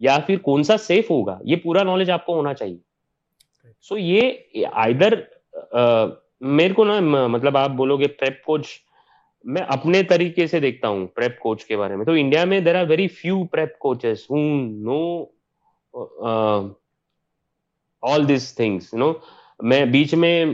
یا 0.00 0.18
پھر 0.26 0.36
کون 0.38 0.62
سا 0.62 0.76
سیف 0.76 1.10
ہوگا؟ 1.10 1.38
یہ 1.44 1.56
پورا 1.56 1.82
نالج 1.82 2.10
آپ 2.10 2.26
کو 2.26 2.34
ہونا 2.34 2.54
چاہیے۔ 2.54 2.78
سو 3.82 3.98
یہ 3.98 4.30
آئدر 4.72 5.14
میرے 6.40 6.74
کو 6.74 6.84
نا 6.84 6.98
مطلب 7.26 7.56
آپ 7.56 7.70
بولو 7.76 7.96
گے 7.98 8.06
پریپ 8.18 8.42
کوچ 8.44 8.66
میں 9.44 9.62
اپنے 9.68 10.02
طریقے 10.08 10.46
سے 10.46 10.60
دیکھتا 10.60 10.88
ہوں 10.88 11.06
پریپ 11.16 11.38
کوچ 11.38 11.64
کے 11.64 11.76
بارے 11.76 11.96
میں۔ 11.96 12.04
تو 12.04 12.12
انڈیا 12.12 12.44
میں 12.44 12.60
there 12.60 12.76
are 12.76 12.86
very 12.88 13.06
few 13.10 13.44
prep 13.52 13.78
coaches 13.78 14.24
no 14.30 15.00
all 18.02 18.28
these 18.28 18.54
things 18.56 18.92
no 18.94 19.12
میں 19.60 19.84
بیچ 19.92 20.14
میں 20.14 20.44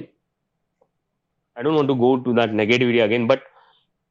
I 1.57 1.63
don't 1.65 1.77
want 1.77 1.89
to 1.89 1.95
go 1.97 2.15
to 2.25 2.33
that 2.33 2.53
negative 2.55 3.03
again 3.03 3.27
but 3.27 3.49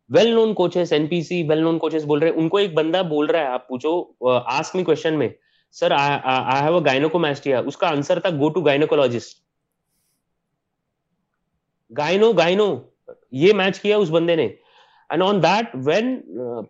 well 0.09 0.29
known 0.35 0.53
coaches 0.53 0.93
N 0.93 1.05
P 1.07 1.21
C 1.23 1.41
well 1.49 1.61
known 1.63 1.77
coaches 1.79 2.05
بول 2.05 2.19
رہے 2.19 2.29
ہیں۔ 2.29 2.37
ان 2.37 2.47
کو 2.49 2.57
ایک 2.57 2.73
بندہ 2.73 3.01
بول 3.09 3.25
رہا 3.25 3.39
ہے، 3.39 3.47
آپ 3.47 3.67
پوچھو 3.67 3.91
آسک 4.49 4.75
می 4.75 4.83
کوشچن 4.83 5.17
میں 5.19 5.29
سر 5.75 5.91
آئی 5.91 6.61
ہیو 6.61 6.75
اے 6.75 6.83
گائنوکومیسٹیا 6.85 7.59
اس 7.67 7.77
کا 7.77 7.89
آنسر 7.89 8.19
تھا 8.19 8.29
گو 8.39 8.49
ٹو 8.49 8.61
گائنوکولوجسٹ 8.61 9.37
گائنو 11.91 12.31
گائنو 12.33 12.67
یہ 13.31 13.53
میچ 13.53 13.79
کیا 13.81 13.97
اس 13.97 14.09
بندے 14.09 14.35
نے. 14.35 14.47
And 15.09 15.23
on 15.23 15.41
that 15.43 15.75
when 15.85 16.15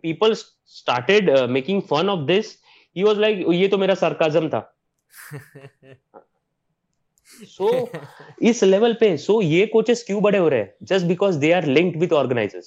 people 0.02 0.30
started 0.30 1.30
making 1.50 1.80
fun 1.88 2.10
of 2.10 2.18
this 2.28 2.56
he 2.96 3.02
was 3.02 3.18
like 3.18 3.38
یہ 3.48 3.68
تو 3.68 3.78
میرا 3.78 3.94
سرکازم 3.94 4.48
تھا. 4.48 4.60
سو 7.48 7.68
اس 8.48 8.62
لیول 8.62 8.92
پہ 9.00 9.16
سو 9.16 9.40
یہ 9.42 9.66
کوچز 9.66 10.02
کیوں 10.04 10.20
بڑے 10.20 10.38
ہو 10.38 10.48
رہے 10.50 10.58
ہیں؟ 10.58 10.66
Just 10.80 11.06
because 11.06 11.38
they 11.42 11.52
are 11.54 11.62
linked 11.62 12.02
with 12.02 12.14
organisers 12.14 12.64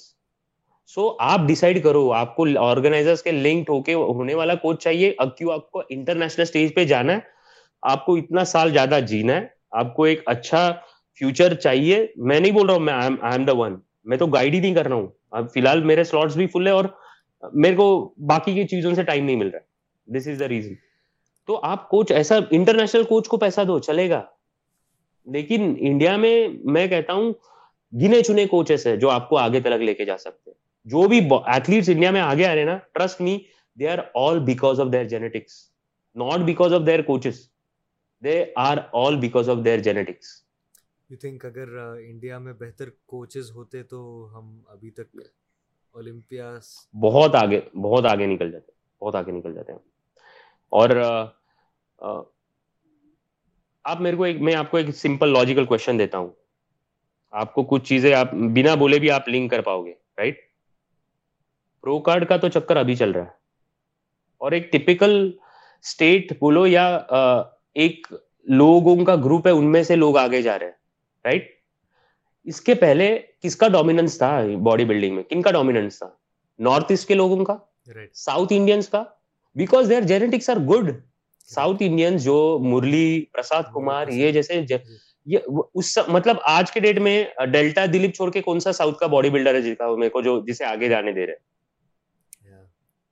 so 0.90 1.16
آپ 1.20 1.40
ڈیسائڈ 1.46 1.82
کرو 1.84 2.12
آپ 2.12 2.34
کو 2.36 2.46
آرگنائزر 2.60 3.14
کے 3.24 3.32
لنکڈ 3.32 3.70
ہو 3.70 3.82
کے 3.82 3.94
ہونے 3.94 4.34
والا 4.34 4.54
کوچ 4.54 4.82
چاہیے 4.82 5.12
اب 5.18 5.36
کیوں 5.36 5.52
آپ 5.52 5.70
کو 5.70 5.82
انٹرنیشنل 5.88 6.42
اسٹیج 6.42 6.74
پہ 6.74 6.84
جانا 6.84 7.12
ہے؟ 7.12 7.18
آپ 7.82 8.06
کو 8.06 8.14
اتنا 8.16 8.44
سال 8.44 8.72
زیادہ 8.72 8.98
جینا 9.08 9.36
ہے 9.36 9.46
آپ 9.70 9.94
کو 9.96 10.02
ایک 10.02 10.22
اچھا 10.26 10.72
فیوچر 11.18 11.54
چاہیے۔ 11.54 12.06
میں 12.16 12.40
نہیں 12.40 12.52
بول 12.52 12.66
رہا 12.66 12.74
ہوں، 12.74 12.80
میں 12.80 12.92
آئی 12.92 13.16
ایم 13.22 13.44
دا 13.44 13.52
ون 13.52 13.76
میں 14.04 14.16
تو 14.16 14.26
گائڈ 14.26 14.54
ہی 14.54 14.60
نہیں 14.60 14.74
کر 14.74 14.86
رہا 14.86 14.96
ہوں۔ 14.96 15.06
اب 15.30 15.52
فی 15.52 15.60
الحال 15.60 15.82
میرے 15.84 16.04
سلوٹس 16.04 16.36
بھی 16.36 16.46
فل 16.46 16.66
ہے 16.66 16.72
اور 16.72 16.84
میرے 17.52 17.76
کو 17.76 18.14
باقی 18.16 18.54
کی 18.54 18.66
چیزوں 18.66 18.94
سے 18.94 19.02
ٹائم 19.02 19.24
نہیں 19.24 19.36
مل 19.36 19.48
رہا۔ 19.48 19.58
دس 20.06 20.28
از 20.28 20.40
دا 20.40 20.48
ریزن 20.48 20.74
تو 21.46 21.60
آپ 21.62 21.88
کوچ 21.88 22.12
ایسا 22.12 22.38
انٹرنیشنل 22.50 23.02
کوچ 23.02 23.28
کو 23.28 23.36
پیسہ 23.36 23.60
دو، 23.60 23.78
چلے 23.78 24.10
گا۔ 24.10 24.22
لیکن 25.26 25.74
انڈیا 25.78 26.16
میں 26.16 26.48
میں 26.64 26.86
کہتا 26.86 27.12
ہوں، 27.12 27.32
گنے 27.92 28.22
چنے 28.22 28.46
کوچز 28.46 28.86
ہے 28.86 28.96
جو 28.96 29.10
آپ 29.10 29.28
کو 29.28 29.38
آگے 29.38 29.60
تلک 29.60 29.82
لے 29.82 29.94
کے 29.94 30.04
جا 30.04 30.16
سکتے 30.18 30.50
ہیں۔ 30.50 30.58
جو 30.84 31.08
بھی 31.08 31.20
ایتھلیٹس 31.46 31.88
انڈیا 31.88 32.10
میں 32.10 32.20
آگے 32.20 32.46
آ 32.46 32.50
رہے 32.50 32.58
ہیں 32.58 32.66
نا 32.66 32.78
trust 32.92 33.20
me 33.20 33.38
they 33.78 33.88
are 33.88 33.98
all 34.14 34.38
because 34.38 34.80
of 34.80 34.86
their 34.92 35.04
genetics 35.04 35.52
not 36.14 36.38
because 36.38 36.74
of 36.74 36.80
their 36.86 37.02
coaches 37.02 37.38
they 38.24 38.44
are 38.56 38.78
all 38.92 39.16
because 39.16 39.48
of 39.48 39.56
their 39.64 39.78
genetics 39.78 40.43
you 41.10 41.16
think 41.16 41.44
اگر 41.44 41.68
انڈیا 42.08 42.38
میں 42.38 42.52
بہتر 42.52 42.90
کوچز 43.06 43.50
ہوتے 43.50 43.82
تو 43.82 44.28
ہم 44.34 44.60
ابھی 44.66 44.90
تک 44.90 45.16
اولمپیا 45.94 46.58
بہت 47.00 47.34
آگے 47.34 47.60
بہت 47.82 48.04
آگے 48.04 48.26
نکل 48.26 48.50
جاتے 48.52 48.72
بہت 49.00 49.14
آگے 49.14 49.32
نکل 49.32 49.54
جاتے 49.54 49.72
ہیں 49.72 49.78
اور 50.68 50.90
آپ 53.84 54.00
میرے 54.00 54.16
کو 54.16 54.24
ایک 54.24 54.40
میں 54.40 54.54
آپ 54.54 54.70
کو 54.70 54.76
ایک 54.76 54.90
سمپل 54.96 55.28
لاجیکل 55.28 55.64
کوشچن 55.64 55.98
دیتا 55.98 56.18
ہوں۔ 56.18 56.30
آپ 57.32 57.54
کو 57.54 57.62
کچھ 57.62 57.84
چیزیں 57.84 58.14
آپ 58.14 58.32
بنا 58.54 58.74
بولے 58.74 58.98
بھی 58.98 59.10
آپ 59.10 59.28
لنک 59.28 59.50
کر 59.50 59.62
پاؤ 59.62 59.84
گے 59.84 59.92
رائٹ 60.18 60.38
پرو 61.80 61.98
کارڈ 61.98 62.28
کا 62.28 62.36
تو 62.36 62.48
چکر 62.48 62.76
ابھی 62.76 62.94
چل 62.96 63.10
رہا 63.10 63.24
ہے۔ 63.24 63.42
اور 64.40 64.52
ایک 64.52 64.72
ٹپیکل 64.72 65.30
اسٹیٹ 65.84 66.32
بولو 66.40 66.66
یا 66.66 66.86
ایک 67.74 68.06
لوگوں 68.44 69.04
کا 69.04 69.16
گروپ 69.16 69.46
ہے 69.46 69.52
ان 69.52 69.72
میں 69.72 69.82
سے 69.82 69.96
لوگ 69.96 70.16
آگے 70.16 70.42
جا 70.42 70.58
رہے 70.58 70.66
ہیں۔ 70.66 70.83
رائٹ 71.24 71.52
اس 72.46 72.60
کے 72.60 72.74
پہلے 72.74 73.18
کس 73.42 73.56
کا 73.56 73.68
ڈومیننس 73.68 74.18
تھا 74.18 74.40
باڈی 74.62 74.84
بلڈنگ 74.84 75.14
میں؟ 75.14 75.22
کن 75.22 75.42
کا 75.42 75.50
ڈومیننس 75.50 75.98
تھا؟ 75.98 76.08
نارتھ 76.58 76.92
ایسٹ 76.92 77.08
کے 77.08 77.14
لوگوں 77.14 77.44
کا 77.44 77.56
ساؤتھ 78.14 78.52
انڈینس 78.56 78.88
کا؟ 78.88 79.02
Because 79.56 79.90
their 79.90 80.02
genetics 80.02 80.50
are 80.50 80.56
good 80.56 80.90
south 81.50 81.82
Indian 81.86 82.16
جو 82.16 82.58
مرلی 82.62 83.24
پرساد 83.32 83.62
کمار 83.74 84.08
یہ 84.08 84.32
جیسے 84.32 84.60
اس 85.74 85.98
مطلب 86.08 86.36
آج 86.44 86.72
کے 86.72 86.80
ڈیٹ 86.80 86.98
میں 86.98 87.24
ڈیلٹا 87.52 87.84
دلیپ 87.92 88.14
چھوڑ 88.14 88.30
کے 88.30 88.40
کون 88.42 88.60
سا 88.60 88.72
ساؤتھ 88.72 88.98
کا 88.98 89.06
باڈی 89.06 89.30
بلڈر 89.30 89.54
ہے 89.54 89.60
جیتا 89.60 89.94
میرے 89.96 90.10
کو 90.10 90.20
جو 90.20 90.40
جسے 90.46 90.64
آگے 90.64 90.88
جانے 90.88 91.12
دے 91.12 91.26
رہے 91.26 91.34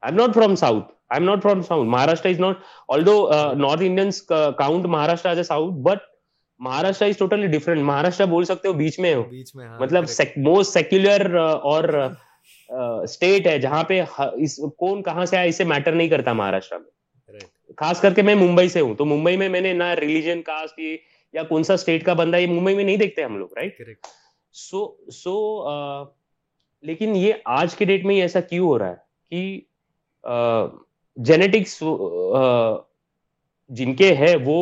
I 0.03 0.15
not 0.15 0.35
from 0.35 0.55
south 0.55 0.93
I 1.09 1.21
am 1.21 1.29
not 1.31 1.43
from 1.43 1.63
south 1.63 1.89
Maharashtra 1.89 2.29
is 2.29 2.41
not 2.41 2.61
all 2.89 3.07
do 3.07 3.31
north 3.57 3.83
Indians 3.83 4.23
count 4.23 4.87
Maharashtra 4.87 5.29
as 5.29 5.39
a 5.39 5.45
south 5.45 5.75
but 5.75 6.12
Maharashtra 6.63 7.07
is 7.07 7.17
totally 7.19 7.47
different 7.49 7.83
Maharashtra 7.83 8.27
بول 8.27 8.45
سکتے 8.45 8.69
ہو 8.69 8.73
بیچ 8.73 8.99
میں 9.01 9.15
ہو. 9.15 9.23
ہاں، 9.57 9.79
مطلب 9.81 10.05
موسٹ 10.39 10.73
سیکولر 10.73 11.35
اور 11.37 11.85
اسٹیٹ 12.69 13.47
ہے 13.47 13.59
جہاں 13.59 13.83
پہ 13.85 14.01
کون 14.79 15.03
کہاں 15.03 15.25
سے 15.25 15.37
آیا 15.37 15.49
اسے 15.49 15.65
میٹر 15.65 15.93
نہیں 15.93 16.09
کرتا 16.09 16.33
مہاراشٹر 16.33 16.79
میں. 16.79 17.41
خاص 17.79 18.01
کر 18.01 18.15
کے 18.15 18.23
میں 18.23 18.35
ممبئی 18.35 18.69
سے 18.69 18.81
ہوں 18.81 18.95
تو 18.95 19.05
ممبئی 19.05 19.37
میں 19.37 19.49
میں 19.49 19.61
نے 19.61 19.73
نہ 19.73 19.93
ریلیجن 20.01 20.43
کاسٹ 20.43 20.81
یا 21.35 21.43
کون 21.43 21.63
سا 21.63 21.75
اسٹیٹ 21.75 22.05
کا 22.05 22.13
بندہ 22.13 22.37
یہ 22.37 22.47
ممبئی 22.47 22.75
میں 22.75 22.85
نہیں 22.85 22.97
دیکھتے 22.97 23.25
ہم 23.25 23.37
لوگ 23.39 23.53
رائٹ 23.57 23.81
سو 24.55 24.87
سو 25.13 25.35
لیکن 26.85 27.17
یہ 27.17 27.33
آج 27.45 27.75
کے 27.77 27.85
ڈیٹ 27.85 28.05
میں 28.05 28.21
ایسا 28.21 28.41
کیوں 28.41 28.67
ہو 28.67 28.79
رہا 28.79 28.91
ہے 28.91 28.97
کہ 29.31 29.61
جینیٹکس 31.17 31.83
جن 33.71 33.95
کے 33.95 34.15
ہے 34.17 34.35
وہ 34.45 34.59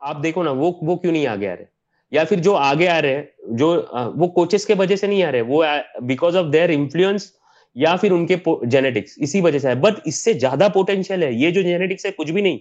آپ 0.00 0.22
دیکھو 0.22 0.42
نا، 0.42 0.50
وہ 0.50 0.72
وہ 0.82 0.96
کیوں 0.96 1.12
نہیں 1.12 1.26
آگے 1.26 1.48
آ 1.48 1.56
رہے؟ 1.56 1.64
یا 2.10 2.24
پھر 2.24 2.36
جو 2.36 2.56
آگے 2.56 2.88
آ 2.88 3.02
رہے 3.02 3.14
ہیں 3.14 3.22
جو 3.48 3.82
وہ 4.16 4.28
کوچز 4.28 4.66
کے 4.66 4.74
وجہ 4.74 4.96
سے 4.96 5.06
نہیں 5.06 5.22
آ 5.22 5.32
رہے، 5.32 5.40
وہ 5.40 5.64
بیکاز 6.02 6.36
آف 6.36 6.44
دیئر 6.52 6.68
انفلوئنس 6.68 7.32
یا 7.74 7.96
پھر 7.96 8.12
ان 8.12 8.26
کے 8.26 8.36
جینیٹکس 8.62 9.12
اسی 9.16 9.40
وجہ 9.40 9.58
سے 9.58 9.68
ہے۔ 9.68 9.74
بٹ 9.74 9.92
اس 10.04 10.24
سے 10.24 10.32
زیادہ 10.32 10.68
پوٹینشیل 10.74 11.22
ہے۔ 11.22 11.32
یہ 11.32 11.50
جو 11.50 11.62
جینیٹکس 11.62 12.06
ہے، 12.06 12.10
کچھ 12.12 12.32
بھی 12.32 12.42
نہیں۔ 12.42 12.58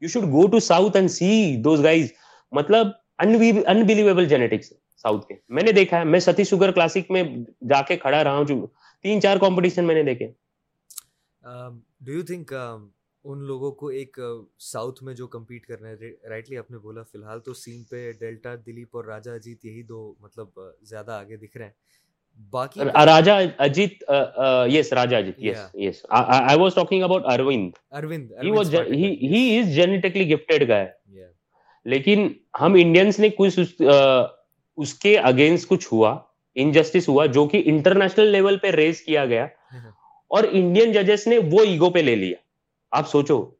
You 0.00 0.08
should 0.08 0.24
go 0.24 0.46
to 0.46 0.60
south 0.60 0.96
and 0.96 1.10
see 1.10 1.56
those 1.56 1.84
guys 1.84 2.12
مطلب 2.52 2.86
انبلیویبل 3.18 4.24
جینیٹکس 4.24 4.72
ساؤتھ 4.96 5.26
کے۔ 5.26 5.34
میں 5.48 5.62
نے 5.62 5.72
دیکھا 5.72 5.98
ہے، 5.98 6.04
میں 6.04 6.20
ستی 6.20 6.44
شوگر 6.44 6.70
کلاسک 6.70 7.10
میں 7.10 7.22
جا 7.70 7.82
کے 7.82 7.96
کھڑا 7.96 8.24
رہا 8.24 8.36
ہوں۔ 8.36 8.66
تین، 9.02 9.20
چار 9.20 9.36
کمپٹیشن 9.36 9.84
میں 9.84 9.94
نے 9.94 10.02
دیکھے۔ 10.02 10.28
ڈو 12.00 12.12
یو 12.12 12.22
تھنک 12.22 12.52
ان 13.26 13.42
لوگوں 13.42 13.72
کو 13.72 13.86
ایک 13.88 14.18
ساؤتھ 14.58 15.04
میں 15.04 15.14
جو 15.14 15.26
کمپیٹ 15.26 15.66
کر 15.66 15.80
رہے 15.80 15.90
ہیں 15.90 16.28
رائٹلی 16.28 16.58
آپ 16.58 16.70
نے 16.70 16.78
بولا 16.78 17.02
فی 17.02 17.18
الحال 17.18 17.40
تو 17.40 17.54
سین 17.54 17.82
پہ 17.82 18.12
ڈیلٹا 18.20 18.54
دلیپ 18.66 18.96
اور 18.96 19.04
راجا 19.04 19.32
اجیت 19.32 19.64
یہی 19.64 19.82
دو 19.82 20.14
مطلب 20.20 20.48
زیادہ 20.82 21.12
آگے 21.12 21.36
دکھ 21.36 21.56
رہے 21.56 21.64
ہیں۔ 21.64 21.72
باقی 22.52 22.80
Raja 23.06 23.38
Ajit 23.58 24.04
yes 24.66 24.92
Raja 24.92 25.16
Ajit 25.16 25.38
yes 25.38 25.56
yes 25.74 26.06
I 26.08 26.58
was 26.58 26.74
talking 26.74 27.02
about 27.02 27.22
Arvind. 27.24 27.70
Arvind 27.90 28.32
he 28.42 28.50
was 28.50 28.74
he 28.74 29.58
is 29.58 29.74
genetically 29.74 30.34
gifted 30.34 30.68
guy 30.68 30.86
لیکن 31.84 32.28
ہم 32.60 32.74
انڈینس 32.74 33.18
نے 33.18 33.28
کچھ 33.28 33.60
اس 34.76 34.94
کے 34.94 35.18
اگینسٹ 35.18 35.68
کچھ 35.68 35.88
ہوا 35.92 36.18
انجسٹس 36.54 37.08
ہوا 37.08 37.26
جو 37.26 37.46
کہ 37.46 37.62
انٹرنیشنل 37.64 38.26
لیول 38.26 38.58
پہ 38.58 38.70
ریز 38.70 39.00
کیا 39.00 39.24
گیا۔ 39.24 39.44
اور 40.30 40.44
انڈین 40.50 40.92
ججز 40.92 41.26
نے 41.26 41.38
وہ 41.38 41.64
ایگو 41.64 41.90
پہ 41.90 41.98
لے 41.98 42.16
لیا۔ 42.16 42.45
آپ 42.90 43.08
سوچو 43.08 43.50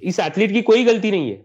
اس 0.00 0.20
ایتھلیٹ 0.20 0.50
کی 0.50 0.62
کوئی 0.62 0.86
غلطی 0.86 1.10
نہیں 1.10 1.30
ہے۔ 1.30 1.42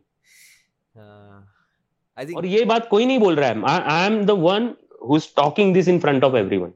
اور 2.36 2.44
یہ 2.44 2.66
بات 2.66 2.90
کوئی 2.90 3.06
نہیں 3.06 3.18
بول 3.18 3.38
رہا 3.38 3.48
ہے۔ 3.48 3.54
I 3.68 4.04
am 4.04 4.26
the 4.26 4.34
one 4.34 4.68
who's 5.02 5.28
talking 5.28 5.74
this 5.74 5.88
in 5.88 6.00
front 6.00 6.24
of 6.24 6.34
everyone 6.58 6.72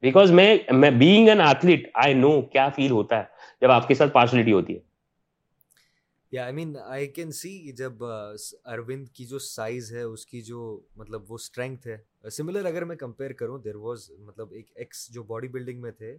because 0.00 0.30
میں 0.30 0.58
being 0.90 1.28
an 1.28 1.40
athlete 1.40 1.90
I 1.94 2.14
know 2.14 2.42
کیا 2.42 2.68
فیل 2.68 2.90
ہوتا 2.90 3.18
ہے 3.18 3.24
جب 3.60 3.70
آپ 3.70 3.88
کے 3.88 3.94
ساتھ 3.94 4.12
پارشلٹی 4.12 4.52
ہوتی 4.52 4.74
ہے۔ 4.74 4.78
یا 6.32 6.44
آئی 6.44 6.52
مین 6.52 6.76
آئی 6.84 7.06
کین 7.06 7.32
سی 7.32 7.72
جب 7.72 8.04
اروند 8.64 9.08
کی 9.08 9.24
جو 9.24 9.38
سائز 9.38 9.92
ہے 9.92 10.02
اس 10.02 10.26
کی 10.26 10.42
جو 10.42 10.80
مطلب 10.96 11.30
وہ 11.30 11.34
اسٹرینتھ 11.34 11.86
ہے۔ 11.86 12.30
سملر 12.30 12.64
اگر 12.64 12.84
میں 12.84 12.96
کمپیئر 12.96 13.32
کروں 13.32 13.58
دیر 13.58 13.76
واز 13.76 14.10
مطلب 14.18 14.52
ایک 14.52 14.70
ایکس 14.74 15.08
جو 15.10 15.22
باڈی 15.22 15.48
بلڈنگ 15.48 15.80
میں 15.80 15.92
تھے 15.92 16.16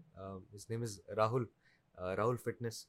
his 0.55 0.65
name 0.69 0.81
is 0.81 0.99
Rahul 1.15 1.43
Rahul 2.17 2.35
fitness 2.37 2.87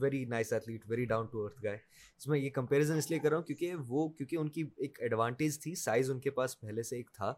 very 0.00 0.24
nice 0.24 0.52
athlete 0.52 0.84
very 0.88 1.04
down 1.04 1.26
to 1.26 1.44
earth 1.44 1.64
guy 1.64 1.76
اس 2.18 2.26
میں 2.26 2.38
یہ 2.38 2.50
کمپیریزن 2.50 2.96
اس 2.96 3.10
لیے 3.10 3.18
کر 3.18 3.28
رہا 3.28 3.36
ہوں 3.36 3.44
کیونکہ 3.44 3.74
وہ 3.88 4.08
کیونکہ 4.08 4.36
ان 4.36 4.48
کی 4.48 4.64
ایک 4.76 5.02
ایڈوانٹیج 5.02 5.60
تھی 5.60 5.74
سائز 5.74 6.10
ان 6.10 6.20
کے 6.20 6.30
پاس 6.30 6.60
پہلے 6.60 6.82
سے 6.82 6.96
ایک 6.96 7.10
تھا۔ 7.12 7.34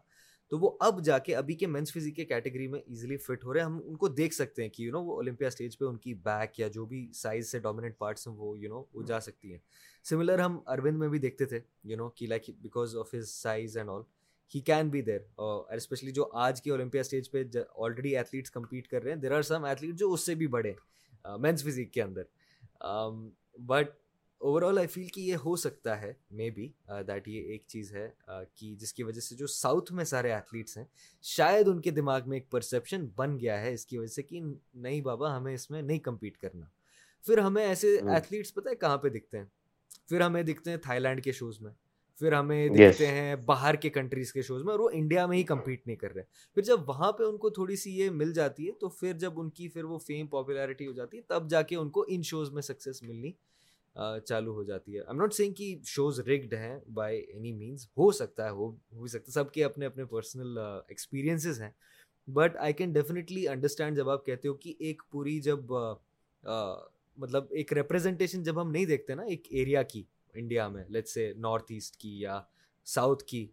تو 0.51 0.59
وہ 0.59 0.77
اب 0.79 1.03
جا 1.03 1.17
کے 1.17 1.35
ابھی 1.35 1.53
کے 1.55 1.67
مینس 1.67 1.93
فزیک 1.93 2.15
کے 2.15 2.25
کیٹیگری 2.25 2.67
میں 2.67 2.79
ایزیلی 2.79 3.17
فٹ 3.17 3.43
ہو 3.45 3.53
رہے 3.53 3.59
ہیں۔ 3.59 3.65
ہم 3.65 3.79
ان 3.85 3.95
کو 3.95 4.07
دیکھ 4.07 4.33
سکتے 4.33 4.61
ہیں 4.61 4.69
کہ 4.69 4.83
یو 4.83 4.91
نو 4.91 5.01
وہ 5.03 5.15
اولمپیا 5.15 5.47
اسٹیج 5.47 5.77
پہ 5.77 5.85
ان 5.85 5.97
کی 5.97 6.13
بیک 6.13 6.59
یا 6.59 6.67
جو 6.67 6.85
بھی 6.85 7.11
سائز 7.13 7.51
سے 7.51 7.59
ڈومیننٹ 7.59 7.97
پارٹس 7.97 8.27
ہیں 8.27 8.35
وہ 8.35 8.57
یو 8.59 8.69
نو 8.69 8.83
وہ 8.93 9.03
جا 9.03 9.19
سکتی 9.19 9.51
ہیں۔ 9.51 9.59
سملر 10.03 10.39
ہم 10.39 10.59
اروند 10.65 10.97
میں 10.97 11.09
بھی 11.09 11.19
دیکھتے 11.19 11.45
تھے 11.45 11.59
یو 11.83 11.97
نو 11.97 12.09
کہ 12.09 12.27
like 12.27 12.49
because 12.61 12.95
of 12.97 13.13
his 13.15 13.29
size 13.29 13.77
and 13.77 13.89
all 13.89 14.01
he 14.55 14.59
can 14.61 14.89
be 14.89 15.01
there 15.01 15.19
اور 15.35 15.75
اسپیشلی 15.75 16.11
جو 16.11 16.29
آج 16.33 16.61
کے 16.61 16.71
اولمپیا 16.71 17.01
اسٹیج 17.01 17.31
پہ 17.31 17.43
آلریڈی 17.77 18.17
ایتھلیٹس 18.17 18.51
کمپیٹ 18.51 18.87
کر 18.87 19.03
رہے 19.03 19.11
ہیں 19.11 19.17
دیر 19.17 19.31
آر 19.31 19.41
سم 19.41 19.65
ایتھلیٹ 19.65 19.95
جو 19.95 20.13
اس 20.13 20.25
سے 20.25 20.35
بھی 20.35 20.47
بڑے 20.47 20.73
مینس 21.39 21.63
فزیک 21.63 21.93
کے 21.93 22.01
اندر۔ 22.01 22.23
بٹ 23.59 23.89
اوور 24.37 24.61
آل 24.61 24.77
آئی 24.77 24.87
فیل 24.87 25.07
کہ 25.07 25.21
یہ 25.21 25.35
ہو 25.35 25.55
سکتا 25.55 26.01
ہے 26.01 26.13
مے 26.31 26.49
بی 26.49 26.71
دیٹ 27.07 27.27
یہ 27.27 27.41
ایک 27.41 27.63
چیز 27.67 27.95
ہے 27.95 28.09
کہ 28.53 28.75
جس 28.75 28.93
کی 28.93 29.03
وجہ 29.03 29.21
سے 29.21 29.35
جو 29.35 29.47
ساؤتھ 29.47 29.93
میں 29.93 30.05
سارے 30.05 30.31
ایتھلیٹس 30.31 30.77
ہیں 30.77 30.85
شاید 31.21 31.67
ان 31.67 31.81
کے 31.81 31.91
دماغ 31.91 32.19
میں 32.25 32.37
ایک 32.37 32.49
پرسیپشن 32.51 33.05
بن 33.15 33.39
گیا 33.39 33.61
ہے 33.61 33.73
اس 33.73 33.85
کی 33.85 33.97
وجہ 33.97 34.13
سے 34.13 34.23
کہ 34.23 34.39
نہیں 34.73 35.01
بابا 35.01 35.37
ہمیں 35.37 35.53
اس 35.53 35.69
میں 35.71 35.81
نہیں 35.81 35.99
کمپیٹ 35.99 36.37
کرنا۔ 36.37 36.65
پھر 37.25 37.37
ہمیں 37.37 37.65
ایسے 37.65 37.97
ایتھلیٹس 37.97 38.53
پتہ 38.53 38.69
ہے 38.69 38.75
کہاں 38.75 38.97
پہ 38.97 39.09
دکھتے 39.09 39.37
ہیں؟ 39.37 39.45
پھر 40.09 40.21
ہمیں 40.21 40.43
دکھتے 40.43 40.69
ہیں 40.69 40.77
تھائی 40.77 40.99
لینڈ 40.99 41.23
کے 41.23 41.31
شوز 41.31 41.61
میں۔ 41.61 41.71
پھر 42.19 42.31
ہمیں 42.31 42.69
دیکھتے 42.69 43.07
ہیں 43.07 43.35
باہر 43.35 43.75
کے 43.75 43.89
کنٹریز 43.89 44.33
کے 44.33 44.41
شوز 44.41 44.63
میں 44.63 44.71
اور 44.71 44.79
وہ 44.79 44.89
انڈیا 44.93 45.25
میں 45.25 45.37
ہی 45.37 45.43
کمپیٹ 45.43 45.87
نہیں 45.87 45.97
کر 45.97 46.13
رہے 46.13 46.23
پھر 46.53 46.61
جب 46.61 46.89
وہاں 46.89 47.11
پہ 47.11 47.23
ان 47.23 47.37
کو 47.37 47.49
تھوڑی 47.49 47.75
سی 47.75 47.91
یہ 47.91 48.09
مل 48.09 48.33
جاتی 48.33 48.67
ہے 48.67 48.71
تو 48.71 48.89
پھر 48.89 49.13
جب 49.13 49.39
ان 49.39 49.49
کی 49.49 49.67
پھر 49.69 49.83
وہ 49.83 49.99
فیم 49.99 50.27
پاپولیرٹی 50.27 50.87
ہو 50.87 50.93
جاتی 50.93 51.17
ہے 51.17 51.21
تب 51.21 51.49
جا 51.49 51.61
کے 51.61 51.75
ان 51.75 51.89
کو 51.89 52.05
ان 52.07 52.21
شوز 52.23 52.51
میں 52.51 52.61
سکسیز 52.61 53.03
ملنی 53.03 53.31
چالو 54.25 54.53
ہو 54.53 54.63
جاتی 54.63 54.95
ہے۔ 54.95 55.01
ایم 55.01 55.17
ناٹ 55.17 55.33
سینگ 55.33 55.53
کہ 55.53 55.75
شوز 55.85 56.19
ریگڈ 56.19 56.53
ہیں 56.53 56.79
بائی 56.93 57.19
اینی 57.19 57.51
مینس 57.53 57.87
ہو 57.87 58.11
سکتا 58.11 58.45
ہے 58.45 58.49
ہو 58.49 58.69
بھی 58.71 59.07
سکتا 59.07 59.25
ہے۔ 59.27 59.33
سب 59.33 59.51
کے 59.51 59.63
اپنے 59.63 59.85
اپنے 59.85 60.05
پرسنل 60.05 60.57
ایکسپیرینسز 60.57 61.61
ہیں۔ 61.61 61.69
But 62.27 62.57
I 62.57 62.73
can 62.73 62.91
definitely 62.93 63.47
understand 63.47 63.97
جب 63.97 64.09
آپ 64.09 64.25
کہتے 64.25 64.47
ہو 64.47 64.53
کہ 64.53 64.73
ایک 64.79 65.01
پوری 65.11 65.39
جب 65.39 65.59
مطلب 67.17 67.45
ایک 67.49 67.73
ریپرزنٹیشن 67.73 68.43
جب 68.43 68.61
ہم 68.61 68.71
نہیں 68.71 68.85
دیکھتے 68.85 69.15
نا 69.15 69.23
ایک 69.23 69.47
ایریا 69.49 69.83
کی 69.83 70.03
انڈیا 70.37 70.67
میں 70.67 70.83
لیٹ 70.89 71.07
سے 71.07 71.31
نارتھ 71.37 71.71
ایسٹ 71.71 71.97
کی 71.97 72.19
یا 72.19 72.41
ساؤتھ 72.87 73.23
کی 73.23 73.47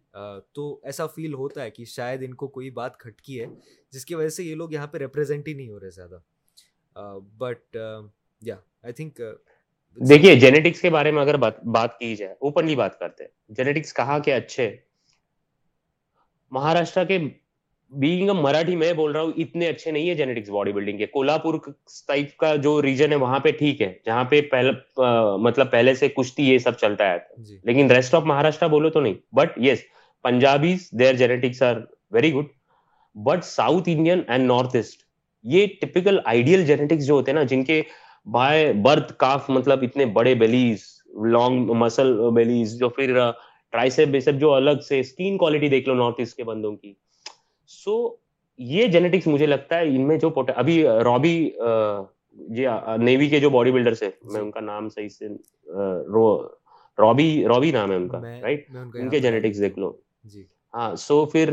تو 0.52 0.80
ایسا 0.82 1.06
فیل 1.06 1.34
ہوتا 1.34 1.62
ہے 1.62 1.70
کہ 1.70 1.84
شاید 1.84 2.22
ان 2.22 2.34
کو 2.34 2.48
کوئی 2.48 2.70
بات 2.70 2.98
کھٹکی 2.98 3.40
ہے، 3.40 3.46
جس 3.92 4.04
کی 4.06 4.14
وجہ 4.14 4.28
سے 4.28 4.44
یہ 4.44 4.54
لوگ 4.54 4.72
یہاں 4.72 4.86
پہ 4.86 4.98
ریپرزینٹ 4.98 5.48
ہی 5.48 5.52
نہیں 5.52 5.68
ہو 5.68 5.80
رہے 5.80 5.90
زیادہ۔ 5.90 6.18
بٹ 7.38 7.76
یا 8.42 8.56
آئی 8.82 8.92
تھنک 8.92 9.20
دیکھیے 9.98 10.34
جینیٹکس 10.36 10.80
کے 10.80 10.90
بارے 10.90 11.10
میں 11.10 11.22
اگر 11.22 11.36
بات 11.36 11.98
کی 11.98 12.14
جائے 12.16 12.32
اوپنلی 12.32 12.76
بات 12.76 12.98
کرتے 12.98 13.24
ہیں۔ 13.24 13.54
جینیٹکس 13.54 13.94
کہا 13.94 14.18
کہ 14.18 14.34
اچھے؟ 14.34 14.76
مہاراشٹر 16.52 17.04
کے 17.04 17.18
بینگ 17.92 18.30
مراٹھی 18.30 18.76
میں 18.76 18.92
بول 18.92 19.12
رہا 19.12 19.20
ہوں 19.20 19.32
اتنے 19.36 19.68
اچھے 19.68 19.90
نہیں 19.90 20.08
ہے 20.08 20.14
جینیٹکس 20.14 20.50
باڈی 20.50 20.72
بلڈنگ 20.72 20.98
کے 20.98 21.06
کولہاپور 21.06 21.54
ٹائپ 22.08 22.36
کا 22.36 22.56
جو 22.56 22.82
ریجن 22.82 23.10
ہے 23.10 23.16
وہاں 23.16 23.38
پہ 23.38 23.50
ٹھیک 23.50 23.82
ہے 23.82 23.92
جہاں 24.04 24.24
پہ 24.24 24.40
مطلب 25.40 25.70
پہلے 25.70 25.94
سے 25.94 26.08
کشتی 26.08 26.50
یہ 26.50 26.58
سب 26.58 26.78
چلتا 26.78 27.10
ہے۔ 27.10 27.18
لیکن 27.64 27.90
ریسٹ 27.90 28.14
آف 28.14 28.22
مہاراشٹر 28.22 28.68
بولو 28.68 28.90
تو 28.90 29.00
نہیں 29.00 29.14
but 29.32 29.58
yes 29.58 29.78
Punjabis 30.22 30.88
their 30.98 31.12
genetics 31.12 31.62
are 31.62 31.76
very 32.10 32.32
good 32.32 32.44
but 33.14 33.44
south 33.44 33.88
Indian 33.88 34.20
and 34.28 34.46
north 34.46 34.76
east 34.76 35.00
یہ 35.42 35.66
ٹپیکل 35.80 36.18
آئیڈیل 36.24 36.66
جینیٹکس 36.66 37.06
جو 37.06 37.14
ہوتے 37.14 37.30
ہیں 37.30 37.38
نا 37.38 37.42
جن 37.42 37.64
کے 37.64 37.82
بائی 38.26 38.72
برتھ 38.72 39.12
کاف 39.16 39.50
مطلب 39.50 39.78
اتنے 39.82 40.06
بڑے 40.06 40.34
بیلیز 40.34 40.78
لانگ 41.32 41.66
مسل 41.66 42.30
بیلیز 42.30 42.78
جو 42.78 42.88
پھر 42.88 43.18
ٹرائسپ 43.70 44.28
جو 44.40 44.52
الگ 44.52 44.80
سے 44.88 45.00
اسکین 45.00 45.38
کوالٹی 45.38 45.68
دیکھ 45.68 45.88
لو 45.88 45.94
نارتھ 45.94 46.20
ایسٹ 46.20 46.36
کے 46.36 46.44
بندوں 46.44 46.76
کی 46.76 46.94
سو 47.72 47.94
یہ 48.58 48.86
جینیٹکس 48.86 49.26
مجھے 49.26 49.46
لگتا 49.46 49.78
ہے 49.78 49.88
ان 49.88 50.06
میں 50.08 50.16
جو 50.18 50.30
ابھی 50.56 50.82
رابی 51.04 51.34
جی 52.48 52.66
نیوی 52.98 53.28
کے 53.28 53.40
جو 53.40 53.50
باڈی 53.50 53.72
بلڈرس 53.72 54.02
ہے 54.02 54.10
میں 54.24 54.40
ان 54.40 54.50
کا 54.50 54.60
نام 54.60 54.88
صحیح 54.88 55.08
سے 55.08 55.28
رابی 56.98 57.44
رابی 57.48 57.70
نام 57.70 57.90
ہے 57.90 57.96
ان 57.96 58.08
کا 58.08 58.20
رائٹ 58.20 58.66
ان 58.94 59.08
کے 59.10 59.18
جینیٹکس 59.18 59.60
دیکھ 59.60 59.78
لو۔ 59.78 59.92
جی۔ 60.24 60.42
ہاں 60.74 60.94
سو 60.96 61.24
پھر 61.32 61.52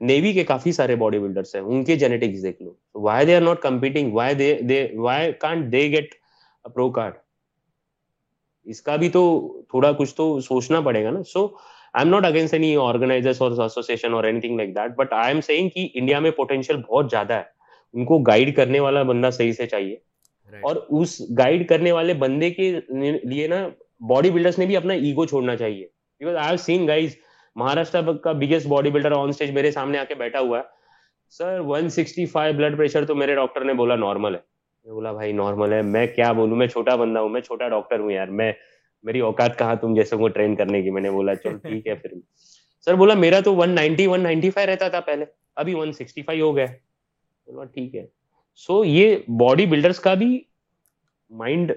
نیوی 0.00 0.32
کے 0.32 0.44
کافی 0.44 0.72
سارے 0.72 0.96
باڈی 0.96 1.18
بلڈرس 1.18 1.54
ہیں 1.54 1.62
ان 1.62 1.84
کے 1.84 1.96
جینیٹکس 1.96 2.42
دیکھ 2.42 2.62
لو۔ 2.62 2.72
Why 2.94 3.26
they 3.26 3.36
are 3.36 3.40
not 3.42 3.60
competing 3.62 4.12
why 4.14 4.34
they 4.34 4.86
why 4.96 5.32
can't 5.40 5.72
they 5.72 5.82
get 5.90 6.14
pro 6.64 6.90
card 6.90 7.14
اس 8.66 8.80
کا 8.82 8.96
بھی 8.96 9.08
تو 9.10 9.22
تھوڑا 9.70 9.90
کچھ 9.92 10.14
تو 10.16 10.38
سوچنا 10.40 10.80
پڑے 10.80 11.04
گا 11.04 11.10
نا۔ 11.10 11.22
So 11.26 11.46
I 11.94 12.04
am 12.04 12.10
not 12.10 12.24
against 12.24 12.54
any 12.54 12.76
organiser 12.76 13.32
اور 13.40 13.52
ایسوسیشن 13.62 14.14
اور 14.14 14.24
anything 14.40 14.56
like 14.56 14.74
that 14.76 14.96
but 14.96 15.12
I 15.12 15.32
am 15.32 15.40
seeing 15.40 15.68
کہ 15.68 15.88
انڈیا 15.94 16.18
میں 16.18 16.30
پوٹینشیل 16.30 16.76
بہت 16.88 17.10
زیادہ 17.10 17.32
ہے 17.32 17.42
ان 17.94 18.04
کو 18.04 18.18
گائڈ 18.18 18.54
کرنے 18.56 18.80
والا 18.80 19.02
بندہ 19.02 19.30
صحیح 19.30 19.52
سے 19.52 19.66
چاہیے 19.66 19.96
اور 20.52 20.76
اس 20.90 21.20
گائڈ 21.38 21.68
کرنے 21.68 21.92
والے 21.92 22.14
بندے 22.14 22.50
کے 22.50 22.70
لیے 23.24 23.46
نا 23.46 23.66
باڈی 24.00 24.30
بلڈرس 24.30 24.58
نے 24.58 24.66
بھی 24.66 24.76
اپنا 24.76 24.94
ایگو 24.94 25.26
چھوڑنا 25.26 25.56
چاہیے 25.56 25.86
because 26.20 26.36
I 26.36 26.48
have 26.48 26.56
seen 26.56 26.88
guys 26.88 27.14
Maharashtra 27.56 28.12
کا 28.24 28.32
biggest 28.32 28.66
body 28.66 28.90
builder 28.90 29.12
on 29.12 29.28
stage 29.28 29.50
میرے 29.50 29.70
سامنے 29.70 29.98
آ 29.98 30.04
کے 30.08 30.14
بیٹھا 30.14 30.40
ہوا 30.40 30.58
ہے 30.58 30.62
sir 31.32 31.60
one 31.60 31.88
sixty 31.88 32.26
five 32.26 32.54
blood 32.56 32.76
pressure 32.76 33.04
تو 33.04 33.14
میرے 33.14 33.34
ڈاکٹر 33.34 33.64
نے 33.64 33.74
بولا 33.74 33.96
نارمل 33.96 34.34
ہے 34.34 34.40
میں 34.86 34.94
بولا 34.94 35.12
بھائی 35.12 35.32
نارمل 35.32 35.72
ہے 35.72 35.82
میں 35.82 36.06
کیا 36.06 36.32
بولوں 36.32 36.56
میں 36.56 36.66
چھوٹا 36.66 36.96
بندہ 36.96 37.18
ہوں 37.18 37.28
میں 37.28 37.40
چھوٹا 37.40 37.68
ڈاکٹر 37.68 37.98
ہوں 37.98 38.10
یار 38.10 38.28
میں 38.28 38.52
میری 39.04 39.20
اوقات 39.20 39.58
کہا 39.58 39.74
تم 39.74 39.94
جیسے 39.94 40.16
کو 40.16 40.28
ٹرین 40.28 40.54
کرنے 40.56 40.82
کی؟ 40.82 40.90
میں 40.90 41.02
نے 41.02 41.10
بولا 41.10 41.34
چل 41.34 41.58
ٹھیک 41.58 41.86
ہے 41.86 41.94
پھر۔ 41.94 42.12
سر 42.84 42.94
بولا، 42.94 43.14
میرا 43.14 43.40
تو 43.40 43.54
one 43.56 43.70
ninety 43.70 44.06
one 44.06 44.22
ninety 44.22 44.50
five 44.50 44.70
رہتا 44.70 44.88
تھا 44.88 45.00
پہلے۔ 45.00 45.24
ابھی 45.56 45.74
ون 45.74 45.92
سکسٹی 45.92 46.22
فائیو 46.22 46.46
ہو 46.46 46.56
گیا۔ 46.56 46.66
بولا، 47.46 47.64
ٹھیک 47.64 47.94
ہے۔ 47.94 48.06
سو 48.66 48.84
یہ 48.84 49.16
باڈی 49.38 49.66
بلڈرس 49.66 50.00
کا 50.00 50.14
بھی 50.14 50.38
مائنڈ 51.30 51.72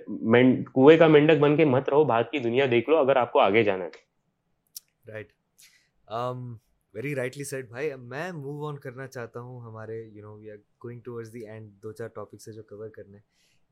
کنویں 0.74 0.98
کا 0.98 1.08
مینڈک 1.08 1.40
بن 1.40 1.56
کے 1.58 1.66
مت 1.66 1.90
رہو 1.90 2.04
بھارت 2.04 2.32
کی 2.32 2.40
دنیا 2.40 2.66
دیکھ 2.72 2.90
لو، 2.90 2.98
اگر 2.98 3.16
آپ 3.16 3.32
کو 3.32 3.40
آگے 3.40 3.64
جانا 3.64 3.86
ہے۔ 3.86 4.06
رائٹ 5.08 5.32
ویری 6.94 7.16
رائٹلی 7.16 7.44
سیٹ 7.44 7.68
بھائی 7.70 7.90
میں 8.00 8.32
موو 8.32 8.66
آن 8.68 8.78
کرنا 8.80 9.08
چاہتا 9.08 9.40
ہوں 9.40 9.60
ہمارے 9.62 10.02
you 10.04 10.24
know 10.24 10.36
we 10.36 10.50
are 10.52 10.58
going 10.84 11.00
towards 11.00 11.34
the 11.34 11.46
end 11.48 11.72
دو 11.84 11.92
چار 11.92 12.08
ٹاپکس 12.08 12.48
ہے 12.48 12.54
جو 12.54 12.64
کور 12.64 12.90
کرنے۔ 12.90 13.18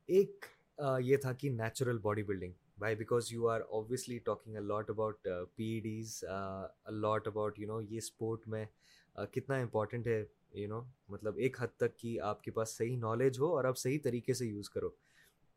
ایک 0.08 0.46
یہ 1.00 1.16
تھا 1.16 1.32
کہ 1.32 1.50
نیچرل 1.50 1.98
باڈی 1.98 2.22
بلڈنگ 2.22 2.52
بھائی 2.78 2.94
because 2.94 3.32
you 3.32 3.48
are 3.48 3.60
obviously 3.60 4.18
talking 4.18 4.56
a lot 4.56 4.90
about 4.90 5.28
P 5.56 5.64
E 5.64 5.80
Ds 5.80 6.24
a lot 6.84 7.28
about 7.28 7.58
you 7.58 7.66
know 7.66 7.80
یہ 7.80 7.98
اسپورٹ 7.98 8.48
میں 8.48 8.64
کتنا 9.32 9.56
امپورٹنٹ 9.56 10.06
ہے 10.06 10.24
یو 10.52 10.68
نو 10.68 10.80
مطلب 11.08 11.36
ایک 11.36 11.60
حد 11.60 11.76
تک 11.76 11.98
کہ 11.98 12.20
آپ 12.20 12.42
کے 12.42 12.50
پاس 12.50 12.76
صحیح 12.76 12.96
نالج 12.96 13.38
ہو 13.38 13.54
اور 13.56 13.64
آپ 13.64 13.78
صحیح 13.78 13.98
طریقے 14.04 14.34
سے 14.34 14.46
یوز 14.46 14.70
کرو 14.70 14.90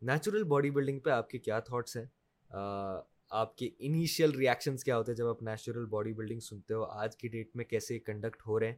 نیچرل 0.02 0.44
باڈی 0.44 0.70
بلڈنگ 0.70 1.00
پہ 1.00 1.10
آپ 1.10 1.30
کے 1.30 1.40
کیا 1.40 1.60
تھاٹس 1.60 1.98
ہیں 1.98 2.06
آپ 3.30 3.58
کے 3.58 3.70
انیشیل 3.80 4.36
ریئیکشنس 4.36 4.84
کیا 4.84 4.98
ہوتے 4.98 5.12
ہیں 5.12 5.18
جب 5.18 5.28
آپ 5.28 5.44
نیچرل 5.44 5.86
باڈی 5.86 6.14
بلڈنگ 6.14 6.40
سنتے 6.40 6.74
ہو 6.74 6.84
آج 6.84 7.18
کی 7.18 7.28
ڈیٹ 7.28 7.56
میں 7.56 7.66
کیسے 7.66 8.00
کنڈکٹ 8.00 8.48
ہو 8.48 8.60
رہے 8.60 8.68
ہیں 8.68 8.76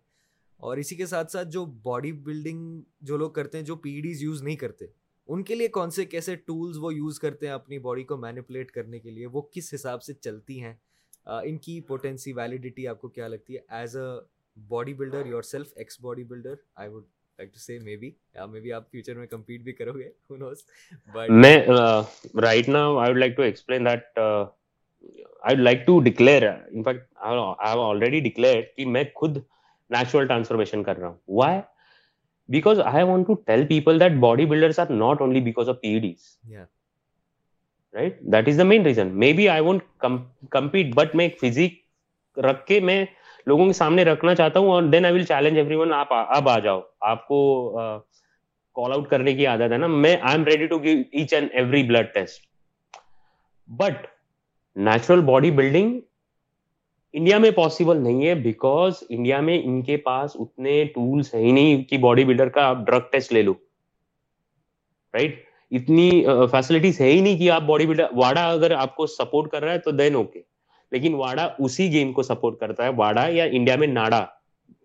اور 0.60 0.78
اسی 0.78 0.96
کے 0.96 1.06
ساتھ 1.06 1.32
ساتھ 1.32 1.48
جو 1.48 1.66
باڈی 1.66 2.12
بلڈنگ 2.12 2.82
جو 3.02 3.18
لوگ 3.18 3.32
کرتے 3.32 3.58
ہیں 3.58 3.66
جو 3.66 3.76
پی 3.76 4.00
ڈیز 4.02 4.24
یوز 4.24 4.44
نہیں 4.44 4.56
کرتے 4.56 4.86
ان 5.32 5.43
کے 5.43 5.55
لیے 5.55 5.67
کون 5.67 5.91
سے 5.91 6.05
کیسے 6.05 6.36
ٹولز 6.36 6.77
وہ 6.82 6.93
یوز 6.93 7.19
کرتے 7.19 7.45
ہیں 7.47 7.53
اپنی 7.53 7.77
باڈی 7.79 8.03
کو 8.03 8.17
مینیپولیٹ 8.17 8.71
کرنے 8.71 8.99
کے 8.99 9.11
لیے؟ 9.11 9.25
وہ 9.25 9.41
کس 9.51 9.73
حساب 9.73 10.03
سے 10.03 10.13
چلتی 10.13 10.61
ہیں؟ 10.61 10.73
ان 11.25 11.57
کی 11.57 11.79
پوٹینسی 11.88 12.34
ویلیڈیٹی 12.34 12.88
آپ 12.88 13.01
کو 13.01 13.07
کیا 13.07 13.27
لگتی 13.27 13.55
ہے؟ 13.55 13.59
As 13.69 13.95
a 13.97 14.07
body 14.57 14.93
builder 14.93 15.25
yourself 15.43 15.67
ex 15.75 15.99
body 16.01 16.23
builder 16.23 16.53
I 16.75 16.89
would 16.89 17.03
like 17.39 17.53
to 17.53 17.59
say 17.59 17.77
maybe 17.95 18.11
یا 18.36 18.45
مے 18.45 18.59
بی 18.59 18.71
آپ 18.71 18.91
فیوچر 18.91 19.17
میں 19.17 19.27
کمپیٹ 19.27 19.61
بھی 19.61 19.73
کرو 19.73 19.93
گے 19.93 20.09
ہو 20.29 20.38
نوز 20.38 20.63
بٹ 21.15 21.29
میں 21.32 21.55
right 22.41 22.69
now 22.69 22.97
I 22.97 23.09
would 23.09 23.19
like 23.19 23.36
to 23.38 23.43
explain 23.43 23.86
that 23.86 24.19
I 24.19 25.55
would 25.55 25.59
like 25.59 25.86
to 25.86 25.99
declare 26.01 26.47
in 26.47 26.84
fact 26.84 27.07
I 27.15 27.38
have 27.61 27.82
already 27.82 28.19
declare 28.19 28.61
کہ 28.75 28.86
میں 28.86 29.03
خود 29.15 29.38
نیچرل 29.38 30.27
ٹرانسفارمیشن 30.27 30.84
کر 30.84 30.97
رہا 30.97 31.07
ہوں۔ 31.07 31.17
Why 31.29 31.59
want 32.54 33.28
to 33.28 33.34
tell 33.34 33.66
people 33.68 33.99
that 33.99 34.12
body 34.20 34.45
builders 34.45 34.80
are 34.80 34.89
not 34.89 35.22
only 35.22 35.41
because 35.41 35.70
of 35.70 35.82
P 35.82 35.99
Ds 35.99 36.38
right 37.95 38.20
that 38.34 38.47
is 38.47 38.58
the 38.58 38.64
main 38.64 38.86
reason 38.86 39.08
maybe 39.34 39.47
I 39.49 39.62
won't 39.62 39.84
compete 40.52 40.93
but 40.95 41.16
میں 41.16 41.26
ایک 41.26 41.39
physique 41.39 41.80
رکھ 42.38 42.66
کے 42.66 42.80
میں 42.80 43.06
لوگوں 43.47 43.66
کے 43.66 43.74
سامنے 43.74 44.04
رکھنا 44.04 44.36
چاہتا 44.36 44.60
ہوں 44.60 44.70
اور 44.70 44.84
then 44.84 45.06
I 45.06 45.14
will 45.14 45.24
challenge 45.24 45.58
everyone 45.76 45.93
آپ 45.93 46.14
اب 46.14 46.49
آ 46.49 46.60
جاؤ 46.60 46.82
آپ 47.02 47.28
کو 47.28 47.39
کال 48.76 48.91
آؤٹ 48.91 49.10
کرنے 49.10 49.34
کی 49.34 49.45
عادت 49.47 49.72
ہے 49.72 49.78
نا 49.78 49.88
میں 49.88 50.16
I 50.22 50.36
am 50.36 50.43
ready 50.43 50.68
to 50.68 50.78
give 50.78 51.02
each 51.12 51.34
and 51.34 51.49
every 51.54 51.84
blood 51.84 52.14
test 52.14 52.45
but 53.70 54.06
natural 54.76 55.22
body 55.22 55.52
building 55.52 55.99
India 57.14 57.38
میں 57.38 57.49
پاسبل 57.51 57.97
نہیں 57.97 58.26
ہے 58.28 58.34
بیکاز 58.36 59.03
انڈیا 59.09 59.39
میں 59.41 59.57
ان 59.64 59.82
کے 59.82 59.97
پاس 59.97 60.36
اتنے 60.39 60.84
ٹولس 60.93 61.34
ہیں 61.34 61.41
ہی 61.41 61.51
نہیں 61.51 61.84
کہ 61.84 61.97
باڈی 61.97 62.24
بلڈر 62.26 62.49
کا 62.49 62.68
آپ 62.68 62.78
ڈرگ 62.88 63.09
ٹیسٹ 63.12 63.34
لے 63.34 63.41
لو. 63.41 63.53
رائٹ 65.14 65.36
اتنی 65.72 66.09
فیسلٹیز 66.51 66.99
ہے 67.01 67.12
ہی 67.12 67.20
نہیں 67.22 67.38
کہ 67.38 67.49
آپ 67.51 67.62
باڈی 67.64 67.86
بلڈر 67.86 68.14
واڈا 68.18 68.49
اگر 68.51 68.72
آپ 68.72 68.95
کو 68.95 69.07
سپورٹ 69.07 69.51
کر 69.51 69.64
رہا 69.64 69.74
ہے 69.74 69.80
تو 69.80 69.91
دین 69.91 70.16
اوکے 70.16 70.41
لیکن 70.91 71.14
واڈا 71.16 71.47
اسی 71.59 71.91
گیم 71.91 72.12
کو 72.14 72.24
سپورٹ 72.24 72.59
کرتا 72.59 72.84
ہے 72.84 72.89
واڈا 72.97 73.26
یا 73.30 73.43
انڈیا 73.51 73.76
میں 73.76 73.88
ناڈا 73.88 74.24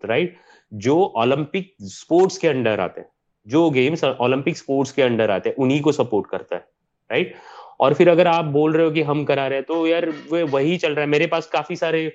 رائٹ 0.03 0.35
جو 0.71 0.95
اولمپک 1.15 1.71
اسپورٹس 1.79 2.39
کے 2.39 2.49
انڈر 2.49 2.79
آتے 2.79 3.01
ہیں. 3.01 3.07
جو 3.47 3.69
گیمس 3.69 4.03
اولمپک 4.03 4.49
اسپورٹس 4.49 4.93
کے 4.93 5.03
انڈر 5.03 5.29
آتے 5.29 5.49
ہیں 5.49 5.63
انہیں 5.63 5.81
کو 5.81 5.91
سپورٹ 5.91 6.27
کرتا 6.27 6.55
ہے. 6.55 6.61
Right 7.09 7.27
right? 7.27 7.55
اور 7.77 7.91
پھر 7.91 8.07
اگر 8.07 8.25
آپ 8.25 8.43
بول 8.43 8.75
رہے 8.75 8.83
ہو 8.83 8.89
کہ 8.91 9.03
ہم 9.03 9.25
کرا 9.25 9.49
رہے 9.49 9.61
تو 9.61 9.87
یار 9.87 10.03
وہی 10.51 10.77
چل 10.79 10.93
رہا 10.93 11.01
ہے۔ 11.01 11.07
میرے 11.07 11.27
پاس 11.27 11.47
کافی 11.47 11.75
سارے 11.75 12.09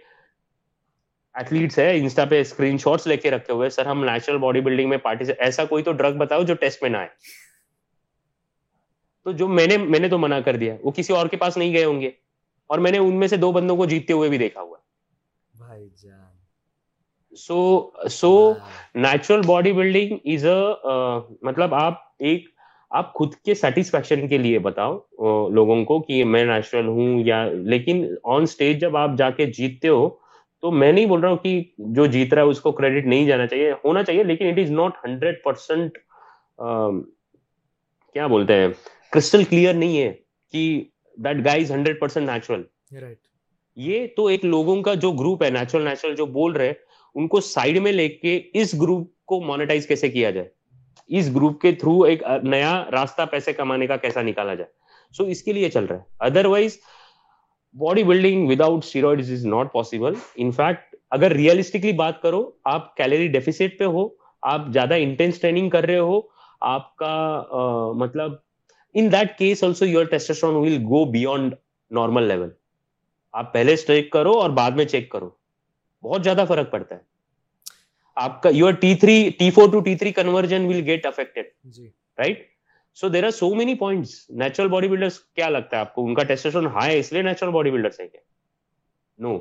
ایتھلیٹس 1.34 1.78
ہے 1.78 1.96
انسٹا 1.98 2.24
پہ 2.24 2.40
اسکرین 2.40 2.78
شاٹس 2.78 3.06
لے 3.06 3.16
کے 3.16 3.30
رکھے 3.30 3.52
ہوئے۔ 3.52 3.70
سر 3.70 3.86
ہم 3.86 4.04
نیچرل 4.04 4.38
باڈی 4.38 4.60
بلڈنگ 4.60 4.88
میں 4.88 4.98
پارٹی 4.98 5.24
سے 5.24 5.32
ایسا 5.38 5.64
کوئی 5.64 5.82
تو 5.82 5.92
ڈرگ 5.92 6.16
بتاؤ 6.16 6.42
جو 6.42 6.54
ٹیسٹ 6.54 6.82
میں 6.82 6.90
نہ 6.90 6.96
آئے۔ 6.96 7.08
تو 9.24 9.32
جو 9.32 9.48
میں 9.48 9.66
نے 9.66 9.76
میں 9.76 10.00
نے 10.00 10.08
تو 10.08 10.18
منع 10.18 10.40
کر 10.40 10.56
دیا۔ 10.56 10.76
وہ 10.82 10.90
کسی 10.90 11.12
اور 11.12 11.26
کے 11.26 11.36
پاس 11.36 11.56
نہیں 11.56 11.74
گئے 11.74 11.84
ہوں 11.84 12.00
گے۔ 12.00 12.10
اور 12.66 12.78
میں 12.78 12.90
نے 12.90 12.98
ان 12.98 13.18
میں 13.18 13.28
سے 13.28 13.36
دو 13.36 13.52
بندوں 13.52 13.76
کو 13.76 13.84
جیتتے 13.86 14.12
ہوئے 14.12 14.28
بھی 14.28 14.38
دیکھا 14.38 14.60
ہوا۔ 14.60 14.78
بھائی 15.58 15.88
جان۔ 16.02 16.38
So 17.36 17.90
so 18.10 18.52
natural 18.94 19.40
body 19.46 19.72
building 19.72 20.16
is 20.24 20.46
a 20.46 21.34
مطلب 21.42 21.74
آپ 21.74 21.94
ایک 22.18 22.48
آپ 22.92 23.12
خود 23.14 23.34
کے 23.34 23.54
سیٹسفیکشن 23.54 24.26
کے 24.28 24.38
لیے 24.38 24.58
بتاؤ 24.58 24.98
لوگوں 25.50 25.84
کو 25.84 25.98
کہ 26.00 26.24
میں 26.24 26.44
نیچرل 26.44 26.86
ہوں 26.86 27.20
یا 27.24 27.44
لیکن 27.64 28.04
آن 28.24 28.42
اسٹیج 28.42 28.80
جب 28.80 28.96
آپ 28.96 29.16
جا 29.18 29.30
کے 29.30 29.46
جیتتے 29.46 29.88
ہو 29.88 30.08
تو 30.62 30.70
میں 30.70 30.92
نہیں 30.92 31.06
بول 31.06 31.20
رہا 31.20 31.30
ہوں 31.30 31.36
کہ 31.36 31.62
جو 31.78 32.06
جیت 32.06 32.34
رہا 32.34 32.42
ہے 32.42 32.48
اس 32.48 32.60
کو 32.60 32.72
کریڈٹ 32.72 33.06
نہیں 33.06 33.26
جانا 33.26 33.46
چاہیے 33.46 33.72
ہونا 33.84 34.02
چاہیے 34.02 34.24
لیکن 34.24 34.46
it 34.46 34.58
is 34.58 34.70
not 34.70 35.04
hundred 35.04 35.42
percent 35.44 35.98
کیا 38.14 38.26
بولتے 38.26 38.54
ہیں 38.54 38.68
کرسٹل 39.12 39.44
کلیئر 39.44 39.74
نہیں 39.74 40.02
ہے 40.02 40.12
کہ 40.54 40.84
that 41.16 41.44
guys 41.44 41.72
hundred 41.72 42.00
percent 42.00 42.28
natural 42.28 42.62
یہ 43.76 44.06
تو 44.16 44.26
ایک 44.26 44.44
لوگوں 44.44 44.82
کا 44.82 44.94
جو 44.94 45.12
گروپ 45.12 45.42
ہے 45.42 45.50
نیچرل 45.50 45.84
نیچرل 45.84 46.14
جو 46.16 46.26
بول 46.26 46.52
رہے 46.52 46.72
ان 47.14 47.28
کو 47.28 47.40
سائڈ 47.40 47.78
میں 47.78 47.92
لے 47.92 48.08
کے 48.08 48.40
اس 48.54 48.74
گروپ 48.74 49.08
کو 49.24 49.40
مانیٹائز 49.40 49.86
کیسے 49.86 50.08
کیا 50.08 50.30
جائے؟ 50.30 50.48
اس 51.18 51.34
گروپ 51.34 51.60
کے 51.60 51.72
تھرو 51.72 52.02
ایک 52.02 52.22
نیا 52.42 52.84
راستہ 52.92 53.22
پیسے 53.30 53.52
کمانے 53.52 53.86
کا 53.86 53.96
کیسا 53.96 54.22
نکالا 54.22 54.54
جائے۔ 54.54 54.70
سو 55.16 55.24
اس 55.24 55.42
کے 55.42 55.52
لیے 55.52 55.68
چل 55.70 55.84
رہا 55.84 55.96
ہے۔ 55.96 56.02
Otherwise 56.46 56.76
body 57.74 58.04
building 58.04 58.48
without 58.48 58.84
steroid 58.84 59.18
is 59.18 59.46
not 59.46 59.72
possible 59.72 60.12
in 60.34 60.50
fact 60.50 60.96
اگر 61.10 61.32
ریئلسٹکلی 61.32 61.92
بات 61.92 62.22
کرو، 62.22 62.50
آپ 62.64 62.96
کیلری 62.96 63.28
ڈیفیسٹ 63.28 63.78
پہ 63.78 63.84
ہو، 63.84 64.08
آپ 64.42 64.60
زیادہ 64.72 64.94
انٹینس 64.94 65.40
ٹریننگ 65.40 65.68
کر 65.70 65.84
رہے 65.84 65.98
ہو، 65.98 66.20
آپ 66.60 66.96
کا 66.96 67.42
مطلب 67.96 68.32
in 68.94 69.12
that 69.12 69.38
case 69.38 69.64
also 69.64 69.86
your 69.86 70.04
testosterone 70.04 70.54
will 70.54 70.76
go 70.84 71.04
beyond 71.04 71.54
normal 71.90 72.22
level 72.22 72.50
آپ 73.32 73.52
پہلے 73.52 73.76
چیک 73.76 74.10
کرو 74.10 74.32
اور 74.32 74.50
بعد 74.50 74.70
میں 74.70 74.84
چیک 74.84 75.10
کرو۔ 75.10 75.30
بہت 76.02 76.24
زیادہ 76.24 76.44
فرق 76.48 76.70
پڑتا 76.70 76.94
ہے۔ 76.94 77.11
آپ 78.16 78.42
کا 78.42 78.50
your 78.52 78.72
T 78.72 78.94
three 78.94 79.30
T 79.38 79.50
four 79.50 79.70
to 79.72 79.80
T 79.80 79.94
three 79.94 80.12
conversion 80.12 80.66
will 80.66 80.80
get 80.86 81.06
affected 81.06 81.78
right 82.18 82.46
so 82.96 83.08
there 83.08 83.24
are 83.24 83.30
so 83.30 83.54
many 83.54 83.74
points 83.74 84.14
natural 84.30 84.68
body 84.68 84.88
builder 84.88 85.08
کیا 85.34 85.48
لگتا 85.48 85.76
ہے 85.76 85.80
آپ 85.80 85.94
کو؟ 85.94 86.04
ان 86.06 86.14
کا 86.14 86.22
ٹیسٹرون 86.22 86.66
ہائی 86.66 86.98
اس 86.98 87.12
لیے 87.12 87.22
نیچرل 87.22 87.50
باڈی 87.50 87.70
بلڈر 87.70 88.00
ہے 88.00 88.08
کیا؟ 88.08 88.20
No 89.20 89.38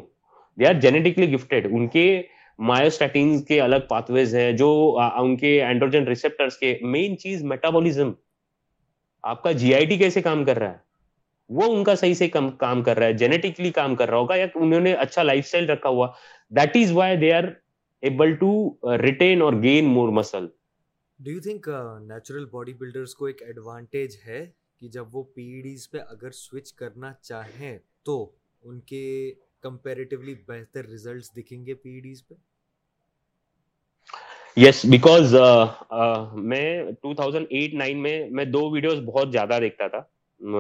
they 0.58 0.68
are 0.68 0.74
genetically 0.74 1.34
gifted 1.34 1.68
ان 1.72 1.88
کے 1.88 2.22
مایوسٹیٹین 2.60 3.42
کے 3.44 3.60
الگ 3.62 3.88
پاتھ 3.90 4.12
ویز 4.12 4.36
ہے 4.36 4.52
جو 4.54 4.70
ان 5.00 5.36
کے 5.38 5.64
اینڈروجن 5.66 6.08
ریسپٹرس 6.08 6.58
کے 6.58 6.78
مین 6.82 7.18
چیز 7.18 7.44
میٹابولزم 7.44 8.12
آپ 9.24 9.44
کا 9.44 9.52
جی 9.52 9.74
آئی 9.74 9.86
ٹی 9.86 9.98
کیسے 9.98 10.22
کام 10.22 10.44
کر 10.46 10.60
رہا 10.60 10.72
ہے؟ 10.72 10.78
وہ 11.50 11.76
ان 11.76 11.84
کا 11.84 11.96
صحیح 11.96 12.14
سے 12.14 12.28
کام 12.30 12.82
کر 12.84 12.98
رہا 12.98 13.06
ہے 13.06 13.14
جینیٹکلی 13.14 13.72
کام 13.72 13.96
کر 13.96 14.10
رہا 14.10 14.18
ہوگا 14.18 14.36
یا 14.36 14.46
انہوں 14.56 14.80
نے 14.80 14.94
اچھا 14.94 15.24
لائف 15.24 15.46
اسٹائل 15.46 15.70
رکھا 15.70 15.90
ہوا. 15.90 16.08
That 16.52 16.76
is 16.76 16.92
why 16.92 17.18
they 17.18 17.34
are 17.34 17.44
able 18.04 18.34
to 18.36 18.52
retain 18.98 19.42
اور 19.42 19.54
gain 19.64 19.86
more 19.86 20.10
muscle 20.10 20.48
do 21.20 21.32
you 21.32 21.40
think 21.40 21.68
natural 22.02 22.46
body 22.52 22.74
builders 22.74 23.14
کو 23.16 23.26
ایک 23.26 23.42
ایڈوانٹیج 23.44 24.16
ہے 24.28 24.46
کہ 24.82 24.88
جب 24.90 25.16
وہ 25.16 25.24
پی 25.36 25.62
ڈیز 25.62 25.90
پہ 25.92 25.98
اگر 26.10 26.32
سوئچ 26.36 26.74
کرنا 26.74 27.12
چاہیں 27.22 27.78
تو 28.06 28.16
ان 28.64 28.80
کے 28.88 29.04
کمپیریٹیولی 29.64 30.36
بہتر 30.48 30.86
ریزلٹس 30.90 31.32
دکھیں 31.38 31.66
گے 31.66 31.74
پی 31.74 32.00
ڈیز 32.00 32.28
پہ؟ 32.28 32.36
یس 34.58 34.86
بیکاز 34.86 35.34
میں 36.44 36.66
ٹو 37.02 37.14
تھاؤزینڈ 37.14 37.48
ایٹ 37.50 37.74
نائن 37.74 38.02
میں 38.04 38.18
میں 38.30 38.46
دو 38.46 38.70
ویڈیوز 38.72 39.00
بہت 39.06 39.32
زیادہ 39.32 39.58
دیکھتا 39.62 39.88
تھا۔ 39.88 40.02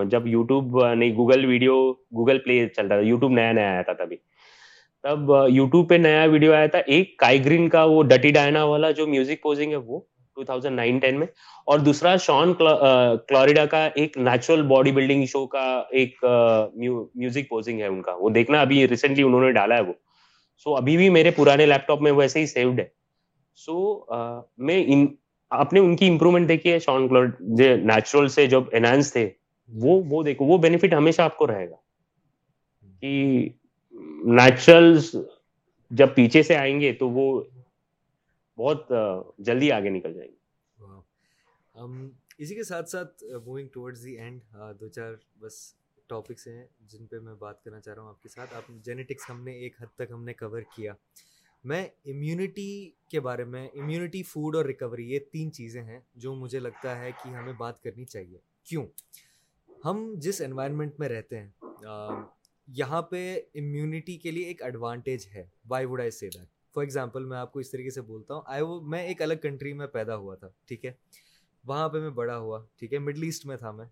جب 0.09 0.27
یوٹیوب 0.27 0.77
نہیں 0.93 1.15
گوگل 1.15 1.45
ویڈیو 1.45 1.75
گوگل 2.17 2.39
پلے 2.39 2.67
چل 2.69 2.87
رہا 2.87 2.95
تھا۔ 2.95 3.07
یوٹیوب 3.07 3.31
نیا 3.31 3.51
نیا 3.51 3.69
آیا 3.71 3.81
تھا 3.81 3.93
تبھی۔ 4.03 4.17
تب 5.03 5.31
یوٹیوب 5.49 5.89
پہ 5.89 5.95
نیا 5.95 6.23
ویڈیو 6.31 6.53
آیا 6.53 6.65
تھا. 6.67 6.79
ایک 6.79 7.17
کائیگرین 7.19 7.69
کا 7.69 7.83
وہ 7.83 8.01
ڈٹی 8.03 8.31
ڈائنا 8.31 8.63
والا 8.65 8.91
جو 8.91 9.07
میوزک 9.07 9.41
پوزنگ 9.43 9.71
ہے 9.71 9.75
وہ 9.77 9.99
ٹو 10.37 10.43
تھاؤزینڈ 10.43 10.75
نائن 10.75 10.99
ٹین 10.99 11.19
میں. 11.19 11.27
اور 11.67 11.79
دوسرا 11.79 12.15
شان 12.17 12.53
کلوریڈا 12.53 13.65
کا 13.65 13.85
ایک 13.95 14.17
نیچرل 14.17 14.61
باڈی 14.67 14.91
بلڈنگ 14.91 15.25
شو 15.31 15.45
کا 15.47 15.63
ایک 15.91 16.23
میوزک 16.23 17.49
پوزنگ 17.49 17.81
ہے 17.81 17.87
ان 17.87 18.01
کا. 18.01 18.15
وہ 18.19 18.29
دیکھنا، 18.29 18.61
ابھی 18.61 18.87
ریسنٹلی 18.87 19.23
انہوں 19.23 19.41
نے 19.41 19.51
ڈالا 19.51 19.75
ہے 19.75 19.81
وہ. 19.81 19.93
سو 20.65 20.75
ابھی 20.75 20.97
بھی 20.97 21.09
میرے 21.09 21.31
پرانے 21.31 21.65
لیپ 21.65 21.87
ٹاپ 21.87 22.01
میں 22.01 22.11
ویسے 22.11 22.39
ہی 22.39 22.45
سیوڈ 22.45 22.79
ہے. 22.79 22.85
سو 23.57 24.05
میں 24.57 24.83
اپنے 25.51 25.79
ان 25.79 25.95
کی 25.95 26.07
امپروومنٹ 26.07 26.47
دیکھی 26.49 26.71
ہے 26.71 26.79
شان 26.79 27.07
کلوڈ 27.07 27.35
جو 27.57 27.75
نیچرل 27.77 28.27
سے 28.27 28.45
جو 28.47 28.61
انہینس 28.71 29.11
تھے، 29.13 29.29
وہ 29.69 30.01
وہ 30.09 30.21
دیکھو، 30.23 30.45
وہ 30.45 30.57
بینیفٹ 30.57 30.93
ہمیشہ 30.93 31.21
آپ 31.21 31.37
کو 31.37 31.47
رہے 31.47 31.69
گا. 31.69 31.75
کہ 33.01 33.49
نیچرل 34.25 34.99
جب 35.91 36.15
پیچھے 36.15 36.43
سے 36.43 36.55
آئیں 36.55 36.81
گے 36.81 36.93
تو 36.93 37.09
وہ 37.09 37.43
بہت 38.57 38.91
جلدی 39.37 39.71
آگے 39.71 39.89
نکل 39.89 40.13
جائیں 40.13 40.31
گے۔ 40.31 40.41
اسی 42.37 42.55
کے 42.55 42.63
ساتھ 42.63 42.89
ساتھ 42.89 43.23
موونگ 43.23 43.67
ٹورڈز 43.67 44.03
دی 44.05 44.17
اینڈ 44.17 44.41
دو 44.79 44.87
چار 44.87 45.13
بس 45.39 45.73
ٹاپکس 46.07 46.47
ہیں 46.47 46.65
جن 46.79 47.05
پہ 47.05 47.19
میں 47.19 47.33
بات 47.33 47.63
کرنا 47.63 47.79
چاہ 47.79 47.93
رہا 47.93 48.01
ہوں 48.01 48.09
آپ 48.09 48.23
کے 48.23 48.29
ساتھ۔ 48.29 48.53
آپ 48.53 48.71
جینیٹکس 48.85 49.29
ہم 49.29 49.43
نے 49.43 49.51
ایک 49.51 49.81
حد 49.81 49.95
تک 49.95 50.11
ہم 50.11 50.23
نے 50.23 50.33
کور 50.33 50.61
کیا۔ 50.75 50.93
میں 51.63 51.85
امیونٹی 52.05 52.91
کے 53.09 53.19
بارے 53.19 53.43
میں 53.43 53.67
امیونٹی 53.67 54.23
فوڈ 54.23 54.55
اور 54.55 54.65
ریکوری 54.65 55.11
یہ 55.11 55.19
تین 55.31 55.51
چیزیں 55.51 55.83
ہیں 55.83 55.99
جو 56.15 56.33
مجھے 56.35 56.59
لگتا 56.59 56.99
ہے 56.99 57.11
کہ 57.11 57.29
ہمیں 57.29 57.53
بات 57.53 57.83
کرنی 57.83 58.05
چاہیے۔ 58.05 58.37
کیوں؟ 58.63 58.85
ہم 59.85 60.13
جس 60.17 60.41
انوائرمنٹ 60.41 60.99
میں 60.99 61.09
رہتے 61.09 61.39
ہیں 61.39 61.49
یہاں 62.77 63.01
پہ 63.01 63.19
امیونٹی 63.55 64.17
کے 64.17 64.31
لیے 64.31 64.45
ایک 64.47 64.61
ایڈوانٹیج 64.63 65.27
ہے۔ 65.35 65.45
Why 65.69 65.85
would 65.85 66.01
I 66.01 66.11
see 66.11 66.29
that 66.29 66.47
for 66.75 66.83
example 66.83 67.25
میں 67.25 67.37
آپ 67.37 67.51
کو 67.53 67.59
اس 67.59 67.71
طریقے 67.71 67.89
سے 67.89 68.01
بولتا 68.01 68.33
ہوں 68.33 68.41
آئی 68.47 68.63
میں 68.89 69.01
ایک 69.07 69.21
الگ 69.21 69.33
کنٹری 69.41 69.73
میں 69.73 69.87
پیدا 69.87 70.15
ہوا 70.15 70.35
تھا، 70.35 70.49
ٹھیک 70.67 70.85
ہے؟ 70.85 70.93
وہاں 71.63 71.87
پہ 71.89 71.99
میں 71.99 72.09
بڑا 72.09 72.37
ہوا، 72.37 72.59
ٹھیک 72.79 72.93
ہے؟ 72.93 72.99
مڈل 72.99 73.23
ایسٹ 73.23 73.45
میں 73.45 73.57
تھا 73.57 73.71
میں 73.71 73.85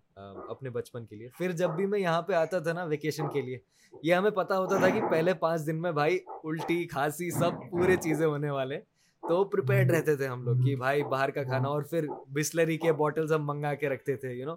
اپنے 0.48 0.70
بچپن 0.70 1.04
کے 1.06 1.16
لیے۔ 1.16 1.28
پھر 1.38 1.52
جب 1.52 1.70
بھی 1.70 1.86
میں 1.86 1.98
یہاں 2.00 2.22
پہ 2.22 2.32
آتا 2.32 2.58
تھا 2.58 2.72
نا 2.72 2.84
ویکیشن 2.84 3.28
کے 3.32 3.40
لیے، 3.40 3.58
یہ 4.02 4.14
ہمیں 4.14 4.30
پتا 4.30 4.58
ہوتا 4.58 4.78
تھا 4.78 4.88
کہ 4.90 5.00
پہلے 5.10 5.34
پانچ 5.34 5.66
دن 5.66 5.80
میں 5.82 5.92
بھائی 5.92 6.18
الٹی، 6.44 6.84
کھانسی، 6.86 7.30
سب 7.30 7.70
پورے 7.70 7.96
چیزیں 7.96 8.26
ہونے 8.26 8.50
والے۔ 8.50 8.80
تو 9.22 9.44
پریپیئرڈ 9.44 9.90
رہتے 9.90 10.16
تھے 10.16 10.26
ہم 10.26 10.42
لوگ 10.44 10.64
کہ 10.64 10.74
بھائی 10.76 11.02
باہر 11.04 11.30
کا 11.30 11.42
کھانا، 11.42 11.68
اور 11.68 11.82
پھر 11.82 12.06
بسلری 12.34 12.78
کے 12.78 12.92
بوٹلز 12.92 13.32
ہم 13.32 13.46
منگا 13.46 13.74
کے 13.74 13.88
رکھتے 13.88 14.16
تھے 14.16 14.32
یو 14.32 14.46
نو 14.46 14.54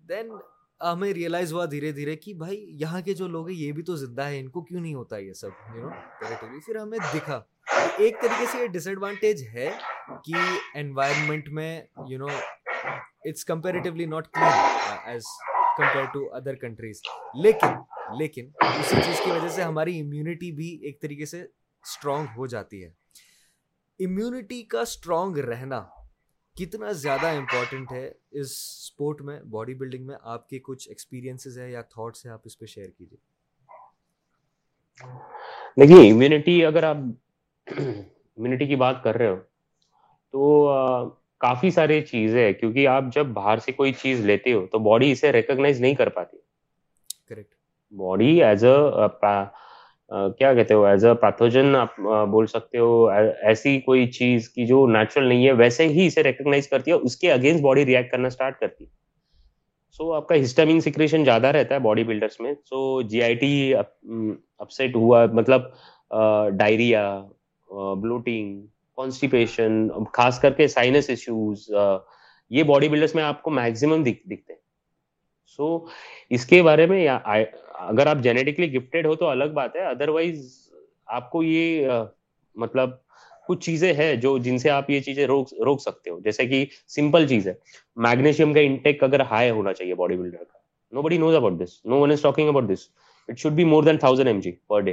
دین 0.00 0.30
ہمیں 0.92 1.12
ریئلائز 1.14 1.52
ہوا 1.52 1.64
دھیرے 1.70 1.90
دھیرے 1.92 2.16
کہ 2.16 2.34
بھائی 2.34 2.56
یہاں 2.80 3.00
کے 3.00 3.14
جو 3.14 3.28
لوگ 3.28 3.48
ہیں، 3.48 3.56
یہ 3.56 3.72
بھی 3.72 3.82
تو 3.82 3.96
زندہ 3.96 4.22
ہے 4.22 4.38
ان 4.40 4.48
کو 4.48 4.60
کیوں 4.64 4.80
نہیں 4.80 4.94
ہوتا 4.94 5.16
یہ 5.16 5.32
سب 5.32 5.76
یو 5.76 5.82
نو 5.82 6.58
پھر 6.66 6.76
ہمیں 6.76 6.98
دکھا۔ 7.14 7.40
ایک 7.98 8.20
طریقے 8.20 8.46
سے 8.52 8.58
یہ 8.58 8.66
ڈس 8.66 8.86
ایڈوانٹیج 8.86 9.42
ہے 9.54 9.70
کہ 10.24 10.34
انوائرمنٹ 10.78 11.48
میں 11.48 11.80
you 12.08 12.18
know 12.18 12.26
it's 13.24 13.44
comparatively 13.44 14.06
not 14.06 14.28
clean 14.32 14.98
as 15.04 15.22
compare 15.78 16.04
to 16.04 16.28
other 16.34 16.54
countries 16.54 17.00
لیکن 17.42 17.80
لیکن 18.18 18.50
اسی 18.60 18.96
چیز 19.04 19.20
کی 19.24 19.30
وجہ 19.30 19.48
سے 19.48 19.62
ہماری 19.62 19.98
امیونٹی 20.00 20.50
بھی 20.52 20.68
ایک 20.82 21.00
طریقے 21.02 21.24
سے 21.26 21.42
اسٹرانگ 21.42 22.26
ہو 22.36 22.46
جاتی 22.46 22.84
ہے۔ 22.84 22.88
امیونٹی 24.00 24.62
کا 24.62 24.80
اسٹرانگ 24.80 25.36
رہنا 25.38 25.82
کتنا 26.56 26.92
زیادہ 26.92 27.26
امپورٹنٹ 27.26 27.92
ہے 27.92 28.06
اس 28.30 28.50
اسپورٹ 28.80 29.22
میں 29.22 29.40
باڈی 29.50 29.74
بلڈنگ 29.74 30.06
میں؟ 30.06 30.16
آپ 30.22 30.48
کے 30.48 30.58
کچھ 30.58 30.88
ایکسپیرینسز 30.88 31.58
ہے 31.58 31.70
یا 31.70 31.82
تھاٹس 31.82 32.24
ہیں؟ 32.26 32.32
آپ 32.32 32.40
اس 32.44 32.58
پہ 32.58 32.66
شیئر 32.66 32.88
کیجیے۔ 32.98 33.16
دیکھیے 35.76 36.10
امیونٹی 36.10 36.64
اگر 36.66 36.82
آپ 36.82 36.96
امیونٹی 37.66 38.66
کی 38.66 38.76
بات 38.76 39.02
کر 39.02 39.16
رہے 39.16 39.28
ہو 39.28 39.36
تو 40.34 40.42
کافی 41.40 41.70
ساری 41.70 42.00
چیزیں 42.02 42.52
کیونکہ 42.52 42.88
آپ 42.88 43.04
جب 43.14 43.26
باہر 43.26 43.58
سے 43.58 43.72
کوئی 43.72 43.92
چیز 43.92 44.24
لیتے 44.24 44.52
ہو 44.52 44.66
تو 44.66 44.78
باڈی 44.78 45.10
اسے 45.12 45.32
ریکگنائز 45.32 45.80
نہیں 45.80 45.94
کر 45.94 46.08
پاتی۔ 46.08 46.36
کریکٹ 47.28 47.54
باڈی 47.94 48.42
ایز 48.44 48.64
اے 48.64 48.74
کیا 50.10 50.52
کہتے 50.54 50.74
ہو 50.74 50.84
ایز 50.84 51.04
اے 51.04 51.12
پیتھوجن 51.20 51.76
آپ 51.76 52.00
بول 52.30 52.46
سکتے 52.46 52.78
ہو 52.78 53.06
ایسی 53.08 53.80
کوئی 53.80 54.06
چیز 54.12 54.48
کی 54.48 54.66
جو 54.66 54.86
نیچرل 54.86 55.26
نہیں 55.28 55.46
ہے، 55.46 55.52
ویسے 55.52 55.86
ہی 55.88 56.06
اسے 56.06 56.22
ریکگنائز 56.22 56.68
کرتی 56.68 56.90
ہے 56.90 56.96
اس 56.96 57.16
کے 57.16 57.32
اگینسٹ 57.32 57.62
باڈی 57.62 57.84
ریئیکٹ 57.86 58.10
کرنا 58.12 58.26
اسٹارٹ 58.26 58.58
کرتی 58.60 58.84
ہے۔ 58.84 58.90
سو 59.98 60.12
آپ 60.12 60.28
کا 60.28 60.34
ہسٹامین 60.42 60.80
سیکریشن 60.80 61.24
زیادہ 61.24 61.46
رہتا 61.46 61.74
ہے 61.74 61.80
باڈی 61.80 62.04
بلڈرس 62.04 62.38
میں۔ 62.40 62.52
سو 62.54 63.02
جی 63.02 63.22
آئی 63.22 63.34
ٹی 63.34 63.74
اپسیٹ 63.74 64.96
ہوا 64.96 65.24
مطلب 65.32 65.62
ڈائریا 66.58 67.04
بلوٹنگ 68.02 68.60
کانسٹیپیشن 68.98 69.88
خاص 70.12 70.40
کر 70.40 70.52
کے 70.52 70.66
سائنس 70.68 71.08
ایشوز 71.10 71.70
یہ 72.50 72.62
باڈی 72.62 72.88
بلڈرس 72.88 73.14
میں 73.14 73.22
آپ 73.24 73.42
کو 73.42 73.50
میکزیمم 73.50 74.02
دکھتے 74.02 74.52
ہیں۔ 74.52 74.62
سو 75.46 75.86
اس 76.30 76.46
کے 76.46 76.62
بارے 76.62 76.86
میں 76.86 77.06
اگر 77.08 78.06
آپ 78.06 78.16
جینیٹکلی 78.16 78.74
گفٹیڈ 78.74 79.06
ہو 79.06 79.14
تو 79.14 79.28
الگ 79.28 79.52
بات 79.54 79.76
ہے 79.76 79.80
ادر 79.80 80.08
وائز 80.08 80.68
آپ 81.06 81.30
کو 81.30 81.42
یہ 81.42 81.88
مطلب 82.56 82.90
کچھ 83.46 83.60
چیزیں 83.60 83.92
ہے 83.94 84.14
جو 84.16 84.38
جن 84.38 84.58
سے 84.58 84.70
آپ 84.70 84.90
یہ 84.90 85.00
چیزیں 85.00 85.26
روک 85.26 85.52
روک 85.64 85.80
سکتے 85.80 86.10
ہو 86.10 86.20
جیسے 86.20 86.46
کہ 86.46 86.64
سمپل 86.88 87.26
چیز 87.26 87.48
ہے 87.48 87.54
میگنیشیم 87.96 88.54
کا 88.54 88.60
انٹیک 88.60 89.02
اگر 89.02 89.20
ہائی 89.20 89.50
ہونا 89.50 89.72
چاہیے 89.72 89.94
باڈی 89.94 90.16
بلڈر 90.16 90.44
کا 90.44 90.58
nobody 91.02 91.18
knows 91.18 91.34
about 91.34 91.60
this 91.60 91.84
no 91.86 92.00
one 92.00 92.10
is 92.10 92.22
talking 92.22 92.48
about 92.48 92.68
this 92.68 92.88
it 93.28 93.38
should 93.38 93.52
be 93.52 93.64
more 93.64 93.82
than 93.82 93.98
thousand 93.98 94.28
M 94.28 94.40
G 94.40 94.52
per 94.66 94.80
day 94.80 94.92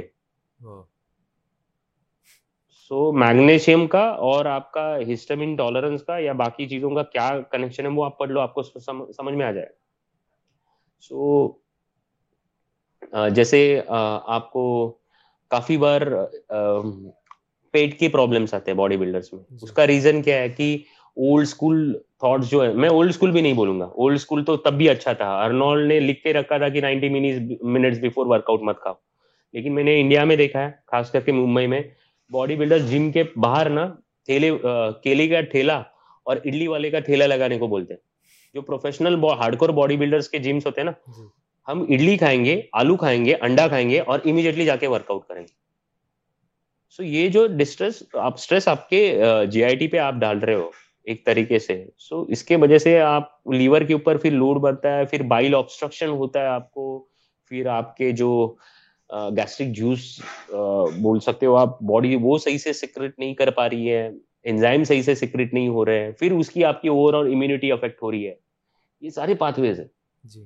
so 2.90 3.12
magnesium 3.12 3.86
کا 3.86 4.02
اور 4.20 4.44
آپ 4.44 4.72
کا 4.72 4.96
ہسٹامین 5.12 5.56
ٹالرنس 5.56 6.02
کا 6.02 6.18
یا 6.18 6.32
باقی 6.32 6.66
چیزوں 6.68 6.90
کا 6.90 7.02
کیا 7.02 7.30
کنیکشن 7.50 7.86
ہے 7.86 7.90
وہ 7.90 8.04
آپ 8.04 8.18
پڑھ 8.18 8.30
لو 8.30 8.40
آپ 8.40 8.54
کو 8.54 8.62
سمجھ 8.62 9.34
میں 9.34 9.46
آ 9.46 9.50
جائے 9.50 9.81
سو 11.02 11.48
جیسے 13.34 13.60
آپ 13.88 14.50
کو 14.52 14.64
کافی 15.50 15.76
بار 15.76 16.02
پیٹ 17.74 17.98
کے 17.98 18.08
پرابلمس 18.08 18.54
آتے 18.54 18.70
ہیں 18.70 18.78
باڈی 18.78 18.96
بلڈرس 18.96 19.32
میں۔ 19.32 19.42
جی۔ 19.50 19.56
اس 19.62 19.72
کا 19.72 19.86
ریزن 19.86 20.22
کیا 20.22 20.36
ہے 20.40 20.48
کہ 20.48 20.76
اولڈ 21.16 21.46
اسکول 21.46 21.92
تھاٹس 22.20 22.50
جو 22.50 22.62
ہے 22.64 22.72
میں 22.74 22.88
اولڈ 22.88 23.10
اسکول 23.10 23.30
بھی 23.30 23.40
نہیں 23.40 23.52
بولوں 23.54 23.78
گا۔ 23.80 23.84
اولڈ 23.84 24.16
اسکول 24.16 24.44
تو 24.44 24.56
تب 24.56 24.74
بھی 24.78 24.88
اچھا 24.90 25.12
تھا۔ 25.12 25.30
ارنولڈ 25.44 25.86
نے 25.88 25.98
لکھ 26.00 26.22
کے 26.22 26.32
رکھا 26.32 26.58
تھا 26.58 26.68
کہ 26.68 26.80
ninety 26.80 27.08
minutes 27.62 27.98
before 28.02 28.26
work 28.26 28.50
out 28.50 28.62
مت 28.62 28.80
کھاؤ۔ 28.82 28.94
لیکن 29.54 29.74
میں 29.74 29.84
نے 29.84 30.00
انڈیا 30.00 30.24
میں 30.24 30.36
دیکھا 30.36 30.60
ہے 30.60 30.70
خاص 30.86 31.10
کر 31.12 31.20
کے 31.20 31.32
ممبئی 31.32 31.66
میں۔ 31.66 31.80
باڈی 32.30 32.56
بلڈر 32.56 32.78
جم 32.90 33.10
کے 33.12 33.22
باہر 33.36 33.68
نا 33.70 33.86
تھیلے 34.28 34.50
کیلے 35.02 35.28
کا 35.28 35.40
ٹھیلا 35.50 35.76
اور 36.26 36.36
اڈلی 36.44 36.66
والے 36.66 36.90
کا 36.90 37.00
ٹھیلا 37.00 37.26
لگانے 37.26 37.58
کو 37.58 37.66
بولتے 37.66 37.94
ہیں۔ 37.94 38.00
جو 38.54 38.62
professional 38.62 39.22
hard 39.32 39.56
core 39.58 39.68
body 39.72 39.96
builders 39.96 40.28
کے 40.28 40.38
جمس 40.40 40.66
ہوتے 40.66 40.80
ہیں 40.80 40.84
نا 40.84 40.92
جی۔ 41.08 41.26
ہم 41.68 41.82
اڈلی 41.82 42.16
کھائیں 42.16 42.44
گے 42.44 42.60
آلو 42.74 42.96
کھائیں 42.96 43.24
گے 43.24 43.34
انڈا 43.40 43.66
کھائیں 43.68 43.88
گے 43.90 44.00
اور 44.00 44.18
امیڈیٹلی 44.24 44.64
جا 44.64 44.76
کے 44.76 44.86
ورک 44.86 45.10
آؤٹ 45.10 45.26
کریں 45.28 45.42
گے 45.42 45.60
سو 46.98 47.02
یہ 47.02 47.28
جو 47.28 47.46
ڈسٹریس 47.48 48.02
آپ 48.14 48.34
اسٹریس 48.34 48.68
آپ 48.68 48.88
کے 48.88 49.00
جی 49.50 49.62
آئی 49.64 49.76
ٹی 49.76 49.86
پہ 49.88 49.98
آپ 49.98 50.14
ڈال 50.14 50.38
رہے 50.38 50.54
ہو 50.54 50.70
ایک 51.06 51.24
طریقے 51.26 51.58
سے 51.58 51.84
سو 51.98 52.24
اس 52.28 52.42
کے 52.44 52.56
وجہ 52.56 52.78
سے 52.78 52.98
آپ 53.00 53.30
لیور 53.50 53.82
کے 53.82 53.92
اوپر 53.92 54.16
پھر 54.16 54.30
لوڈ 54.32 54.60
بڑھتا 54.60 54.96
ہے 54.96 55.04
پھر 55.04 55.22
بائل 55.28 55.54
آبسٹرکشن 55.54 56.08
ہوتا 56.10 56.40
ہے 56.40 56.46
آپ 56.48 56.70
کو 56.70 56.84
پھر 57.50 57.66
آپ 57.68 57.96
کے 57.96 58.10
جو 58.12 58.32
گیسٹرک 59.10 59.72
جوس 59.76 60.04
بول 60.96 61.20
سکتے 61.20 61.46
ہو 61.46 61.56
آپ 61.56 61.80
باڈی 61.84 62.14
وہ 62.22 62.36
صحیح 62.38 62.58
سے 62.58 62.72
سیکریٹ 62.72 63.18
نہیں 63.18 63.34
کر 63.34 63.50
پا 63.50 63.68
رہی 63.68 63.92
ہے 63.92 64.08
انزائم 64.44 64.84
صحیح 64.84 65.02
سے 65.02 65.14
سیکریٹ 65.14 65.52
نہیں 65.54 65.68
ہو 65.68 65.84
رہے 65.84 66.04
ہیں 66.04 66.12
پھر 66.12 66.32
اس 66.32 66.50
کی 66.50 66.64
آپ 66.64 66.80
کی 66.82 66.88
اوور 66.88 67.14
آل 67.14 67.32
امیونٹی 67.32 67.72
افیکٹ 67.72 68.02
ہو 68.02 68.10
رہی 68.10 68.28
ہے 68.28 68.34
یہ 69.02 69.10
سارے 69.10 69.34
پاتھ 69.34 69.60
ویز 69.60 69.80
ہے 69.80 69.86
جی۔ 70.24 70.44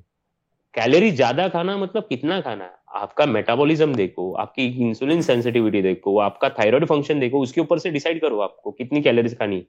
کیلری 0.74 1.11
زیادہ 1.11 1.47
کھانا 1.53 1.77
مطلب 1.77 2.09
کتنا 2.09 2.41
کھانا 2.41 2.65
ہے؟ 2.65 2.74
آپ 2.97 3.15
کا 3.15 3.24
میٹابولزم 3.24 3.93
دیکھو 3.93 4.35
آپ 4.37 4.55
کی 4.55 4.73
انسولین 4.78 5.23
سینسٹیوٹی 5.23 5.83
دیکھو 5.83 6.20
آپ 6.20 6.39
کا 6.41 6.49
تھائرائڈ 6.49 6.87
فنکشن 6.89 7.20
دیکھو 7.20 7.41
اس 7.41 7.53
کے 7.53 7.61
اوپر 7.61 7.78
سے 7.78 7.91
ڈیسائڈ 7.91 8.20
کرو 8.20 8.41
آپ 8.41 8.57
کو 8.62 8.70
کتنی 8.70 9.03
کیلریز 9.03 9.37
کھانی 9.37 9.62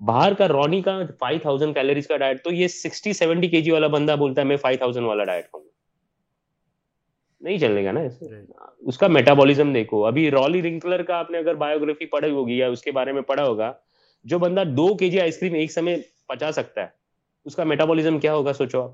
باہر 0.00 0.34
کا 0.34 0.48
رونی 0.48 0.80
کا 0.82 0.98
فائیو 1.18 1.38
تھاؤزینڈ 1.42 1.74
کیلریز 1.74 2.06
کا 2.06 2.16
ڈائٹ 2.16 2.42
تو 2.44 2.52
یہ 2.52 2.68
سکسٹی 2.68 3.12
سیونٹی 3.12 3.48
کے 3.48 3.60
جی 3.60 3.70
والا 3.70 3.86
بندہ 3.86 4.16
بولتا 4.18 4.40
ہے 4.40 4.46
میں 4.46 4.56
فائیو 4.56 4.78
تھاؤزینڈ 4.78 5.06
والا 5.06 5.24
ڈائٹ 5.24 5.50
کھاؤں۔ 5.50 5.64
نہیں 7.40 7.58
چلنے 7.58 7.84
گا 7.84 7.92
نا 7.92 8.00
اس 8.80 8.98
کا 8.98 9.06
میٹابولزم 9.06 9.72
دیکھو۔ 9.72 10.04
ابھی 10.06 10.30
رولی 10.30 10.62
رنکلر 10.62 11.02
کا 11.02 11.16
آپ 11.16 11.30
نے 11.30 11.38
اگر 11.38 11.54
بایوگرافی 11.54 12.06
پڑھی 12.06 12.30
ہوگی 12.30 12.58
یا 12.58 12.68
اس 12.68 12.82
کے 12.82 12.92
بارے 12.92 13.12
میں 13.12 13.22
پڑھا 13.22 13.46
ہوگا 13.46 13.72
جو 14.24 14.38
بندہ 14.38 14.64
دو 14.66 14.94
کے 14.94 15.10
جی 15.10 15.20
آئس 15.20 15.38
کریم 15.40 15.54
ایک 15.54 15.72
سمے 15.72 15.96
پچا 16.28 16.52
سکتا 16.52 16.82
ہے۔ 16.82 17.05
اس 17.46 17.56
کا 17.56 17.64
میٹابولزم 17.64 18.18
کیا 18.18 18.34
ہوگا 18.34 18.52
سوچو 18.52 18.82
آپ۔ 18.82 18.90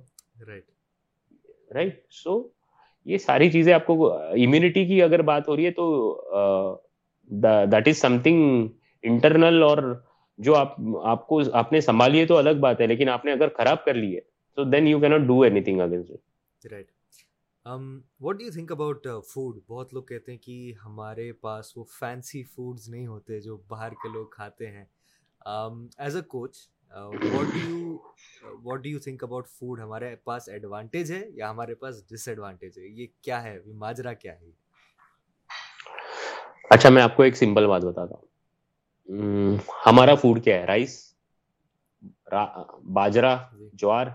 رائٹ 1.74 2.00
سو 2.10 2.48
یہ 3.06 3.18
ساری 3.18 3.50
چیزیں 3.50 3.74
آپ 3.74 3.86
کو 3.86 4.12
امیونٹی 4.12 4.86
کی 4.86 5.02
اگر 5.02 5.22
بات 5.22 5.48
ہو 5.48 5.56
رہی 5.56 5.66
ہے 5.66 5.70
تو 5.70 5.86
that 7.72 7.88
is 7.88 7.98
some 7.98 8.18
thing 8.18 8.68
internal 9.02 9.62
اور 9.62 9.78
جو 10.38 10.54
آپ 10.54 10.76
آپ 11.04 11.26
کو 11.26 11.40
آپ 11.52 11.72
نے 11.72 11.80
سنبھالی 11.80 12.20
ہے 12.20 12.26
تو 12.26 12.36
الگ 12.36 12.60
بات 12.60 12.80
ہے 12.80 12.86
لیکن 12.86 13.08
آپ 13.08 13.24
نے 13.24 13.32
اگر 13.32 13.48
خراب 13.48 13.84
کر 13.84 13.94
لی 13.94 14.14
ہے 14.14 14.20
تو 14.56 14.64
then 14.64 14.86
you 14.86 15.00
can't 15.00 15.26
do 15.26 15.40
anything 15.60 15.80
against 15.80 16.66
right 16.72 16.90
what 18.20 18.36
do 18.36 18.44
you 18.44 18.52
think 18.52 18.72
about 18.72 19.06
food 19.34 19.58
بہت 19.68 19.94
لوگ 19.94 20.02
کہتے 20.02 20.32
ہیں 20.32 20.38
کہ 20.38 20.72
ہمارے 20.84 21.32
پاس 21.32 21.76
وہ 21.76 21.84
فینسی 22.00 22.42
فوڈز 22.44 22.88
نہیں 22.88 23.06
ہوتے 23.06 23.40
جو 23.40 23.56
باہر 23.68 23.92
کے 23.92 24.08
لوگ 24.08 24.26
کھاتے 24.26 24.70
ہیں۔ 24.70 24.84
As 25.98 26.16
a 26.16 26.22
coach 26.22 26.56
what 26.94 27.20
do 27.20 27.69
you 27.69 27.97
what 28.62 28.81
do 28.81 28.89
you 28.89 28.98
think 28.98 29.23
about 29.24 29.48
food 29.48 29.81
ہمارے 29.81 30.14
پاس 30.16 30.48
ایڈوانٹیج 30.48 31.12
ہے 31.12 31.23
یا 31.31 31.51
ہمارے 31.51 31.74
پاس 31.74 32.02
ڈس 32.09 32.28
ایڈوانٹیج 32.28 32.78
ہے؟ 32.78 32.85
یہ 32.85 33.06
کیا 33.20 33.43
ہے؟ 33.43 33.59
ماجرا 33.74 34.12
کیا 34.12 34.40
ہے؟ 34.40 34.51
اچھا 36.70 36.89
میں 36.89 37.02
آپ 37.02 37.16
کو 37.16 37.23
ایک 37.23 37.36
سمپل 37.36 37.66
بات 37.66 37.85
بتاتا 37.85 38.14
ہوں۔ 38.14 39.56
ہمارا 39.86 40.14
فوڈ 40.14 40.43
کیا 40.44 40.60
ہے؟ 40.60 40.66
رائس 40.66 41.01
باجرا 42.93 43.36
جی۔ 43.59 43.69
جوار 43.73 44.06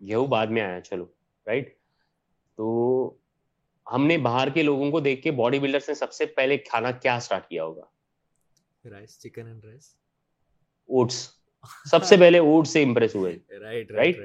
گیہوں 0.00 0.26
بعد 0.26 0.46
میں 0.46 0.62
آیا 0.62 0.80
چلو 0.80 1.04
رائٹ 1.46 1.74
تو 2.58 2.64
ہم 3.86 4.06
نے 4.06 4.16
باہر 4.18 4.48
کے 4.48 4.62
لوگوں 4.62 4.90
کو 4.90 5.00
دیکھ 5.00 5.22
کے 5.22 5.30
باڈی 5.30 5.58
بلڈر 5.58 5.78
نے 5.88 5.94
سب 5.94 6.12
سے 6.12 6.26
پہلے 6.26 6.56
کھانا 6.58 6.90
کیا 6.92 7.16
اسٹارٹ 7.16 7.48
کیا 7.48 7.64
ہوگا؟ 7.64 7.84
Rice 8.84 9.18
chicken 9.20 9.46
and 9.46 9.64
rice 9.64 9.94
oats 10.88 11.28
سب 11.90 12.04
سے 12.04 12.16
پہلے 12.16 12.38
اوٹس 12.38 12.68
سے 12.70 12.82
امپریس 12.82 13.14
ہوئے۔ 13.14 13.38
رائٹ 13.96 14.16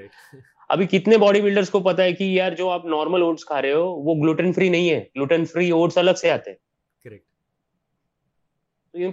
ابھی 0.69 0.87
کتنے 0.87 1.17
باڈی 1.17 1.41
بلڈرس 1.41 1.69
کو 1.69 1.79
پتا 1.79 2.03
ہے 2.03 2.13
کہ 2.13 2.23
یار 2.23 2.51
جو 2.51 2.69
آپ 2.69 2.85
نارمل 2.85 3.21
اوٹس 3.21 3.45
کھا 3.45 3.61
رہے 3.61 3.73
ہو 3.73 3.85
وہ 3.85 4.15
گلوٹن 4.15 4.53
فری 4.53 4.69
نہیں 4.69 4.89
ہے۔ 4.89 5.03
گلوٹن 5.15 5.45
فری 5.45 5.69
اوٹس 5.69 5.97
الگ 5.97 6.11
سے 6.21 6.31
آتے 6.31 6.51
ہیں۔ 6.51 6.57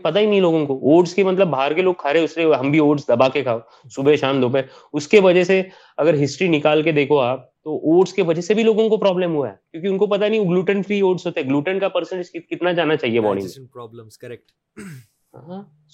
پتا 0.02 0.20
ہی 0.20 0.26
نہیں 0.26 0.40
لوگوں 0.40 0.66
کو۔ 0.66 0.74
اوٹس 0.74 1.14
کی 1.14 1.22
مطلب 1.22 1.48
باہر 1.48 1.72
کے 1.72 1.82
لوگ 1.82 1.94
کھا 1.94 2.12
رہے 2.12 2.24
اس 2.24 2.36
لیے 2.36 2.54
ہم 2.60 2.70
بھی 2.70 2.78
اوٹس 2.78 3.08
دبا 3.08 3.28
کے 3.28 3.42
کھاؤ۔ 3.42 3.58
صبح 3.90 4.14
شام 4.16 4.40
دوپہر۔ 4.40 4.62
اس 4.92 5.08
کے 5.08 5.20
وجہ 5.20 5.44
سے 5.44 5.62
اگر 5.96 6.24
ہسٹری 6.24 6.48
نکال 6.48 6.82
کے 6.82 6.92
دیکھو 6.92 7.18
آپ 7.18 7.62
تو 7.62 7.76
اوٹس 7.76 8.12
کی 8.12 8.22
وجہ 8.22 8.40
سے 8.40 8.54
بھی 8.54 8.62
لوگوں 8.62 8.88
کو 8.88 8.96
پرابلم 8.96 9.34
ہوا 9.34 9.48
ہے۔ 9.48 9.54
کیونکہ 9.70 9.88
ان 9.88 9.98
کو 9.98 10.06
پتا 10.06 10.28
نہیں 10.28 10.40
گلوٹن 10.40 10.82
فری 10.82 11.00
اوٹس 11.00 11.26
ہوتے 11.26 11.40
ہیں۔ 11.40 11.48
گلوٹن 11.48 11.78
کا 11.78 11.88
پرسنٹیج 11.88 12.46
کتنا 12.50 12.72
جانا 12.72 12.96
چاہیے 12.96 13.20
باڈی 13.20 13.42
میں۔ 13.42 13.48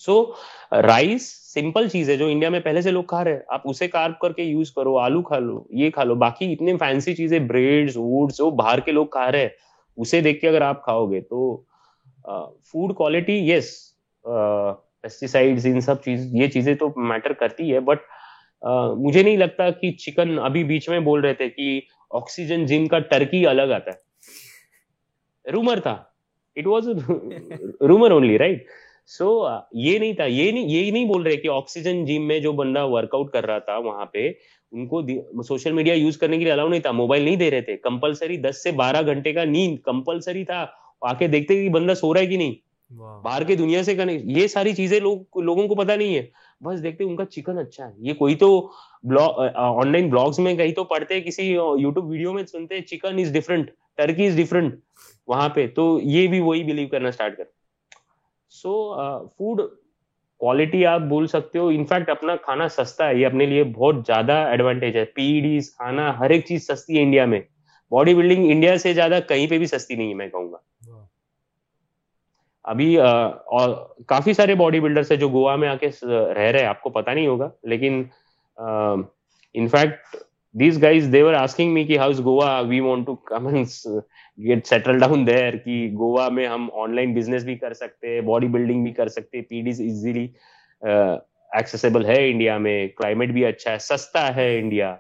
سو 0.05 0.23
رائس 0.73 1.29
سمپل 1.55 1.89
چیز 1.89 2.11
ہے 2.11 2.17
جو 2.17 2.27
انڈیا 2.27 2.49
میں 2.49 2.61
پہلے 2.61 2.81
سے 2.81 2.91
لوگ 2.91 3.05
کھا 3.05 3.23
رہے 3.25 3.33
ہیں۔ 3.33 3.41
آپ 3.49 3.61
اسے 3.65 3.89
کارپ 3.89 4.19
کر 4.19 4.33
کے 4.33 4.43
یوز 4.43 4.71
کرو، 4.73 4.97
آلو 4.99 5.23
کھا 5.23 5.39
لو، 5.39 5.63
یہ 5.71 5.91
کھا 5.91 6.05
لو۔ 6.05 6.15
باقی 6.15 6.53
اتنے 6.53 6.77
فینسی 6.77 7.15
چیزیں 7.15 7.39
بریڈ 7.39 7.91
اوٹس 7.91 8.41
وہ 8.41 8.51
باہر 8.51 8.81
کے 8.81 8.93
لوگ 8.93 9.07
کھا 9.07 9.31
رہے 9.33 9.41
ہیں۔ 9.41 9.49
اسے 9.97 10.21
دیکھ 10.21 10.41
کے 10.41 10.49
اگر 10.49 10.63
آپ 10.63 10.85
کھاؤ 10.85 11.07
گے 11.11 11.21
تو 11.21 11.63
فوڈ 12.71 12.95
کوالٹی 12.97 13.39
یس 13.51 13.71
پیسٹیسائڈ 14.23 15.61
ان 15.65 15.81
سب 15.81 16.03
چیز، 16.05 16.35
یہ 16.35 16.47
چیزیں 16.47 16.75
تو 16.75 16.89
میٹر 17.09 17.33
کرتی 17.33 17.73
ہے۔ 17.75 17.81
بٹ 17.81 17.99
مجھے 18.97 19.23
نہیں 19.23 19.37
لگتا 19.37 19.71
کہ 19.71 19.91
چکن 19.93 20.39
ابھی 20.39 20.65
بیچ 20.65 20.89
میں 20.89 21.01
بول 21.01 21.21
رہے 21.21 21.35
تھے 21.35 21.49
کہ 21.49 21.81
آکسیجن 22.11 22.65
جم 22.67 22.87
کا 22.87 22.99
ٹرکی 22.99 23.47
الگ 23.47 23.73
آتا 23.77 23.91
ہے۔ 23.91 25.51
رومر 25.53 25.81
تھا۔ 25.81 25.97
It 26.57 26.67
was 26.67 26.89
rumour 27.89 28.11
only 28.11 28.39
right 28.39 28.67
so 29.07 29.47
یہ 29.73 29.99
نہیں 29.99 30.13
تھا 30.13 30.25
یہ 30.25 30.51
نہیں 30.53 30.69
یہی 30.69 30.91
نہیں 30.91 31.05
بول 31.05 31.23
رہے 31.23 31.37
کہ 31.37 31.49
آکسیجن 31.49 32.05
جم 32.05 32.27
میں 32.27 32.39
جو 32.39 32.53
بندہ 32.53 32.87
ورک 32.87 33.15
آؤٹ 33.15 33.31
کر 33.31 33.47
رہا 33.47 33.59
تھا 33.59 33.77
وہاں 33.77 34.07
پہ 34.07 34.31
ان 34.73 34.87
کو 34.89 35.03
سوشل 35.43 35.73
میڈیا 35.73 35.95
یوز 35.95 36.17
کرنے 36.17 36.39
کے 36.39 36.45
لیے 36.45 36.53
الاؤ 36.53 36.69
نہیں 36.69 36.81
تھا 36.81 36.91
موبائل 36.91 37.23
نہیں 37.23 37.37
دے 37.37 37.51
رہے 37.51 37.61
تھے۔ 37.61 37.77
کمپلسری 37.77 38.37
دس 38.37 38.63
سے 38.63 38.71
بارہ 38.73 39.07
گھنٹے 39.07 39.33
کا 39.33 39.45
نیند 39.45 39.79
کمپلسری 39.79 40.45
تھا۔ 40.45 40.67
آ 41.01 41.13
کے 41.15 41.27
دیکھتے 41.27 41.63
کہ 41.63 41.69
بندہ 41.69 41.95
سو 41.95 42.15
رہا 42.15 42.21
ہے 42.21 42.27
کہ 42.27 42.37
نہیں؟ 42.37 42.55
باہر 43.23 43.43
کے 43.45 43.55
دنیا 43.57 43.83
سے 43.83 43.95
یہ 44.25 44.47
ساری 44.47 44.73
چیزیں 44.75 44.99
لوگوں 45.01 45.67
کو 45.69 45.75
پتا 45.75 45.97
نہیں 45.97 46.17
ہے۔ 46.17 46.27
بس 46.65 46.83
دیکھتے 46.83 47.05
ان 47.05 47.17
کا 47.17 47.25
چکن 47.25 47.59
اچھا 47.59 47.87
ہے۔ 47.87 47.93
یہ 47.99 48.15
کوئی 48.15 48.35
تو 48.35 48.49
آن 49.57 49.93
لائن 49.93 50.09
بلاگس 50.11 50.39
میں 50.39 50.55
کہیں 50.55 50.73
تو 50.73 50.85
پڑھتے 50.85 51.21
کسی 51.21 51.47
یوٹیوب 51.51 52.11
ویڈیو 52.11 52.33
میں 52.33 52.45
سنتے 52.53 52.81
chicken 52.81 53.19
is 53.19 53.33
different 53.33 53.71
turkey 53.97 54.27
is 54.27 54.37
different 54.37 54.75
وہاں 55.27 55.49
پہ 55.49 55.67
تو 55.77 55.99
یہ 56.03 56.27
بھی 56.27 56.41
وہی 56.41 56.63
بلیو 56.65 56.89
کرنا 56.89 57.09
اسٹارٹ 57.09 57.37
کر۔ 57.37 57.45
سو 58.55 58.73
فوڈ 59.37 59.61
کوالٹی 60.41 60.85
آپ 60.87 61.01
بول 61.09 61.27
سکتے 61.27 61.59
ہو. 61.59 61.69
انفیکٹ 61.69 62.11
اپنا 62.11 62.35
کھانا 62.37 62.69
سستا 62.69 63.09
ہے. 63.09 63.15
یہ 63.17 63.27
اپنے 63.27 63.47
لیے 63.47 63.65
بہت 63.77 63.97
زیادہ 64.07 64.33
ایڈوانٹیج 64.51 64.97
ہے. 64.97 65.05
پی 65.05 65.41
ڈیز 65.43 65.75
کھانا 65.77 66.19
ہر 66.19 66.31
ایک 66.31 66.47
چیز 66.47 66.67
سستی 66.67 66.97
ہے 66.97 67.03
انڈیا 67.03 67.25
میں. 67.27 67.41
باڈی 67.93 68.15
بلڈنگ 68.15 68.51
انڈیا 68.51 68.77
سے 68.79 68.93
زیادہ 68.95 69.19
کہیں 69.29 69.47
پہ 69.47 69.59
بھی 69.59 69.67
سستی 69.67 69.95
نہیں 69.95 70.09
ہے 70.09 70.15
میں 70.15 70.29
کہوں 70.29 70.51
گا. 70.53 70.59
ابھی 72.65 72.97
کافی 74.09 74.33
سارے 74.33 74.55
باڈی 74.55 74.81
بلڈرس 74.81 75.11
ہے 75.13 75.17
جو 75.17 75.29
گوا 75.29 75.55
میں 75.57 75.69
آ 75.69 75.75
کے 75.77 75.89
رہ 76.05 76.51
رہے 76.53 76.65
آپ 76.65 76.83
کو 76.83 76.91
پتا 76.91 77.15
نہیں 77.15 77.27
ہوگا. 77.27 77.49
لیکن 77.65 78.03
in fact 79.55 80.17
these 80.55 80.83
guys 80.83 81.13
they were 81.13 81.35
asking 81.35 81.73
me 81.73 81.85
کی 81.85 81.99
house 81.99 82.19
Goa 82.19 82.61
we 82.61 82.81
want 82.81 83.07
to 83.07 83.15
come 83.15 83.49
get 84.39 84.67
settle 84.67 84.99
down 84.99 85.27
there 85.27 85.57
کہ 85.57 85.91
گوا 85.99 86.29
میں 86.29 86.47
ہم 86.47 86.69
آن 86.73 86.95
لائن 86.95 87.15
بزنس 87.15 87.45
بھی 87.45 87.57
کر 87.57 87.75
سکتے 87.75 88.21
باڈی 88.21 88.47
بلڈنگ 88.47 88.85
بھی 88.85 88.93
کر 88.93 89.09
سکتے 89.09 89.43
پی 89.43 89.61
ڈیز 89.61 89.81
ایزیلی 89.81 90.27
ایکسیسیبل 90.83 92.05
ہے 92.05 92.31
انڈیا 92.31 92.59
میں 92.59 92.89
کلائمیٹ 92.89 93.29
بھی 93.29 93.47
اچھا 93.47 93.73
ہے 93.73 93.79
سستا 93.79 94.37
ہے 94.37 94.59
انڈیا 94.59 94.97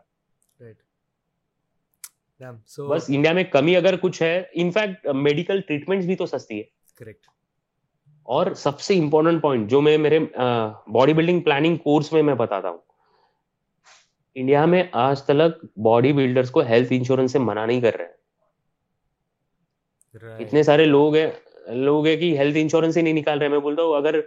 بس 2.79 3.05
انڈیا 3.09 3.33
میں 3.33 3.45
کمی 3.45 3.77
اگر 3.77 3.97
کچھ 3.97 4.23
ہے 4.23 4.43
انفیکٹ 4.55 5.07
میڈیکل 5.15 5.61
ٹریٹمنٹ 5.61 6.05
بھی 6.05 6.16
تو 6.16 6.27
سستی 6.27 6.59
ہے 6.59 7.11
اور 8.29 8.53
سب 8.55 8.81
سے 8.81 8.99
امپورٹنٹ 8.99 9.43
پوائنٹ 9.43 9.70
جو 9.70 9.81
میں 9.81 9.99
میرے 9.99 10.19
باڈی 10.93 11.12
بلڈنگ 11.12 11.41
پلاننگ 11.41 11.77
کورس 11.77 12.12
میں 12.12 12.23
میں 12.23 12.35
بتاتا 12.35 12.69
ہوں 12.69 12.91
انڈیا 14.37 14.65
میں 14.65 14.83
آج 14.93 15.23
تک 15.23 15.65
باڈی 15.79 16.13
بلڈرس 16.13 16.51
کو 16.51 16.61
ہیلتھ 16.61 16.93
انشورنس 16.93 17.33
سے 17.33 17.39
منع 17.39 17.67
نہیں 17.67 17.81
کر 17.81 17.97
رہے 17.97 18.07
اتنے 20.39 20.63
سارے 20.63 20.85
لوگ 20.85 21.17
ہیں 21.17 21.27
لوگ 21.75 22.07
ہیں 22.07 22.17
کہ 22.17 22.39
ہیلتھ 22.39 22.59
انشورنس 22.61 22.97
ہی 22.97 23.03
نہیں 23.03 23.15
نکال 23.15 23.39
رہے 23.39 23.49
میں 23.49 23.59
بولتا 23.59 23.83
ہوں 23.83 23.97
اگر 23.97 24.21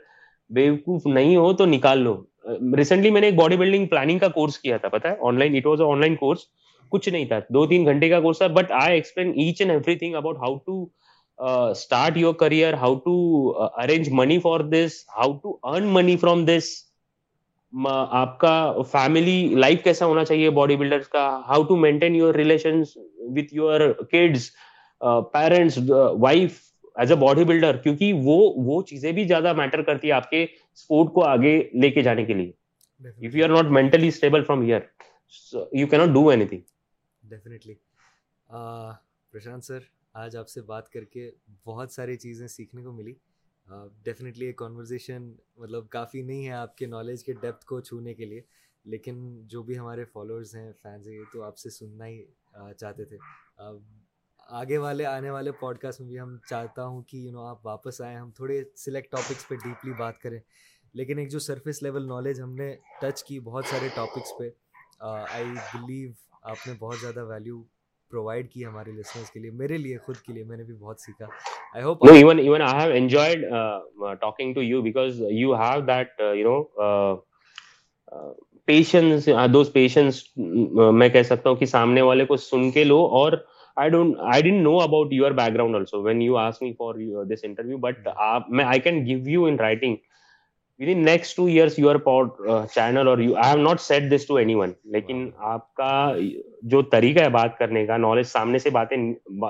بیوقوف 0.49 1.05
نہیں 1.05 1.35
ہو 1.35 1.53
تو 1.53 1.65
نکال 1.65 1.99
لو۔ 1.99 2.15
ریسنٹلی 2.77 3.11
میں 3.11 3.21
نے 3.21 3.27
ایک 3.27 3.35
باڈی 3.35 3.57
بلڈنگ 3.57 3.87
پلاننگ 3.87 4.19
کا 4.19 4.27
کورس 4.27 4.59
کیا 4.59 4.77
تھا 4.77 4.89
پتا 4.89 5.09
ہے؟ 5.09 5.15
Online 5.39 5.55
it 5.55 5.65
was 5.65 5.81
online 5.99 6.15
course 6.15 6.39
کچھ 6.91 7.09
نہیں 7.09 7.25
تھا۔ 7.25 7.39
دو 7.49 7.65
تین 7.65 7.85
گھنٹے 7.85 8.09
کا 8.09 8.19
کورس 8.19 8.37
تھا 8.37 8.47
but 8.47 8.71
I 8.71 8.95
explain 8.95 9.31
each 9.35 9.61
and 9.61 9.71
everything 9.95 10.15
about 10.15 10.37
how 10.37 10.57
to 10.57 10.85
start 11.71 12.17
your 12.17 12.33
career 12.33 12.73
how 12.73 12.95
to 12.95 13.15
arrange 13.81 14.09
money 14.11 14.39
for 14.39 14.59
this 14.59 15.03
how 15.17 15.37
to 15.37 15.57
earn 15.63 15.87
money 15.87 16.17
from 16.17 16.45
this 16.45 16.69
آپ 17.75 18.37
کا 18.39 18.81
فیملی 18.91 19.55
لائف 19.55 19.83
کیسا 19.83 20.05
ہونا 20.05 20.23
چاہیے 20.25 20.49
باڈی 20.49 20.75
بلڈر 20.75 21.01
کا? 21.11 21.27
How 21.47 21.63
to 21.63 21.75
maintain 21.77 22.15
your 22.15 22.33
relation 22.35 22.81
with 23.35 23.53
your 23.53 23.91
kids 24.11 24.49
parents 25.33 25.77
wife 26.19 26.61
as 26.95 27.11
a 27.11 27.17
body 27.19 27.43
builder 27.43 27.77
کیونکہ 27.77 28.13
وہ 28.25 28.37
وہ 28.65 28.81
چیزیں 28.89 29.11
بھی 29.11 29.23
زیادہ 29.27 29.53
میٹر 29.53 29.81
کرتی 29.81 30.07
ہے 30.07 30.13
آپ 30.13 30.29
کے 30.29 30.43
اسپورٹ 30.43 31.13
کو 31.13 31.23
آگے 31.25 31.57
لے 31.73 31.89
کے 31.91 32.01
جانے 32.03 32.25
کے 32.25 32.33
لیے. 32.33 32.51
If 33.27 33.35
you 33.35 33.43
are 33.45 33.49
not 33.49 33.71
mentally 33.71 34.07
stable 34.07 34.43
from 34.43 34.61
here 34.61 34.79
you 35.73 35.87
can't 35.87 36.13
do 36.13 36.27
anything 36.47 36.61
definitely 37.23 37.73
Prashant 39.33 39.63
sir, 39.63 39.79
آج 40.13 40.35
آپ 40.37 40.49
سے 40.49 40.61
بات 40.63 40.89
کر 40.89 41.03
کے 41.03 41.29
بہت 41.65 41.91
ساری 41.91 42.15
چیزیں 42.17 42.47
سیکھنے 42.47 42.83
کو 42.83 42.91
ملی. 42.91 43.13
ڈیفینیٹلی 44.03 44.45
ایک 44.45 44.57
کانورزیشن 44.57 45.31
مطلب 45.57 45.89
کافی 45.89 46.21
نہیں 46.21 46.45
ہے 46.45 46.51
آپ 46.51 46.77
کے 46.77 46.85
نالج 46.85 47.23
کے 47.23 47.33
ڈیپتھ 47.33 47.65
کو 47.65 47.79
چھونے 47.81 48.13
کے 48.13 48.25
لیے، 48.25 48.41
لیکن 48.85 49.47
جو 49.47 49.63
بھی 49.63 49.77
ہمارے 49.79 50.03
فالوورز 50.05 50.55
ہیں 50.55 50.71
فینس 50.81 51.07
ہیں 51.07 51.23
تو 51.33 51.43
آپ 51.43 51.57
سے 51.57 51.69
سننا 51.69 52.07
ہی 52.07 52.25
چاہتے 52.77 53.05
تھے۔ 53.05 53.17
آگے 54.49 54.77
والے، 54.77 55.05
آنے 55.05 55.29
والے 55.29 55.51
پوڈ 55.51 55.77
کاسٹ 55.79 56.01
میں 56.01 56.07
بھی 56.09 56.19
ہم 56.19 56.37
چاہتا 56.49 56.85
ہوں 56.85 57.01
کہ 57.03 57.17
یو 57.17 57.31
نو 57.31 57.45
آپ 57.45 57.65
واپس 57.65 58.01
آئیں، 58.01 58.17
ہم 58.17 58.31
تھوڑے 58.31 58.63
سلیکٹ 58.75 59.11
ٹاپکس 59.11 59.47
پہ 59.47 59.55
ڈیپلی 59.55 59.93
بات 59.97 60.19
کریں۔ 60.19 60.39
لیکن 60.93 61.17
ایک 61.19 61.31
جو 61.31 61.39
سرفیس 61.39 61.81
لیول 61.83 62.07
نالج 62.07 62.41
ہم 62.41 62.53
نے 62.55 62.75
ٹچ 63.01 63.23
کی 63.23 63.39
بہت 63.39 63.65
سارے 63.65 63.87
ٹاپکس 63.95 64.37
پہ 64.39 64.49
آئی 64.99 65.51
بلیو 65.73 66.11
آپ 66.41 66.67
نے 66.67 66.73
بہت 66.79 66.97
زیادہ 67.01 67.23
ویلیو 67.25 67.63
پرووائڈ 68.11 68.49
کی 68.49 68.65
ہمارے 68.65 68.91
لسنرس 68.91 69.29
کے 69.31 69.39
لیے 69.39 69.51
میرے 69.51 69.77
لیے 69.77 69.97
خود 70.05 70.15
کے 70.17 70.33
لیے 70.33 70.43
میں 70.43 70.57
نے 70.57 70.63
بھی 70.63 70.73
بہت 70.73 70.99
سیکھا۔ 70.99 71.25
I 71.73 71.83
hope 71.83 72.05
even 72.11 72.39
even 72.39 72.61
I 72.61 72.81
have 72.81 72.93
enjoyed 72.95 73.45
talking 74.21 74.53
to 74.53 74.61
you 74.61 74.81
because 74.81 75.21
you 75.31 75.55
have 75.55 75.79
that 75.87 76.21
you 76.35 76.43
know 76.43 77.15
patience 78.67 79.27
those 79.53 79.71
patience 79.73 80.23
میں 80.37 81.09
کہہ 81.09 81.23
سکتا 81.23 81.49
ہوں 81.49 81.55
کہ 81.55 81.65
سامنے 81.65 82.01
والے 82.01 82.25
کو 82.25 82.37
سن 82.37 82.69
کے 82.71 82.83
لو 82.83 82.97
اور 83.17 83.33
I 83.77 83.89
don't 83.89 84.15
I 84.33 84.41
didn't 84.41 84.61
know 84.63 84.77
about 84.79 85.13
your 85.13 85.31
background 85.53 85.75
also 85.75 86.01
when 86.01 86.21
you 86.21 86.37
ask 86.37 86.61
me 86.61 86.71
for 86.73 87.23
this 87.25 87.43
interview 87.43 87.77
but 87.77 88.07
میں 88.49 88.65
I 88.65 88.79
can 88.79 89.05
give 89.05 89.29
you 89.29 89.45
in 89.45 89.59
writing 89.59 89.95
years 90.79 91.77
your 91.79 91.95
pod 91.95 92.29
channel 92.73 93.07
اور 93.07 93.17
you 93.17 93.35
I 93.35 93.51
have 93.51 93.61
not 93.61 93.81
set 93.81 94.11
this 94.11 94.25
to 94.27 94.35
any 94.35 94.55
one 94.55 94.71
لیکن 94.85 95.29
آپ 95.45 95.73
کا 95.73 96.15
جو 96.63 96.81
طریقہ 96.81 97.19
ہے 97.19 97.29
بات 97.29 97.57
کرنے 97.57 97.85
کا 97.85 97.97
نالج 97.97 98.25
سامنے 98.27 98.59
سے 98.59 98.69
باتیں 98.69 98.97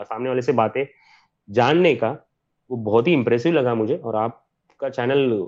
سامنے 0.10 0.30
والے 0.30 0.42
سے 0.42 0.52
باتیں 0.52 0.84
جاننے 1.50 1.96
کا 1.96 2.14
وہ 2.70 2.78
بہت 2.84 3.08
ہی 3.08 3.16
امپریسو 3.16 3.52
لگا 3.52 3.74
مجھے 3.74 3.98
اور 4.02 4.14
آپ 4.14 4.44
کا 4.80 4.90
چینل 4.90 5.42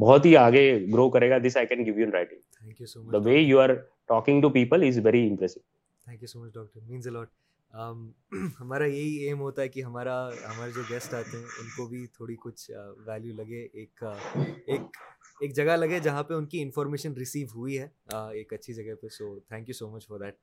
بہت 0.00 0.26
ہی 0.26 0.36
آگے 0.36 0.64
گرو 0.92 1.08
کرے 1.10 1.30
گا 1.30 1.38
this 1.38 1.56
I 1.56 1.66
can 1.66 1.84
give 1.86 1.98
you 1.98 2.10
writing 2.12 3.10
the 3.12 3.18
way 3.24 3.38
you 3.38 3.60
are 3.60 3.74
talking 4.08 4.42
to 4.42 4.48
people 4.50 4.86
is 4.88 4.98
very 5.04 5.28
impressive 5.30 5.60
thank 6.06 6.22
you 6.22 6.26
so 6.26 6.44
much 6.44 6.54
doctor 6.54 6.80
ہمارا 7.74 8.84
یہی 8.84 9.16
ایم 9.26 9.40
ہوتا 9.40 9.62
ہے 9.62 9.68
کہ 9.68 9.82
ہمارا، 9.82 10.16
ہمارے 10.28 10.70
جو 10.74 10.82
گیسٹ 10.90 11.14
آتے 11.14 11.36
ہیں، 11.36 11.44
ان 11.44 11.68
کو 11.76 11.86
بھی 11.86 12.06
تھوڑی 12.16 12.36
کچھ 12.42 12.70
ویلیو 13.06 13.34
لگے، 13.34 13.62
ایک 13.72 14.02
ایک 14.66 14.80
ایک 15.40 15.54
جگہ 15.56 15.76
لگے 15.76 15.98
جہاں 16.00 16.22
پہ 16.22 16.34
ان 16.34 16.46
کی 16.46 16.62
انفارمیشن 16.62 17.12
ریسیو 17.18 17.46
ہوئی 17.54 17.78
ہے 17.78 17.86
ایک 18.10 18.52
اچھی 18.52 18.74
جگہ 18.74 18.94
پہ۔ 19.00 19.08
So 19.08 19.38
thank 19.40 19.68
you 19.68 19.74
so 19.74 19.88
much 19.90 20.06
for 20.08 20.18
that 20.18 20.34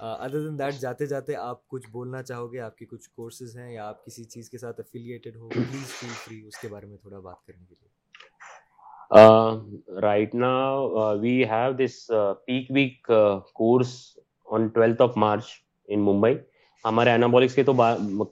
other 0.00 0.40
then 0.46 0.58
that 0.58 0.74
جاتے 0.80 1.06
جاتے 1.06 1.34
آپ 1.36 1.66
کچھ 1.68 1.88
بولنا 1.90 2.22
چاہو 2.22 2.52
گے، 2.52 2.60
آپ 2.60 2.76
کے 2.78 2.86
کچھ 2.86 3.08
کورسز 3.10 3.56
ہیں 3.56 3.72
یا 3.72 3.88
آپ 3.88 4.04
کسی 4.06 4.24
چیز 4.24 4.50
کے 4.50 4.58
ساتھ 4.58 4.80
افیلیٹیڈ 4.80 5.36
ہو 5.36 5.48
پلیز 5.48 5.86
فیل 6.00 6.12
فری 6.24 6.40
اس 6.46 6.58
کے 6.58 6.68
بارے 6.68 6.86
میں 6.86 6.96
تھوڑا 6.96 7.18
بات 7.18 7.46
کرنے 7.46 7.64
کے 7.64 7.74
لیے۔ 7.74 7.92
رائٹ 10.00 10.34
نا 10.34 10.52
we 11.20 11.42
have 11.50 11.72
this 11.84 12.06
peak 12.46 12.70
week 12.74 13.10
course 13.54 13.94
on 14.46 14.68
twelfth 14.68 15.02
of 15.02 15.16
March 15.16 15.44
in 15.88 16.00
Mumbai 16.04 16.34
ہمارے 16.84 17.10
اینابولکس 17.10 17.54
کے 17.54 17.62
تو 17.62 17.72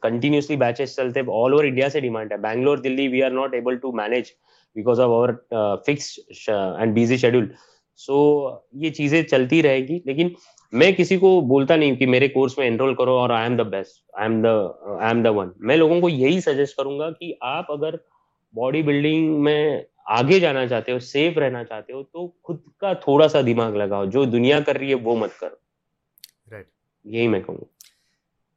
کنٹینیوسلی 0.02 0.56
بیچز 0.56 0.94
چلتے 0.96 1.20
آل 1.20 1.52
اوور 1.52 1.64
انڈیا 1.64 1.88
سے 1.88 2.00
ڈیمانڈ 2.00 2.32
ہے۔ 2.32 2.36
Bangalore 2.36 2.78
Delhi 2.78 3.08
we 3.08 3.22
are 3.22 3.30
not 3.30 3.54
able 3.54 3.76
to 3.76 3.92
manage 3.92 4.24
because 4.74 5.00
of 5.00 5.08
over 5.08 5.28
fix 5.86 6.18
and 6.48 6.96
busy 6.96 7.16
schedule 7.16 7.46
so 7.96 8.16
یہ 8.72 8.90
چیزیں 8.90 9.22
چلتی 9.22 9.62
رہے 9.62 9.78
گی 9.88 10.00
لیکن 10.04 10.28
میں 10.72 10.92
کسی 10.92 11.16
کو 11.18 11.40
بولتا 11.40 11.76
نہیں 11.76 11.96
کہ 11.96 12.06
میرے 12.06 12.28
کورس 12.28 12.58
میں 12.58 12.66
انرول 12.66 12.94
کرو 12.94 13.18
اور 13.18 13.30
I 13.30 13.42
am 13.42 13.56
the 13.56 13.62
best 13.62 14.04
I 14.12 14.28
am 14.28 14.42
the 14.42 14.50
I 14.98 15.14
am 15.14 15.22
the 15.22 15.30
one 15.30 15.48
میں 15.56 15.76
لوگوں 15.76 16.00
کو 16.00 16.08
یہی 16.08 16.40
سجیسٹ 16.40 16.76
کروں 16.76 16.98
گا 16.98 17.10
کہ 17.10 17.34
آپ 17.40 17.72
اگر 17.72 17.94
باڈی 18.54 18.82
بلڈنگ 18.82 19.42
میں 19.42 19.82
آگے 20.06 20.40
جانا 20.40 20.66
چاہتے 20.66 20.92
ہو 20.92 20.98
سیف 20.98 21.38
رہنا 21.38 21.64
چاہتے 21.64 21.92
ہو 21.92 22.02
تو 22.02 22.28
خود 22.42 22.58
کا 22.78 22.92
تھوڑا 22.92 23.28
سا 23.28 23.40
دماغ 23.40 23.74
لگاؤ۔ 23.76 24.04
جو 24.04 24.24
دنیا 24.24 24.60
کر 24.60 24.76
رہی 24.76 24.88
ہے 24.88 24.94
وہ 24.94 25.16
مت 25.16 25.40
کرو۔ 25.40 25.54
یہی 27.04 27.28
میں 27.28 27.40
کہوں 27.40 27.56
گا۔ 27.56 27.71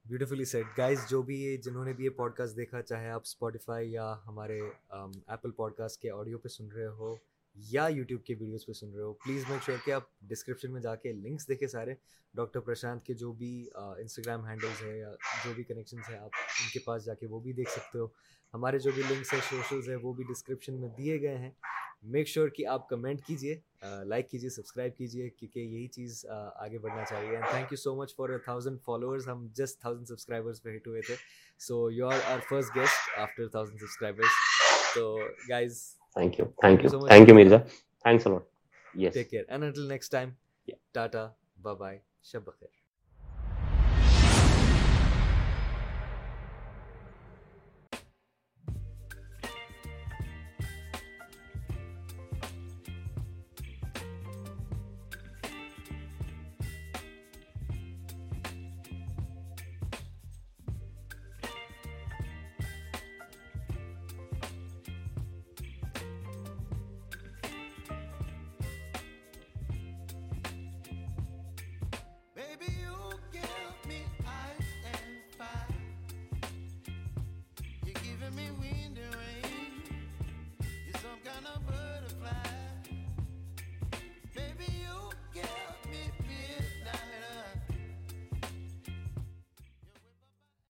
بیوٹیفلی 0.05 0.45
سیٹ 0.45 0.65
گائز 0.77 1.07
جو 1.09 1.21
بھی 1.21 1.35
جنہوں 1.63 1.83
نے 1.85 1.93
بھی 1.93 2.05
یہ 2.05 2.09
پوڈ 2.17 2.33
کاسٹ 2.35 2.55
دیکھا، 2.57 2.81
چاہے 2.81 3.09
آپ 3.09 3.21
اسپوٹیفائی 3.25 3.91
یا 3.91 4.13
ہمارے 4.27 4.59
ایپل 4.89 5.51
پوڈ 5.51 5.73
کاسٹ 5.75 6.01
کے 6.01 6.09
آڈیو 6.11 6.37
پہ 6.39 6.47
سن 6.47 6.67
رہے 6.71 6.87
ہو 6.97 7.15
یا 7.55 7.87
یوٹیوب 7.89 8.23
کے 8.25 8.35
ویڈیوز 8.39 8.65
پہ 8.65 8.73
سن 8.73 8.93
رہے 8.93 9.01
ہو 9.01 9.13
پلیز 9.23 9.43
میک 9.49 9.63
شیور 9.65 9.77
کہ 9.85 9.91
آپ 9.91 10.03
ڈسکرپشن 10.29 10.71
میں 10.73 10.81
جا 10.81 10.95
کے 10.95 11.11
لنکس 11.13 11.47
دیکھیں 11.47 11.67
سارے. 11.67 11.93
ڈاکٹر 12.33 12.59
پرشانت 12.59 13.05
کے 13.05 13.13
جو 13.13 13.31
بھی 13.33 13.51
انسٹاگرام 13.75 14.45
ہینڈلز 14.45 14.81
ہے 14.83 14.97
یا 14.97 15.11
جو 15.45 15.53
بھی 15.55 15.63
کنیکشنس 15.63 16.09
ہیں، 16.09 16.17
آپ 16.17 16.35
ان 16.35 16.69
کے 16.73 16.79
پاس 16.85 17.05
جا 17.05 17.13
کے 17.13 17.27
وہ 17.27 17.39
بھی 17.39 17.53
دیکھ 17.53 17.71
سکتے 17.71 17.99
ہو. 17.99 18.07
ہمارے 18.53 18.79
جو 18.79 18.91
بھی 18.95 19.03
لنکس 19.09 19.33
ہیں 19.33 19.39
سوشلز 19.49 19.89
ہیں، 19.89 19.97
وہ 20.01 20.13
بھی 20.13 20.23
ڈسکرپشن 20.29 20.79
میں 20.81 20.89
دیے 20.97 21.21
گئے 21.21 21.37
ہیں. 21.37 21.51
میک 22.03 22.27
شیور 22.27 22.49
کہ 22.55 22.65
آپ 22.67 22.89
کمنٹ 22.89 23.25
کیجیے 23.25 23.59
لائک 24.07 24.29
کیجیے 24.29 24.49
سبسکرائب 24.49 24.95
کیجیے 24.97 25.29
کیونکہ 25.29 25.59
یہی 25.59 25.87
چیز 25.95 26.25
آگے 26.29 26.77
بڑھنا 26.77 27.03
چاہیے۔ 27.09 27.35
And 27.35 27.45
thank 27.51 27.71
you 27.71 27.77
so 27.77 27.95
much 27.95 28.15
for 28.15 28.37
thousand 28.45 28.81
followers 28.85 29.27
ہم 29.27 29.47
جسٹ 29.57 29.79
تھاؤزنڈ 29.81 30.07
سبسکرائبرس 30.07 30.61
پہ 30.63 30.75
ہٹ 30.75 30.87
ہوئے 30.87 31.01
تھے۔ 31.07 31.15
So 31.67 31.89
you 31.91 32.07
are 32.07 32.19
are 32.31 32.39
first 32.49 32.75
guest 32.75 33.19
after 33.19 33.47
thousand 33.47 33.79
subscribers 33.79 34.95
تو 34.95 35.17
guys 35.49 35.83
thank 36.15 36.39
you 36.39 36.45
thank 36.61 36.83
you 36.83 37.07
thank 37.07 37.29
you 37.29 37.35
Mirza 37.35 37.57
thanks 37.57 38.27
a lot 38.27 38.97
yes 38.97 39.13
take 39.13 39.29
care 39.29 39.43
and 39.47 39.63
until 39.63 39.87
next 39.89 40.11
time 40.11 40.29
tata 40.93 41.27
bye 41.61 41.75
bye 41.77 41.99
شب 42.23 42.45
بخیر 42.45 42.84